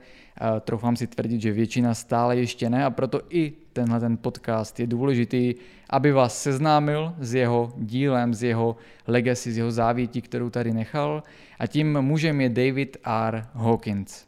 troufám 0.61 0.97
si 0.97 1.07
tvrdit, 1.07 1.41
že 1.41 1.53
většina 1.53 1.95
stále 1.95 2.37
ještě 2.37 2.71
ne 2.71 2.85
a 2.85 2.91
proto 2.91 3.21
i 3.31 3.53
tenhle 3.73 4.01
ten 4.01 4.17
podcast 4.17 4.81
je 4.81 4.87
důležitý, 4.87 5.55
aby 5.91 6.13
vás 6.13 6.43
seznámil 6.43 7.15
s 7.19 7.35
jeho 7.35 7.73
dílem, 7.77 8.35
s 8.35 8.43
jeho 8.43 8.77
legacy, 9.07 9.53
s 9.53 9.57
jeho 9.57 9.71
závětí, 9.71 10.23
kterou 10.23 10.51
tady 10.51 10.73
nechal 10.73 11.23
a 11.59 11.67
tím 11.67 12.01
mužem 12.01 12.41
je 12.41 12.49
David 12.49 12.97
R. 13.05 13.47
Hawkins. 13.55 14.27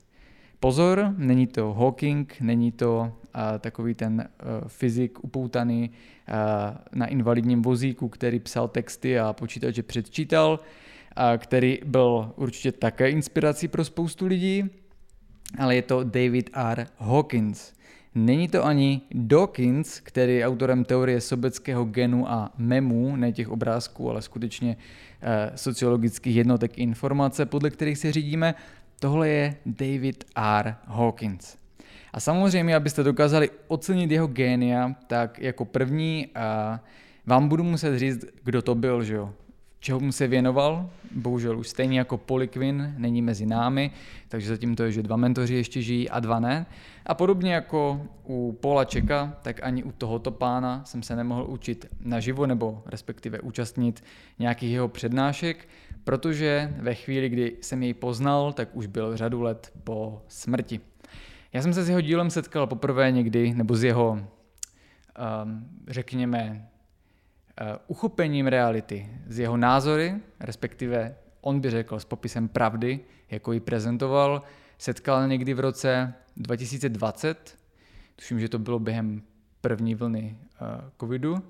Pozor, 0.60 1.14
není 1.16 1.47
to 1.47 1.74
Hawking, 1.74 2.36
není 2.40 2.72
to 2.72 3.12
takový 3.59 3.94
ten 3.94 4.28
uh, 4.43 4.68
fyzik 4.68 5.24
upoutaný 5.24 5.90
uh, 5.90 6.35
na 6.93 7.06
invalidním 7.06 7.62
vozíku, 7.62 8.09
který 8.09 8.40
psal 8.40 8.68
texty 8.68 9.18
a 9.18 9.32
počítače 9.32 9.82
předčítal, 9.82 10.51
uh, 10.60 11.22
který 11.36 11.78
byl 11.85 12.32
určitě 12.36 12.72
také 12.72 13.10
inspirací 13.10 13.68
pro 13.68 13.85
spoustu 13.85 14.26
lidí, 14.26 14.64
ale 15.59 15.76
je 15.76 15.82
to 15.82 16.05
David 16.05 16.51
R. 16.55 16.86
Hawkins. 16.98 17.72
Není 18.14 18.48
to 18.48 18.64
ani 18.64 19.01
Dawkins, 19.14 20.01
který 20.01 20.36
je 20.36 20.47
autorem 20.47 20.85
teorie 20.85 21.20
sobeckého 21.20 21.85
genu 21.85 22.30
a 22.30 22.52
memů, 22.59 23.16
ne 23.16 23.32
těch 23.32 23.48
obrázků, 23.48 24.10
ale 24.10 24.22
skutečně 24.22 24.76
sociologických 25.55 26.36
jednotek 26.36 26.78
informace, 26.78 27.47
podle 27.47 27.70
kterých 27.70 27.98
se 27.98 28.12
řídíme. 28.12 28.55
Tohle 29.00 29.28
je 29.28 29.56
David 29.66 30.24
R. 30.36 30.76
Hawkins. 30.86 31.56
A 32.12 32.20
samozřejmě, 32.20 32.76
abyste 32.76 33.02
dokázali 33.02 33.50
ocenit 33.68 34.10
jeho 34.10 34.26
génia, 34.26 34.94
tak 35.06 35.38
jako 35.38 35.64
první 35.64 36.26
a 36.34 36.80
vám 37.26 37.48
budu 37.48 37.64
muset 37.64 37.98
říct, 37.98 38.24
kdo 38.44 38.62
to 38.62 38.74
byl, 38.74 39.04
že 39.04 39.14
jo? 39.14 39.34
Čeho 39.80 40.00
mu 40.00 40.12
se 40.12 40.26
věnoval, 40.26 40.90
bohužel 41.10 41.58
už 41.58 41.68
stejně 41.68 41.98
jako 41.98 42.18
Polikvin 42.18 42.94
není 42.96 43.22
mezi 43.22 43.46
námi, 43.46 43.90
takže 44.28 44.48
zatím 44.48 44.76
to 44.76 44.82
je, 44.82 44.92
že 44.92 45.02
dva 45.02 45.16
mentoři 45.16 45.54
ještě 45.54 45.82
žijí 45.82 46.10
a 46.10 46.20
dva 46.20 46.40
ne. 46.40 46.66
A 47.06 47.14
podobně 47.14 47.54
jako 47.54 48.06
u 48.24 48.58
Paula 48.60 48.84
Čeka, 48.84 49.36
tak 49.42 49.60
ani 49.62 49.82
u 49.84 49.92
tohoto 49.92 50.30
pána 50.30 50.84
jsem 50.84 51.02
se 51.02 51.16
nemohl 51.16 51.46
učit 51.48 51.86
naživo 52.00 52.46
nebo 52.46 52.82
respektive 52.86 53.40
účastnit 53.40 54.04
nějakých 54.38 54.72
jeho 54.72 54.88
přednášek, 54.88 55.68
protože 56.09 56.74
ve 56.78 56.94
chvíli, 56.94 57.28
kdy 57.28 57.56
jsem 57.60 57.82
jej 57.82 57.94
poznal, 57.94 58.52
tak 58.52 58.68
už 58.72 58.86
byl 58.86 59.16
řadu 59.16 59.43
let 59.43 59.72
po 59.85 60.22
smrti. 60.28 60.80
Já 61.52 61.62
jsem 61.62 61.72
se 61.72 61.82
s 61.82 61.89
jeho 61.89 62.01
dílem 62.01 62.30
setkal 62.30 62.66
poprvé 62.66 63.12
někdy, 63.12 63.55
nebo 63.55 63.76
s 63.76 63.85
jeho, 63.85 64.10
um, 64.10 65.68
řekněme, 65.89 66.68
uh, 67.60 67.76
uchopením 67.86 68.47
reality, 68.47 69.10
z 69.26 69.39
jeho 69.39 69.56
názory, 69.56 70.14
respektive 70.40 71.16
on 71.40 71.60
by 71.60 71.70
řekl 71.70 72.01
s 72.01 72.05
popisem 72.05 72.48
pravdy, 72.48 73.01
jako 73.30 73.52
ji 73.52 73.60
prezentoval, 73.60 74.43
setkal 74.78 75.28
někdy 75.28 75.55
v 75.55 75.60
roce 75.60 76.14
2020, 76.36 77.59
tuším, 78.16 78.40
že 78.40 78.48
to 78.48 78.59
bylo 78.59 78.78
během 78.78 79.22
první 79.60 79.94
vlny 79.94 80.39
uh, 80.60 80.68
covidu, 81.01 81.43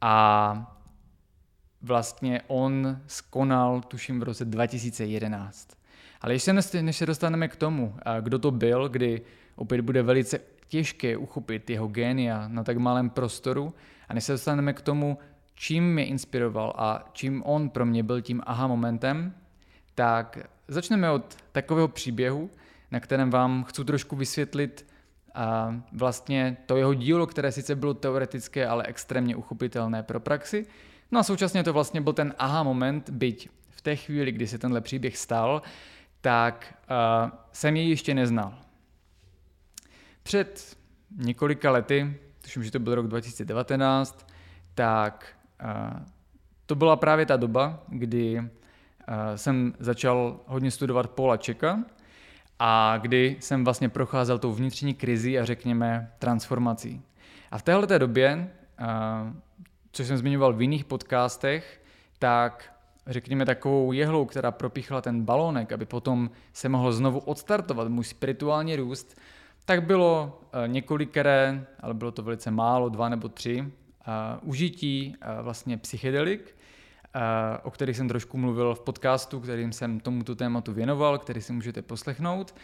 a 0.00 0.83
vlastně 1.84 2.42
on 2.46 2.98
skonal, 3.06 3.80
tuším, 3.80 4.20
v 4.20 4.22
roce 4.22 4.44
2011. 4.44 5.68
Ale 6.20 6.32
ještě 6.34 6.52
než 6.82 6.96
se 6.96 7.06
dostaneme 7.06 7.48
k 7.48 7.56
tomu, 7.56 7.94
kdo 8.20 8.38
to 8.38 8.50
byl, 8.50 8.88
kdy 8.88 9.22
opět 9.56 9.80
bude 9.80 10.02
velice 10.02 10.40
těžké 10.68 11.16
uchopit 11.16 11.70
jeho 11.70 11.86
génia 11.86 12.48
na 12.48 12.64
tak 12.64 12.76
malém 12.76 13.10
prostoru 13.10 13.74
a 14.08 14.14
než 14.14 14.24
se 14.24 14.32
dostaneme 14.32 14.72
k 14.72 14.80
tomu, 14.80 15.18
čím 15.54 15.92
mě 15.92 16.06
inspiroval 16.06 16.72
a 16.76 17.10
čím 17.12 17.42
on 17.46 17.70
pro 17.70 17.86
mě 17.86 18.02
byl 18.02 18.20
tím 18.20 18.42
aha 18.46 18.66
momentem, 18.66 19.34
tak 19.94 20.38
začneme 20.68 21.10
od 21.10 21.36
takového 21.52 21.88
příběhu, 21.88 22.50
na 22.90 23.00
kterém 23.00 23.30
vám 23.30 23.64
chci 23.64 23.84
trošku 23.84 24.16
vysvětlit 24.16 24.86
a 25.34 25.76
vlastně 25.92 26.56
to 26.66 26.76
jeho 26.76 26.94
dílo, 26.94 27.26
které 27.26 27.52
sice 27.52 27.74
bylo 27.74 27.94
teoretické, 27.94 28.66
ale 28.66 28.84
extrémně 28.86 29.36
uchopitelné 29.36 30.02
pro 30.02 30.20
praxi. 30.20 30.66
No 31.14 31.20
a 31.20 31.22
současně 31.22 31.64
to 31.64 31.72
vlastně 31.72 32.00
byl 32.00 32.12
ten 32.12 32.34
aha 32.38 32.62
moment, 32.62 33.10
byť 33.10 33.48
v 33.70 33.80
té 33.82 33.96
chvíli, 33.96 34.32
kdy 34.32 34.46
se 34.46 34.58
tenhle 34.58 34.80
příběh 34.80 35.16
stal, 35.16 35.62
tak 36.20 36.74
uh, 37.24 37.30
jsem 37.52 37.76
ji 37.76 37.90
ještě 37.90 38.14
neznal. 38.14 38.54
Před 40.22 40.76
několika 41.16 41.70
lety, 41.70 42.16
tuším, 42.40 42.64
že 42.64 42.70
to 42.70 42.78
byl 42.78 42.94
rok 42.94 43.06
2019, 43.06 44.26
tak 44.74 45.36
uh, 45.64 46.00
to 46.66 46.74
byla 46.74 46.96
právě 46.96 47.26
ta 47.26 47.36
doba, 47.36 47.82
kdy 47.88 48.38
uh, 48.38 48.46
jsem 49.36 49.74
začal 49.78 50.40
hodně 50.46 50.70
studovat 50.70 51.10
Paula 51.10 51.36
Čeka 51.36 51.84
a 52.58 52.98
kdy 52.98 53.36
jsem 53.40 53.64
vlastně 53.64 53.88
procházel 53.88 54.38
tou 54.38 54.52
vnitřní 54.52 54.94
krizi 54.94 55.38
a 55.38 55.44
řekněme 55.44 56.12
transformací. 56.18 57.02
A 57.50 57.58
v 57.58 57.62
této 57.62 57.98
době, 57.98 58.50
uh, 58.80 59.32
což 59.94 60.06
jsem 60.06 60.16
zmiňoval 60.16 60.52
v 60.52 60.62
jiných 60.62 60.84
podcastech, 60.84 61.82
tak 62.18 62.74
řekněme, 63.06 63.46
takovou 63.46 63.92
jehlou, 63.92 64.24
která 64.24 64.50
propíchla 64.50 65.00
ten 65.00 65.24
balónek, 65.24 65.72
aby 65.72 65.86
potom 65.86 66.30
se 66.52 66.68
mohl 66.68 66.92
znovu 66.92 67.18
odstartovat 67.18 67.88
můj 67.88 68.04
spirituální 68.04 68.76
růst, 68.76 69.20
tak 69.64 69.82
bylo 69.82 70.40
eh, 70.52 70.68
několikeré, 70.68 71.66
ale 71.80 71.94
bylo 71.94 72.10
to 72.10 72.22
velice 72.22 72.50
málo, 72.50 72.88
dva 72.88 73.08
nebo 73.08 73.28
tři, 73.28 73.60
uh, 73.60 74.48
užití 74.48 75.16
uh, 75.16 75.44
vlastně 75.44 75.78
psychedelik, 75.78 76.56
uh, 77.14 77.20
o 77.62 77.70
kterých 77.70 77.96
jsem 77.96 78.08
trošku 78.08 78.38
mluvil 78.38 78.74
v 78.74 78.80
podcastu, 78.80 79.40
kterým 79.40 79.72
jsem 79.72 80.00
tomuto 80.00 80.34
tématu 80.34 80.72
věnoval, 80.72 81.18
který 81.18 81.42
si 81.42 81.52
můžete 81.52 81.82
poslechnout. 81.82 82.54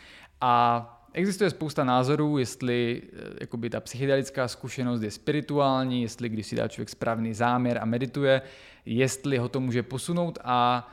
A 0.40 1.00
Existuje 1.12 1.51
spousta 1.51 1.85
názorů, 1.85 2.39
jestli 2.39 3.03
jakoby 3.41 3.70
ta 3.70 3.81
psychedelická 3.81 4.49
zkušenost 4.49 5.03
je 5.03 5.11
spirituální, 5.11 6.03
jestli 6.03 6.28
když 6.28 6.47
si 6.47 6.57
dá 6.57 6.69
člověk 6.69 6.89
správný 6.89 7.35
záměr 7.35 7.78
a 7.78 7.85
medituje, 7.85 8.43
jestli 8.87 9.39
ho 9.39 9.49
to 9.49 9.61
může 9.61 9.82
posunout 9.82 10.39
a 10.45 10.89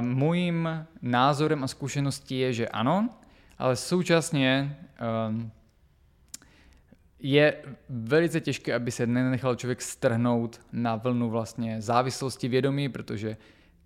uh, 0.00 0.06
můjím 0.06 0.86
názorem 1.02 1.64
a 1.64 1.68
zkušeností 1.68 2.38
je, 2.38 2.52
že 2.52 2.68
ano, 2.68 3.10
ale 3.58 3.76
současně 3.76 4.78
um, 5.28 5.50
je 7.18 7.56
velice 7.88 8.40
těžké, 8.40 8.74
aby 8.74 8.90
se 8.90 9.06
nenechal 9.06 9.54
člověk 9.56 9.82
strhnout 9.82 10.60
na 10.72 10.96
vlnu 10.96 11.30
vlastně 11.30 11.82
závislosti 11.82 12.48
vědomí, 12.48 12.88
protože 12.88 13.36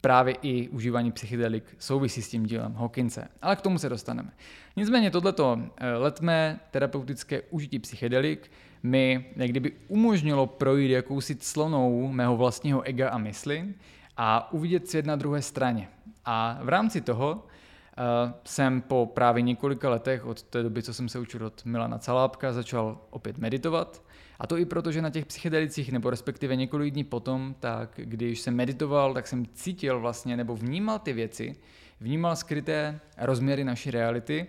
právě 0.01 0.35
i 0.43 0.69
užívání 0.69 1.12
psychedelik 1.12 1.65
souvisí 1.79 2.23
s 2.23 2.29
tím 2.29 2.47
dílem 2.47 2.75
Hawkinse. 2.75 3.29
Ale 3.43 3.57
k 3.57 3.61
tomu 3.61 3.79
se 3.79 3.89
dostaneme. 3.89 4.31
Nicméně 4.77 5.11
tohleto 5.11 5.59
eh, 5.77 5.93
letmé 5.93 6.61
terapeutické 6.70 7.43
užití 7.51 7.79
psychedelik 7.79 8.51
mi 8.83 9.27
někdyby 9.37 9.73
umožnilo 9.89 10.47
projít 10.47 10.91
jakousi 10.91 11.37
clonou 11.37 12.09
mého 12.12 12.37
vlastního 12.37 12.83
ega 12.83 13.11
a 13.11 13.19
mysli 13.19 13.75
a 14.16 14.53
uvidět 14.53 14.89
svět 14.89 15.07
na 15.07 15.16
druhé 15.16 15.43
straně. 15.43 15.89
A 16.25 16.59
v 16.62 16.69
rámci 16.69 17.01
toho 17.01 17.33
uh, 17.33 18.33
jsem 18.45 18.81
po 18.81 19.11
právě 19.15 19.43
několika 19.43 19.91
letech 19.91 20.27
od 20.27 20.43
té 20.43 20.62
doby, 20.62 20.83
co 20.83 20.95
jsem 20.95 21.09
se 21.09 21.19
učil 21.19 21.47
od 21.47 21.65
Milana 21.65 21.99
Calápka, 21.99 22.53
začal 22.53 22.99
opět 23.11 23.39
meditovat. 23.39 24.03
A 24.39 24.47
to 24.47 24.59
i 24.59 24.65
proto, 24.65 24.93
že 24.93 25.02
na 25.02 25.10
těch 25.10 25.27
psychedelicích, 25.27 25.93
nebo 25.93 26.10
respektive 26.10 26.56
několik 26.56 26.94
dní 26.94 27.05
potom, 27.05 27.55
tak 27.60 27.90
když 27.97 28.40
jsem 28.40 28.55
meditoval, 28.55 29.15
tak 29.15 29.27
jsem 29.27 29.47
cítil 29.47 30.01
vlastně, 30.01 30.36
nebo 30.36 30.56
vnímal 30.56 30.98
ty 30.98 31.12
věci, 31.12 31.56
vnímal 32.01 32.36
skryté 32.36 33.01
rozměry 33.19 33.65
naší 33.65 33.90
reality 33.90 34.47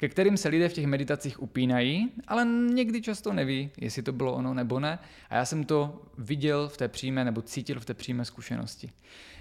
ke 0.00 0.08
kterým 0.08 0.36
se 0.36 0.48
lidé 0.48 0.68
v 0.68 0.72
těch 0.72 0.86
meditacích 0.86 1.42
upínají, 1.42 2.12
ale 2.28 2.44
někdy 2.44 3.02
často 3.02 3.32
neví, 3.32 3.70
jestli 3.76 4.02
to 4.02 4.12
bylo 4.12 4.34
ono 4.34 4.54
nebo 4.54 4.80
ne. 4.80 4.98
A 5.30 5.36
já 5.36 5.44
jsem 5.44 5.64
to 5.64 6.02
viděl 6.18 6.68
v 6.68 6.76
té 6.76 6.88
přímé 6.88 7.24
nebo 7.24 7.42
cítil 7.42 7.80
v 7.80 7.84
té 7.84 7.94
přímé 7.94 8.24
zkušenosti. 8.24 8.90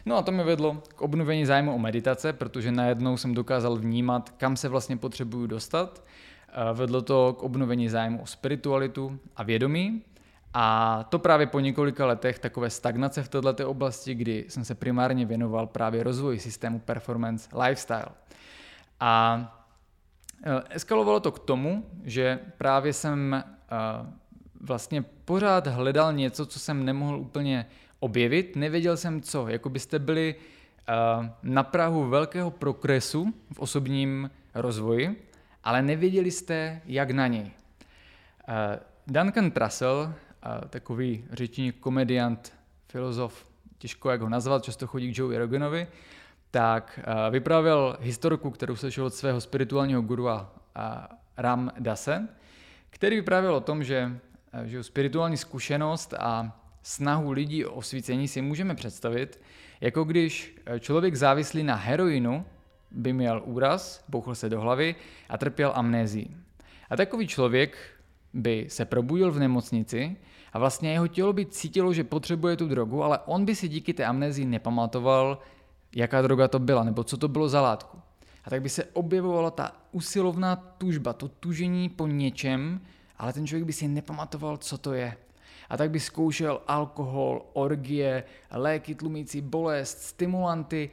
No 0.05 0.17
a 0.17 0.21
to 0.21 0.31
mi 0.31 0.43
vedlo 0.43 0.83
k 0.95 1.01
obnovení 1.01 1.45
zájmu 1.45 1.75
o 1.75 1.79
meditace, 1.79 2.33
protože 2.33 2.71
najednou 2.71 3.17
jsem 3.17 3.33
dokázal 3.33 3.75
vnímat, 3.75 4.29
kam 4.29 4.55
se 4.55 4.69
vlastně 4.69 4.97
potřebuju 4.97 5.47
dostat. 5.47 6.03
Vedlo 6.73 7.01
to 7.01 7.33
k 7.33 7.43
obnovení 7.43 7.89
zájmu 7.89 8.21
o 8.21 8.25
spiritualitu 8.25 9.19
a 9.35 9.43
vědomí. 9.43 10.01
A 10.53 11.03
to 11.09 11.19
právě 11.19 11.47
po 11.47 11.59
několika 11.59 12.05
letech 12.05 12.39
takové 12.39 12.69
stagnace 12.69 13.23
v 13.23 13.29
této 13.29 13.69
oblasti, 13.69 14.15
kdy 14.15 14.45
jsem 14.47 14.65
se 14.65 14.75
primárně 14.75 15.25
věnoval 15.25 15.67
právě 15.67 16.03
rozvoji 16.03 16.39
systému 16.39 16.79
performance 16.79 17.49
lifestyle. 17.53 18.05
A 18.99 19.55
Eh, 20.43 20.63
eskalovalo 20.69 21.19
to 21.19 21.31
k 21.31 21.39
tomu, 21.39 21.85
že 22.03 22.39
právě 22.57 22.93
jsem 22.93 23.33
eh, 23.33 23.45
vlastně 24.61 25.01
pořád 25.01 25.67
hledal 25.67 26.13
něco, 26.13 26.45
co 26.45 26.59
jsem 26.59 26.85
nemohl 26.85 27.19
úplně 27.19 27.65
objevit, 27.99 28.55
nevěděl 28.55 28.97
jsem 28.97 29.21
co, 29.21 29.47
jako 29.47 29.69
byste 29.69 29.99
byli 29.99 30.35
eh, 30.35 30.93
na 31.43 31.63
Prahu 31.63 32.09
velkého 32.09 32.51
progresu 32.51 33.33
v 33.53 33.59
osobním 33.59 34.29
rozvoji, 34.53 35.28
ale 35.69 35.81
nevěděli 35.81 36.31
jste, 36.31 36.81
jak 36.85 37.11
na 37.11 37.27
něj. 37.27 37.51
Duncan 39.07 39.51
Trussell, 39.51 40.13
takový 40.69 41.25
řečník, 41.31 41.79
komediant, 41.79 42.53
filozof, 42.87 43.45
těžko 43.77 44.09
jak 44.09 44.21
ho 44.21 44.29
nazvat, 44.29 44.63
často 44.63 44.87
chodí 44.87 45.13
k 45.13 45.17
Joe 45.17 45.39
Roganovi, 45.39 45.87
tak 46.51 46.99
uh, 46.99 47.33
vyprávěl 47.33 47.97
historku, 48.01 48.51
kterou 48.51 48.75
slyšel 48.75 49.05
od 49.05 49.13
svého 49.13 49.41
spirituálního 49.41 50.01
gurua 50.01 50.55
Ram 51.37 51.71
Dase, 51.79 52.27
který 52.89 53.15
vyprávěl 53.15 53.55
o 53.55 53.61
tom, 53.61 53.83
že, 53.83 54.11
že 54.63 54.83
spirituální 54.83 55.37
zkušenost 55.37 56.13
a 56.19 56.59
snahu 56.83 57.31
lidí 57.31 57.65
o 57.65 57.73
osvícení 57.73 58.27
si 58.27 58.41
můžeme 58.41 58.75
představit, 58.75 59.41
jako 59.81 60.03
když 60.03 60.55
člověk 60.79 61.15
závislý 61.15 61.63
na 61.63 61.75
heroinu 61.75 62.45
by 62.91 63.13
měl 63.13 63.41
úraz, 63.45 64.03
bouchl 64.07 64.35
se 64.35 64.49
do 64.49 64.61
hlavy 64.61 64.95
a 65.29 65.37
trpěl 65.37 65.71
amnézí. 65.75 66.35
A 66.89 66.95
takový 66.95 67.27
člověk 67.27 67.77
by 68.33 68.65
se 68.69 68.85
probudil 68.85 69.31
v 69.31 69.39
nemocnici 69.39 70.15
a 70.53 70.59
vlastně 70.59 70.91
jeho 70.91 71.07
tělo 71.07 71.33
by 71.33 71.45
cítilo, 71.45 71.93
že 71.93 72.03
potřebuje 72.03 72.57
tu 72.57 72.67
drogu, 72.67 73.03
ale 73.03 73.19
on 73.25 73.45
by 73.45 73.55
si 73.55 73.67
díky 73.67 73.93
té 73.93 74.05
amnézii 74.05 74.45
nepamatoval, 74.45 75.37
jaká 75.95 76.21
droga 76.21 76.47
to 76.47 76.59
byla, 76.59 76.83
nebo 76.83 77.03
co 77.03 77.17
to 77.17 77.27
bylo 77.27 77.49
za 77.49 77.61
látku. 77.61 77.99
A 78.43 78.49
tak 78.49 78.61
by 78.61 78.69
se 78.69 78.85
objevovala 78.85 79.51
ta 79.51 79.71
usilovná 79.91 80.55
tužba, 80.55 81.13
to 81.13 81.27
tužení 81.27 81.89
po 81.89 82.07
něčem, 82.07 82.81
ale 83.17 83.33
ten 83.33 83.47
člověk 83.47 83.65
by 83.65 83.73
si 83.73 83.87
nepamatoval, 83.87 84.57
co 84.57 84.77
to 84.77 84.93
je. 84.93 85.17
A 85.69 85.77
tak 85.77 85.91
by 85.91 85.99
zkoušel 85.99 86.61
alkohol, 86.67 87.45
orgie, 87.53 88.23
léky 88.51 88.95
tlumící 88.95 89.41
bolest, 89.41 90.01
stimulanty, 90.01 90.89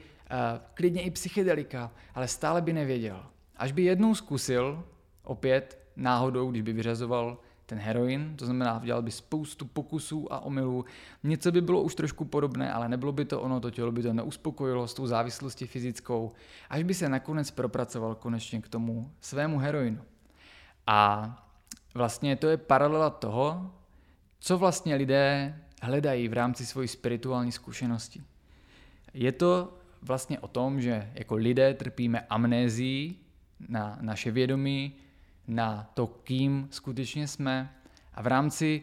klidně 0.74 1.02
i 1.02 1.10
psychedelika, 1.10 1.90
ale 2.14 2.28
stále 2.28 2.62
by 2.62 2.72
nevěděl. 2.72 3.26
Až 3.56 3.72
by 3.72 3.82
jednou 3.82 4.14
zkusil, 4.14 4.84
opět 5.22 5.78
náhodou, 5.96 6.50
když 6.50 6.62
by 6.62 6.72
vyřazoval 6.72 7.38
ten 7.66 7.78
heroin, 7.78 8.36
to 8.36 8.44
znamená, 8.44 8.80
dělal 8.84 9.02
by 9.02 9.10
spoustu 9.10 9.66
pokusů 9.66 10.32
a 10.32 10.40
omylů. 10.40 10.84
Něco 11.22 11.52
by 11.52 11.60
bylo 11.60 11.82
už 11.82 11.94
trošku 11.94 12.24
podobné, 12.24 12.72
ale 12.72 12.88
nebylo 12.88 13.12
by 13.12 13.24
to 13.24 13.40
ono, 13.40 13.60
to 13.60 13.70
tělo 13.70 13.92
by 13.92 14.02
to 14.02 14.12
neuspokojilo 14.12 14.88
s 14.88 14.94
tou 14.94 15.06
závislostí 15.06 15.66
fyzickou, 15.66 16.32
až 16.70 16.82
by 16.82 16.94
se 16.94 17.08
nakonec 17.08 17.50
propracoval 17.50 18.14
konečně 18.14 18.60
k 18.60 18.68
tomu 18.68 19.10
svému 19.20 19.58
heroinu. 19.58 20.02
A 20.86 21.30
vlastně 21.94 22.36
to 22.36 22.48
je 22.48 22.56
paralela 22.56 23.10
toho, 23.10 23.72
co 24.38 24.58
vlastně 24.58 24.94
lidé 24.94 25.60
hledají 25.82 26.28
v 26.28 26.32
rámci 26.32 26.66
svojí 26.66 26.88
spirituální 26.88 27.52
zkušenosti. 27.52 28.22
Je 29.14 29.32
to 29.32 29.74
vlastně 30.06 30.38
o 30.38 30.48
tom, 30.48 30.80
že 30.80 31.10
jako 31.14 31.34
lidé 31.34 31.74
trpíme 31.74 32.20
amnézií 32.20 33.18
na 33.68 33.98
naše 34.00 34.30
vědomí, 34.30 34.92
na 35.48 35.90
to, 35.94 36.06
kým 36.06 36.68
skutečně 36.70 37.28
jsme. 37.28 37.74
A 38.14 38.22
v 38.22 38.26
rámci 38.26 38.82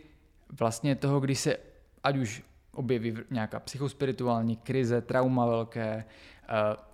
vlastně 0.59 0.95
toho, 0.95 1.19
když 1.19 1.39
se 1.39 1.57
ať 2.03 2.17
už 2.17 2.43
objeví 2.71 3.13
nějaká 3.31 3.59
psychospirituální 3.59 4.55
krize, 4.55 5.01
trauma 5.01 5.45
velké, 5.45 6.05
eh, 6.43 6.45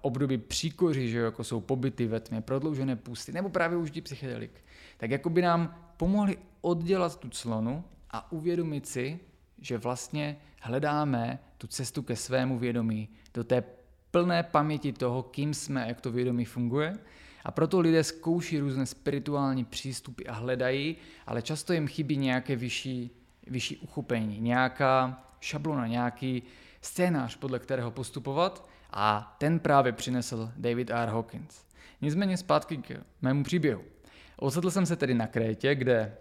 období 0.01 0.37
příkoří, 0.37 1.09
že 1.09 1.19
jako 1.19 1.43
jsou 1.43 1.61
pobyty 1.61 2.07
ve 2.07 2.19
tmě, 2.19 2.41
prodloužené 2.41 2.95
pusty, 2.95 3.31
nebo 3.31 3.49
právě 3.49 3.77
užití 3.77 4.01
psychedelik, 4.01 4.51
tak 4.97 5.11
jako 5.11 5.29
by 5.29 5.41
nám 5.41 5.75
pomohli 5.97 6.37
oddělat 6.61 7.19
tu 7.19 7.29
clonu 7.29 7.83
a 8.11 8.31
uvědomit 8.31 8.87
si, 8.87 9.19
že 9.61 9.77
vlastně 9.77 10.37
hledáme 10.61 11.39
tu 11.57 11.67
cestu 11.67 12.01
ke 12.01 12.15
svému 12.15 12.59
vědomí, 12.59 13.09
do 13.33 13.43
té 13.43 13.63
plné 14.11 14.43
paměti 14.43 14.93
toho, 14.93 15.23
kým 15.23 15.53
jsme, 15.53 15.85
jak 15.87 16.01
to 16.01 16.11
vědomí 16.11 16.45
funguje. 16.45 16.97
A 17.45 17.51
proto 17.51 17.79
lidé 17.79 18.03
zkouší 18.03 18.59
různé 18.59 18.85
spirituální 18.85 19.65
přístupy 19.65 20.23
a 20.27 20.33
hledají, 20.33 20.95
ale 21.27 21.41
často 21.41 21.73
jim 21.73 21.87
chybí 21.87 22.17
nějaké 22.17 22.55
vyšší, 22.55 23.11
vyšší 23.47 23.77
uchopení, 23.77 24.39
nějaká 24.39 25.23
šablona, 25.39 25.87
nějaký 25.87 26.43
scénář, 26.81 27.35
podle 27.35 27.59
kterého 27.59 27.91
postupovat 27.91 28.69
a 28.91 29.35
ten 29.39 29.59
právě 29.59 29.91
přinesl 29.91 30.51
David 30.57 30.89
R. 30.89 31.09
Hawkins. 31.09 31.63
Nicméně 32.01 32.37
zpátky 32.37 32.77
k 32.77 32.91
mému 33.21 33.43
příběhu. 33.43 33.81
Ocitl 34.37 34.71
jsem 34.71 34.85
se 34.85 34.95
tedy 34.95 35.13
na 35.13 35.27
Krétě, 35.27 35.75
kde 35.75 36.17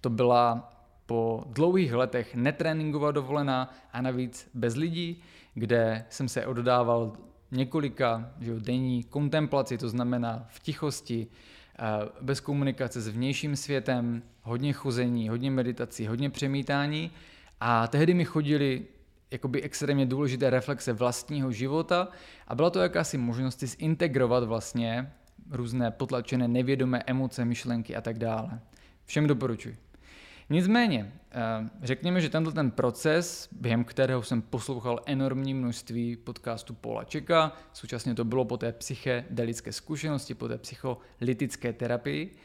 to 0.00 0.10
byla 0.10 0.72
po 1.06 1.44
dlouhých 1.46 1.92
letech 1.92 2.34
netréninková 2.34 3.12
dovolená 3.12 3.74
a 3.92 4.02
navíc 4.02 4.50
bez 4.54 4.76
lidí, 4.76 5.22
kde 5.56 6.04
jsem 6.08 6.28
se 6.28 6.46
oddával 6.46 7.12
několika 7.50 8.30
že 8.40 8.50
jo, 8.50 8.60
denní 8.60 9.04
kontemplaci, 9.04 9.78
to 9.78 9.88
znamená 9.88 10.46
v 10.48 10.60
tichosti, 10.60 11.26
eh, 11.26 11.82
bez 12.20 12.40
komunikace 12.40 13.00
s 13.00 13.08
vnějším 13.08 13.56
světem, 13.56 14.22
hodně 14.42 14.72
chození, 14.72 15.28
hodně 15.28 15.50
meditací, 15.50 16.06
hodně 16.06 16.30
přemítání 16.30 17.10
a 17.60 17.86
tehdy 17.86 18.14
mi 18.14 18.24
chodili 18.24 18.86
jakoby 19.30 19.62
extrémně 19.62 20.06
důležité 20.06 20.50
reflexe 20.50 20.92
vlastního 20.92 21.52
života 21.52 22.08
a 22.48 22.54
byla 22.54 22.70
to 22.70 22.80
jakási 22.80 23.18
možnost 23.18 23.60
zintegrovat 23.60 24.44
vlastně 24.44 25.12
různé 25.50 25.90
potlačené 25.90 26.48
nevědomé 26.48 27.02
emoce, 27.06 27.44
myšlenky 27.44 27.96
a 27.96 28.00
tak 28.00 28.18
dále. 28.18 28.60
Všem 29.04 29.26
doporučuji. 29.26 29.76
Nicméně, 30.50 31.12
eh, 31.30 31.68
řekněme, 31.82 32.20
že 32.20 32.30
tenhle 32.30 32.52
ten 32.52 32.70
proces, 32.70 33.48
během 33.52 33.84
kterého 33.84 34.22
jsem 34.22 34.42
poslouchal 34.42 35.00
enormní 35.06 35.54
množství 35.54 36.16
podcastů 36.16 36.74
Paula 36.74 37.04
Čeka, 37.04 37.52
současně 37.72 38.14
to 38.14 38.24
bylo 38.24 38.44
po 38.44 38.56
té 38.56 38.72
psychedelické 38.72 39.72
zkušenosti, 39.72 40.34
po 40.34 40.48
té 40.48 40.58
psycholytické 40.58 41.72
terapii, 41.72 42.36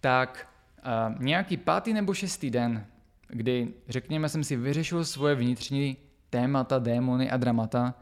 tak 0.00 0.48
eh, 0.78 0.82
nějaký 1.18 1.56
pátý 1.56 1.92
nebo 1.92 2.14
šestý 2.14 2.50
den, 2.50 2.86
kdy, 3.28 3.74
řekněme, 3.88 4.28
jsem 4.28 4.44
si 4.44 4.56
vyřešil 4.56 5.04
svoje 5.04 5.34
vnitřní 5.34 5.96
témata, 6.30 6.78
démony 6.78 7.30
a 7.30 7.36
dramata, 7.36 7.94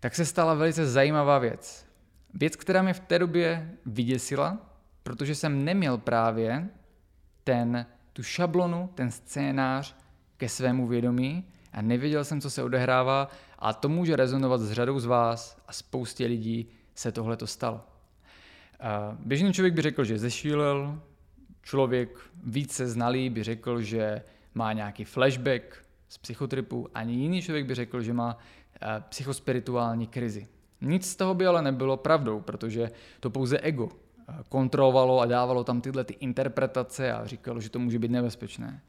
tak 0.00 0.14
se 0.14 0.24
stala 0.24 0.54
velice 0.54 0.86
zajímavá 0.86 1.38
věc. 1.38 1.86
Věc, 2.34 2.56
která 2.56 2.82
mě 2.82 2.92
v 2.92 3.00
té 3.00 3.18
době 3.18 3.72
vyděsila, 3.86 4.58
protože 5.02 5.34
jsem 5.34 5.64
neměl 5.64 5.98
právě 5.98 6.68
ten 7.44 7.86
tu 8.16 8.22
šablonu, 8.22 8.90
ten 8.94 9.10
scénář 9.10 9.96
ke 10.36 10.48
svému 10.48 10.86
vědomí 10.86 11.44
a 11.72 11.82
nevěděl 11.82 12.24
jsem, 12.24 12.40
co 12.40 12.50
se 12.50 12.62
odehrává 12.62 13.28
a 13.58 13.72
to 13.72 13.88
může 13.88 14.16
rezonovat 14.16 14.60
s 14.60 14.72
řadou 14.72 15.00
z 15.00 15.04
vás 15.04 15.62
a 15.68 15.72
spoustě 15.72 16.26
lidí 16.26 16.68
se 16.94 17.12
tohle 17.12 17.36
to 17.36 17.46
stalo. 17.46 17.80
Běžný 19.18 19.52
člověk 19.52 19.74
by 19.74 19.82
řekl, 19.82 20.04
že 20.04 20.18
zešílel, 20.18 21.00
člověk 21.62 22.18
více 22.44 22.86
znalý 22.86 23.30
by 23.30 23.42
řekl, 23.42 23.82
že 23.82 24.22
má 24.54 24.72
nějaký 24.72 25.04
flashback 25.04 25.84
z 26.08 26.18
psychotripu, 26.18 26.88
ani 26.94 27.14
jiný 27.14 27.42
člověk 27.42 27.66
by 27.66 27.74
řekl, 27.74 28.02
že 28.02 28.12
má 28.12 28.38
psychospirituální 29.08 30.06
krizi. 30.06 30.48
Nic 30.80 31.10
z 31.10 31.16
toho 31.16 31.34
by 31.34 31.46
ale 31.46 31.62
nebylo 31.62 31.96
pravdou, 31.96 32.40
protože 32.40 32.90
to 33.20 33.30
pouze 33.30 33.58
ego 33.58 33.88
kontrolovalo 34.48 35.20
a 35.20 35.26
dávalo 35.26 35.64
tam 35.64 35.80
tyhle 35.80 36.04
ty 36.04 36.14
interpretace 36.20 37.12
a 37.12 37.26
říkalo, 37.26 37.60
že 37.60 37.70
to 37.70 37.78
může 37.78 37.98
být 37.98 38.10
nebezpečné. 38.10 38.80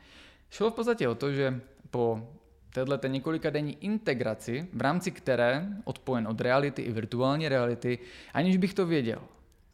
Šlo 0.49 0.71
v 0.71 0.73
podstatě 0.73 1.07
o 1.07 1.15
to, 1.15 1.31
že 1.31 1.61
po 1.91 2.27
této 2.73 3.07
několika 3.07 3.49
denní 3.49 3.77
integraci, 3.81 4.67
v 4.73 4.81
rámci 4.81 5.11
které, 5.11 5.67
odpojen 5.83 6.27
od 6.27 6.41
reality 6.41 6.81
i 6.81 6.91
virtuální 6.91 7.49
reality, 7.49 7.99
aniž 8.33 8.57
bych 8.57 8.73
to 8.73 8.85
věděl, 8.85 9.21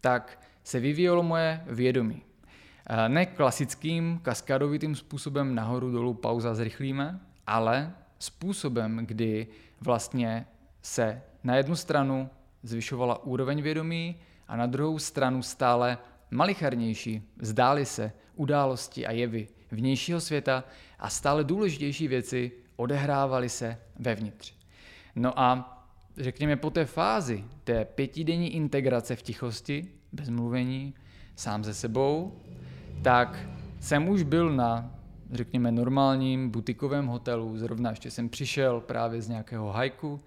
tak 0.02 0.40
se 0.64 0.80
vyvíjelo 0.80 1.23
moje 1.23 1.64
vědomí. 1.68 2.22
Ne 3.07 3.26
klasickým 3.26 4.19
kaskadovitým 4.23 4.95
způsobem 4.95 5.56
nahoru, 5.56 5.91
dolů, 5.91 6.14
pauza, 6.14 6.56
zrychlíme, 6.56 7.19
ale 7.48 7.94
způsobem, 8.19 8.99
kdy 9.06 9.48
vlastně 9.81 10.45
se 10.81 11.22
na 11.44 11.56
jednu 11.56 11.76
stranu 11.76 12.30
zvyšovala 12.64 13.23
úroveň 13.23 13.61
vědomí, 13.61 14.15
a 14.48 14.56
na 14.56 14.65
druhou 14.65 14.99
stranu 14.99 15.41
stále 15.41 15.98
malicharnější 16.32 17.24
zdály 17.41 17.86
se 17.86 18.11
události 18.36 19.07
a 19.07 19.11
jevy 19.11 19.48
vnějšího 19.72 20.22
světa 20.22 20.64
a 20.99 21.10
stále 21.10 21.44
důležitější 21.44 22.07
věci 22.07 22.52
odehrávaly 22.76 23.49
se 23.49 23.78
vevnitř. 23.99 24.53
No 25.15 25.40
a 25.40 25.80
řekněme 26.18 26.56
po 26.56 26.70
té 26.70 26.86
fázi 26.86 27.44
té 27.64 27.86
pětidenní 27.86 28.56
integrace 28.56 29.15
v 29.15 29.22
tichosti, 29.22 29.88
bez 30.11 30.30
mluvení, 30.30 30.94
sám 31.36 31.64
ze 31.64 31.74
sebou, 31.74 32.40
tak 33.02 33.40
jsem 33.80 34.10
už 34.10 34.24
byl 34.24 34.52
na, 34.52 34.91
řekněme, 35.32 35.72
normálním 35.72 36.49
butikovém 36.49 37.07
hotelu, 37.07 37.57
zrovna 37.57 37.90
ještě 37.90 38.11
jsem 38.11 38.30
přišel 38.30 38.82
právě 38.82 39.22
z 39.22 39.30
nějakého 39.30 39.72
hajku 39.72 40.22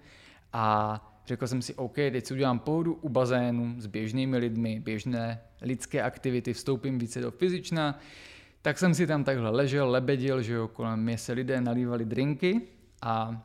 a 0.52 1.00
Řekl 1.26 1.46
jsem 1.46 1.62
si, 1.62 1.74
OK, 1.74 1.94
teď 1.94 2.26
si 2.26 2.34
udělám 2.34 2.58
pohodu 2.58 2.94
u 2.94 3.08
bazénu 3.08 3.74
s 3.78 3.86
běžnými 3.86 4.38
lidmi, 4.38 4.80
běžné 4.80 5.40
lidské 5.62 6.02
aktivity, 6.02 6.52
vstoupím 6.52 6.98
více 6.98 7.20
do 7.20 7.30
fyzična. 7.30 7.98
Tak 8.62 8.78
jsem 8.78 8.94
si 8.94 9.06
tam 9.06 9.24
takhle 9.24 9.50
ležel, 9.50 9.90
lebedil, 9.90 10.42
že 10.42 10.52
jo, 10.52 10.68
kolem 10.68 11.02
mě 11.02 11.18
se 11.18 11.32
lidé 11.32 11.60
nalívali 11.60 12.04
drinky 12.04 12.60
a 13.02 13.42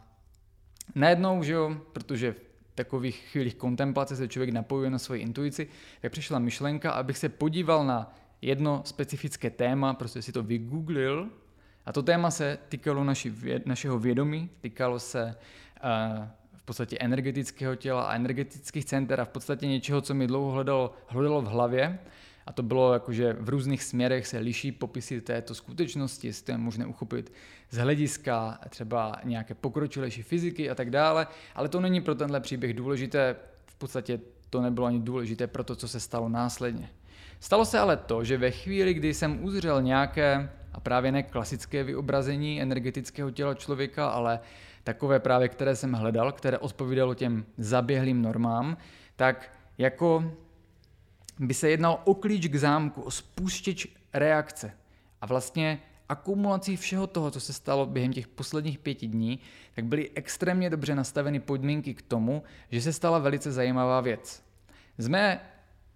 najednou, 0.96 1.44
že 1.44 1.54
jo, 1.54 1.78
protože 1.94 2.32
v 2.32 2.76
takových 2.76 3.16
chvílích 3.16 3.56
kontemplace 3.56 4.16
se 4.16 4.28
člověk 4.28 4.54
napojuje 4.54 4.90
na 4.90 5.00
svoji 5.00 5.22
intuici, 5.22 5.68
tak 6.02 6.12
přišla 6.12 6.40
myšlenka, 6.40 6.92
abych 6.92 7.18
se 7.18 7.30
podíval 7.30 7.86
na 7.86 8.16
jedno 8.42 8.82
specifické 8.86 9.50
téma, 9.50 9.94
prostě 9.94 10.22
si 10.22 10.32
to 10.32 10.44
vygooglil 10.44 11.30
a 11.86 11.94
to 11.94 12.04
téma 12.04 12.32
se 12.32 12.58
týkalo 12.70 13.04
naši, 13.04 13.34
našeho 13.66 14.00
vědomí, 14.00 14.50
týkalo 14.62 15.00
se 15.00 15.36
uh, 15.84 16.28
v 16.62 16.66
podstatě 16.66 16.98
energetického 17.00 17.76
těla 17.76 18.04
a 18.04 18.16
energetických 18.16 18.86
center 18.86 19.22
a 19.22 19.26
v 19.26 19.30
podstatě 19.30 19.68
něčeho, 19.68 20.02
co 20.02 20.14
mi 20.14 20.28
dlouho 20.28 20.52
hledalo, 20.52 20.94
hledalo 21.08 21.42
v 21.42 21.46
hlavě. 21.46 22.00
A 22.46 22.54
to 22.54 22.64
bylo 22.64 22.94
jakože 22.94 23.34
v 23.40 23.50
různých 23.50 23.84
směrech 23.84 24.28
se 24.28 24.38
liší 24.40 24.72
popisy 24.72 25.22
této 25.22 25.56
skutečnosti, 25.56 26.28
jestli 26.28 26.46
to 26.46 26.52
je 26.52 26.58
možné 26.58 26.86
uchopit 26.86 27.34
z 27.70 27.78
hlediska 27.78 28.60
třeba 28.70 29.16
nějaké 29.24 29.54
pokročilejší 29.54 30.22
fyziky 30.22 30.70
a 30.70 30.76
tak 30.76 30.90
dále, 30.90 31.28
ale 31.56 31.70
to 31.70 31.80
není 31.80 32.02
pro 32.02 32.16
tenhle 32.16 32.40
příběh 32.40 32.74
důležité, 32.74 33.36
v 33.66 33.76
podstatě 33.76 34.20
to 34.50 34.62
nebylo 34.62 34.88
ani 34.88 35.00
důležité 35.00 35.48
pro 35.48 35.64
to, 35.64 35.76
co 35.76 35.88
se 35.88 36.00
stalo 36.00 36.30
následně. 36.30 36.90
Stalo 37.40 37.66
se 37.66 37.80
ale 37.80 37.98
to, 37.98 38.24
že 38.24 38.38
ve 38.38 38.52
chvíli, 38.52 38.94
kdy 38.94 39.14
jsem 39.14 39.44
uzřel 39.44 39.82
nějaké, 39.82 40.50
a 40.74 40.80
právě 40.80 41.12
ne 41.12 41.24
klasické 41.24 41.84
vyobrazení 41.84 42.62
energetického 42.62 43.32
těla 43.32 43.54
člověka, 43.54 44.10
ale 44.10 44.40
takové 44.84 45.20
právě, 45.20 45.50
které 45.50 45.76
jsem 45.76 45.94
hledal, 45.94 46.32
které 46.32 46.58
odpovídalo 46.58 47.14
těm 47.14 47.46
zaběhlým 47.58 48.22
normám, 48.22 48.78
tak 49.16 49.58
jako 49.78 50.32
by 51.40 51.54
se 51.54 51.70
jednalo 51.70 52.02
o 52.04 52.14
klíč 52.14 52.48
k 52.48 52.56
zámku, 52.56 53.02
o 53.02 53.12
spuštěč 53.12 53.88
reakce. 54.14 54.74
A 55.22 55.26
vlastně 55.26 55.80
akumulací 56.10 56.78
všeho 56.78 57.08
toho, 57.08 57.32
co 57.32 57.40
se 57.40 57.54
stalo 57.54 57.86
během 57.86 58.14
těch 58.14 58.28
posledních 58.28 58.80
pěti 58.80 59.08
dní, 59.08 59.40
tak 59.76 59.86
byly 59.86 60.12
extrémně 60.16 60.70
dobře 60.70 60.96
nastaveny 60.96 61.40
podmínky 61.40 61.94
k 61.94 62.02
tomu, 62.02 62.44
že 62.72 62.82
se 62.82 62.94
stala 62.94 63.20
velice 63.20 63.52
zajímavá 63.52 64.02
věc. 64.02 64.44
Z 64.98 65.08
mé 65.08 65.42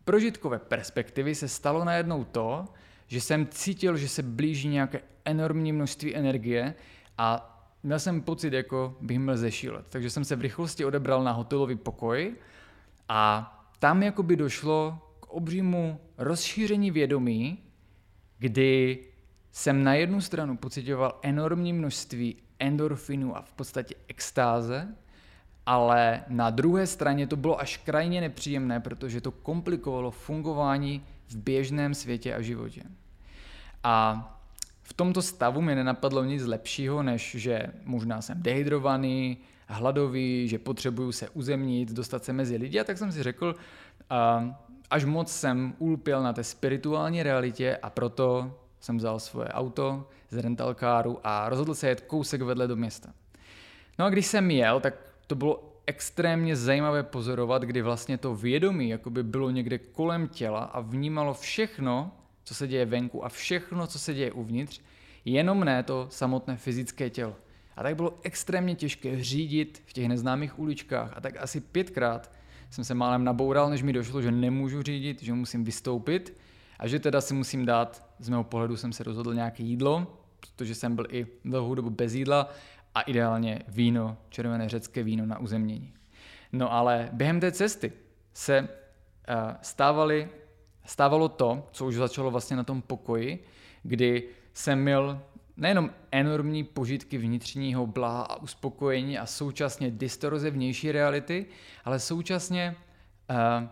prožitkové 0.03 0.59
perspektivy 0.59 1.35
se 1.35 1.47
stalo 1.47 1.85
najednou 1.85 2.23
to, 2.23 2.65
že 3.07 3.21
jsem 3.21 3.47
cítil, 3.47 3.97
že 3.97 4.09
se 4.09 4.23
blíží 4.23 4.67
nějaké 4.67 5.01
enormní 5.25 5.71
množství 5.71 6.15
energie 6.15 6.73
a 7.17 7.54
měl 7.85 7.99
jsem 7.99 8.21
pocit, 8.21 8.53
jako 8.53 8.97
bych 9.01 9.19
měl 9.19 9.37
zešílet. 9.37 9.85
Takže 9.89 10.09
jsem 10.09 10.25
se 10.25 10.35
v 10.35 10.41
rychlosti 10.41 10.85
odebral 10.85 11.23
na 11.23 11.31
hotelový 11.31 11.75
pokoj 11.75 12.35
a 13.09 13.51
tam 13.79 14.03
jakoby 14.03 14.35
došlo 14.35 14.99
k 15.19 15.29
obřímu 15.29 15.99
rozšíření 16.17 16.91
vědomí, 16.91 17.59
kdy 18.39 18.99
jsem 19.51 19.83
na 19.83 19.93
jednu 19.93 20.21
stranu 20.21 20.57
pocitoval 20.57 21.19
enormní 21.21 21.73
množství 21.73 22.35
endorfinu 22.59 23.37
a 23.37 23.41
v 23.41 23.53
podstatě 23.53 23.95
extáze, 24.07 24.87
ale 25.65 26.23
na 26.27 26.49
druhé 26.49 26.87
straně 26.87 27.27
to 27.27 27.35
bylo 27.35 27.59
až 27.59 27.77
krajně 27.77 28.21
nepříjemné, 28.21 28.79
protože 28.79 29.21
to 29.21 29.31
komplikovalo 29.31 30.11
fungování 30.11 31.05
v 31.27 31.35
běžném 31.37 31.93
světě 31.93 32.35
a 32.35 32.41
životě. 32.41 32.83
A 33.83 34.31
tomto 34.95 35.21
stavu 35.21 35.61
mi 35.61 35.75
nenapadlo 35.75 36.23
nic 36.23 36.45
lepšího, 36.45 37.03
než 37.03 37.35
že 37.39 37.67
možná 37.83 38.21
jsem 38.21 38.41
dehydrovaný, 38.41 39.37
hladový, 39.67 40.47
že 40.47 40.59
potřebuju 40.59 41.11
se 41.11 41.29
uzemnit, 41.29 41.91
dostat 41.91 42.23
se 42.23 42.33
mezi 42.33 42.57
lidi 42.57 42.79
a 42.79 42.83
tak 42.83 42.97
jsem 42.97 43.11
si 43.11 43.23
řekl, 43.23 43.55
až 44.89 45.05
moc 45.05 45.31
jsem 45.31 45.73
ulpěl 45.79 46.23
na 46.23 46.33
té 46.33 46.43
spirituální 46.43 47.23
realitě 47.23 47.77
a 47.81 47.89
proto 47.89 48.55
jsem 48.79 48.97
vzal 48.97 49.19
svoje 49.19 49.47
auto 49.47 50.07
z 50.29 50.37
rentalkáru 50.37 51.19
a 51.23 51.49
rozhodl 51.49 51.75
se 51.75 51.87
jet 51.87 52.01
kousek 52.01 52.41
vedle 52.41 52.67
do 52.67 52.75
města. 52.75 53.09
No 53.99 54.05
a 54.05 54.09
když 54.09 54.25
jsem 54.25 54.51
jel, 54.51 54.79
tak 54.79 54.93
to 55.27 55.35
bylo 55.35 55.81
extrémně 55.87 56.55
zajímavé 56.55 57.03
pozorovat, 57.03 57.61
kdy 57.61 57.81
vlastně 57.81 58.17
to 58.17 58.35
vědomí 58.35 58.89
jakoby 58.89 59.23
bylo 59.23 59.49
někde 59.49 59.77
kolem 59.77 60.27
těla 60.27 60.59
a 60.59 60.79
vnímalo 60.79 61.33
všechno, 61.33 62.11
co 62.45 62.55
se 62.55 62.67
děje 62.67 62.85
venku 62.85 63.25
a 63.25 63.29
všechno, 63.29 63.87
co 63.87 63.99
se 63.99 64.13
děje 64.13 64.31
uvnitř, 64.31 64.81
jenom 65.25 65.63
ne 65.63 65.83
to 65.83 66.07
samotné 66.09 66.57
fyzické 66.57 67.09
tělo. 67.09 67.35
A 67.75 67.83
tak 67.83 67.95
bylo 67.95 68.19
extrémně 68.23 68.75
těžké 68.75 69.23
řídit 69.23 69.83
v 69.85 69.93
těch 69.93 70.07
neznámých 70.07 70.59
uličkách 70.59 71.13
a 71.17 71.21
tak 71.21 71.37
asi 71.37 71.59
pětkrát 71.59 72.31
jsem 72.69 72.83
se 72.83 72.93
málem 72.93 73.23
naboural, 73.23 73.69
než 73.69 73.81
mi 73.81 73.93
došlo, 73.93 74.21
že 74.21 74.31
nemůžu 74.31 74.81
řídit, 74.81 75.23
že 75.23 75.33
musím 75.33 75.63
vystoupit 75.63 76.37
a 76.79 76.87
že 76.87 76.99
teda 76.99 77.21
si 77.21 77.33
musím 77.33 77.65
dát, 77.65 78.09
z 78.19 78.29
mého 78.29 78.43
pohledu 78.43 78.77
jsem 78.77 78.93
se 78.93 79.03
rozhodl 79.03 79.33
nějaké 79.33 79.63
jídlo, 79.63 80.19
protože 80.39 80.75
jsem 80.75 80.95
byl 80.95 81.07
i 81.09 81.27
dlouhou 81.45 81.75
dobu 81.75 81.89
bez 81.89 82.13
jídla 82.13 82.49
a 82.95 83.01
ideálně 83.01 83.61
víno, 83.67 84.17
červené 84.29 84.69
řecké 84.69 85.03
víno 85.03 85.25
na 85.25 85.39
uzemnění. 85.39 85.93
No 86.51 86.73
ale 86.73 87.09
během 87.13 87.39
té 87.39 87.51
cesty 87.51 87.93
se 88.33 88.61
uh, 88.61 88.67
stávali, 89.61 90.29
stávalo 90.85 91.29
to, 91.29 91.67
co 91.71 91.85
už 91.85 91.95
začalo 91.95 92.31
vlastně 92.31 92.57
na 92.57 92.63
tom 92.63 92.81
pokoji, 92.81 93.43
kdy 93.83 94.23
jsem 94.53 94.79
měl 94.79 95.21
nejenom 95.57 95.89
enormní 96.11 96.63
požitky 96.63 97.17
vnitřního 97.17 97.87
blaha 97.87 98.21
a 98.21 98.41
uspokojení 98.41 99.17
a 99.17 99.25
současně 99.25 99.91
distorze 99.91 100.49
vnější 100.49 100.91
reality, 100.91 101.45
ale 101.85 101.99
současně 101.99 102.75
uh, 103.29 103.67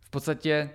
v 0.00 0.10
podstatě 0.10 0.70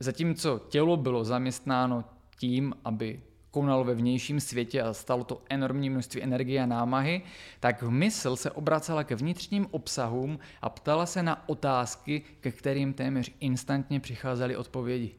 zatímco 0.00 0.60
tělo 0.68 0.96
bylo 0.96 1.24
zaměstnáno 1.24 2.04
tím, 2.38 2.74
aby 2.84 3.22
konalo 3.50 3.84
ve 3.84 3.94
vnějším 3.94 4.40
světě 4.40 4.82
a 4.82 4.92
stalo 4.92 5.24
to 5.24 5.42
enormní 5.48 5.90
množství 5.90 6.22
energie 6.22 6.62
a 6.62 6.66
námahy, 6.66 7.22
tak 7.60 7.82
mysl 7.82 8.36
se 8.36 8.50
obracela 8.50 9.04
ke 9.04 9.14
vnitřním 9.14 9.66
obsahům 9.70 10.38
a 10.62 10.68
ptala 10.68 11.06
se 11.06 11.22
na 11.22 11.48
otázky, 11.48 12.22
ke 12.40 12.52
kterým 12.52 12.92
téměř 12.92 13.32
instantně 13.40 14.00
přicházely 14.00 14.56
odpovědi. 14.56 15.14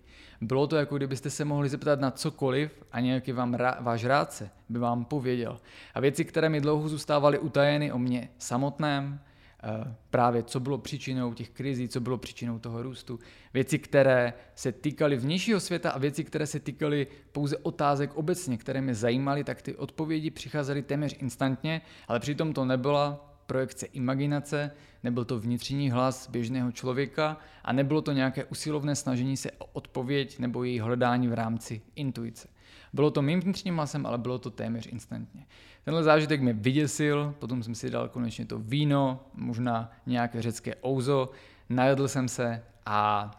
Bylo 0.48 0.68
to 0.68 0.76
jako 0.76 0.98
kdybyste 0.98 1.30
se 1.30 1.46
mohli 1.46 1.70
zeptat 1.70 2.00
na 2.00 2.12
cokoliv 2.12 2.84
a 2.92 3.00
nějaký 3.00 3.32
vám 3.32 3.54
rá, 3.54 3.78
váš 3.82 4.06
rádce 4.06 4.50
by 4.70 4.80
vám 4.80 5.06
pověděl. 5.06 5.60
A 5.94 6.00
věci, 6.00 6.26
které 6.26 6.50
mi 6.50 6.62
dlouho 6.62 6.90
zůstávaly 6.90 7.40
utajeny 7.40 7.92
o 7.92 8.00
mě 8.00 8.30
samotném, 8.38 9.20
Eh, 9.66 9.96
právě 10.10 10.44
co 10.44 10.60
bylo 10.60 10.78
příčinou 10.78 11.34
těch 11.34 11.50
krizí, 11.50 11.88
co 11.88 12.02
bylo 12.02 12.18
příčinou 12.18 12.60
toho 12.60 12.84
růstu. 12.84 13.20
Věci, 13.54 13.80
které 13.80 14.34
se 14.56 14.72
týkaly 14.72 15.18
vnějšího 15.18 15.60
světa 15.60 15.92
a 15.92 15.98
věci, 15.98 16.24
které 16.24 16.48
se 16.48 16.60
týkaly 16.60 17.08
pouze 17.32 17.58
otázek 17.58 18.16
obecně, 18.16 18.58
které 18.58 18.82
mě 18.82 18.96
zajímaly, 18.96 19.44
tak 19.44 19.62
ty 19.62 19.76
odpovědi 19.76 20.32
přicházely 20.32 20.82
téměř 20.82 21.16
instantně, 21.20 21.82
ale 22.08 22.20
přitom 22.20 22.54
to 22.54 22.66
nebyla 22.66 23.33
projekce 23.46 23.86
imaginace, 23.86 24.72
nebyl 25.04 25.26
to 25.26 25.40
vnitřní 25.40 25.92
hlas 25.92 26.30
běžného 26.30 26.72
člověka 26.72 27.38
a 27.64 27.74
nebylo 27.74 28.02
to 28.02 28.12
nějaké 28.12 28.46
usilovné 28.46 28.96
snažení 28.96 29.38
se 29.38 29.52
o 29.52 29.66
odpověď 29.66 30.40
nebo 30.40 30.64
její 30.64 30.80
hledání 30.80 31.28
v 31.28 31.34
rámci 31.34 31.82
intuice. 31.96 32.48
Bylo 32.94 33.12
to 33.12 33.22
mým 33.22 33.40
vnitřním 33.40 33.76
hlasem, 33.76 34.06
ale 34.06 34.18
bylo 34.18 34.40
to 34.40 34.50
téměř 34.50 34.88
instantně. 34.88 35.46
Tenhle 35.84 36.04
zážitek 36.04 36.42
mě 36.42 36.54
vyděsil, 36.54 37.36
potom 37.40 37.64
jsem 37.64 37.76
si 37.76 37.90
dal 37.90 38.10
konečně 38.10 38.46
to 38.46 38.60
víno, 38.60 39.26
možná 39.34 39.92
nějaké 40.06 40.42
řecké 40.42 40.76
ouzo, 40.86 41.30
najedl 41.70 42.08
jsem 42.08 42.28
se 42.28 42.64
a 42.86 43.32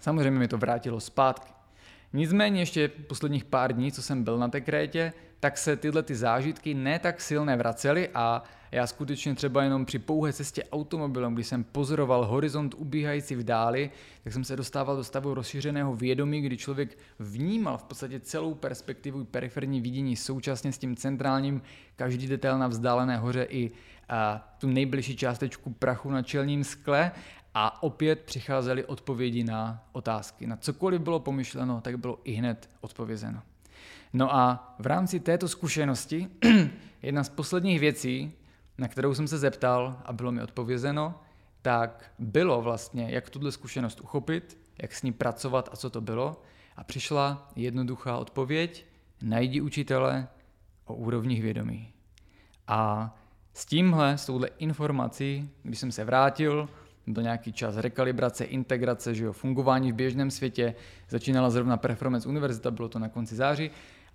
samozřejmě 0.00 0.38
mi 0.38 0.48
to 0.48 0.58
vrátilo 0.58 1.00
zpátky. 1.00 1.52
Nicméně 2.12 2.60
ještě 2.60 2.88
posledních 2.88 3.44
pár 3.44 3.72
dní, 3.72 3.92
co 3.92 4.02
jsem 4.02 4.24
byl 4.24 4.38
na 4.38 4.48
té 4.48 4.60
krétě, 4.60 5.12
tak 5.40 5.58
se 5.58 5.76
tyhle 5.76 6.02
ty 6.02 6.14
zážitky 6.14 6.74
ne 6.74 6.98
tak 6.98 7.20
silné 7.20 7.56
vracely 7.56 8.08
a 8.14 8.42
já 8.72 8.86
skutečně 8.86 9.34
třeba 9.34 9.62
jenom 9.62 9.84
při 9.84 9.98
pouhé 9.98 10.32
cestě 10.32 10.64
automobilem, 10.72 11.34
když 11.34 11.46
jsem 11.46 11.64
pozoroval 11.64 12.26
horizont 12.26 12.74
ubíhající 12.78 13.34
v 13.34 13.44
dáli, 13.44 13.90
tak 14.24 14.32
jsem 14.32 14.44
se 14.44 14.56
dostával 14.56 14.96
do 14.96 15.04
stavu 15.04 15.34
rozšířeného 15.34 15.94
vědomí, 15.94 16.40
kdy 16.40 16.56
člověk 16.56 16.98
vnímal 17.18 17.78
v 17.78 17.82
podstatě 17.82 18.20
celou 18.20 18.54
perspektivu 18.54 19.24
periferní 19.24 19.80
vidění 19.80 20.16
současně 20.16 20.72
s 20.72 20.78
tím 20.78 20.96
centrálním, 20.96 21.62
každý 21.96 22.26
detail 22.26 22.58
na 22.58 22.68
vzdálené 22.68 23.16
hoře 23.16 23.46
i 23.50 23.70
a, 24.08 24.54
tu 24.58 24.68
nejbližší 24.68 25.16
částečku 25.16 25.70
prachu 25.70 26.10
na 26.10 26.22
čelním 26.22 26.64
skle 26.64 27.12
a 27.54 27.82
opět 27.82 28.20
přicházely 28.20 28.84
odpovědi 28.84 29.44
na 29.44 29.84
otázky. 29.92 30.46
Na 30.46 30.56
cokoliv 30.56 31.00
bylo 31.00 31.20
pomyšleno, 31.20 31.80
tak 31.80 31.98
bylo 31.98 32.18
i 32.24 32.32
hned 32.32 32.70
odpovězeno. 32.80 33.42
No 34.12 34.34
a 34.34 34.74
v 34.78 34.86
rámci 34.86 35.20
této 35.20 35.48
zkušenosti 35.48 36.28
jedna 37.02 37.24
z 37.24 37.28
posledních 37.28 37.80
věcí, 37.80 38.32
na 38.78 38.88
kterou 38.88 39.14
jsem 39.14 39.28
se 39.28 39.38
zeptal 39.38 40.00
a 40.04 40.12
bylo 40.12 40.32
mi 40.32 40.42
odpovězeno, 40.42 41.14
tak 41.62 42.12
bylo 42.18 42.62
vlastně, 42.62 43.10
jak 43.10 43.30
tuto 43.30 43.52
zkušenost 43.52 44.00
uchopit, 44.00 44.58
jak 44.82 44.94
s 44.94 45.02
ní 45.02 45.12
pracovat 45.12 45.68
a 45.72 45.76
co 45.76 45.90
to 45.90 46.00
bylo. 46.00 46.42
A 46.76 46.84
přišla 46.84 47.50
jednoduchá 47.56 48.16
odpověď, 48.16 48.86
najdi 49.22 49.60
učitele 49.60 50.28
o 50.84 50.94
úrovních 50.94 51.42
vědomí. 51.42 51.92
A 52.66 53.10
s 53.54 53.66
tímhle, 53.66 54.18
s 54.18 54.26
touhle 54.26 54.48
informací, 54.58 55.50
když 55.62 55.78
jsem 55.78 55.92
se 55.92 56.04
vrátil, 56.04 56.68
byl 57.06 57.22
nějaký 57.22 57.52
čas 57.52 57.76
rekalibrace, 57.76 58.44
integrace, 58.44 59.14
že 59.14 59.24
jo, 59.24 59.32
fungování 59.32 59.92
v 59.92 59.94
běžném 59.94 60.30
světě, 60.30 60.74
začínala 61.08 61.50
zrovna 61.50 61.76
Performance 61.76 62.28
Univerzita, 62.28 62.70
bylo 62.70 62.88
to 62.88 62.98
na 62.98 63.08
konci 63.08 63.34
září, 63.34 63.70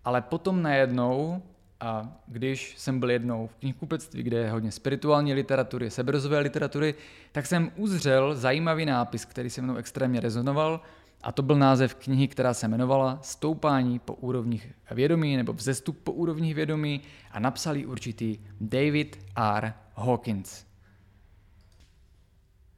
ale 0.05 0.21
potom 0.21 0.61
najednou, 0.61 1.41
a 1.79 2.17
když 2.27 2.75
jsem 2.77 2.99
byl 2.99 3.11
jednou 3.11 3.47
v 3.47 3.55
knihkupectví, 3.55 4.23
kde 4.23 4.37
je 4.37 4.51
hodně 4.51 4.71
spirituální 4.71 5.33
literatury, 5.33 5.89
seberozové 5.89 6.39
literatury, 6.39 6.95
tak 7.31 7.45
jsem 7.45 7.71
uzřel 7.75 8.35
zajímavý 8.35 8.85
nápis, 8.85 9.25
který 9.25 9.49
se 9.49 9.61
mnou 9.61 9.75
extrémně 9.75 10.19
rezonoval, 10.19 10.81
a 11.23 11.31
to 11.31 11.41
byl 11.41 11.55
název 11.55 11.95
knihy, 11.95 12.27
která 12.27 12.53
se 12.53 12.65
jmenovala 12.65 13.19
Stoupání 13.21 13.99
po 13.99 14.13
úrovních 14.13 14.73
vědomí 14.91 15.37
nebo 15.37 15.53
Vzestup 15.53 15.97
po 16.03 16.11
úrovních 16.11 16.55
vědomí 16.55 17.01
a 17.31 17.39
napsal 17.39 17.75
ji 17.75 17.85
určitý 17.85 18.37
David 18.61 19.19
R. 19.35 19.73
Hawkins. 19.95 20.64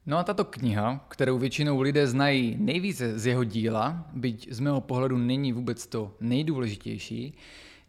No 0.08 0.18
a 0.18 0.24
tato 0.24 0.44
kniha, 0.44 1.04
kterou 1.08 1.38
většinou 1.38 1.80
lidé 1.80 2.06
znají 2.06 2.56
nejvíce 2.58 3.18
z 3.18 3.26
jeho 3.26 3.44
díla, 3.44 4.06
byť 4.12 4.52
z 4.52 4.60
mého 4.60 4.80
pohledu 4.80 5.18
není 5.18 5.52
vůbec 5.52 5.86
to 5.86 6.14
nejdůležitější, 6.20 7.34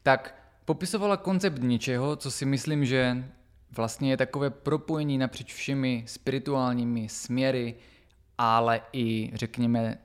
tak 0.04 0.36
popisovala 0.66 1.18
koncept 1.18 1.60
něčeho, 1.62 2.16
co 2.16 2.32
si 2.32 2.46
myslím, 2.46 2.86
že 2.86 3.30
vlastně 3.72 4.10
je 4.10 4.18
takové 4.18 4.50
propojení 4.50 5.18
napříč 5.18 5.54
všemi 5.54 6.04
spirituálními 6.08 7.10
směry, 7.10 7.76
ale 8.38 8.82
i, 8.94 9.32
řekněme, 9.34 9.98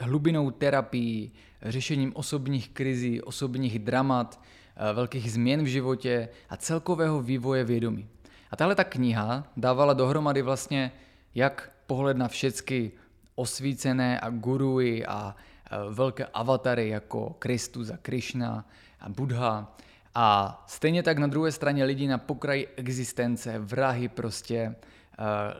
hlubinou 0.00 0.50
terapii, 0.50 1.30
řešením 1.62 2.12
osobních 2.14 2.68
krizí, 2.68 3.22
osobních 3.22 3.78
dramat, 3.78 4.42
eh, 4.76 4.92
velkých 4.92 5.32
změn 5.32 5.62
v 5.62 5.66
životě 5.66 6.28
a 6.48 6.56
celkového 6.56 7.22
vývoje 7.22 7.64
vědomí. 7.64 8.08
A 8.50 8.56
tahle 8.56 8.74
ta 8.74 8.84
kniha 8.84 9.52
dávala 9.56 9.92
dohromady 9.92 10.42
vlastně 10.42 10.92
jak 11.36 11.72
pohled 11.86 12.16
na 12.16 12.28
všechny 12.28 12.92
osvícené 13.34 14.20
a 14.20 14.30
guruji 14.30 15.06
a 15.06 15.36
velké 15.90 16.24
avatary 16.24 16.88
jako 16.88 17.36
Kristus 17.38 17.90
a 17.90 17.96
Krishna 17.96 18.68
a 19.00 19.08
Buddha. 19.08 19.76
A 20.14 20.64
stejně 20.66 21.02
tak 21.02 21.18
na 21.18 21.26
druhé 21.26 21.52
straně 21.52 21.84
lidi 21.84 22.08
na 22.08 22.18
pokraji 22.18 22.68
existence, 22.76 23.58
vrahy 23.58 24.08
prostě, 24.08 24.74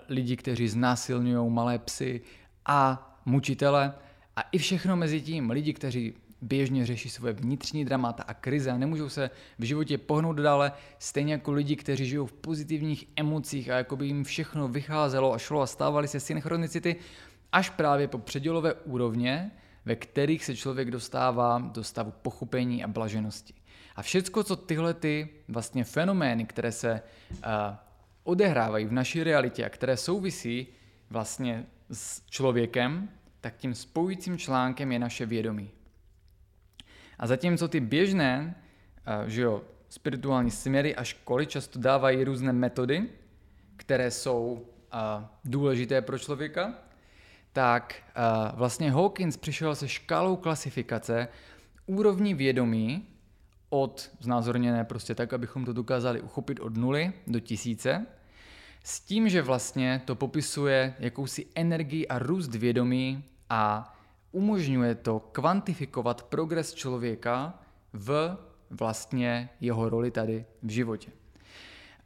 lidi, 0.09 0.37
kteří 0.37 0.69
znásilňují 0.69 1.51
malé 1.51 1.79
psy 1.79 2.21
a 2.67 3.11
mučitele 3.25 3.93
a 4.37 4.41
i 4.53 4.59
všechno 4.59 4.97
mezi 4.97 5.21
tím, 5.21 5.51
lidi, 5.51 5.73
kteří 5.73 6.15
běžně 6.47 6.87
řeší 6.87 7.09
svoje 7.09 7.33
vnitřní 7.33 7.85
dramata 7.85 8.23
a 8.23 8.35
krize 8.35 8.71
a 8.71 8.79
nemůžou 8.79 9.09
se 9.09 9.31
v 9.59 9.65
životě 9.65 9.99
pohnout 9.99 10.37
dále, 10.37 10.73
stejně 10.99 11.33
jako 11.33 11.53
lidi, 11.53 11.77
kteří 11.77 12.07
žijou 12.07 12.27
v 12.27 12.33
pozitivních 12.33 13.09
emocích 13.17 13.71
a 13.71 13.77
jako 13.77 13.97
by 13.97 14.07
jim 14.07 14.25
všechno 14.25 14.69
vycházelo 14.69 15.33
a 15.33 15.39
šlo 15.39 15.61
a 15.61 15.67
stávali 15.67 16.09
se 16.09 16.21
synchronicity 16.21 16.97
až 17.53 17.71
právě 17.71 18.09
po 18.09 18.19
předělové 18.19 18.75
úrovně, 18.75 19.51
ve 19.85 19.97
kterých 19.97 20.45
se 20.45 20.57
člověk 20.57 20.91
dostává 20.91 21.59
do 21.59 21.85
stavu 21.85 22.13
pochopení 22.23 22.85
a 22.85 22.89
blaženosti. 22.89 23.55
A 23.97 24.03
všecko, 24.03 24.45
co 24.45 24.57
tyhle 24.57 24.95
ty 24.95 25.29
vlastně 25.49 25.85
fenomény, 25.85 26.45
které 26.45 26.73
se 26.73 27.03
uh, 27.33 27.41
odehrávají 28.25 28.87
v 28.87 28.93
naší 28.93 29.23
realitě 29.23 29.65
a 29.65 29.69
které 29.69 29.97
souvisí 29.97 30.67
vlastně 31.11 31.67
s 31.93 32.23
člověkem, 32.31 33.09
tak 33.41 33.57
tím 33.57 33.75
spojujícím 33.75 34.39
článkem 34.39 34.93
je 34.93 34.99
naše 34.99 35.27
vědomí. 35.27 35.71
A 37.19 37.27
zatímco 37.27 37.69
ty 37.69 37.81
běžné, 37.81 38.55
eh, 39.07 39.31
že 39.31 39.43
jo, 39.43 39.63
spirituální 39.89 40.51
směry 40.51 40.97
a 40.97 41.05
školy 41.05 41.47
často 41.47 41.79
dávají 41.79 42.25
různé 42.25 42.53
metody, 42.53 43.09
které 43.77 44.11
jsou 44.11 44.67
důležité 45.45 46.03
pro 46.03 46.19
člověka, 46.19 46.75
tak 47.53 47.95
vlastně 48.55 48.93
Hawkins 48.93 49.37
přišel 49.37 49.75
se 49.75 49.89
škálou 49.89 50.37
klasifikace 50.37 51.29
úrovní 51.87 52.35
vědomí 52.35 53.07
od 53.71 54.11
znázorněné 54.21 54.85
prostě 54.85 55.15
tak, 55.15 55.33
abychom 55.33 55.65
to 55.65 55.73
dokázali 55.73 56.21
uchopit 56.21 56.61
od 56.61 56.77
nuly 56.77 57.13
do 57.27 57.41
tisíce, 57.41 58.07
s 58.85 59.01
tím, 59.01 59.29
že 59.29 59.43
vlastně 59.43 60.03
to 60.05 60.15
popisuje 60.15 60.95
jakousi 60.99 61.47
energii 61.55 62.09
a 62.09 62.19
růst 62.19 62.55
vědomí 62.55 63.25
a 63.51 63.96
umožňuje 64.33 64.95
to 64.95 65.21
kvantifikovat 65.21 66.23
progres 66.23 66.75
člověka 66.75 67.59
v 67.93 68.37
vlastně 68.71 69.49
jeho 69.61 69.89
roli 69.89 70.11
tady 70.11 70.45
v 70.63 70.71
životě. 70.71 71.11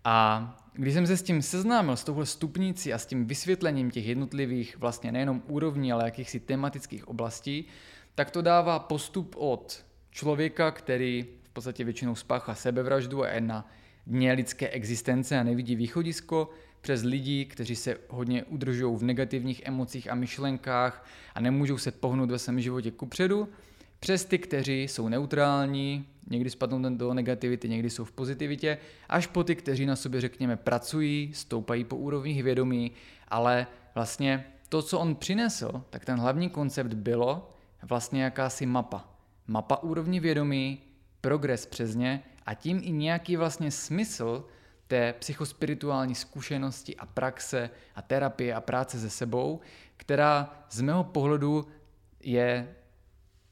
A 0.05 0.57
když 0.73 0.95
jsem 0.95 1.07
se 1.07 1.17
s 1.17 1.23
tím 1.23 1.43
seznámil, 1.43 1.97
s 1.97 2.05
touhle 2.05 2.27
stupnicí 2.27 2.93
a 2.93 2.99
s 2.99 3.07
tím 3.07 3.27
vysvětlením 3.27 3.91
těch 3.91 4.07
jednotlivých 4.07 4.79
vlastně 4.79 5.13
nejenom 5.13 5.43
úrovní, 5.47 5.93
ale 5.93 6.05
jakýchsi 6.05 6.41
tematických 6.41 7.09
oblastí, 7.09 7.65
tak 8.15 8.31
to 8.31 8.43
dává 8.43 8.79
postup 8.79 9.35
od 9.39 9.85
člověka, 10.11 10.71
který 10.71 11.27
v 11.43 11.51
podstatě 11.53 11.85
většinou 11.85 12.15
spáchá 12.15 12.55
sebevraždu 12.55 13.25
a 13.25 13.29
je 13.29 13.41
na 13.41 13.69
dně 14.07 14.33
lidské 14.33 14.69
existence 14.69 15.39
a 15.39 15.43
nevidí 15.43 15.77
východisko, 15.77 16.51
přes 16.81 17.03
lidi, 17.03 17.45
kteří 17.45 17.77
se 17.77 17.97
hodně 18.09 18.45
udržují 18.45 18.97
v 18.97 19.03
negativních 19.03 19.63
emocích 19.65 20.11
a 20.11 20.15
myšlenkách 20.15 21.07
a 21.35 21.41
nemůžou 21.41 21.79
se 21.79 21.91
pohnout 21.91 22.31
ve 22.31 22.39
svém 22.39 22.61
životě 22.61 22.91
kupředu, 22.91 23.49
přes 24.01 24.25
ty, 24.25 24.39
kteří 24.39 24.83
jsou 24.83 25.09
neutrální, 25.09 26.07
někdy 26.31 26.51
spadnou 26.51 26.97
do 26.97 27.15
negativity, 27.15 27.69
někdy 27.69 27.91
jsou 27.91 28.05
v 28.05 28.13
pozitivitě, 28.13 28.79
až 29.09 29.27
po 29.27 29.45
ty, 29.45 29.57
kteří 29.57 29.87
na 29.87 29.97
sobě, 29.97 30.21
řekněme, 30.21 30.57
pracují, 30.57 31.31
stoupají 31.35 31.85
po 31.85 31.97
úrovních 31.97 32.43
vědomí, 32.43 32.93
ale 33.29 33.67
vlastně 33.95 34.45
to, 34.69 34.83
co 34.83 34.99
on 34.99 35.15
přinesl, 35.15 35.85
tak 35.91 36.05
ten 36.05 36.19
hlavní 36.19 36.51
koncept 36.51 36.95
bylo 36.95 37.55
vlastně 37.83 38.23
jakási 38.23 38.67
mapa. 38.67 39.09
Mapa 39.47 39.77
úrovní 39.77 40.21
vědomí, 40.21 40.79
progres 41.21 41.67
přes 41.67 41.95
ně 41.95 42.23
a 42.47 42.55
tím 42.55 42.81
i 42.85 42.93
nějaký 42.93 43.37
vlastně 43.37 43.71
smysl 43.71 44.45
té 44.91 45.15
psychospirituální 45.19 46.15
zkušenosti 46.15 46.97
a 46.97 47.07
praxe 47.07 47.71
a 47.95 48.03
terapie 48.03 48.55
a 48.55 48.61
práce 48.61 49.01
se 49.01 49.11
sebou, 49.11 49.61
která 49.97 50.65
z 50.71 50.81
mého 50.81 51.05
pohledu 51.05 51.67
je 52.21 52.75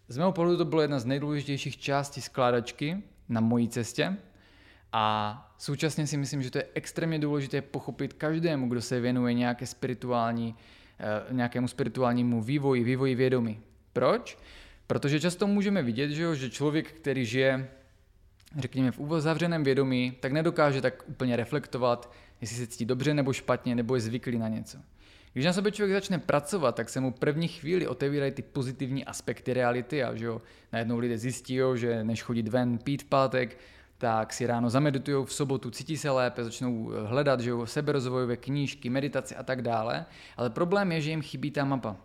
z 0.08 0.18
mého 0.18 0.32
pohledu 0.32 0.56
to 0.56 0.64
bylo 0.64 0.82
jedna 0.82 0.98
z 0.98 1.04
nejdůležitějších 1.04 1.78
částí 1.78 2.20
skládačky 2.20 3.02
na 3.28 3.40
mojí 3.40 3.68
cestě 3.68 4.16
a 4.92 5.54
současně 5.58 6.06
si 6.06 6.16
myslím, 6.16 6.42
že 6.42 6.50
to 6.50 6.58
je 6.58 6.68
extrémně 6.74 7.18
důležité 7.18 7.62
pochopit 7.62 8.12
každému, 8.12 8.68
kdo 8.68 8.82
se 8.82 9.00
věnuje 9.00 9.34
nějaké 9.34 9.66
spirituální, 9.66 10.54
eh, 10.98 11.34
nějakému 11.34 11.68
spirituálnímu 11.68 12.42
vývoji, 12.42 12.84
vývoji 12.84 13.14
vědomí. 13.14 13.60
Proč? 13.92 14.38
Protože 14.86 15.20
často 15.20 15.46
můžeme 15.46 15.82
vidět, 15.82 16.10
že, 16.10 16.22
jo, 16.22 16.34
že 16.34 16.50
člověk, 16.50 16.92
který 16.92 17.26
žije, 17.26 17.68
řekněme, 18.56 18.90
v 18.90 19.20
zavřeném 19.20 19.64
vědomí, 19.64 20.12
tak 20.20 20.32
nedokáže 20.32 20.80
tak 20.80 21.04
úplně 21.06 21.36
reflektovat, 21.36 22.12
jestli 22.40 22.56
se 22.56 22.66
cítí 22.66 22.84
dobře 22.84 23.14
nebo 23.14 23.32
špatně, 23.32 23.74
nebo 23.74 23.94
je 23.94 24.00
zvyklý 24.00 24.38
na 24.38 24.48
něco. 24.48 24.78
Když 25.32 25.46
na 25.46 25.52
sobě 25.52 25.72
člověk 25.72 25.96
začne 25.96 26.18
pracovat, 26.18 26.74
tak 26.74 26.88
se 26.88 27.00
mu 27.00 27.12
první 27.12 27.48
chvíli 27.48 27.86
otevírají 27.86 28.32
ty 28.32 28.42
pozitivní 28.42 29.04
aspekty 29.04 29.52
reality 29.52 30.04
a 30.04 30.14
že 30.14 30.24
jo, 30.24 30.42
najednou 30.72 30.98
lidé 30.98 31.18
zjistí, 31.18 31.58
že 31.74 32.04
než 32.04 32.22
chodit 32.22 32.48
ven, 32.48 32.78
pít 32.78 33.02
v 33.02 33.04
pátek, 33.06 33.58
tak 33.98 34.32
si 34.32 34.46
ráno 34.46 34.70
zameditují 34.70 35.26
v 35.26 35.32
sobotu, 35.32 35.70
cítí 35.70 35.96
se 35.96 36.10
lépe, 36.10 36.44
začnou 36.44 36.92
hledat 37.04 37.40
že 37.40 37.50
jo, 37.50 37.66
seberozvojové 37.66 38.36
knížky, 38.36 38.90
meditace 38.90 39.34
a 39.34 39.42
tak 39.42 39.62
dále. 39.62 40.06
Ale 40.36 40.50
problém 40.50 40.92
je, 40.92 41.00
že 41.00 41.10
jim 41.10 41.22
chybí 41.22 41.50
ta 41.50 41.64
mapa. 41.64 41.96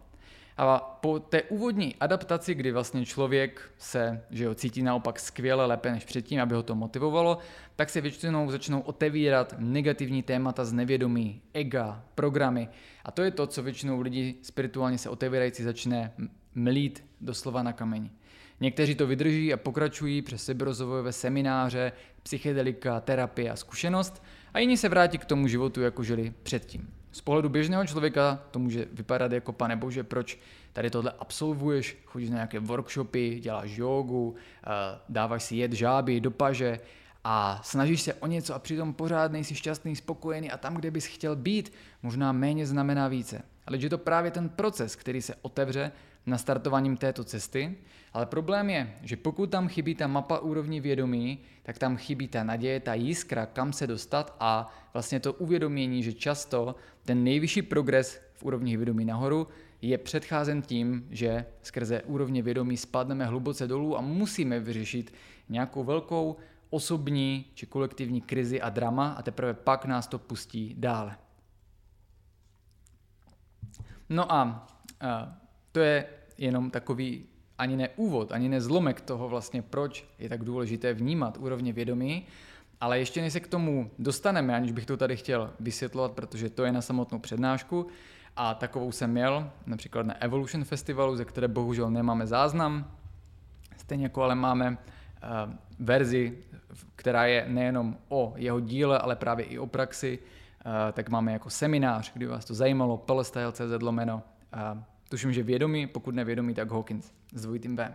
A 0.57 0.79
po 1.01 1.19
té 1.19 1.41
úvodní 1.41 1.95
adaptaci, 1.95 2.55
kdy 2.55 2.71
vlastně 2.71 3.05
člověk 3.05 3.61
se 3.77 4.23
že 4.29 4.43
jo, 4.43 4.55
cítí 4.55 4.83
naopak 4.83 5.19
skvěle, 5.19 5.65
lépe 5.65 5.91
než 5.91 6.05
předtím, 6.05 6.41
aby 6.41 6.55
ho 6.55 6.63
to 6.63 6.75
motivovalo, 6.75 7.37
tak 7.75 7.89
se 7.89 8.01
většinou 8.01 8.51
začnou 8.51 8.81
otevírat 8.81 9.55
negativní 9.57 10.23
témata 10.23 10.65
z 10.65 10.73
nevědomí, 10.73 11.41
ega, 11.53 12.03
programy. 12.15 12.69
A 13.05 13.11
to 13.11 13.21
je 13.21 13.31
to, 13.31 13.47
co 13.47 13.63
většinou 13.63 14.01
lidi 14.01 14.35
spirituálně 14.41 14.97
se 14.97 15.09
otevírající 15.09 15.63
začne 15.63 16.13
mlít 16.55 17.03
doslova 17.21 17.63
na 17.63 17.73
kameni. 17.73 18.11
Někteří 18.59 18.95
to 18.95 19.07
vydrží 19.07 19.53
a 19.53 19.57
pokračují 19.57 20.21
přes 20.21 20.45
seberozvojové 20.45 21.11
semináře, 21.11 21.91
psychedelika, 22.23 22.99
terapie 22.99 23.51
a 23.51 23.55
zkušenost 23.55 24.23
a 24.53 24.59
jiní 24.59 24.77
se 24.77 24.89
vrátí 24.89 25.17
k 25.17 25.25
tomu 25.25 25.47
životu, 25.47 25.81
jako 25.81 26.03
žili 26.03 26.33
předtím. 26.43 27.02
Z 27.13 27.21
pohledu 27.21 27.49
běžného 27.49 27.85
člověka 27.85 28.39
to 28.51 28.59
může 28.59 28.87
vypadat 28.91 29.31
jako, 29.31 29.53
pane 29.53 29.75
bože, 29.75 30.03
proč 30.03 30.39
tady 30.73 30.89
tohle 30.89 31.13
absolvuješ, 31.19 31.97
chodíš 32.05 32.29
na 32.29 32.35
nějaké 32.35 32.59
workshopy, 32.59 33.39
děláš 33.39 33.77
jogu, 33.77 34.35
eh, 34.35 34.69
dáváš 35.09 35.43
si 35.43 35.55
jet 35.55 35.73
žáby 35.73 36.19
do 36.19 36.31
paže 36.31 36.79
a 37.23 37.61
snažíš 37.63 38.01
se 38.01 38.13
o 38.13 38.27
něco 38.27 38.55
a 38.55 38.59
přitom 38.59 38.93
pořád 38.93 39.31
nejsi 39.31 39.55
šťastný, 39.55 39.95
spokojený 39.95 40.51
a 40.51 40.57
tam, 40.57 40.75
kde 40.75 40.91
bys 40.91 41.05
chtěl 41.05 41.35
být, 41.35 41.73
možná 42.03 42.31
méně 42.31 42.65
znamená 42.65 43.07
více. 43.07 43.41
Ale 43.67 43.79
že 43.79 43.89
to 43.89 43.97
právě 43.97 44.31
ten 44.31 44.49
proces, 44.49 44.95
který 44.95 45.21
se 45.21 45.35
otevře 45.41 45.91
nastartováním 46.25 46.97
této 46.97 47.23
cesty, 47.23 47.75
ale 48.13 48.25
problém 48.25 48.69
je, 48.69 48.93
že 49.01 49.17
pokud 49.17 49.49
tam 49.49 49.67
chybí 49.67 49.95
ta 49.95 50.07
mapa 50.07 50.39
úrovní 50.39 50.79
vědomí, 50.79 51.39
tak 51.63 51.77
tam 51.77 51.97
chybí 51.97 52.27
ta 52.27 52.43
naděje, 52.43 52.79
ta 52.79 52.93
jiskra, 52.93 53.45
kam 53.45 53.73
se 53.73 53.87
dostat 53.87 54.35
a 54.39 54.69
vlastně 54.93 55.19
to 55.19 55.33
uvědomění, 55.33 56.03
že 56.03 56.13
často 56.13 56.75
ten 57.05 57.23
nejvyšší 57.23 57.61
progres 57.61 58.21
v 58.33 58.43
úrovni 58.43 58.77
vědomí 58.77 59.05
nahoru 59.05 59.47
je 59.81 59.97
předcházen 59.97 60.61
tím, 60.61 61.07
že 61.09 61.45
skrze 61.61 62.01
úrovně 62.01 62.41
vědomí 62.41 62.77
spadneme 62.77 63.25
hluboce 63.25 63.67
dolů 63.67 63.97
a 63.97 64.01
musíme 64.01 64.59
vyřešit 64.59 65.13
nějakou 65.49 65.83
velkou 65.83 66.37
osobní 66.69 67.45
či 67.53 67.65
kolektivní 67.65 68.21
krizi 68.21 68.61
a 68.61 68.69
drama 68.69 69.13
a 69.13 69.21
teprve 69.21 69.53
pak 69.53 69.85
nás 69.85 70.07
to 70.07 70.19
pustí 70.19 70.75
dále. 70.77 71.17
No 74.09 74.31
a, 74.31 74.67
a 75.01 75.37
to 75.73 75.79
je 75.79 76.05
jenom 76.37 76.71
takový 76.71 77.25
ani 77.57 77.77
ne 77.77 77.89
úvod, 77.95 78.31
ani 78.31 78.49
ne 78.49 78.61
zlomek 78.61 79.01
toho 79.01 79.29
vlastně, 79.29 79.61
proč 79.61 80.05
je 80.19 80.29
tak 80.29 80.43
důležité 80.43 80.93
vnímat 80.93 81.37
úrovně 81.37 81.73
vědomí, 81.73 82.25
ale 82.81 82.99
ještě 82.99 83.21
než 83.21 83.33
se 83.33 83.39
k 83.39 83.47
tomu 83.47 83.91
dostaneme, 83.99 84.55
aniž 84.55 84.71
bych 84.71 84.85
to 84.85 84.97
tady 84.97 85.17
chtěl 85.17 85.53
vysvětlovat, 85.59 86.11
protože 86.11 86.49
to 86.49 86.65
je 86.65 86.71
na 86.71 86.81
samotnou 86.81 87.19
přednášku 87.19 87.87
a 88.35 88.53
takovou 88.53 88.91
jsem 88.91 89.11
měl, 89.11 89.49
například 89.65 90.05
na 90.05 90.21
Evolution 90.21 90.63
Festivalu, 90.63 91.15
ze 91.15 91.25
které 91.25 91.47
bohužel 91.47 91.91
nemáme 91.91 92.27
záznam, 92.27 92.91
stejně 93.77 94.05
jako 94.05 94.23
ale 94.23 94.35
máme 94.35 94.69
uh, 94.69 94.77
verzi, 95.79 96.37
která 96.95 97.25
je 97.25 97.45
nejenom 97.47 97.97
o 98.09 98.33
jeho 98.35 98.59
díle, 98.59 98.99
ale 98.99 99.15
právě 99.15 99.45
i 99.45 99.59
o 99.59 99.67
praxi, 99.67 100.19
uh, 100.19 100.71
tak 100.93 101.09
máme 101.09 101.33
jako 101.33 101.49
seminář, 101.49 102.11
kdy 102.13 102.25
vás 102.25 102.45
to 102.45 102.53
zajímalo, 102.53 102.97
pelestyle.cz 102.97 103.81
lomeno, 103.81 104.23
uh, 104.75 104.83
tuším, 105.13 105.33
že 105.33 105.43
vědomí, 105.43 105.87
pokud 105.87 106.15
nevědomí, 106.15 106.53
tak 106.53 106.71
Hawkins 106.71 107.11
s 107.33 107.41
dvojitým 107.41 107.75
B. 107.75 107.93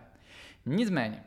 Nicméně, 0.65 1.23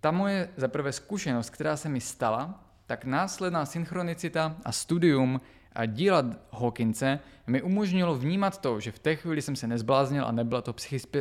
ta 0.00 0.10
moje 0.10 0.48
zaprvé 0.56 0.92
zkušenost, 0.92 1.50
která 1.50 1.76
se 1.76 1.88
mi 1.88 2.00
stala, 2.00 2.64
tak 2.86 3.04
následná 3.04 3.66
synchronicita 3.66 4.56
a 4.64 4.72
studium 4.72 5.40
a 5.72 5.86
díla 5.86 6.24
Hawkinse 6.52 7.18
mi 7.46 7.62
umožnilo 7.62 8.14
vnímat 8.14 8.60
to, 8.60 8.80
že 8.80 8.92
v 8.92 8.98
té 8.98 9.16
chvíli 9.16 9.42
jsem 9.42 9.56
se 9.56 9.66
nezbláznil 9.66 10.24
a 10.24 10.32
nebyla 10.32 10.62
to 10.62 10.74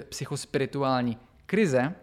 psychospirituální 0.09 1.17
krize, 1.45 1.95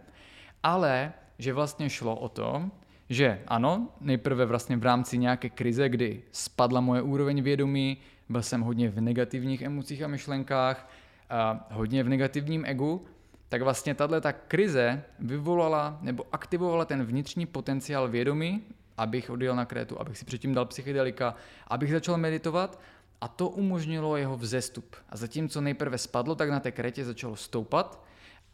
ale 0.63 1.13
že 1.39 1.53
vlastně 1.53 1.89
šlo 1.89 2.15
o 2.15 2.29
to, 2.29 2.71
že 3.09 3.41
ano, 3.47 3.89
nejprve 4.01 4.45
vlastně 4.45 4.77
v 4.77 4.83
rámci 4.83 5.17
nějaké 5.17 5.49
krize, 5.49 5.89
kdy 5.89 6.21
spadla 6.31 6.81
moje 6.81 7.01
úroveň 7.01 7.41
vědomí, 7.41 7.97
byl 8.29 8.41
jsem 8.43 8.61
hodně 8.61 8.89
v 8.89 9.01
negativních 9.01 9.61
emocích 9.61 10.03
a 10.03 10.07
myšlenkách, 10.07 10.89
hodně 11.71 12.03
v 12.03 12.09
negativním 12.09 12.65
egu, 12.65 13.05
tak 13.49 13.61
vlastně 13.61 13.95
tahle 13.95 14.21
ta 14.21 14.33
krize 14.33 15.03
vyvolala 15.19 15.97
nebo 16.01 16.25
aktivovala 16.31 16.85
ten 16.85 17.03
vnitřní 17.03 17.45
potenciál 17.45 18.07
vědomí, 18.07 18.63
abych 18.97 19.29
odjel 19.29 19.55
na 19.55 19.65
Krétu, 19.65 20.01
abych 20.01 20.17
si 20.17 20.25
předtím 20.25 20.53
dal 20.53 20.65
psychedelika, 20.65 21.35
abych 21.67 21.91
začal 21.91 22.17
meditovat 22.17 22.79
a 23.21 23.27
to 23.27 23.49
umožnilo 23.49 24.17
jeho 24.17 24.37
vzestup. 24.37 24.95
A 25.09 25.17
zatímco 25.17 25.61
nejprve 25.61 25.97
spadlo, 25.97 26.35
tak 26.35 26.49
na 26.49 26.59
té 26.59 26.71
Krétě 26.71 27.05
začalo 27.05 27.35
stoupat 27.35 28.03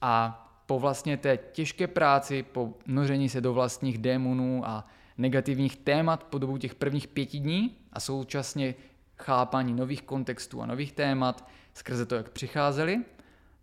a 0.02 0.44
po 0.66 0.80
vlastně 0.80 1.18
té 1.18 1.38
těžké 1.38 1.88
práci, 1.88 2.44
po 2.44 2.74
noření 2.88 3.30
se 3.30 3.42
do 3.42 3.54
vlastních 3.54 3.98
démonů 3.98 4.62
a 4.66 4.88
negativních 5.18 5.78
témat 5.78 6.24
po 6.24 6.38
dobu 6.38 6.58
těch 6.58 6.76
prvních 6.76 7.08
pěti 7.08 7.40
dní 7.40 7.78
a 7.94 8.00
současně 8.00 8.76
chápání 9.18 9.74
nových 9.74 10.04
kontextů 10.04 10.62
a 10.62 10.66
nových 10.66 10.92
témat 10.92 11.48
skrze 11.78 12.06
to, 12.06 12.16
jak 12.16 12.30
přicházeli, 12.30 13.02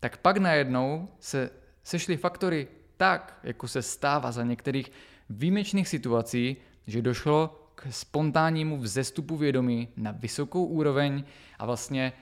tak 0.01 0.17
pak 0.17 0.37
najednou 0.37 1.09
se 1.21 1.51
sešly 1.83 2.17
faktory 2.17 2.69
tak, 2.97 3.39
jako 3.43 3.69
se 3.69 3.83
stává 3.83 4.33
za 4.33 4.45
některých 4.45 4.93
výjimečných 5.31 5.89
situací, 5.89 6.57
že 6.87 7.03
došlo 7.03 7.69
k 7.75 7.87
spontánnímu 7.91 8.79
vzestupu 8.79 9.37
vědomí 9.37 9.89
na 9.97 10.11
vysokou 10.11 10.65
úroveň 10.65 11.25
a 11.59 11.67
vlastně 11.67 12.13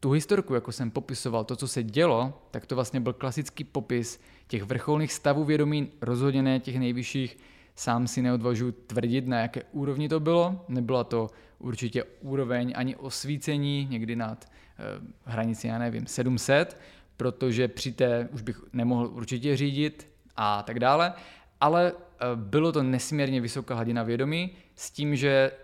tu 0.00 0.10
historku, 0.10 0.54
jako 0.54 0.72
jsem 0.72 0.90
popisoval, 0.90 1.44
to, 1.44 1.56
co 1.56 1.68
se 1.68 1.82
dělo, 1.82 2.42
tak 2.50 2.66
to 2.66 2.74
vlastně 2.74 3.00
byl 3.00 3.12
klasický 3.12 3.64
popis 3.64 4.20
těch 4.46 4.62
vrcholných 4.62 5.12
stavů 5.12 5.44
vědomí, 5.44 5.92
rozhodně 6.00 6.42
ne 6.42 6.60
těch 6.60 6.78
nejvyšších, 6.78 7.38
sám 7.80 8.06
si 8.06 8.22
neodvažuji 8.22 8.72
tvrdit, 8.72 9.26
na 9.26 9.40
jaké 9.40 9.62
úrovni 9.72 10.08
to 10.08 10.20
bylo. 10.20 10.64
Nebyla 10.68 11.04
to 11.04 11.30
určitě 11.58 12.04
úroveň 12.20 12.72
ani 12.76 12.96
osvícení, 12.96 13.86
někdy 13.90 14.16
nad 14.16 14.44
eh, 14.44 14.82
hranici, 15.24 15.66
já 15.66 15.78
nevím, 15.78 16.06
700, 16.06 16.80
protože 17.16 17.68
při 17.68 17.92
té 17.92 18.28
už 18.32 18.42
bych 18.42 18.60
nemohl 18.72 19.06
určitě 19.06 19.56
řídit 19.56 20.06
a 20.36 20.62
tak 20.62 20.78
dále, 20.78 21.12
ale 21.60 21.92
eh, 21.92 22.24
bylo 22.34 22.72
to 22.72 22.82
nesmírně 22.82 23.40
vysoká 23.40 23.74
hladina 23.74 24.02
vědomí 24.02 24.50
s 24.74 24.90
tím, 24.90 25.16
že 25.16 25.30
eh, 25.52 25.54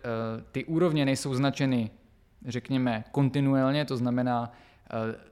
ty 0.53 0.65
úrovně 0.65 1.05
nejsou 1.05 1.35
značeny, 1.35 1.91
řekněme, 2.47 3.05
kontinuálně, 3.13 3.85
to 3.85 3.97
znamená, 3.97 4.53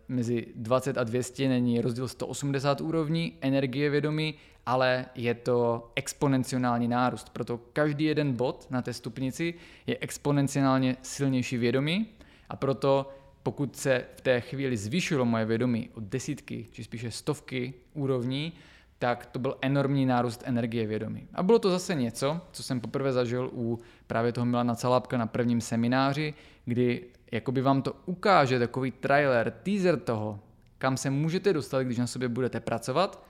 mezi 0.08 0.46
20 0.56 0.98
a 0.98 1.04
200 1.04 1.48
není 1.48 1.80
rozdíl 1.80 2.08
180 2.08 2.80
úrovní 2.80 3.38
energie 3.40 3.90
vědomí, 3.90 4.34
ale 4.66 5.06
je 5.14 5.34
to 5.34 5.90
exponenciální 5.96 6.88
nárůst. 6.88 7.30
Proto 7.30 7.60
každý 7.72 8.04
jeden 8.04 8.32
bod 8.32 8.66
na 8.70 8.82
té 8.82 8.92
stupnici 8.92 9.54
je 9.86 9.98
exponenciálně 10.00 10.96
silnější 11.02 11.56
vědomí 11.56 12.06
a 12.48 12.56
proto 12.56 13.10
pokud 13.42 13.76
se 13.76 14.04
v 14.16 14.20
té 14.20 14.40
chvíli 14.40 14.76
zvýšilo 14.76 15.24
moje 15.24 15.44
vědomí 15.44 15.90
o 15.94 16.00
desítky, 16.00 16.66
či 16.72 16.84
spíše 16.84 17.10
stovky 17.10 17.74
úrovní, 17.94 18.52
tak 18.98 19.26
to 19.26 19.38
byl 19.38 19.56
enormní 19.60 20.06
nárůst 20.06 20.42
energie 20.44 20.86
vědomí. 20.86 21.28
A 21.34 21.42
bylo 21.42 21.58
to 21.58 21.70
zase 21.70 21.94
něco, 21.94 22.40
co 22.52 22.62
jsem 22.62 22.80
poprvé 22.80 23.12
zažil 23.12 23.50
u 23.52 23.78
právě 24.06 24.32
toho 24.32 24.44
Milana 24.44 24.74
Calápka 24.74 25.16
na 25.16 25.26
prvním 25.26 25.60
semináři, 25.60 26.34
kdy 26.64 27.04
jakoby 27.32 27.60
vám 27.62 27.82
to 27.82 27.96
ukáže 28.06 28.58
takový 28.58 28.90
trailer, 28.90 29.50
teaser 29.62 30.00
toho, 30.00 30.40
kam 30.78 30.96
se 30.96 31.10
můžete 31.10 31.52
dostat, 31.52 31.82
když 31.82 31.98
na 31.98 32.06
sobě 32.06 32.28
budete 32.28 32.60
pracovat 32.60 33.24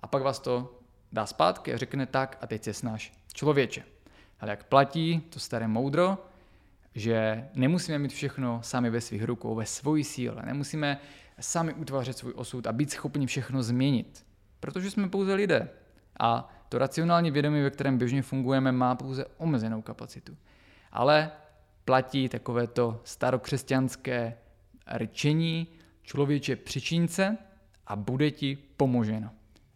a 0.00 0.06
pak 0.06 0.22
vás 0.22 0.38
to 0.38 0.77
dá 1.12 1.26
zpátky 1.26 1.74
a 1.74 1.76
řekne 1.76 2.06
tak 2.06 2.38
a 2.40 2.46
teď 2.46 2.64
se 2.64 2.74
snaž 2.74 3.12
člověče. 3.32 3.82
Ale 4.40 4.50
jak 4.50 4.64
platí 4.64 5.20
to 5.20 5.40
staré 5.40 5.68
moudro, 5.68 6.18
že 6.94 7.48
nemusíme 7.54 7.98
mít 7.98 8.12
všechno 8.12 8.60
sami 8.62 8.90
ve 8.90 9.00
svých 9.00 9.24
rukou, 9.24 9.54
ve 9.54 9.66
svojí 9.66 10.04
síle, 10.04 10.42
nemusíme 10.46 10.98
sami 11.40 11.74
utvářet 11.74 12.18
svůj 12.18 12.32
osud 12.36 12.66
a 12.66 12.72
být 12.72 12.90
schopni 12.90 13.26
všechno 13.26 13.62
změnit. 13.62 14.26
Protože 14.60 14.90
jsme 14.90 15.08
pouze 15.08 15.34
lidé. 15.34 15.68
A 16.20 16.54
to 16.68 16.78
racionální 16.78 17.30
vědomí, 17.30 17.62
ve 17.62 17.70
kterém 17.70 17.98
běžně 17.98 18.22
fungujeme, 18.22 18.72
má 18.72 18.94
pouze 18.94 19.24
omezenou 19.36 19.82
kapacitu. 19.82 20.36
Ale 20.92 21.30
platí 21.84 22.28
takové 22.28 22.66
to 22.66 23.00
starokřesťanské 23.04 24.38
řečení 24.96 25.66
člověče 26.02 26.56
přičínce 26.56 27.38
a 27.86 27.96
bude 27.96 28.30
ti 28.30 28.58
pomoženo. 28.76 29.30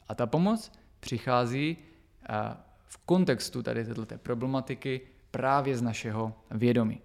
A 0.09 0.15
ta 0.15 0.27
pomoc 0.27 0.73
přichází 1.03 1.77
v 2.85 2.99
kontextu 3.07 3.63
tady 3.63 3.85
této 3.85 4.07
problematiky 4.19 5.01
právě 5.31 5.77
z 5.77 5.83
našeho 5.83 6.35
vědomí. 6.51 7.01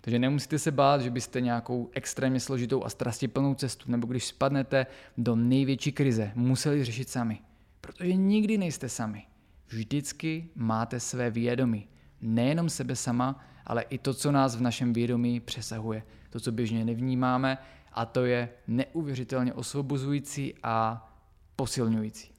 Takže 0.00 0.18
nemusíte 0.18 0.58
se 0.58 0.70
bát, 0.70 1.00
že 1.00 1.10
byste 1.10 1.40
nějakou 1.40 1.90
extrémně 1.92 2.40
složitou 2.40 2.84
a 2.84 2.88
strastiplnou 2.88 3.54
cestu, 3.54 3.90
nebo 3.90 4.06
když 4.06 4.26
spadnete 4.26 4.86
do 5.18 5.36
největší 5.36 5.92
krize, 5.92 6.32
museli 6.34 6.84
řešit 6.84 7.08
sami. 7.08 7.40
Protože 7.80 8.14
nikdy 8.14 8.58
nejste 8.58 8.88
sami. 8.88 9.26
Vždycky 9.68 10.48
máte 10.54 11.00
své 11.00 11.30
vědomí. 11.30 11.88
Nejenom 12.20 12.70
sebe 12.70 12.96
sama, 12.96 13.44
ale 13.66 13.82
i 13.82 13.98
to, 13.98 14.14
co 14.14 14.32
nás 14.32 14.56
v 14.56 14.60
našem 14.60 14.92
vědomí 14.92 15.40
přesahuje. 15.40 16.02
To, 16.30 16.40
co 16.40 16.52
běžně 16.52 16.84
nevnímáme, 16.84 17.58
a 17.92 18.06
to 18.06 18.24
je 18.24 18.48
neuvěřitelně 18.66 19.54
osvobozující 19.54 20.54
a 20.62 21.08
posilňující. 21.56 22.35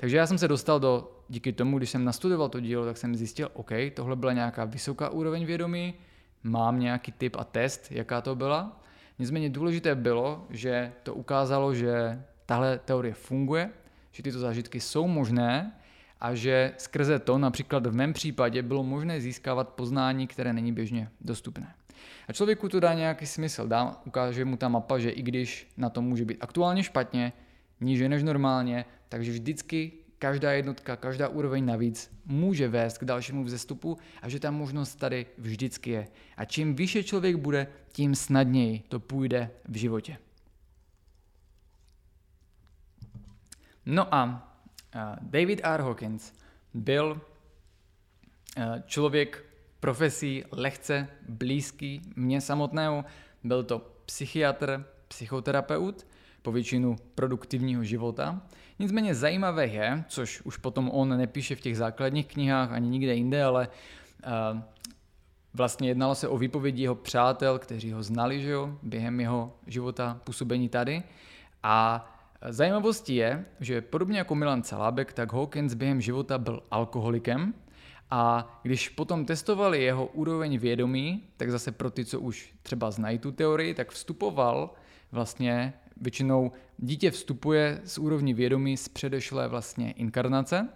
Takže 0.00 0.16
já 0.16 0.26
jsem 0.26 0.38
se 0.38 0.48
dostal 0.48 0.80
do, 0.80 1.10
díky 1.28 1.52
tomu, 1.52 1.78
když 1.78 1.90
jsem 1.90 2.04
nastudoval 2.04 2.48
to 2.48 2.60
dílo, 2.60 2.84
tak 2.84 2.96
jsem 2.96 3.16
zjistil, 3.16 3.50
OK, 3.52 3.70
tohle 3.94 4.16
byla 4.16 4.32
nějaká 4.32 4.64
vysoká 4.64 5.08
úroveň 5.08 5.46
vědomí, 5.46 5.94
mám 6.42 6.80
nějaký 6.80 7.12
typ 7.12 7.36
a 7.38 7.44
test, 7.44 7.92
jaká 7.92 8.20
to 8.20 8.34
byla. 8.34 8.80
Nicméně 9.18 9.50
důležité 9.50 9.94
bylo, 9.94 10.46
že 10.50 10.92
to 11.02 11.14
ukázalo, 11.14 11.74
že 11.74 12.22
tahle 12.46 12.78
teorie 12.78 13.14
funguje, 13.14 13.70
že 14.12 14.22
tyto 14.22 14.38
zážitky 14.38 14.80
jsou 14.80 15.06
možné 15.06 15.72
a 16.20 16.34
že 16.34 16.72
skrze 16.78 17.18
to 17.18 17.38
například 17.38 17.86
v 17.86 17.94
mém 17.94 18.12
případě 18.12 18.62
bylo 18.62 18.82
možné 18.82 19.20
získávat 19.20 19.68
poznání, 19.68 20.26
které 20.26 20.52
není 20.52 20.72
běžně 20.72 21.10
dostupné. 21.20 21.74
A 22.28 22.32
člověku 22.32 22.68
to 22.68 22.80
dá 22.80 22.94
nějaký 22.94 23.26
smysl, 23.26 23.68
dá, 23.68 24.00
ukáže 24.04 24.44
mu 24.44 24.56
ta 24.56 24.68
mapa, 24.68 24.98
že 24.98 25.10
i 25.10 25.22
když 25.22 25.68
na 25.76 25.90
to 25.90 26.02
může 26.02 26.24
být 26.24 26.38
aktuálně 26.40 26.82
špatně, 26.82 27.32
níže 27.80 28.08
než 28.08 28.22
normálně, 28.22 28.84
takže 29.10 29.32
vždycky 29.32 29.92
každá 30.18 30.52
jednotka, 30.52 30.96
každá 30.96 31.28
úroveň 31.28 31.64
navíc 31.64 32.10
může 32.24 32.68
vést 32.68 32.98
k 32.98 33.04
dalšímu 33.04 33.44
vzestupu 33.44 33.98
a 34.22 34.28
že 34.28 34.40
ta 34.40 34.50
možnost 34.50 34.94
tady 34.94 35.26
vždycky 35.38 35.90
je. 35.90 36.08
A 36.36 36.44
čím 36.44 36.74
vyšší 36.74 37.04
člověk 37.04 37.36
bude, 37.36 37.66
tím 37.92 38.14
snadněji 38.14 38.82
to 38.88 39.00
půjde 39.00 39.50
v 39.68 39.76
životě. 39.76 40.18
No 43.86 44.14
a 44.14 44.46
David 45.20 45.60
R. 45.64 45.80
Hawkins 45.80 46.32
byl 46.74 47.20
člověk 48.86 49.44
profesí 49.80 50.44
lehce 50.50 51.08
blízký 51.28 52.02
mně 52.16 52.40
samotného. 52.40 53.04
Byl 53.44 53.64
to 53.64 53.78
psychiatr, 54.06 54.84
psychoterapeut, 55.08 56.06
po 56.42 56.52
většinu 56.52 56.96
produktivního 57.14 57.84
života. 57.84 58.42
Nicméně 58.78 59.14
zajímavé 59.14 59.66
je, 59.66 60.04
což 60.08 60.42
už 60.42 60.56
potom 60.56 60.90
on 60.90 61.18
nepíše 61.18 61.56
v 61.56 61.60
těch 61.60 61.76
základních 61.76 62.26
knihách 62.26 62.72
ani 62.72 62.88
nikde 62.88 63.14
jinde, 63.14 63.44
ale 63.44 63.68
uh, 64.26 64.60
vlastně 65.54 65.88
jednalo 65.88 66.14
se 66.14 66.28
o 66.28 66.38
výpovědi 66.38 66.82
jeho 66.82 66.94
přátel, 66.94 67.58
kteří 67.58 67.92
ho 67.92 68.02
znali 68.02 68.42
že 68.42 68.50
jo, 68.50 68.78
během 68.82 69.20
jeho 69.20 69.56
života 69.66 70.20
působení 70.24 70.68
tady. 70.68 71.02
A 71.62 72.08
zajímavostí 72.48 73.14
je, 73.14 73.44
že 73.60 73.80
podobně 73.80 74.18
jako 74.18 74.34
Milan 74.34 74.62
Calábek, 74.62 75.12
tak 75.12 75.32
Hawkins 75.32 75.74
během 75.74 76.00
života 76.00 76.38
byl 76.38 76.62
alkoholikem, 76.70 77.54
a 78.10 78.60
když 78.62 78.88
potom 78.88 79.24
testovali 79.24 79.82
jeho 79.82 80.06
úroveň 80.06 80.58
vědomí, 80.58 81.22
tak 81.36 81.50
zase 81.50 81.72
pro 81.72 81.90
ty, 81.90 82.04
co 82.04 82.20
už 82.20 82.54
třeba 82.62 82.90
znají 82.90 83.18
tu 83.18 83.32
teorii, 83.32 83.74
tak 83.74 83.90
vstupoval 83.90 84.70
vlastně 85.12 85.72
většinou 86.00 86.52
dítě 86.78 87.10
vstupuje 87.10 87.80
z 87.84 87.98
úrovní 87.98 88.34
vědomí 88.34 88.76
z 88.76 88.88
předešlé 88.88 89.48
vlastně 89.48 89.92
inkarnace. 89.92 90.68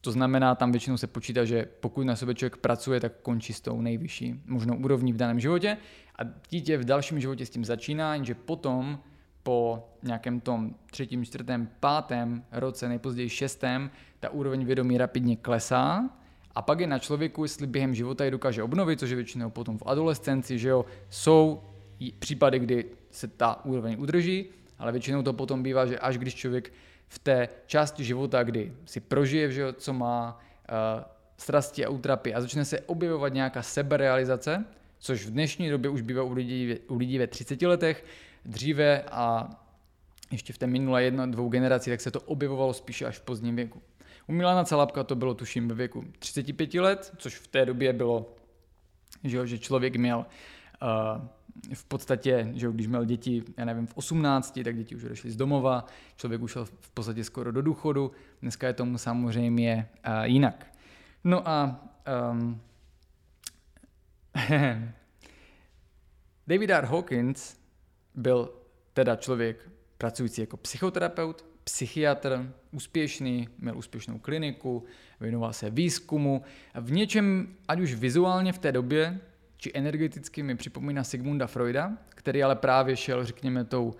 To 0.00 0.12
znamená, 0.12 0.54
tam 0.54 0.72
většinou 0.72 0.96
se 0.96 1.06
počítá, 1.06 1.44
že 1.44 1.66
pokud 1.80 2.02
na 2.02 2.16
sobě 2.16 2.34
člověk 2.34 2.56
pracuje, 2.56 3.00
tak 3.00 3.12
končí 3.22 3.52
s 3.52 3.60
tou 3.60 3.80
nejvyšší 3.80 4.40
možnou 4.46 4.76
úrovní 4.76 5.12
v 5.12 5.16
daném 5.16 5.40
životě 5.40 5.76
a 6.18 6.22
dítě 6.50 6.78
v 6.78 6.84
dalším 6.84 7.20
životě 7.20 7.46
s 7.46 7.50
tím 7.50 7.64
začíná, 7.64 8.14
jenže 8.14 8.34
potom 8.34 8.98
po 9.42 9.88
nějakém 10.02 10.40
tom 10.40 10.74
třetím, 10.90 11.24
čtvrtém, 11.24 11.68
pátém 11.80 12.44
roce, 12.52 12.88
nejpozději 12.88 13.28
šestém, 13.28 13.90
ta 14.20 14.30
úroveň 14.30 14.64
vědomí 14.64 14.98
rapidně 14.98 15.36
klesá 15.36 16.10
a 16.54 16.62
pak 16.62 16.80
je 16.80 16.86
na 16.86 16.98
člověku, 16.98 17.44
jestli 17.44 17.66
během 17.66 17.94
života 17.94 18.24
ji 18.24 18.30
dokáže 18.30 18.62
obnovit, 18.62 19.00
což 19.00 19.10
je 19.10 19.16
většinou 19.16 19.50
potom 19.50 19.78
v 19.78 19.82
adolescenci, 19.86 20.58
že 20.58 20.68
jo, 20.68 20.84
jsou 21.10 21.62
případy, 22.18 22.58
kdy 22.58 22.84
se 23.10 23.28
ta 23.28 23.64
úroveň 23.64 23.96
udrží, 23.98 24.46
ale 24.78 24.92
většinou 24.92 25.22
to 25.22 25.32
potom 25.32 25.62
bývá, 25.62 25.86
že 25.86 25.98
až 25.98 26.18
když 26.18 26.34
člověk 26.34 26.72
v 27.08 27.18
té 27.18 27.48
části 27.66 28.04
života, 28.04 28.42
kdy 28.42 28.72
si 28.84 29.00
prožije, 29.00 29.52
že 29.52 29.72
co 29.72 29.92
má 29.92 30.38
uh, 30.38 31.04
strasti 31.36 31.84
a 31.84 31.88
útrapy 31.88 32.34
a 32.34 32.40
začne 32.40 32.64
se 32.64 32.80
objevovat 32.80 33.32
nějaká 33.32 33.62
seberealizace, 33.62 34.64
což 34.98 35.26
v 35.26 35.30
dnešní 35.30 35.70
době 35.70 35.90
už 35.90 36.00
bývá 36.00 36.22
u 36.22 36.32
lidí, 36.32 36.74
u 36.88 36.96
lidí 36.96 37.18
ve 37.18 37.26
30 37.26 37.62
letech, 37.62 38.04
dříve 38.44 39.02
a 39.02 39.50
ještě 40.32 40.52
v 40.52 40.58
té 40.58 40.66
minulé 40.66 41.04
jedno, 41.04 41.26
dvou 41.26 41.48
generací, 41.48 41.90
tak 41.90 42.00
se 42.00 42.10
to 42.10 42.20
objevovalo 42.20 42.72
spíše 42.72 43.06
až 43.06 43.18
v 43.18 43.22
pozdním 43.22 43.56
věku. 43.56 43.82
U 44.26 44.32
Milana 44.32 44.64
Calapka 44.64 45.04
to 45.04 45.14
bylo 45.14 45.34
tuším 45.34 45.68
ve 45.68 45.74
věku 45.74 46.04
35 46.18 46.74
let, 46.74 47.12
což 47.16 47.34
v 47.34 47.46
té 47.46 47.66
době 47.66 47.92
bylo, 47.92 48.34
že, 49.24 49.46
že 49.46 49.58
člověk 49.58 49.96
měl 49.96 50.26
v 51.74 51.84
podstatě, 51.84 52.50
že 52.54 52.68
když 52.68 52.86
měl 52.86 53.04
děti, 53.04 53.42
já 53.56 53.64
nevím, 53.64 53.86
v 53.86 53.96
18, 53.96 54.58
tak 54.64 54.76
děti 54.76 54.96
už 54.96 55.04
odešly 55.04 55.30
z 55.30 55.36
domova, 55.36 55.86
člověk 56.16 56.42
už 56.42 56.52
šel 56.52 56.64
v 56.64 56.90
podstatě 56.90 57.24
skoro 57.24 57.52
do 57.52 57.62
důchodu, 57.62 58.12
dneska 58.42 58.66
je 58.66 58.72
tomu 58.72 58.98
samozřejmě 58.98 59.88
uh, 60.08 60.24
jinak. 60.24 60.66
No 61.24 61.48
a 61.48 61.84
um, 62.32 62.60
David 66.46 66.70
R. 66.70 66.84
Hawkins 66.84 67.56
byl 68.14 68.50
teda 68.92 69.16
člověk 69.16 69.70
pracující 69.98 70.40
jako 70.40 70.56
psychoterapeut, 70.56 71.44
psychiatr, 71.64 72.52
úspěšný, 72.70 73.48
měl 73.58 73.78
úspěšnou 73.78 74.18
kliniku, 74.18 74.84
věnoval 75.20 75.52
se 75.52 75.70
výzkumu. 75.70 76.42
V 76.74 76.92
něčem, 76.92 77.56
ať 77.68 77.80
už 77.80 77.94
vizuálně 77.94 78.52
v 78.52 78.58
té 78.58 78.72
době, 78.72 79.20
či 79.56 79.70
energeticky 79.74 80.42
mi 80.42 80.56
připomíná 80.56 81.04
Sigmunda 81.04 81.46
Freuda, 81.46 81.92
který 82.08 82.42
ale 82.42 82.56
právě 82.56 82.96
šel, 82.96 83.24
řekněme, 83.24 83.64
tou 83.64 83.94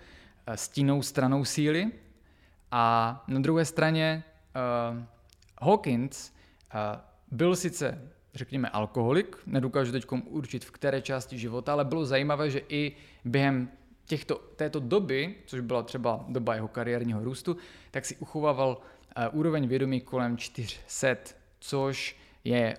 eh, 0.47 0.57
stínou 0.57 1.03
stranou 1.03 1.45
síly. 1.45 1.91
A 2.70 3.24
na 3.28 3.41
druhé 3.41 3.65
straně 3.65 4.24
uh, 4.57 5.03
Hawkins 5.69 6.31
uh, 6.31 6.81
byl 7.31 7.57
sice, 7.57 8.03
řekněme, 8.35 8.69
alkoholik, 8.69 9.37
nedokážu 9.47 9.93
teď 9.93 10.07
určit 10.24 10.65
v 10.65 10.70
které 10.70 11.03
části 11.03 11.39
života, 11.39 11.73
ale 11.73 11.85
bylo 11.85 12.05
zajímavé, 12.05 12.51
že 12.51 12.61
i 12.69 12.93
během 13.24 13.69
těchto, 14.05 14.35
této 14.35 14.81
doby, 14.81 15.35
což 15.47 15.61
byla 15.61 15.83
třeba 15.83 16.24
doba 16.28 16.55
jeho 16.55 16.69
kariérního 16.69 17.24
růstu, 17.24 17.57
tak 17.91 18.05
si 18.05 18.16
uchovával 18.16 18.78
uh, 18.78 19.39
úroveň 19.39 19.69
vědomí 19.69 20.01
kolem 20.01 20.37
400, 20.37 21.09
což 21.61 22.16
je 22.45 22.77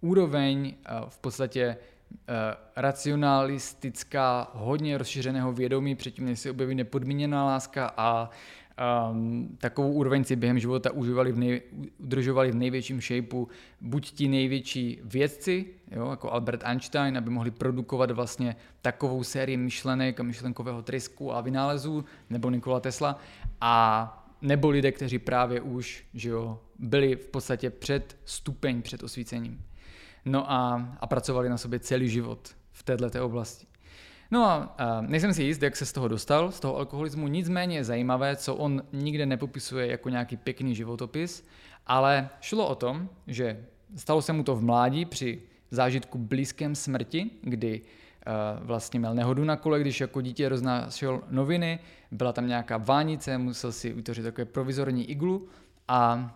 úroveň 0.00 0.74
uh, 1.02 1.08
v 1.10 1.18
podstatě 1.18 1.76
racionalistická, 2.76 4.50
hodně 4.54 4.98
rozšířeného 4.98 5.52
vědomí, 5.52 5.94
předtím 5.94 6.24
než 6.24 6.40
se 6.40 6.50
objeví 6.50 6.74
nepodmíněná 6.74 7.44
láska 7.44 7.92
a 7.96 8.30
um, 9.10 9.56
takovou 9.60 9.92
úroveň 9.92 10.24
si 10.24 10.36
během 10.36 10.58
života 10.58 10.90
užívali 10.90 11.32
v 11.32 11.38
nej, 11.38 11.62
udržovali 11.98 12.52
v 12.52 12.54
největším 12.54 13.00
shapeu 13.00 13.48
buď 13.80 14.10
ti 14.10 14.28
největší 14.28 15.00
vědci, 15.04 15.66
jo, 15.90 16.10
jako 16.10 16.32
Albert 16.32 16.62
Einstein, 16.64 17.18
aby 17.18 17.30
mohli 17.30 17.50
produkovat 17.50 18.10
vlastně 18.10 18.56
takovou 18.82 19.24
sérii 19.24 19.56
myšlenek 19.56 20.20
a 20.20 20.22
myšlenkového 20.22 20.82
trysku 20.82 21.34
a 21.34 21.40
vynálezů, 21.40 22.04
nebo 22.30 22.50
Nikola 22.50 22.80
Tesla, 22.80 23.18
a 23.60 24.16
nebo 24.42 24.70
lidé, 24.70 24.92
kteří 24.92 25.18
právě 25.18 25.60
už 25.60 26.04
že 26.14 26.28
jo, 26.28 26.60
byli 26.78 27.16
v 27.16 27.26
podstatě 27.26 27.70
před 27.70 28.16
stupeň 28.24 28.82
před 28.82 29.02
osvícením. 29.02 29.62
No 30.24 30.52
a, 30.52 30.88
a 31.00 31.06
pracovali 31.06 31.48
na 31.48 31.58
sobě 31.58 31.78
celý 31.78 32.08
život 32.08 32.48
v 32.72 32.82
této 32.82 33.26
oblasti. 33.26 33.66
No 34.30 34.44
a, 34.44 34.74
a 34.78 35.00
nejsem 35.00 35.34
si 35.34 35.42
jist, 35.42 35.62
jak 35.62 35.76
se 35.76 35.86
z 35.86 35.92
toho 35.92 36.08
dostal, 36.08 36.52
z 36.52 36.60
toho 36.60 36.76
alkoholismu, 36.76 37.28
nicméně 37.28 37.76
je 37.76 37.84
zajímavé, 37.84 38.36
co 38.36 38.54
on 38.54 38.82
nikde 38.92 39.26
nepopisuje 39.26 39.86
jako 39.86 40.08
nějaký 40.08 40.36
pěkný 40.36 40.74
životopis, 40.74 41.44
ale 41.86 42.28
šlo 42.40 42.68
o 42.68 42.74
tom, 42.74 43.08
že 43.26 43.64
stalo 43.96 44.22
se 44.22 44.32
mu 44.32 44.42
to 44.42 44.56
v 44.56 44.62
mládí 44.62 45.04
při 45.04 45.42
zážitku 45.70 46.18
blízkém 46.18 46.74
smrti, 46.74 47.30
kdy 47.42 47.80
uh, 47.80 48.66
vlastně 48.66 49.00
měl 49.00 49.14
nehodu 49.14 49.44
na 49.44 49.56
kole, 49.56 49.80
když 49.80 50.00
jako 50.00 50.20
dítě 50.20 50.48
roznášel 50.48 51.22
noviny, 51.30 51.78
byla 52.10 52.32
tam 52.32 52.46
nějaká 52.46 52.76
vánice, 52.76 53.38
musel 53.38 53.72
si 53.72 53.92
vytvořit 53.92 54.22
takové 54.22 54.44
provizorní 54.44 55.10
iglu 55.10 55.48
a 55.88 56.30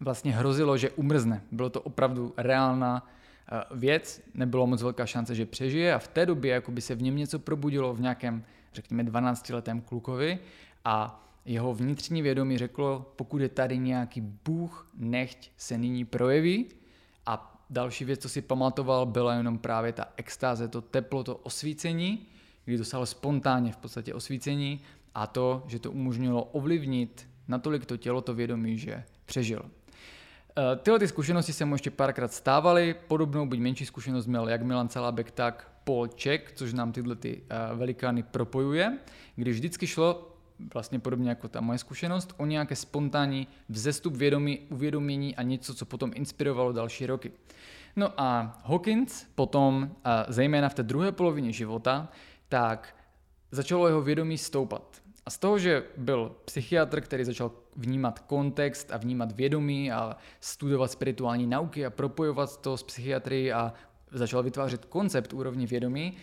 vlastně 0.00 0.32
hrozilo, 0.32 0.76
že 0.76 0.90
umrzne. 0.90 1.42
Bylo 1.52 1.70
to 1.70 1.80
opravdu 1.80 2.34
reálná 2.36 3.06
eh, 3.52 3.64
věc, 3.70 4.22
nebylo 4.34 4.66
moc 4.66 4.82
velká 4.82 5.06
šance, 5.06 5.34
že 5.34 5.46
přežije 5.46 5.94
a 5.94 5.98
v 5.98 6.08
té 6.08 6.26
době 6.26 6.52
jako 6.52 6.72
by 6.72 6.80
se 6.80 6.94
v 6.94 7.02
něm 7.02 7.16
něco 7.16 7.38
probudilo 7.38 7.94
v 7.94 8.00
nějakém, 8.00 8.44
řekněme, 8.72 9.02
12-letém 9.02 9.80
klukovi 9.80 10.38
a 10.84 11.26
jeho 11.44 11.74
vnitřní 11.74 12.22
vědomí 12.22 12.58
řeklo, 12.58 13.12
pokud 13.16 13.40
je 13.40 13.48
tady 13.48 13.78
nějaký 13.78 14.20
Bůh, 14.20 14.90
nechť 14.96 15.50
se 15.56 15.78
nyní 15.78 16.04
projeví. 16.04 16.66
A 17.26 17.60
další 17.70 18.04
věc, 18.04 18.20
co 18.20 18.28
si 18.28 18.42
pamatoval, 18.42 19.06
byla 19.06 19.34
jenom 19.34 19.58
právě 19.58 19.92
ta 19.92 20.08
extáze, 20.16 20.68
to 20.68 20.80
teplo, 20.80 21.24
to 21.24 21.36
osvícení, 21.36 22.26
kdy 22.64 22.78
dosáhl 22.78 23.06
spontánně 23.06 23.72
v 23.72 23.76
podstatě 23.76 24.14
osvícení 24.14 24.80
a 25.14 25.26
to, 25.26 25.64
že 25.66 25.78
to 25.78 25.92
umožnilo 25.92 26.44
ovlivnit 26.44 27.28
natolik 27.48 27.86
to 27.86 27.96
tělo, 27.96 28.20
to 28.20 28.34
vědomí, 28.34 28.78
že 28.78 29.04
přežil. 29.26 29.62
Eh, 30.58 30.76
tyhle 30.76 30.98
ty 30.98 31.08
zkušenosti 31.08 31.52
se 31.52 31.64
mu 31.64 31.74
ještě 31.74 31.90
párkrát 31.90 32.32
stávaly, 32.32 32.94
podobnou 33.08 33.46
byť 33.46 33.60
menší 33.60 33.86
zkušenost 33.86 34.26
měl 34.26 34.48
jak 34.48 34.62
Milan 34.62 34.88
Celabek, 34.88 35.30
tak 35.30 35.70
Paul 35.84 36.06
Ček, 36.06 36.52
což 36.54 36.72
nám 36.72 36.92
tyhle 36.92 37.16
ty 37.16 37.42
eh, 37.50 37.74
velikány 37.74 38.22
propojuje, 38.22 38.98
když 39.36 39.54
vždycky 39.54 39.86
šlo 39.86 40.36
vlastně 40.74 40.98
podobně 40.98 41.28
jako 41.28 41.48
ta 41.48 41.60
moje 41.60 41.78
zkušenost, 41.78 42.34
o 42.36 42.46
nějaké 42.46 42.76
spontánní 42.76 43.48
vzestup 43.68 44.16
vědomí, 44.16 44.58
uvědomění 44.58 45.36
a 45.36 45.42
něco, 45.42 45.74
co 45.74 45.86
potom 45.86 46.10
inspirovalo 46.14 46.72
další 46.72 47.06
roky. 47.06 47.32
No 47.96 48.20
a 48.20 48.58
Hawkins 48.64 49.26
potom, 49.34 49.90
eh, 50.04 50.10
zejména 50.28 50.68
v 50.68 50.74
té 50.74 50.82
druhé 50.82 51.12
polovině 51.12 51.52
života, 51.52 52.08
tak 52.48 52.96
začalo 53.50 53.86
jeho 53.86 54.02
vědomí 54.02 54.38
stoupat. 54.38 54.99
A 55.26 55.30
z 55.30 55.38
toho, 55.38 55.58
že 55.58 55.84
byl 55.96 56.36
psychiatr, 56.44 57.00
který 57.00 57.24
začal 57.24 57.50
vnímat 57.76 58.18
kontext 58.18 58.92
a 58.92 58.96
vnímat 58.96 59.32
vědomí 59.32 59.92
a 59.92 60.16
studovat 60.40 60.90
spirituální 60.90 61.46
nauky 61.46 61.86
a 61.86 61.90
propojovat 61.90 62.60
to 62.60 62.76
s 62.76 62.82
psychiatrií 62.82 63.52
a 63.52 63.72
začal 64.12 64.42
vytvářet 64.42 64.84
koncept 64.84 65.32
úrovni 65.32 65.66
vědomí, 65.66 66.16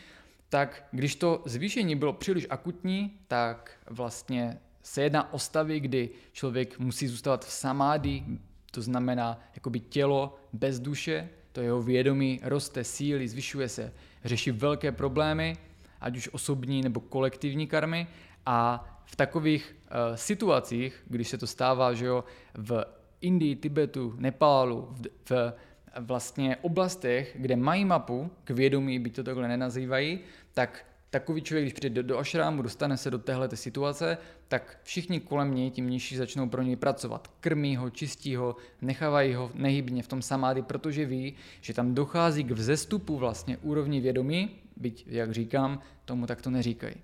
tak 0.50 0.88
když 0.92 1.16
to 1.16 1.42
zvýšení 1.46 1.96
bylo 1.96 2.14
příliš 2.14 2.48
akutní, 2.50 3.20
tak 3.28 3.72
vlastně 3.90 4.60
se 4.82 5.02
jedná 5.02 5.34
o 5.34 5.40
stavy, 5.40 5.80
kdy 5.80 6.10
člověk 6.32 6.80
musí 6.80 7.08
zůstat 7.08 7.46
v 7.46 7.52
samády, 7.52 8.24
to 8.72 8.82
znamená 8.82 9.40
jakoby 9.56 9.80
tělo 9.80 10.40
bez 10.54 10.80
duše, 10.80 11.30
to 11.52 11.62
jeho 11.62 11.82
vědomí 11.82 12.40
roste 12.44 12.84
síly, 12.84 13.28
zvyšuje 13.28 13.70
se, 13.70 13.94
řeší 14.26 14.52
velké 14.52 14.92
problémy, 14.92 15.58
ať 16.02 16.18
už 16.18 16.30
osobní 16.32 16.82
nebo 16.82 17.00
kolektivní 17.00 17.68
karmy 17.68 18.08
a 18.48 18.86
v 19.06 19.16
takových 19.16 19.76
uh, 19.86 20.16
situacích, 20.16 21.04
když 21.08 21.28
se 21.28 21.38
to 21.38 21.48
stává 21.48 21.94
že 21.94 22.06
jo, 22.06 22.24
v 22.54 22.86
Indii, 23.22 23.56
Tibetu, 23.56 24.14
Nepálu, 24.18 24.88
v, 24.92 25.08
v 25.30 25.54
vlastně 26.00 26.58
oblastech, 26.62 27.36
kde 27.40 27.56
mají 27.56 27.86
mapu 27.86 28.32
k 28.44 28.50
vědomí, 28.50 29.00
byť 29.00 29.16
to 29.16 29.24
takhle 29.24 29.48
nenazývají, 29.48 30.20
tak 30.54 30.86
takový 31.10 31.42
člověk, 31.42 31.64
když 31.64 31.74
přijde 31.74 31.96
do, 31.96 32.08
do 32.08 32.18
ašrámu, 32.18 32.62
dostane 32.62 32.98
se 32.98 33.12
do 33.12 33.20
téhle 33.20 33.50
situace, 33.54 34.18
tak 34.48 34.80
všichni 34.84 35.20
kolem 35.20 35.56
něj, 35.56 35.72
tím 35.72 35.90
nižší, 35.90 36.18
začnou 36.18 36.50
pro 36.50 36.62
něj 36.62 36.76
pracovat. 36.76 37.28
Krmí 37.40 37.76
ho, 37.76 37.90
čistí 37.90 38.36
ho, 38.36 38.56
nechávají 38.82 39.34
ho 39.34 39.52
nehybně 39.54 40.04
v 40.04 40.08
tom 40.08 40.22
samády, 40.22 40.62
protože 40.62 41.06
ví, 41.06 41.34
že 41.62 41.74
tam 41.74 41.96
dochází 41.96 42.44
k 42.44 42.52
vzestupu 42.52 43.18
vlastně 43.18 43.58
úrovni 43.58 44.02
vědomí, 44.02 44.50
byť, 44.78 45.06
jak 45.08 45.32
říkám, 45.32 45.80
tomu 46.06 46.26
tak 46.26 46.42
to 46.42 46.50
neříkají. 46.50 46.96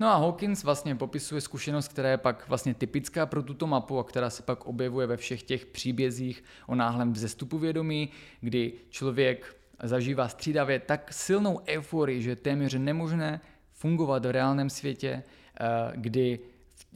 No 0.00 0.06
a 0.06 0.16
Hawkins 0.16 0.64
vlastně 0.64 0.94
popisuje 0.94 1.40
zkušenost, 1.40 1.88
která 1.88 2.10
je 2.10 2.16
pak 2.16 2.48
vlastně 2.48 2.74
typická 2.74 3.26
pro 3.26 3.42
tuto 3.42 3.66
mapu 3.66 3.98
a 3.98 4.04
která 4.04 4.30
se 4.30 4.42
pak 4.42 4.66
objevuje 4.66 5.06
ve 5.06 5.16
všech 5.16 5.42
těch 5.42 5.66
příbězích 5.66 6.44
o 6.66 6.74
náhlém 6.74 7.12
vzestupu 7.12 7.58
vědomí, 7.58 8.08
kdy 8.40 8.72
člověk 8.90 9.56
zažívá 9.82 10.28
střídavě 10.28 10.78
tak 10.80 11.12
silnou 11.12 11.60
euforii, 11.66 12.22
že 12.22 12.30
je 12.30 12.36
téměř 12.36 12.74
nemožné 12.74 13.40
fungovat 13.72 14.26
v 14.26 14.30
reálném 14.30 14.70
světě, 14.70 15.22
eh, 15.60 15.92
kdy 15.94 16.38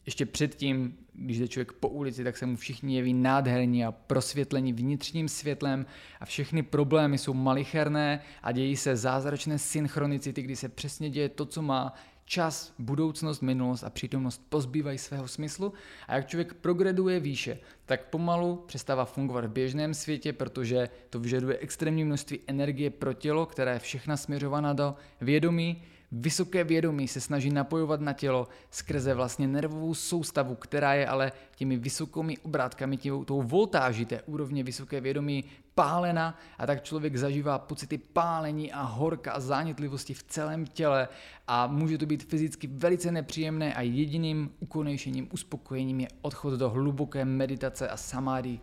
ještě 0.06 0.26
předtím, 0.26 0.96
když 1.12 1.38
jde 1.38 1.48
člověk 1.48 1.72
po 1.72 1.88
ulici, 1.88 2.24
tak 2.24 2.36
se 2.36 2.46
mu 2.46 2.56
všichni 2.56 2.96
jeví 2.96 3.14
nádherní 3.14 3.84
a 3.84 3.92
prosvětlení 3.92 4.72
vnitřním 4.72 5.28
světlem 5.28 5.86
a 6.20 6.24
všechny 6.24 6.62
problémy 6.62 7.18
jsou 7.18 7.34
malicherné 7.34 8.22
a 8.42 8.52
dějí 8.52 8.76
se 8.76 8.96
zázračné 8.96 9.58
synchronicity, 9.58 10.42
kdy 10.42 10.56
se 10.56 10.68
přesně 10.68 11.10
děje 11.10 11.28
to, 11.28 11.46
co 11.46 11.62
má 11.62 11.94
čas, 12.30 12.74
budoucnost, 12.78 13.40
minulost 13.40 13.84
a 13.84 13.90
přítomnost 13.90 14.42
pozbývají 14.48 14.98
svého 14.98 15.28
smyslu. 15.28 15.72
A 16.08 16.16
jak 16.16 16.28
člověk 16.28 16.54
progreduje 16.54 17.20
výše, 17.20 17.58
tak 17.86 18.04
pomalu 18.04 18.62
přestává 18.66 19.04
fungovat 19.04 19.44
v 19.44 19.50
běžném 19.50 19.94
světě, 19.94 20.32
protože 20.32 20.88
to 21.10 21.20
vyžaduje 21.20 21.58
extrémní 21.58 22.04
množství 22.04 22.40
energie 22.46 22.90
pro 22.90 23.12
tělo, 23.12 23.46
která 23.46 23.72
je 23.72 23.78
všechna 23.78 24.16
směřovaná 24.16 24.72
do 24.72 24.94
vědomí, 25.20 25.82
Vysoké 26.12 26.64
vědomí 26.64 27.08
se 27.08 27.20
snaží 27.20 27.50
napojovat 27.50 28.00
na 28.00 28.12
tělo 28.12 28.48
skrze 28.70 29.14
vlastně 29.14 29.46
nervovou 29.46 29.94
soustavu, 29.94 30.54
která 30.54 30.94
je 30.94 31.06
ale 31.06 31.32
těmi 31.56 31.76
vysokými 31.76 32.38
obrátkami, 32.38 32.96
tím, 32.96 33.24
tou 33.24 33.42
voltáží 33.42 34.04
té 34.04 34.22
úrovně 34.22 34.64
vysoké 34.64 35.00
vědomí 35.00 35.44
pálena 35.74 36.38
a 36.58 36.66
tak 36.66 36.82
člověk 36.82 37.16
zažívá 37.16 37.58
pocity 37.58 37.98
pálení 37.98 38.72
a 38.72 38.82
horka 38.82 39.32
a 39.32 39.40
zánětlivosti 39.40 40.14
v 40.14 40.22
celém 40.22 40.66
těle 40.66 41.08
a 41.46 41.66
může 41.66 41.98
to 41.98 42.06
být 42.06 42.22
fyzicky 42.22 42.66
velice 42.66 43.12
nepříjemné 43.12 43.74
a 43.74 43.80
jediným 43.80 44.50
ukonejšením, 44.60 45.28
uspokojením 45.32 46.00
je 46.00 46.08
odchod 46.22 46.54
do 46.54 46.70
hluboké 46.70 47.24
meditace 47.24 47.88
a 47.88 47.96
samády. 47.96 48.60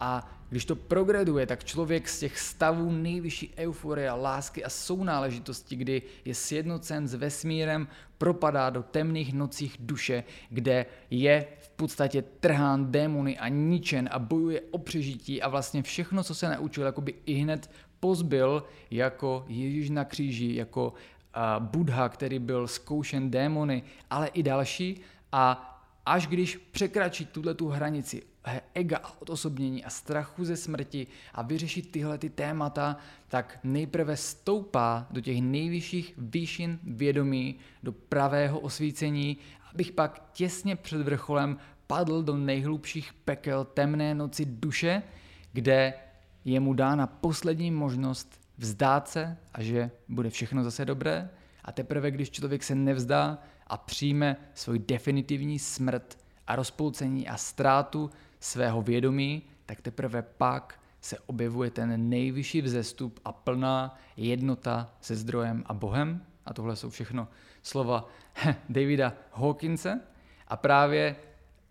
A 0.00 0.30
když 0.48 0.64
to 0.64 0.76
progreduje, 0.76 1.46
tak 1.46 1.64
člověk 1.64 2.08
z 2.08 2.18
těch 2.18 2.38
stavů 2.38 2.92
nejvyšší 2.92 3.54
euforie, 3.56 4.10
lásky 4.10 4.64
a 4.64 4.68
sounáležitosti, 4.68 5.76
kdy 5.76 6.02
je 6.24 6.34
sjednocen 6.34 7.08
s 7.08 7.14
vesmírem, 7.14 7.88
propadá 8.18 8.70
do 8.70 8.82
temných 8.82 9.32
nocích 9.32 9.76
duše, 9.80 10.24
kde 10.50 10.86
je 11.10 11.46
v 11.60 11.68
podstatě 11.68 12.22
trhán 12.22 12.92
démony 12.92 13.38
a 13.38 13.48
ničen 13.48 14.08
a 14.12 14.18
bojuje 14.18 14.60
o 14.70 14.78
přežití 14.78 15.42
a 15.42 15.48
vlastně 15.48 15.82
všechno, 15.82 16.24
co 16.24 16.34
se 16.34 16.48
naučil, 16.48 16.84
jakoby 16.84 17.14
i 17.26 17.34
hned 17.34 17.70
pozbyl 18.00 18.64
jako 18.90 19.44
Ježíš 19.48 19.90
na 19.90 20.04
kříži, 20.04 20.54
jako 20.54 20.92
Buddha, 21.58 22.08
který 22.08 22.38
byl 22.38 22.68
zkoušen 22.68 23.30
démony, 23.30 23.82
ale 24.10 24.28
i 24.28 24.42
další. 24.42 25.00
A 25.32 25.70
až 26.06 26.26
když 26.26 26.56
překračí 26.56 27.26
tuhle 27.26 27.54
tu 27.54 27.68
hranici 27.68 28.22
ega 28.74 28.96
a 28.96 29.20
odosobnění 29.22 29.84
a 29.84 29.90
strachu 29.90 30.44
ze 30.44 30.56
smrti 30.56 31.06
a 31.34 31.42
vyřešit 31.42 31.90
tyhle 31.90 32.18
ty 32.18 32.30
témata, 32.30 32.96
tak 33.28 33.58
nejprve 33.64 34.16
stoupá 34.16 35.06
do 35.10 35.20
těch 35.20 35.42
nejvyšších 35.42 36.14
výšin 36.18 36.78
vědomí, 36.82 37.56
do 37.82 37.92
pravého 37.92 38.60
osvícení, 38.60 39.36
abych 39.72 39.92
pak 39.92 40.30
těsně 40.32 40.76
před 40.76 41.02
vrcholem 41.02 41.58
padl 41.86 42.22
do 42.22 42.36
nejhlubších 42.36 43.12
pekel 43.12 43.64
temné 43.64 44.14
noci 44.14 44.44
duše, 44.44 45.02
kde 45.52 45.94
je 46.44 46.60
mu 46.60 46.74
dána 46.74 47.06
poslední 47.06 47.70
možnost 47.70 48.40
vzdát 48.58 49.08
se 49.08 49.36
a 49.52 49.62
že 49.62 49.90
bude 50.08 50.30
všechno 50.30 50.64
zase 50.64 50.84
dobré. 50.84 51.30
A 51.64 51.72
teprve, 51.72 52.10
když 52.10 52.30
člověk 52.30 52.62
se 52.62 52.74
nevzdá 52.74 53.38
a 53.66 53.76
přijme 53.76 54.36
svůj 54.54 54.78
definitivní 54.78 55.58
smrt 55.58 56.18
a 56.46 56.56
rozpolcení 56.56 57.28
a 57.28 57.36
ztrátu 57.36 58.10
svého 58.44 58.82
vědomí, 58.82 59.42
tak 59.66 59.80
teprve 59.80 60.22
pak 60.22 60.80
se 61.00 61.18
objevuje 61.26 61.70
ten 61.70 62.08
nejvyšší 62.08 62.62
vzestup 62.62 63.20
a 63.24 63.32
plná 63.32 63.98
jednota 64.16 64.94
se 65.00 65.16
zdrojem 65.16 65.64
a 65.66 65.74
Bohem. 65.74 66.24
A 66.46 66.54
tohle 66.54 66.76
jsou 66.76 66.90
všechno 66.90 67.28
slova 67.62 68.08
Davida 68.68 69.12
Hawkinse. 69.32 70.00
A 70.48 70.56
právě 70.56 71.16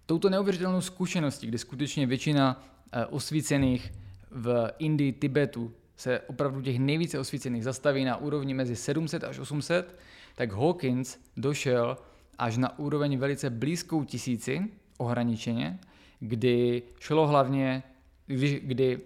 touto 0.06 0.30
neuvěřitelnou 0.30 0.82
zkušeností, 0.82 1.48
kdy 1.48 1.58
skutečně 1.58 2.08
většina 2.08 2.64
eh, 2.92 3.06
osvícených 3.06 3.94
v 4.32 4.72
Indii, 4.80 5.14
Tibetu 5.14 5.74
se 5.96 6.20
opravdu 6.20 6.62
těch 6.62 6.80
nejvíce 6.80 7.20
osvícených 7.20 7.64
zastaví 7.64 8.06
na 8.06 8.18
úrovni 8.18 8.54
mezi 8.54 8.76
700 8.76 9.24
až 9.24 9.40
800, 9.40 10.00
tak 10.36 10.52
Hawkins 10.52 11.18
došel 11.38 11.98
až 12.38 12.58
na 12.58 12.80
úroveň 12.80 13.18
velice 13.18 13.50
blízkou 13.50 14.04
tisíci 14.04 14.72
ohraničeně, 14.98 15.80
kdy 16.28 16.84
šlo 17.00 17.28
hlavně, 17.28 17.84
kdy, 18.26 18.62
kdy 18.64 19.00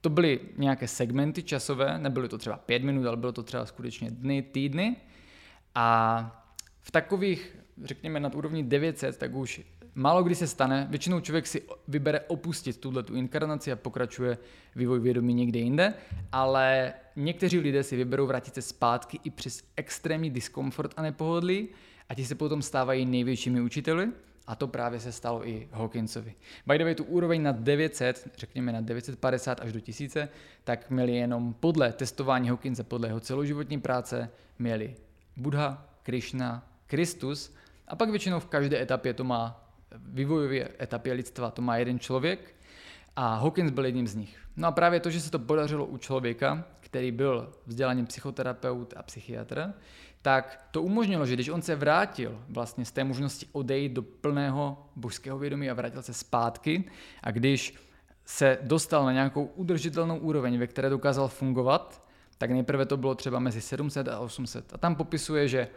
to 0.00 0.10
byly 0.10 0.40
nějaké 0.56 0.88
segmenty 0.88 1.42
časové, 1.42 1.98
nebyly 1.98 2.28
to 2.28 2.38
třeba 2.38 2.56
pět 2.56 2.82
minut, 2.82 3.06
ale 3.06 3.16
bylo 3.16 3.32
to 3.32 3.42
třeba 3.42 3.66
skutečně 3.66 4.10
dny, 4.10 4.42
týdny. 4.42 4.96
A 5.74 6.44
v 6.80 6.90
takových, 6.90 7.56
řekněme, 7.84 8.20
nad 8.20 8.34
úrovní 8.34 8.62
900, 8.62 9.18
tak 9.18 9.34
už 9.34 9.60
málo 9.94 10.22
kdy 10.22 10.34
se 10.34 10.46
stane, 10.46 10.86
většinou 10.90 11.20
člověk 11.20 11.46
si 11.46 11.62
vybere 11.88 12.20
opustit 12.20 12.80
tuhle 12.80 13.02
tu 13.02 13.14
inkarnaci 13.14 13.72
a 13.72 13.76
pokračuje 13.76 14.38
vývoj 14.76 15.00
vědomí 15.00 15.34
někde 15.34 15.58
jinde, 15.58 15.94
ale 16.32 16.92
někteří 17.16 17.58
lidé 17.58 17.82
si 17.82 17.96
vyberou 17.96 18.26
vrátit 18.26 18.54
se 18.54 18.62
zpátky 18.62 19.20
i 19.24 19.30
přes 19.30 19.64
extrémní 19.76 20.30
diskomfort 20.30 20.94
a 20.96 21.02
nepohodlí 21.02 21.68
a 22.08 22.14
ti 22.14 22.24
se 22.24 22.34
potom 22.34 22.62
stávají 22.62 23.06
největšími 23.06 23.60
učiteli 23.60 24.08
a 24.46 24.54
to 24.54 24.68
právě 24.68 25.00
se 25.00 25.12
stalo 25.12 25.48
i 25.48 25.68
Hawkinsovi. 25.72 26.34
By 26.66 26.78
the 26.78 26.84
way, 26.84 26.94
tu 26.94 27.04
úroveň 27.04 27.42
na 27.42 27.52
900, 27.52 28.28
řekněme 28.36 28.72
na 28.72 28.80
950 28.80 29.60
až 29.60 29.72
do 29.72 29.80
1000, 29.80 30.16
tak 30.64 30.90
měli 30.90 31.16
jenom 31.16 31.54
podle 31.54 31.92
testování 31.92 32.48
Hawkinsa, 32.48 32.82
podle 32.82 33.08
jeho 33.08 33.20
celoživotní 33.20 33.80
práce, 33.80 34.30
měli 34.58 34.96
Buddha, 35.36 35.86
Krishna, 36.02 36.66
Kristus 36.86 37.54
a 37.88 37.96
pak 37.96 38.10
většinou 38.10 38.40
v 38.40 38.46
každé 38.46 38.82
etapě 38.82 39.14
to 39.14 39.24
má 39.24 39.68
vývojové 39.96 40.68
etapě 40.80 41.12
lidstva 41.12 41.50
to 41.50 41.62
má 41.62 41.76
jeden 41.76 41.98
člověk 41.98 42.54
a 43.16 43.34
Hawkins 43.34 43.70
byl 43.70 43.86
jedním 43.86 44.06
z 44.06 44.14
nich. 44.14 44.38
No 44.56 44.68
a 44.68 44.72
právě 44.72 45.00
to, 45.00 45.10
že 45.10 45.20
se 45.20 45.30
to 45.30 45.38
podařilo 45.38 45.86
u 45.86 45.96
člověka, 45.96 46.64
který 46.80 47.12
byl 47.12 47.52
vzdělaním 47.66 48.06
psychoterapeut 48.06 48.94
a 48.96 49.02
psychiatr, 49.02 49.72
tak 50.22 50.66
to 50.70 50.82
umožnilo, 50.82 51.26
že 51.26 51.34
když 51.34 51.48
on 51.48 51.62
se 51.62 51.76
vrátil 51.76 52.40
vlastně 52.48 52.84
z 52.84 52.92
té 52.92 53.04
možnosti 53.04 53.46
odejít 53.52 53.92
do 53.92 54.02
plného 54.02 54.86
božského 54.96 55.38
vědomí 55.38 55.70
a 55.70 55.74
vrátil 55.74 56.02
se 56.02 56.14
zpátky 56.14 56.84
a 57.22 57.30
když 57.30 57.74
se 58.24 58.58
dostal 58.62 59.04
na 59.04 59.12
nějakou 59.12 59.44
udržitelnou 59.44 60.18
úroveň, 60.18 60.58
ve 60.58 60.66
které 60.66 60.90
dokázal 60.90 61.28
fungovat, 61.28 62.06
tak 62.38 62.50
nejprve 62.50 62.86
to 62.86 62.96
bylo 62.96 63.14
třeba 63.14 63.38
mezi 63.38 63.60
700 63.60 64.08
a 64.08 64.18
800. 64.18 64.74
A 64.74 64.78
tam 64.78 64.94
popisuje, 64.94 65.48
že 65.48 65.68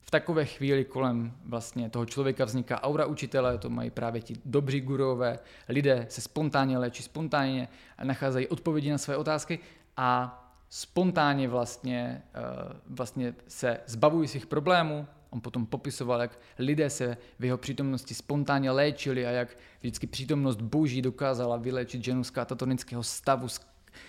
v 0.00 0.10
takové 0.10 0.44
chvíli 0.44 0.84
kolem 0.84 1.32
vlastně 1.44 1.90
toho 1.90 2.06
člověka 2.06 2.44
vzniká 2.44 2.82
aura 2.82 3.06
učitele, 3.06 3.58
to 3.58 3.70
mají 3.70 3.90
právě 3.90 4.20
ti 4.20 4.34
dobří 4.44 4.80
gurové, 4.80 5.38
lidé 5.68 6.06
se 6.08 6.20
spontánně 6.20 6.78
léčí, 6.78 7.02
spontánně 7.02 7.68
nacházejí 8.02 8.48
odpovědi 8.48 8.90
na 8.90 8.98
své 8.98 9.16
otázky 9.16 9.58
a 9.96 10.40
spontánně 10.74 11.48
vlastně, 11.48 12.22
eh, 12.34 12.40
vlastně 12.86 13.34
se 13.48 13.80
zbavují 13.86 14.28
svých 14.28 14.46
problémů. 14.46 15.06
On 15.30 15.40
potom 15.40 15.66
popisoval, 15.66 16.20
jak 16.20 16.38
lidé 16.58 16.90
se 16.90 17.16
v 17.38 17.44
jeho 17.44 17.58
přítomnosti 17.58 18.14
spontánně 18.14 18.70
léčili 18.70 19.26
a 19.26 19.30
jak 19.30 19.56
vždycky 19.80 20.06
přítomnost 20.06 20.60
boží 20.60 21.02
dokázala 21.02 21.56
vyléčit 21.56 22.04
ženu 22.04 22.24
z 22.24 22.30
katatonického 22.30 23.02
stavu, 23.02 23.48
s, 23.48 23.60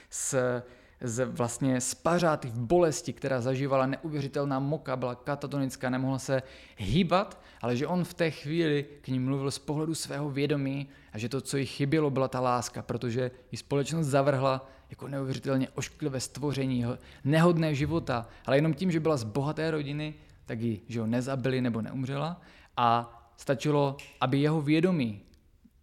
s 0.10 0.64
z 1.02 1.26
vlastně 1.26 1.82
spařáty 1.82 2.48
v 2.48 2.60
bolesti, 2.60 3.14
která 3.14 3.42
zažívala 3.42 3.86
neuvěřitelná 3.86 4.60
moka, 4.60 4.96
byla 4.96 5.16
katatonická, 5.16 5.90
nemohla 5.90 6.20
se 6.20 6.44
hýbat, 6.78 7.42
ale 7.62 7.76
že 7.76 7.88
on 7.88 8.04
v 8.04 8.14
té 8.14 8.32
chvíli 8.32 8.86
k 9.02 9.08
ní 9.08 9.20
mluvil 9.20 9.52
z 9.52 9.60
pohledu 9.60 9.96
svého 9.96 10.30
vědomí 10.30 10.88
a 11.14 11.18
že 11.18 11.30
to, 11.30 11.42
co 11.42 11.58
jí 11.58 11.66
chybělo, 11.66 12.10
byla 12.10 12.28
ta 12.28 12.40
láska, 12.40 12.82
protože 12.82 13.32
ji 13.52 13.58
společnost 13.58 14.08
zavrhla 14.08 14.70
jako 14.90 15.07
neuvěřitelně 15.07 15.70
ošklivé 15.70 16.20
stvoření, 16.20 16.86
nehodné 17.24 17.76
života, 17.76 18.28
ale 18.45 18.57
jenom 18.57 18.74
tím, 18.74 18.91
že 18.91 18.99
byla 18.99 19.18
z 19.18 19.24
bohaté 19.24 19.72
rodiny, 19.72 20.14
tak 20.45 20.62
ji 20.62 20.82
že 20.88 20.99
ho 20.99 21.07
nezabili 21.07 21.62
nebo 21.62 21.82
neumřela. 21.82 22.41
A 22.78 23.22
stačilo, 23.38 23.98
aby 24.22 24.40
jeho 24.40 24.62
vědomí 24.62 25.22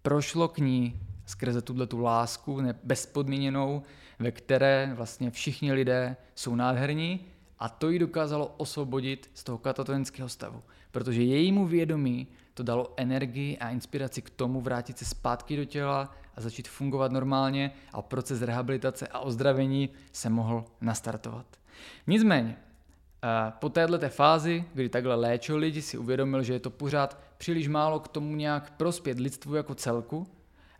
prošlo 0.02 0.48
k 0.48 0.58
ní 0.58 1.00
skrze 1.26 1.62
tuhle 1.62 1.86
tu 1.86 2.00
lásku 2.00 2.62
bezpodmíněnou, 2.84 3.82
ve 4.18 4.30
které 4.30 4.92
vlastně 4.94 5.30
všichni 5.30 5.72
lidé 5.72 6.16
jsou 6.34 6.54
nádherní. 6.54 7.20
A 7.58 7.68
to 7.68 7.90
ji 7.90 7.98
dokázalo 7.98 8.54
osvobodit 8.56 9.30
z 9.34 9.44
toho 9.44 9.58
katatonického 9.58 10.28
stavu, 10.28 10.62
protože 10.90 11.22
jejímu 11.22 11.66
vědomí 11.66 12.26
to 12.54 12.62
dalo 12.62 12.94
energii 12.96 13.58
a 13.58 13.70
inspiraci 13.70 14.22
k 14.22 14.30
tomu 14.30 14.60
vrátit 14.60 14.98
se 14.98 15.04
zpátky 15.04 15.56
do 15.56 15.64
těla 15.64 16.14
a 16.36 16.40
začít 16.40 16.68
fungovat 16.68 17.12
normálně 17.12 17.72
a 17.92 18.02
proces 18.02 18.42
rehabilitace 18.42 19.06
a 19.06 19.18
ozdravení 19.18 19.90
se 20.12 20.30
mohl 20.30 20.64
nastartovat. 20.80 21.46
Nicméně, 22.06 22.56
eh, 23.24 23.52
po 23.58 23.68
této 23.68 24.08
fázi, 24.08 24.64
kdy 24.74 24.88
takhle 24.88 25.14
léčil 25.14 25.56
lidi, 25.56 25.82
si 25.82 25.98
uvědomil, 25.98 26.42
že 26.42 26.52
je 26.52 26.60
to 26.60 26.70
pořád 26.70 27.18
příliš 27.38 27.68
málo 27.68 28.00
k 28.00 28.08
tomu 28.08 28.36
nějak 28.36 28.70
prospět 28.70 29.20
lidstvu 29.20 29.54
jako 29.54 29.74
celku 29.74 30.26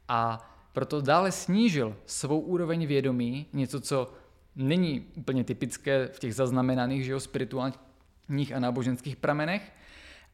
a 0.09 0.51
proto 0.73 1.01
dále 1.01 1.33
snížil 1.33 1.97
svou 2.07 2.41
úroveň 2.41 2.87
vědomí, 2.87 3.47
něco, 3.53 3.81
co 3.81 4.13
není 4.57 5.07
úplně 5.17 5.45
typické 5.45 6.09
v 6.13 6.19
těch 6.19 6.35
zaznamenaných 6.35 7.05
že 7.05 7.13
jo, 7.13 7.21
spirituálních 7.21 8.53
a 8.55 8.59
náboženských 8.59 9.17
pramenech 9.17 9.73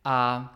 a 0.05 0.55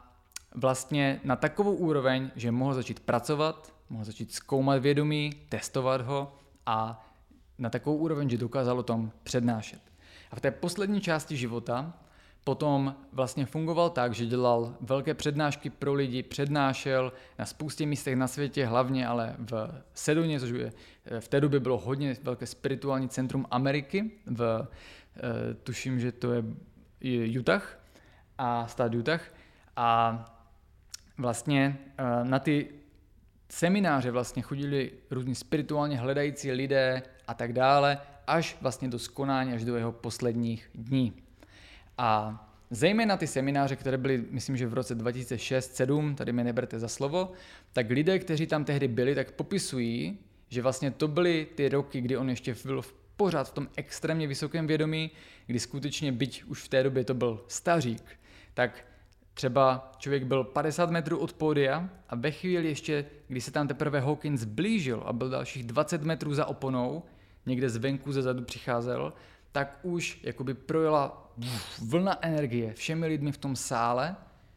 vlastně 0.54 1.20
na 1.24 1.36
takovou 1.36 1.74
úroveň, 1.74 2.30
že 2.36 2.50
mohl 2.50 2.74
začít 2.74 3.00
pracovat, 3.00 3.74
mohl 3.92 4.04
začít 4.04 4.32
zkoumat 4.32 4.82
vědomí, 4.82 5.32
testovat 5.48 6.00
ho 6.00 6.34
a 6.66 7.06
na 7.58 7.70
takovou 7.70 7.96
úroveň, 7.96 8.30
že 8.30 8.38
dokázal 8.38 8.78
o 8.78 8.82
tom 8.82 9.12
přednášet. 9.22 9.80
A 10.30 10.36
v 10.36 10.40
té 10.40 10.50
poslední 10.50 11.00
části 11.00 11.36
života 11.36 12.02
Potom 12.44 12.94
vlastně 13.12 13.46
fungoval 13.46 13.90
tak, 13.90 14.14
že 14.14 14.26
dělal 14.26 14.74
velké 14.80 15.14
přednášky 15.14 15.70
pro 15.70 15.94
lidi, 15.94 16.22
přednášel 16.22 17.12
na 17.38 17.46
spoustě 17.46 17.86
místech 17.86 18.16
na 18.16 18.28
světě, 18.28 18.66
hlavně 18.66 19.06
ale 19.06 19.36
v 19.38 19.82
Sedoně, 19.94 20.40
což 20.40 20.50
je, 20.50 20.72
v 21.20 21.28
té 21.28 21.40
době 21.40 21.60
bylo 21.60 21.78
hodně 21.78 22.16
velké 22.22 22.46
spirituální 22.46 23.08
centrum 23.08 23.46
Ameriky, 23.50 24.10
v, 24.26 24.68
eh, 25.16 25.54
tuším, 25.54 26.00
že 26.00 26.12
to 26.12 26.32
je 26.32 27.38
Utah, 27.38 27.78
a 28.38 28.66
stát 28.66 28.94
Utah. 28.94 29.34
A 29.76 30.18
vlastně 31.18 31.78
eh, 31.98 32.24
na 32.24 32.38
ty 32.38 32.68
semináře 33.52 34.10
vlastně 34.10 34.42
chodili 34.42 34.90
různí 35.10 35.34
spirituálně 35.34 35.96
hledající 35.96 36.52
lidé 36.52 37.02
a 37.26 37.34
tak 37.34 37.52
dále, 37.52 37.98
až 38.26 38.56
vlastně 38.60 38.88
do 38.88 38.98
skonání, 38.98 39.52
až 39.52 39.64
do 39.64 39.76
jeho 39.76 39.92
posledních 39.92 40.70
dní. 40.74 41.12
A 41.98 42.40
zejména 42.70 43.16
ty 43.16 43.26
semináře, 43.26 43.76
které 43.76 43.98
byly, 43.98 44.24
myslím, 44.30 44.56
že 44.56 44.66
v 44.66 44.74
roce 44.74 44.94
2006-2007, 44.98 46.14
tady 46.14 46.32
mě 46.32 46.44
neberte 46.44 46.78
za 46.78 46.88
slovo, 46.88 47.32
tak 47.72 47.90
lidé, 47.90 48.18
kteří 48.18 48.46
tam 48.46 48.64
tehdy 48.64 48.88
byli, 48.88 49.14
tak 49.14 49.32
popisují, 49.32 50.18
že 50.48 50.62
vlastně 50.62 50.90
to 50.90 51.08
byly 51.08 51.46
ty 51.54 51.68
roky, 51.68 52.00
kdy 52.00 52.16
on 52.16 52.30
ještě 52.30 52.54
byl 52.64 52.82
v 52.82 52.94
pořád 53.16 53.48
v 53.48 53.52
tom 53.52 53.68
extrémně 53.76 54.26
vysokém 54.26 54.66
vědomí, 54.66 55.10
kdy 55.46 55.60
skutečně, 55.60 56.12
byť 56.12 56.44
už 56.44 56.62
v 56.62 56.68
té 56.68 56.82
době 56.82 57.04
to 57.04 57.14
byl 57.14 57.44
stařík, 57.48 58.02
tak 58.54 58.84
třeba 59.34 59.92
člověk 59.98 60.24
byl 60.24 60.44
50 60.44 60.90
metrů 60.90 61.18
od 61.18 61.32
pódia 61.32 61.88
a 62.08 62.16
ve 62.16 62.30
chvíli 62.30 62.68
ještě, 62.68 63.04
kdy 63.28 63.40
se 63.40 63.50
tam 63.50 63.68
teprve 63.68 64.00
Hawkins 64.00 64.44
blížil 64.44 65.02
a 65.06 65.12
byl 65.12 65.30
dalších 65.30 65.64
20 65.64 66.02
metrů 66.02 66.34
za 66.34 66.46
oponou, 66.46 67.02
někde 67.46 67.70
zvenku 67.70 68.12
ze 68.12 68.22
zadu 68.22 68.44
přicházel, 68.44 69.12
tak 69.52 69.78
už 69.82 70.20
jakoby 70.22 70.54
projela 70.54 71.32
vlna 71.88 72.18
energie 72.26 72.72
všemi 72.72 73.06
lidmi 73.06 73.32
v 73.32 73.38
tom 73.38 73.56
sále 73.56 74.16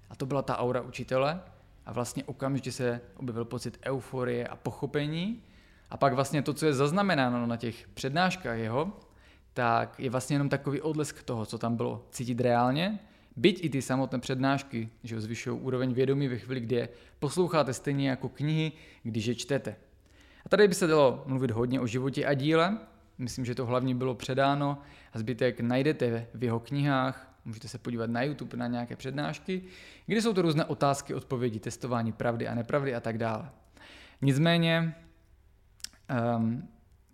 a 0.10 0.16
to 0.16 0.26
byla 0.26 0.42
ta 0.42 0.58
aura 0.58 0.82
učitele 0.82 1.40
a 1.86 1.94
vlastně 1.94 2.24
okamžitě 2.24 2.72
se 2.72 3.02
objevil 3.18 3.46
pocit 3.46 3.80
euforie 3.86 4.48
a 4.48 4.56
pochopení. 4.56 5.44
A 5.90 5.98
pak 5.98 6.14
vlastně 6.14 6.42
to, 6.42 6.54
co 6.54 6.66
je 6.66 6.74
zaznamenáno 6.74 7.48
na 7.48 7.58
těch 7.58 7.88
přednáškách 7.88 8.58
jeho, 8.58 9.00
tak 9.54 10.00
je 10.00 10.10
vlastně 10.10 10.36
jenom 10.36 10.50
takový 10.50 10.82
odlesk 10.82 11.24
toho, 11.24 11.46
co 11.46 11.58
tam 11.58 11.76
bylo 11.76 12.06
cítit 12.12 12.42
reálně, 12.42 13.00
byť 13.36 13.64
i 13.64 13.70
ty 13.70 13.82
samotné 13.82 14.20
přednášky, 14.20 14.90
že 15.04 15.22
zvyšují 15.22 15.60
úroveň 15.60 15.94
vědomí 15.94 16.28
ve 16.28 16.38
chvíli, 16.38 16.60
kdy 16.60 16.76
je 16.76 16.90
posloucháte 17.20 17.74
stejně 17.74 18.10
jako 18.10 18.30
knihy, 18.30 18.72
když 19.04 19.26
je 19.26 19.36
čtete. 19.36 19.76
A 20.46 20.50
tady 20.50 20.68
by 20.68 20.74
se 20.74 20.88
dalo 20.88 21.24
mluvit 21.26 21.52
hodně 21.52 21.80
o 21.80 21.88
životě 21.88 22.26
a 22.26 22.34
díle, 22.34 22.78
myslím, 23.18 23.46
že 23.46 23.56
to 23.56 23.66
hlavně 23.66 23.96
bylo 23.96 24.16
předáno 24.16 24.82
a 25.14 25.20
zbytek 25.20 25.60
najdete 25.60 26.28
v 26.34 26.44
jeho 26.44 26.60
knihách, 26.60 27.36
můžete 27.46 27.68
se 27.68 27.78
podívat 27.78 28.10
na 28.10 28.24
YouTube 28.24 28.58
na 28.58 28.68
nějaké 28.68 28.96
přednášky, 28.96 29.64
kde 30.06 30.22
jsou 30.22 30.34
to 30.34 30.42
různé 30.42 30.66
otázky, 30.66 31.14
odpovědi, 31.14 31.60
testování 31.60 32.12
pravdy 32.12 32.48
a 32.48 32.56
nepravdy 32.56 32.96
a 32.96 33.00
tak 33.00 33.18
dále. 33.18 33.50
Nicméně 34.22 34.96
um, 36.38 36.68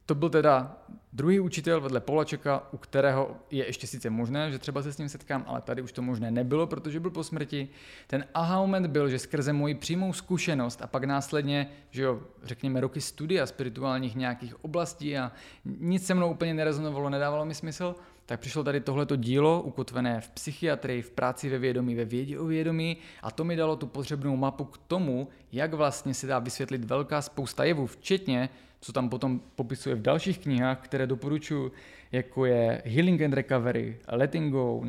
to 0.06 0.16
byl 0.16 0.30
teda 0.30 0.78
druhý 1.14 1.40
učitel 1.40 1.82
vedle 1.82 2.00
Polačeka, 2.00 2.64
u 2.72 2.78
kterého 2.78 3.38
je 3.52 3.66
ještě 3.66 3.88
sice 3.88 4.10
možné, 4.10 4.52
že 4.52 4.60
třeba 4.60 4.82
se 4.82 4.94
s 4.94 4.98
ním 4.98 5.10
setkám, 5.10 5.44
ale 5.48 5.62
tady 5.62 5.82
už 5.82 5.92
to 5.92 6.02
možné 6.02 6.32
nebylo, 6.32 6.68
protože 6.68 7.00
byl 7.00 7.12
po 7.12 7.24
smrti. 7.24 7.70
Ten 8.08 8.26
aha 8.34 8.60
moment 8.60 8.88
byl, 8.88 9.10
že 9.10 9.20
skrze 9.20 9.54
moji 9.54 9.76
přímou 9.76 10.14
zkušenost 10.14 10.82
a 10.82 10.88
pak 10.88 11.04
následně, 11.04 11.68
že 11.92 12.04
jo, 12.04 12.22
řekněme 12.44 12.82
roky 12.82 13.02
studia 13.02 13.46
spirituálních 13.46 14.16
nějakých 14.16 14.66
oblastí 14.66 15.18
a 15.18 15.32
nic 15.66 16.06
se 16.06 16.14
mnou 16.14 16.32
úplně 16.32 16.54
nerezonovalo, 16.54 17.10
nedávalo 17.10 17.46
mi 17.46 17.56
smysl, 17.56 17.96
tak 18.32 18.40
přišlo 18.40 18.64
tady 18.64 18.80
tohleto 18.82 19.16
dílo, 19.16 19.62
ukotvené 19.62 20.22
v 20.22 20.30
psychiatrii, 20.30 21.02
v 21.02 21.12
práci 21.12 21.50
ve 21.50 21.58
vědomí, 21.58 21.96
ve 21.96 22.06
vědě 22.06 22.40
o 22.40 22.46
vědomí 22.46 22.98
a 23.22 23.32
to 23.32 23.44
mi 23.44 23.56
dalo 23.56 23.76
tu 23.76 23.88
potřebnou 23.88 24.36
mapu 24.36 24.64
k 24.66 24.78
tomu, 24.78 25.28
jak 25.52 25.74
vlastně 25.74 26.14
se 26.14 26.28
dá 26.28 26.40
vysvětlit 26.40 26.84
velká 26.84 27.22
spousta 27.22 27.64
jevů, 27.64 27.88
včetně 27.88 28.50
co 28.82 28.94
tam 28.94 29.10
potom 29.10 29.42
popisuje 29.56 29.96
v 29.96 30.02
dalších 30.02 30.40
knihách, 30.40 30.80
které 30.82 31.08
doporučuji, 31.08 31.72
jako 32.12 32.46
je 32.46 32.82
Healing 32.86 33.22
and 33.22 33.34
Recovery, 33.34 34.00
Letting 34.08 34.52
Go, 34.52 34.76
uh, 34.76 34.88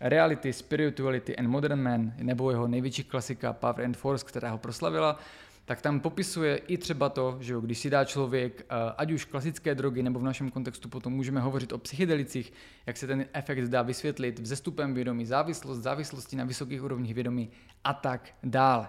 Reality, 0.00 0.52
Spirituality 0.52 1.36
and 1.36 1.46
Modern 1.46 1.82
Man, 1.82 2.12
nebo 2.18 2.50
jeho 2.50 2.68
největší 2.68 3.04
klasika 3.04 3.52
Power 3.52 3.84
and 3.84 3.96
Force, 3.96 4.24
která 4.24 4.50
ho 4.50 4.58
proslavila, 4.58 5.18
tak 5.64 5.82
tam 5.82 6.00
popisuje 6.00 6.56
i 6.56 6.78
třeba 6.78 7.08
to, 7.08 7.36
že 7.40 7.54
když 7.60 7.78
si 7.78 7.90
dá 7.90 8.04
člověk, 8.04 8.66
ať 8.96 9.12
už 9.12 9.24
klasické 9.24 9.74
drogy, 9.74 10.02
nebo 10.02 10.18
v 10.18 10.22
našem 10.22 10.50
kontextu 10.50 10.88
potom 10.88 11.12
můžeme 11.12 11.40
hovořit 11.40 11.72
o 11.72 11.78
psychedelicích, 11.78 12.52
jak 12.86 12.96
se 12.96 13.06
ten 13.06 13.26
efekt 13.32 13.68
dá 13.68 13.82
vysvětlit 13.82 14.38
vzestupem 14.38 14.94
vědomí, 14.94 15.26
závislost, 15.26 15.78
závislosti 15.78 16.36
na 16.36 16.44
vysokých 16.44 16.82
úrovních 16.82 17.14
vědomí 17.14 17.50
a 17.84 17.94
tak 17.94 18.34
dále. 18.42 18.88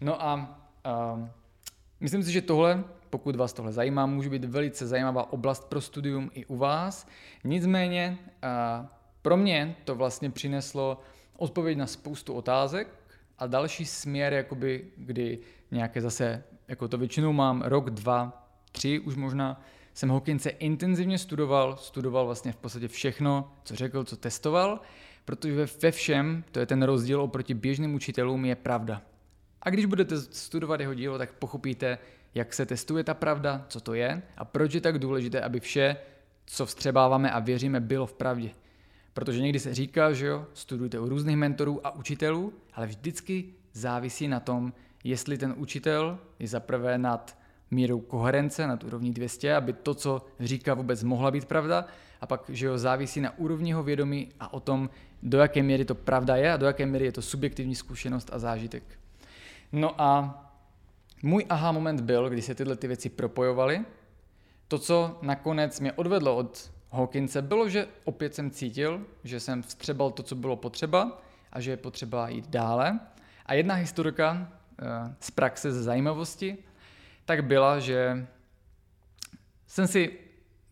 No 0.00 0.22
a 0.22 0.58
uh, 1.16 1.28
Myslím 2.02 2.22
si, 2.22 2.32
že 2.32 2.42
tohle, 2.42 2.84
pokud 3.10 3.36
vás 3.36 3.52
tohle 3.52 3.72
zajímá, 3.72 4.06
může 4.06 4.30
být 4.30 4.44
velice 4.44 4.86
zajímavá 4.86 5.32
oblast 5.32 5.68
pro 5.68 5.80
studium 5.80 6.30
i 6.34 6.46
u 6.46 6.56
vás. 6.56 7.06
Nicméně 7.44 8.18
pro 9.22 9.36
mě 9.36 9.76
to 9.84 9.94
vlastně 9.94 10.30
přineslo 10.30 11.00
odpověď 11.36 11.78
na 11.78 11.86
spoustu 11.86 12.34
otázek 12.34 12.88
a 13.42 13.46
další 13.46 13.84
směr, 13.84 14.32
jakoby, 14.32 14.84
kdy 14.96 15.38
nějaké 15.70 16.00
zase, 16.00 16.44
jako 16.68 16.88
to 16.88 16.98
většinou 16.98 17.32
mám, 17.32 17.62
rok, 17.62 17.90
dva, 17.90 18.48
tři 18.72 18.98
už 18.98 19.16
možná, 19.16 19.60
jsem 19.94 20.10
Hawkinse 20.10 20.50
intenzivně 20.50 21.18
studoval, 21.18 21.76
studoval 21.76 22.26
vlastně 22.26 22.52
v 22.52 22.56
podstatě 22.56 22.88
všechno, 22.88 23.52
co 23.64 23.76
řekl, 23.76 24.04
co 24.04 24.16
testoval, 24.16 24.80
protože 25.24 25.66
ve 25.82 25.90
všem, 25.90 26.44
to 26.52 26.60
je 26.60 26.66
ten 26.66 26.82
rozdíl 26.82 27.20
oproti 27.20 27.54
běžným 27.54 27.94
učitelům, 27.94 28.44
je 28.44 28.56
pravda. 28.56 29.02
A 29.62 29.70
když 29.70 29.84
budete 29.86 30.20
studovat 30.20 30.80
jeho 30.80 30.94
dílo, 30.94 31.18
tak 31.18 31.32
pochopíte, 31.32 31.98
jak 32.34 32.54
se 32.54 32.66
testuje 32.66 33.04
ta 33.04 33.14
pravda, 33.14 33.64
co 33.68 33.80
to 33.80 33.94
je 33.94 34.22
a 34.36 34.44
proč 34.44 34.74
je 34.74 34.80
tak 34.80 34.98
důležité, 34.98 35.40
aby 35.40 35.60
vše, 35.60 35.96
co 36.46 36.66
vstřebáváme 36.66 37.30
a 37.30 37.38
věříme, 37.38 37.80
bylo 37.80 38.06
v 38.06 38.12
pravdě. 38.12 38.50
Protože 39.14 39.40
někdy 39.40 39.60
se 39.60 39.74
říká, 39.74 40.12
že 40.12 40.26
jo, 40.26 40.46
studujte 40.54 40.98
u 40.98 41.08
různých 41.08 41.36
mentorů 41.36 41.86
a 41.86 41.94
učitelů, 41.94 42.52
ale 42.74 42.86
vždycky 42.86 43.44
závisí 43.72 44.28
na 44.28 44.40
tom, 44.40 44.72
jestli 45.04 45.38
ten 45.38 45.54
učitel 45.56 46.18
je 46.38 46.48
zaprvé 46.48 46.98
nad 46.98 47.38
mírou 47.70 48.00
koherence, 48.00 48.66
nad 48.66 48.84
úrovní 48.84 49.12
200, 49.12 49.54
aby 49.54 49.72
to, 49.72 49.94
co 49.94 50.26
říká, 50.40 50.74
vůbec 50.74 51.02
mohla 51.02 51.30
být 51.30 51.44
pravda, 51.44 51.86
a 52.20 52.26
pak, 52.26 52.44
že 52.48 52.66
jo, 52.66 52.78
závisí 52.78 53.20
na 53.20 53.38
úrovni 53.38 53.70
jeho 53.70 53.82
vědomí 53.82 54.28
a 54.40 54.52
o 54.52 54.60
tom, 54.60 54.90
do 55.22 55.38
jaké 55.38 55.62
míry 55.62 55.84
to 55.84 55.94
pravda 55.94 56.36
je 56.36 56.52
a 56.52 56.56
do 56.56 56.66
jaké 56.66 56.86
míry 56.86 57.04
je 57.04 57.12
to 57.12 57.22
subjektivní 57.22 57.74
zkušenost 57.74 58.30
a 58.32 58.38
zážitek. 58.38 58.82
No 59.72 60.00
a 60.00 60.38
můj 61.22 61.46
aha 61.48 61.72
moment 61.72 62.00
byl, 62.00 62.30
když 62.30 62.44
se 62.44 62.54
tyhle 62.54 62.76
ty 62.76 62.86
věci 62.86 63.08
propojovaly. 63.08 63.84
To, 64.68 64.78
co 64.78 65.18
nakonec 65.22 65.80
mě 65.80 65.92
odvedlo 65.92 66.36
od 66.36 66.70
Hawkinse, 66.92 67.42
bylo, 67.42 67.68
že 67.68 67.86
opět 68.04 68.34
jsem 68.34 68.50
cítil, 68.50 69.06
že 69.24 69.40
jsem 69.40 69.62
vstřebal 69.62 70.10
to, 70.10 70.22
co 70.22 70.34
bylo 70.34 70.56
potřeba 70.56 71.22
a 71.52 71.60
že 71.60 71.70
je 71.70 71.76
potřeba 71.76 72.28
jít 72.28 72.48
dále. 72.48 73.00
A 73.46 73.54
jedna 73.54 73.74
historka 73.74 74.52
eh, 74.78 75.14
z 75.20 75.30
praxe, 75.30 75.72
ze 75.72 75.82
zajímavosti, 75.82 76.58
tak 77.24 77.44
byla, 77.44 77.78
že 77.78 78.26
jsem 79.66 79.86
si 79.86 80.18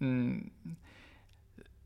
hm, 0.01 0.51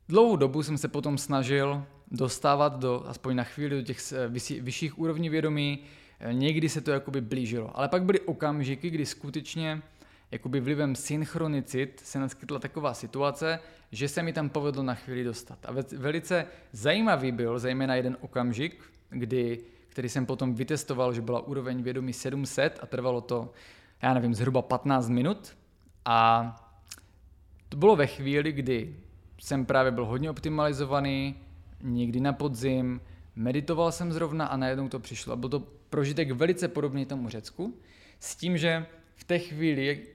dlouhou 0.08 0.36
dobu 0.36 0.62
jsem 0.62 0.78
se 0.78 0.88
potom 0.88 1.18
snažil 1.18 1.84
dostávat 2.10 2.78
do, 2.78 3.04
aspoň 3.06 3.36
na 3.36 3.44
chvíli 3.44 3.76
do 3.76 3.82
těch 3.82 4.12
eh, 4.12 4.28
vyšších 4.60 4.98
úrovní 4.98 5.28
vědomí, 5.28 5.78
někdy 6.32 6.68
se 6.68 6.80
to 6.80 6.90
jakoby 6.90 7.20
blížilo. 7.20 7.78
Ale 7.78 7.88
pak 7.88 8.04
byly 8.04 8.20
okamžiky, 8.20 8.90
kdy 8.90 9.06
skutečně 9.06 9.82
jakoby 10.34 10.60
vlivem 10.60 10.96
synchronicit 10.96 12.00
se 12.04 12.18
naskytla 12.18 12.58
taková 12.58 12.94
situace, 12.94 13.58
že 13.92 14.08
se 14.08 14.22
mi 14.22 14.32
tam 14.32 14.48
povedlo 14.48 14.82
na 14.82 14.94
chvíli 14.94 15.24
dostat. 15.24 15.58
A 15.66 15.74
velice 15.96 16.46
zajímavý 16.72 17.32
byl 17.32 17.58
zejména 17.58 17.94
jeden 17.94 18.16
okamžik, 18.20 18.82
kdy, 19.10 19.60
který 19.88 20.08
jsem 20.08 20.26
potom 20.26 20.54
vytestoval, 20.54 21.14
že 21.14 21.20
byla 21.20 21.40
úroveň 21.40 21.82
vědomí 21.82 22.12
700 22.12 22.78
a 22.82 22.86
trvalo 22.86 23.20
to, 23.20 23.52
já 24.02 24.14
nevím, 24.14 24.34
zhruba 24.34 24.62
15 24.62 25.08
minut. 25.08 25.56
A 26.04 26.50
to 27.68 27.76
bylo 27.76 27.96
ve 27.96 28.06
chvíli, 28.06 28.52
kdy 28.52 28.96
jsem 29.38 29.66
právě 29.66 29.92
byl 29.92 30.06
hodně 30.06 30.30
optimalizovaný, 30.30 31.34
někdy 31.82 32.20
na 32.20 32.32
podzim, 32.32 33.00
meditoval 33.36 33.92
jsem 33.92 34.12
zrovna 34.12 34.46
a 34.46 34.56
najednou 34.56 34.88
to 34.88 35.00
přišlo. 35.00 35.36
Byl 35.36 35.48
to 35.48 35.60
prožitek 35.90 36.30
velice 36.30 36.68
podobný 36.68 37.06
tomu 37.06 37.28
Řecku, 37.28 37.74
s 38.20 38.36
tím, 38.36 38.58
že 38.58 38.86
v 39.16 39.24
té 39.24 39.38
chvíli, 39.38 40.13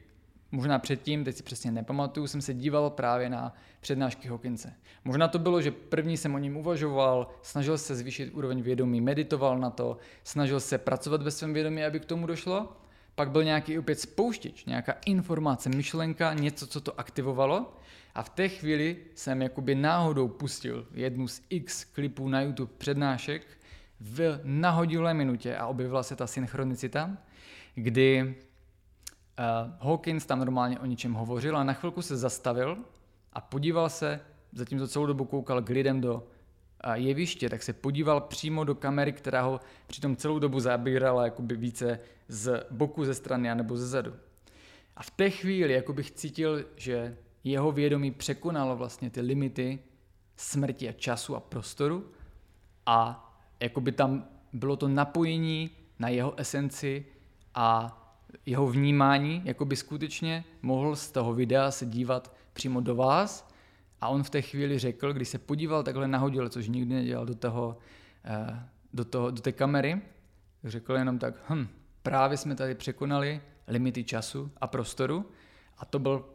možná 0.51 0.79
předtím, 0.79 1.23
teď 1.23 1.35
si 1.35 1.43
přesně 1.43 1.71
nepamatuju, 1.71 2.27
jsem 2.27 2.41
se 2.41 2.53
díval 2.53 2.89
právě 2.89 3.29
na 3.29 3.53
přednášky 3.79 4.27
Hawkinse. 4.27 4.73
Možná 5.05 5.27
to 5.27 5.39
bylo, 5.39 5.61
že 5.61 5.71
první 5.71 6.17
jsem 6.17 6.35
o 6.35 6.37
ním 6.37 6.57
uvažoval, 6.57 7.27
snažil 7.41 7.77
se 7.77 7.95
zvýšit 7.95 8.29
úroveň 8.29 8.61
vědomí, 8.61 9.01
meditoval 9.01 9.59
na 9.59 9.69
to, 9.69 9.97
snažil 10.23 10.59
se 10.59 10.77
pracovat 10.77 11.21
ve 11.21 11.31
svém 11.31 11.53
vědomí, 11.53 11.83
aby 11.83 11.99
k 11.99 12.05
tomu 12.05 12.27
došlo. 12.27 12.77
Pak 13.15 13.31
byl 13.31 13.43
nějaký 13.43 13.79
opět 13.79 13.99
spouštěč, 13.99 14.65
nějaká 14.65 14.95
informace, 15.05 15.69
myšlenka, 15.69 16.33
něco, 16.33 16.67
co 16.67 16.81
to 16.81 16.99
aktivovalo. 16.99 17.73
A 18.15 18.23
v 18.23 18.29
té 18.29 18.49
chvíli 18.49 18.97
jsem 19.15 19.41
jakoby 19.41 19.75
náhodou 19.75 20.27
pustil 20.27 20.87
jednu 20.93 21.27
z 21.27 21.41
x 21.49 21.83
klipů 21.83 22.29
na 22.29 22.41
YouTube 22.41 22.73
přednášek 22.77 23.47
v 23.99 24.39
nahodilé 24.43 25.13
minutě 25.13 25.55
a 25.55 25.67
objevila 25.67 26.03
se 26.03 26.15
ta 26.15 26.27
synchronicita, 26.27 27.17
kdy 27.75 28.35
Hawkins 29.79 30.25
tam 30.25 30.39
normálně 30.39 30.79
o 30.79 30.85
ničem 30.85 31.13
hovořil 31.13 31.57
a 31.57 31.63
na 31.63 31.73
chvilku 31.73 32.01
se 32.01 32.17
zastavil 32.17 32.77
a 33.33 33.41
podíval 33.41 33.89
se, 33.89 34.19
zatímco 34.51 34.87
celou 34.87 35.05
dobu 35.05 35.25
koukal 35.25 35.61
k 35.61 35.69
lidem 35.69 36.01
do 36.01 36.15
uh, 36.15 36.93
jeviště, 36.93 37.49
tak 37.49 37.63
se 37.63 37.73
podíval 37.73 38.21
přímo 38.21 38.63
do 38.63 38.75
kamery, 38.75 39.13
která 39.13 39.41
ho 39.41 39.59
přitom 39.87 40.15
celou 40.15 40.39
dobu 40.39 40.59
zabírala 40.59 41.23
jakoby 41.23 41.55
více 41.55 41.99
z 42.27 42.67
boku, 42.71 43.05
ze 43.05 43.13
strany 43.13 43.55
nebo 43.55 43.77
ze 43.77 43.87
zadu. 43.87 44.13
A 44.95 45.03
v 45.03 45.11
té 45.11 45.29
chvíli 45.29 45.73
jako 45.73 45.93
bych 45.93 46.11
cítil, 46.11 46.65
že 46.75 47.17
jeho 47.43 47.71
vědomí 47.71 48.11
překonalo 48.11 48.75
vlastně 48.75 49.09
ty 49.09 49.21
limity 49.21 49.79
smrti 50.35 50.89
a 50.89 50.91
času 50.91 51.35
a 51.35 51.39
prostoru 51.39 52.11
a 52.85 53.25
jakoby 53.59 53.91
tam 53.91 54.25
bylo 54.53 54.75
to 54.75 54.87
napojení 54.87 55.69
na 55.99 56.09
jeho 56.09 56.39
esenci 56.39 57.05
a 57.55 57.95
jeho 58.45 58.67
vnímání, 58.67 59.41
jako 59.45 59.65
by 59.65 59.75
skutečně 59.75 60.43
mohl 60.61 60.95
z 60.95 61.11
toho 61.11 61.33
videa 61.33 61.71
se 61.71 61.85
dívat 61.85 62.35
přímo 62.53 62.81
do 62.81 62.95
vás 62.95 63.49
a 64.01 64.07
on 64.07 64.23
v 64.23 64.29
té 64.29 64.41
chvíli 64.41 64.79
řekl, 64.79 65.13
když 65.13 65.29
se 65.29 65.37
podíval 65.37 65.83
takhle 65.83 66.07
nahodil, 66.07 66.49
což 66.49 66.67
nikdy 66.67 66.93
nedělal 66.95 67.25
do 67.25 67.35
toho, 67.35 67.77
eh, 68.25 68.63
do, 68.93 69.05
toho, 69.05 69.31
do 69.31 69.41
té 69.41 69.51
kamery, 69.51 70.01
řekl 70.63 70.93
jenom 70.93 71.19
tak, 71.19 71.49
hm, 71.49 71.67
právě 72.03 72.37
jsme 72.37 72.55
tady 72.55 72.75
překonali 72.75 73.41
limity 73.67 74.03
času 74.03 74.51
a 74.57 74.67
prostoru 74.67 75.25
a 75.77 75.85
to 75.85 75.99
byl 75.99 76.25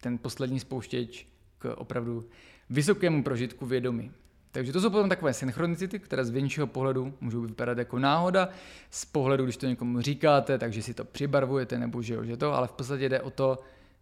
ten 0.00 0.18
poslední 0.18 0.60
spouštěč 0.60 1.26
k 1.58 1.74
opravdu 1.76 2.28
vysokému 2.70 3.22
prožitku 3.22 3.66
vědomí. 3.66 4.12
Takže 4.54 4.72
to 4.72 4.80
jsou 4.80 4.90
potom 4.90 5.08
takové 5.08 5.34
synchronicity, 5.34 5.98
které 5.98 6.24
z 6.24 6.30
většího 6.30 6.66
pohledu 6.66 7.14
můžou 7.20 7.40
vypadat 7.40 7.78
jako 7.78 7.98
náhoda, 7.98 8.48
z 8.90 9.04
pohledu, 9.04 9.44
když 9.44 9.56
to 9.56 9.66
někomu 9.66 10.00
říkáte, 10.00 10.58
takže 10.58 10.82
si 10.82 10.94
to 10.94 11.04
přibarvujete 11.04 11.78
nebo 11.78 12.02
že, 12.02 12.14
jo, 12.14 12.24
že 12.24 12.36
to, 12.36 12.54
ale 12.54 12.68
v 12.68 12.72
podstatě 12.72 13.08
jde 13.08 13.20
o 13.20 13.30
to, 13.30 13.58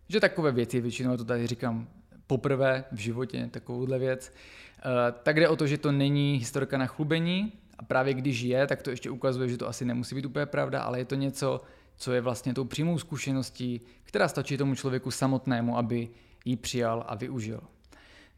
že 0.08 0.20
takové 0.20 0.52
věci, 0.52 0.80
většinou 0.80 1.16
to 1.16 1.24
tady 1.24 1.46
říkám 1.46 1.88
poprvé 2.26 2.84
v 2.92 2.96
životě, 2.96 3.48
takovouhle 3.50 3.98
věc, 3.98 4.32
eh, 4.78 5.14
tak 5.22 5.40
jde 5.40 5.48
o 5.48 5.56
to, 5.56 5.66
že 5.66 5.78
to 5.78 5.92
není 5.92 6.36
historka 6.36 6.78
na 6.78 6.86
chlubení 6.86 7.52
a 7.78 7.84
právě 7.84 8.14
když 8.14 8.40
je, 8.40 8.66
tak 8.66 8.82
to 8.82 8.90
ještě 8.90 9.10
ukazuje, 9.10 9.48
že 9.48 9.56
to 9.56 9.68
asi 9.68 9.84
nemusí 9.84 10.14
být 10.14 10.26
úplně 10.26 10.46
pravda, 10.46 10.82
ale 10.82 10.98
je 10.98 11.04
to 11.04 11.14
něco, 11.14 11.60
co 11.96 12.12
je 12.12 12.20
vlastně 12.20 12.54
tou 12.54 12.64
přímou 12.64 12.98
zkušeností, 12.98 13.80
která 14.04 14.28
stačí 14.28 14.56
tomu 14.56 14.74
člověku 14.74 15.10
samotnému, 15.10 15.78
aby 15.78 16.08
ji 16.44 16.56
přijal 16.56 17.04
a 17.08 17.14
využil. 17.14 17.60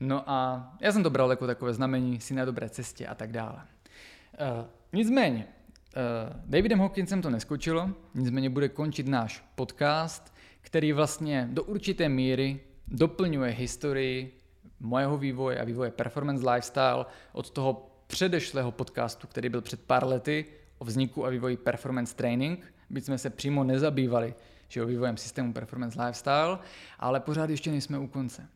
No 0.00 0.30
a 0.30 0.70
já 0.80 0.92
jsem 0.92 1.02
to 1.02 1.10
bral 1.10 1.30
jako 1.30 1.46
takové 1.46 1.74
znamení, 1.74 2.20
si 2.20 2.34
na 2.34 2.44
dobré 2.44 2.68
cestě 2.68 3.06
a 3.06 3.14
tak 3.14 3.32
dále. 3.32 3.56
Uh, 3.56 4.66
nicméně, 4.92 5.46
uh, 5.46 6.40
Davidem 6.46 6.80
Hawkinsem 6.80 7.22
to 7.22 7.30
neskočilo, 7.30 7.90
nicméně 8.14 8.50
bude 8.50 8.68
končit 8.68 9.08
náš 9.08 9.44
podcast, 9.54 10.34
který 10.60 10.92
vlastně 10.92 11.48
do 11.52 11.62
určité 11.64 12.08
míry 12.08 12.60
doplňuje 12.88 13.52
historii 13.52 14.40
mojeho 14.80 15.18
vývoje 15.18 15.60
a 15.60 15.64
vývoje 15.64 15.90
Performance 15.90 16.50
Lifestyle 16.50 17.06
od 17.32 17.50
toho 17.50 17.90
předešlého 18.06 18.72
podcastu, 18.72 19.26
který 19.26 19.48
byl 19.48 19.60
před 19.60 19.80
pár 19.82 20.06
lety 20.06 20.44
o 20.78 20.84
vzniku 20.84 21.26
a 21.26 21.30
vývoji 21.30 21.56
Performance 21.56 22.14
Training, 22.16 22.72
byť 22.90 23.04
jsme 23.04 23.18
se 23.18 23.30
přímo 23.30 23.64
nezabývali 23.64 24.34
že 24.68 24.82
o 24.82 24.86
vývojem 24.86 25.16
systému 25.16 25.52
Performance 25.52 26.02
Lifestyle, 26.02 26.58
ale 26.98 27.20
pořád 27.20 27.50
ještě 27.50 27.70
nejsme 27.70 27.98
u 27.98 28.06
konce. 28.06 28.48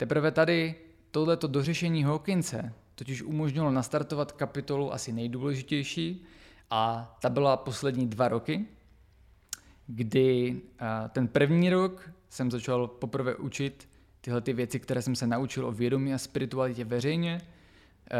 Teprve 0.00 0.30
tady 0.30 0.74
tohleto 1.10 1.46
dořešení 1.46 2.04
Hawkinse 2.04 2.72
totiž 2.94 3.22
umožnilo 3.22 3.70
nastartovat 3.70 4.32
kapitolu 4.32 4.92
asi 4.92 5.12
nejdůležitější 5.12 6.24
a 6.70 7.14
ta 7.20 7.28
byla 7.28 7.56
poslední 7.56 8.06
dva 8.06 8.28
roky, 8.28 8.66
kdy 9.86 10.60
ten 11.10 11.28
první 11.28 11.70
rok 11.70 12.10
jsem 12.30 12.50
začal 12.50 12.86
poprvé 12.86 13.34
učit 13.34 13.88
tyhle 14.20 14.40
ty 14.40 14.52
věci, 14.52 14.80
které 14.80 15.02
jsem 15.02 15.16
se 15.16 15.26
naučil 15.26 15.66
o 15.66 15.72
vědomí 15.72 16.14
a 16.14 16.18
spiritualitě 16.18 16.84
veřejně. 16.84 17.40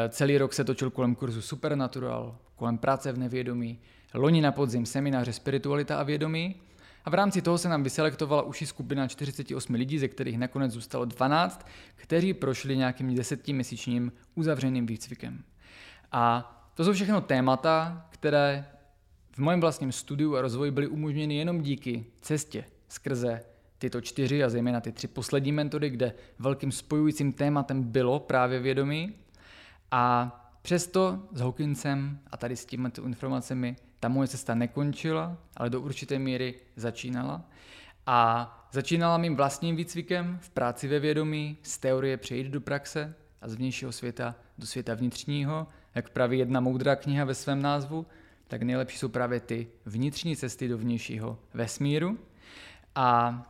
Celý 0.08 0.38
rok 0.38 0.52
se 0.52 0.64
točil 0.64 0.90
kolem 0.90 1.14
kurzu 1.14 1.42
Supernatural, 1.42 2.38
kolem 2.56 2.78
práce 2.78 3.12
v 3.12 3.18
nevědomí, 3.18 3.78
loni 4.14 4.40
na 4.40 4.52
podzim 4.52 4.86
semináře 4.86 5.32
Spiritualita 5.32 6.00
a 6.00 6.02
vědomí 6.02 6.54
a 7.04 7.10
v 7.10 7.14
rámci 7.14 7.42
toho 7.42 7.58
se 7.58 7.68
nám 7.68 7.82
vyselektovala 7.82 8.42
uši 8.42 8.66
skupina 8.66 9.08
48 9.08 9.74
lidí, 9.74 9.98
ze 9.98 10.08
kterých 10.08 10.38
nakonec 10.38 10.72
zůstalo 10.72 11.04
12, 11.04 11.66
kteří 11.96 12.34
prošli 12.34 12.76
nějakým 12.76 13.14
desetiměsíčním 13.14 14.12
uzavřeným 14.34 14.86
výcvikem. 14.86 15.44
A 16.12 16.56
to 16.74 16.84
jsou 16.84 16.92
všechno 16.92 17.20
témata, 17.20 18.06
které 18.10 18.66
v 19.32 19.38
mém 19.38 19.60
vlastním 19.60 19.92
studiu 19.92 20.36
a 20.36 20.40
rozvoji 20.40 20.70
byly 20.70 20.86
umožněny 20.86 21.36
jenom 21.36 21.62
díky 21.62 22.06
cestě 22.20 22.64
skrze 22.88 23.40
tyto 23.78 24.00
čtyři 24.00 24.44
a 24.44 24.48
zejména 24.48 24.80
ty 24.80 24.92
tři 24.92 25.08
poslední 25.08 25.52
metody, 25.52 25.90
kde 25.90 26.14
velkým 26.38 26.72
spojujícím 26.72 27.32
tématem 27.32 27.82
bylo 27.82 28.20
právě 28.20 28.60
vědomí. 28.60 29.14
A 29.90 30.36
přesto 30.62 31.28
s 31.32 31.40
Hawkinsem 31.40 32.18
a 32.30 32.36
tady 32.36 32.56
s 32.56 32.64
těmito 32.64 33.04
informacemi 33.04 33.76
ta 34.00 34.08
moje 34.08 34.28
cesta 34.28 34.54
nekončila, 34.54 35.36
ale 35.56 35.70
do 35.70 35.80
určité 35.80 36.18
míry 36.18 36.54
začínala. 36.76 37.42
A 38.06 38.68
začínala 38.72 39.18
mým 39.18 39.36
vlastním 39.36 39.76
výcvikem 39.76 40.38
v 40.42 40.50
práci 40.50 40.88
ve 40.88 40.98
vědomí, 40.98 41.56
z 41.62 41.78
teorie 41.78 42.16
přejít 42.16 42.46
do 42.46 42.60
praxe 42.60 43.14
a 43.40 43.48
z 43.48 43.54
vnějšího 43.54 43.92
světa 43.92 44.34
do 44.58 44.66
světa 44.66 44.94
vnitřního, 44.94 45.66
jak 45.94 46.10
praví 46.10 46.38
jedna 46.38 46.60
moudrá 46.60 46.96
kniha 46.96 47.24
ve 47.24 47.34
svém 47.34 47.62
názvu, 47.62 48.06
tak 48.48 48.62
nejlepší 48.62 48.98
jsou 48.98 49.08
právě 49.08 49.40
ty 49.40 49.66
vnitřní 49.86 50.36
cesty 50.36 50.68
do 50.68 50.78
vnějšího 50.78 51.38
vesmíru. 51.54 52.18
A 52.94 53.42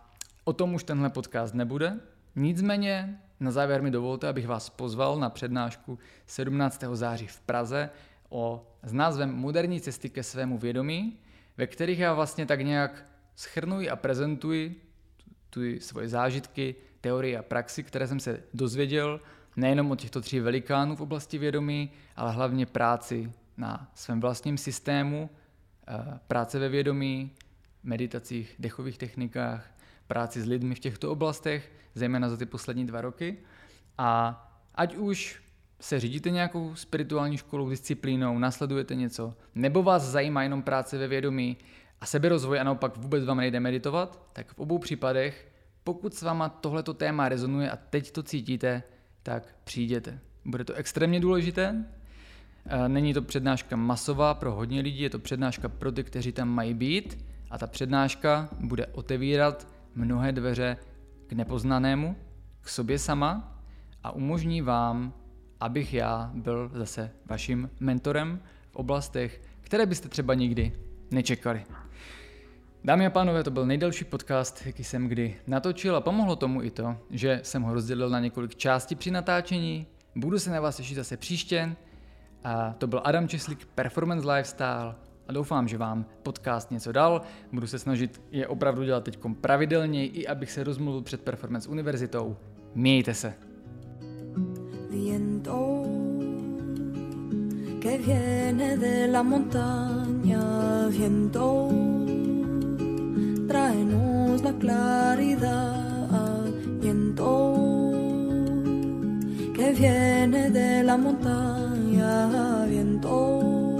o 0.45 0.53
tom 0.53 0.75
už 0.75 0.85
tenhle 0.85 1.11
podcast 1.11 1.55
nebude. 1.55 2.01
Nicméně 2.37 3.21
na 3.41 3.51
závěr 3.51 3.83
mi 3.83 3.91
dovolte, 3.91 4.29
abych 4.29 4.47
vás 4.47 4.71
pozval 4.71 5.19
na 5.19 5.31
přednášku 5.31 5.99
17. 6.27 6.85
září 6.93 7.27
v 7.27 7.41
Praze 7.41 7.91
o, 8.31 8.66
s 8.82 8.93
názvem 8.93 9.35
Moderní 9.35 9.81
cesty 9.81 10.11
ke 10.11 10.23
svému 10.23 10.59
vědomí, 10.59 11.19
ve 11.57 11.66
kterých 11.66 11.98
já 11.98 12.15
vlastně 12.15 12.47
tak 12.47 12.61
nějak 12.61 13.05
schrnuji 13.36 13.90
a 13.90 13.97
prezentuji 13.97 14.82
tu 15.51 15.61
svoje 15.81 16.09
zážitky, 16.09 16.74
teorie 17.01 17.39
a 17.39 17.43
praxi, 17.43 17.82
které 17.82 18.07
jsem 18.07 18.20
se 18.20 18.43
dozvěděl 18.55 19.20
nejenom 19.57 19.90
od 19.90 20.01
těchto 20.01 20.20
tří 20.20 20.40
velikánů 20.40 20.97
v 20.97 21.01
oblasti 21.01 21.39
vědomí, 21.39 21.90
ale 22.16 22.32
hlavně 22.32 22.66
práci 22.66 23.32
na 23.57 23.90
svém 23.94 24.20
vlastním 24.20 24.59
systému, 24.59 25.31
eh, 25.89 26.19
práce 26.28 26.59
ve 26.59 26.69
vědomí, 26.69 27.31
meditacích, 27.82 28.55
dechových 28.59 28.98
technikách, 28.98 29.70
práci 30.07 30.43
s 30.43 30.47
lidmi 30.47 30.74
v 30.74 30.78
těchto 30.78 31.11
oblastech, 31.11 31.73
zejména 31.94 32.28
za 32.28 32.36
ty 32.36 32.47
poslední 32.47 32.86
dva 32.86 33.01
roky. 33.01 33.39
A 33.98 34.36
ať 34.74 34.97
už 34.97 35.43
se 35.81 36.01
řídíte 36.01 36.31
nějakou 36.31 36.74
spirituální 36.74 37.36
školou, 37.36 37.70
disciplínou, 37.70 38.39
nasledujete 38.39 38.94
něco, 38.94 39.35
nebo 39.55 39.82
vás 39.82 40.02
zajímá 40.02 40.43
jenom 40.43 40.62
práce 40.62 40.98
ve 40.98 41.09
vědomí 41.09 41.57
a 42.01 42.07
seberozvoj 42.07 42.61
a 42.61 42.65
naopak 42.65 42.97
vůbec 42.97 43.24
vám 43.24 43.36
nejde 43.36 43.61
meditovat, 43.61 44.28
tak 44.32 44.52
v 44.52 44.59
obou 44.59 44.78
případech, 44.78 45.52
pokud 45.85 46.15
s 46.15 46.23
váma 46.23 46.48
tohleto 46.48 46.94
téma 46.94 47.28
rezonuje 47.28 47.70
a 47.70 47.77
teď 47.77 48.11
to 48.11 48.23
cítíte, 48.23 48.82
tak 49.23 49.57
přijděte. 49.65 50.19
Bude 50.44 50.65
to 50.65 50.74
extrémně 50.74 51.20
důležité. 51.20 51.85
Není 52.89 53.15
to 53.15 53.23
přednáška 53.23 53.77
masová 53.77 54.35
pro 54.35 54.52
hodně 54.52 54.81
lidí, 54.81 55.02
je 55.02 55.11
to 55.11 55.19
přednáška 55.19 55.69
pro 55.69 55.93
ty, 55.93 56.05
kteří 56.05 56.32
tam 56.32 56.48
mají 56.48 56.74
být 56.74 57.24
a 57.51 57.59
ta 57.59 57.66
přednáška 57.66 58.48
bude 58.61 58.86
otevírat 58.86 59.69
mnohé 59.94 60.32
dveře 60.32 60.77
k 61.27 61.32
nepoznanému, 61.32 62.16
k 62.61 62.69
sobě 62.69 62.98
sama 62.98 63.59
a 64.05 64.11
umožní 64.11 64.62
vám 64.62 65.12
abych 65.61 65.95
já 65.95 66.31
byl 66.35 66.70
zase 66.74 67.11
vaším 67.27 67.70
mentorem 67.81 68.41
v 68.70 68.77
oblastech, 68.77 69.43
které 69.61 69.87
byste 69.87 70.09
třeba 70.09 70.35
nikdy 70.35 70.73
nečekali. 71.11 71.65
Dámy 72.85 73.07
a 73.07 73.11
pánové, 73.11 73.45
to 73.45 73.51
byl 73.51 73.66
nejdelší 73.66 74.05
podcast, 74.05 74.66
jaký 74.66 74.85
jsem 74.85 75.09
kdy 75.09 75.37
natočil 75.47 75.97
a 75.97 76.01
pomohlo 76.01 76.37
tomu 76.37 76.62
i 76.62 76.70
to, 76.70 76.97
že 77.11 77.41
jsem 77.43 77.62
ho 77.62 77.74
rozdělil 77.74 78.11
na 78.11 78.20
několik 78.20 78.55
částí 78.55 78.95
při 78.95 79.11
natáčení. 79.11 79.87
Budu 80.16 80.39
se 80.39 80.51
na 80.51 80.61
vás 80.61 80.77
těšit 80.77 80.97
zase 80.97 81.16
příště. 81.16 81.77
A 82.45 82.74
to 82.78 82.87
byl 82.87 83.01
Adam 83.05 83.28
Česlík, 83.28 83.66
Performance 83.74 84.32
Lifestyle 84.32 84.95
a 85.28 85.32
doufám, 85.32 85.69
že 85.69 85.78
vám 85.78 86.05
podcast 86.23 86.70
něco 86.70 86.93
dal. 86.93 87.23
Budu 87.53 87.66
se 87.66 87.78
snažit 87.78 88.23
je 88.31 88.47
opravdu 88.47 88.85
dělat 88.85 89.05
teď 89.05 89.19
pravidelně, 89.41 90.07
i 90.07 90.27
abych 90.27 90.51
se 90.51 90.65
rozmluvil 90.65 91.03
před 91.03 91.20
Performance 91.20 91.69
univerzitou. 91.69 92.37
Mějte 92.74 93.15
se. 93.15 93.50
Viento 95.05 95.83
que 97.81 97.93
viene 98.07 98.77
de 98.77 99.09
la 99.09 99.23
montaña, 99.23 100.43
viento, 100.89 101.69
tráenos 103.49 104.43
la 104.43 104.53
claridad, 104.63 106.45
viento 106.83 107.33
que 109.57 109.67
viene 109.81 110.51
de 110.51 110.83
la 110.83 110.97
montaña, 110.99 112.65
viento, 112.67 113.77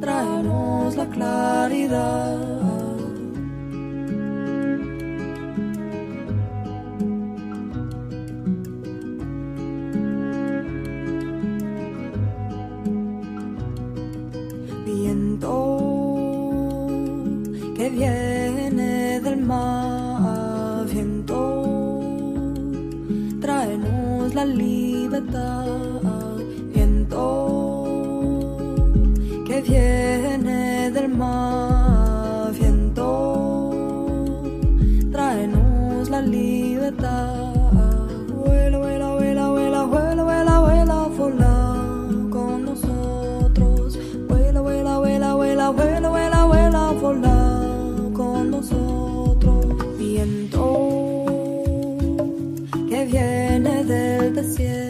tráenos 0.00 0.96
la 0.96 1.06
claridad. 1.06 2.61
viene 29.72 30.90
del 30.90 31.08
mar, 31.08 32.52
viento, 32.52 33.70
tráenos 35.10 36.10
la 36.10 36.20
libertad. 36.20 37.54
Vuela, 38.34 38.78
vuela, 38.78 39.14
vuela, 39.14 39.48
vuela, 39.48 39.84
vuela, 39.84 40.24
vuela, 40.24 40.60
vuela, 40.60 41.08
vuela 41.16 41.60
con 42.30 42.64
nosotros. 42.64 43.98
Vuela, 44.28 44.60
vuela, 44.60 44.98
vuela, 44.98 45.34
vuela, 45.34 45.70
vuela, 45.70 46.08
vuela, 46.10 46.44
vuela, 46.46 46.92
vuela 47.00 48.12
con 48.12 48.50
nosotros. 48.50 49.66
Viento 49.98 51.24
que 52.90 53.04
viene 53.06 53.84
del 53.84 54.34
desierto. 54.34 54.81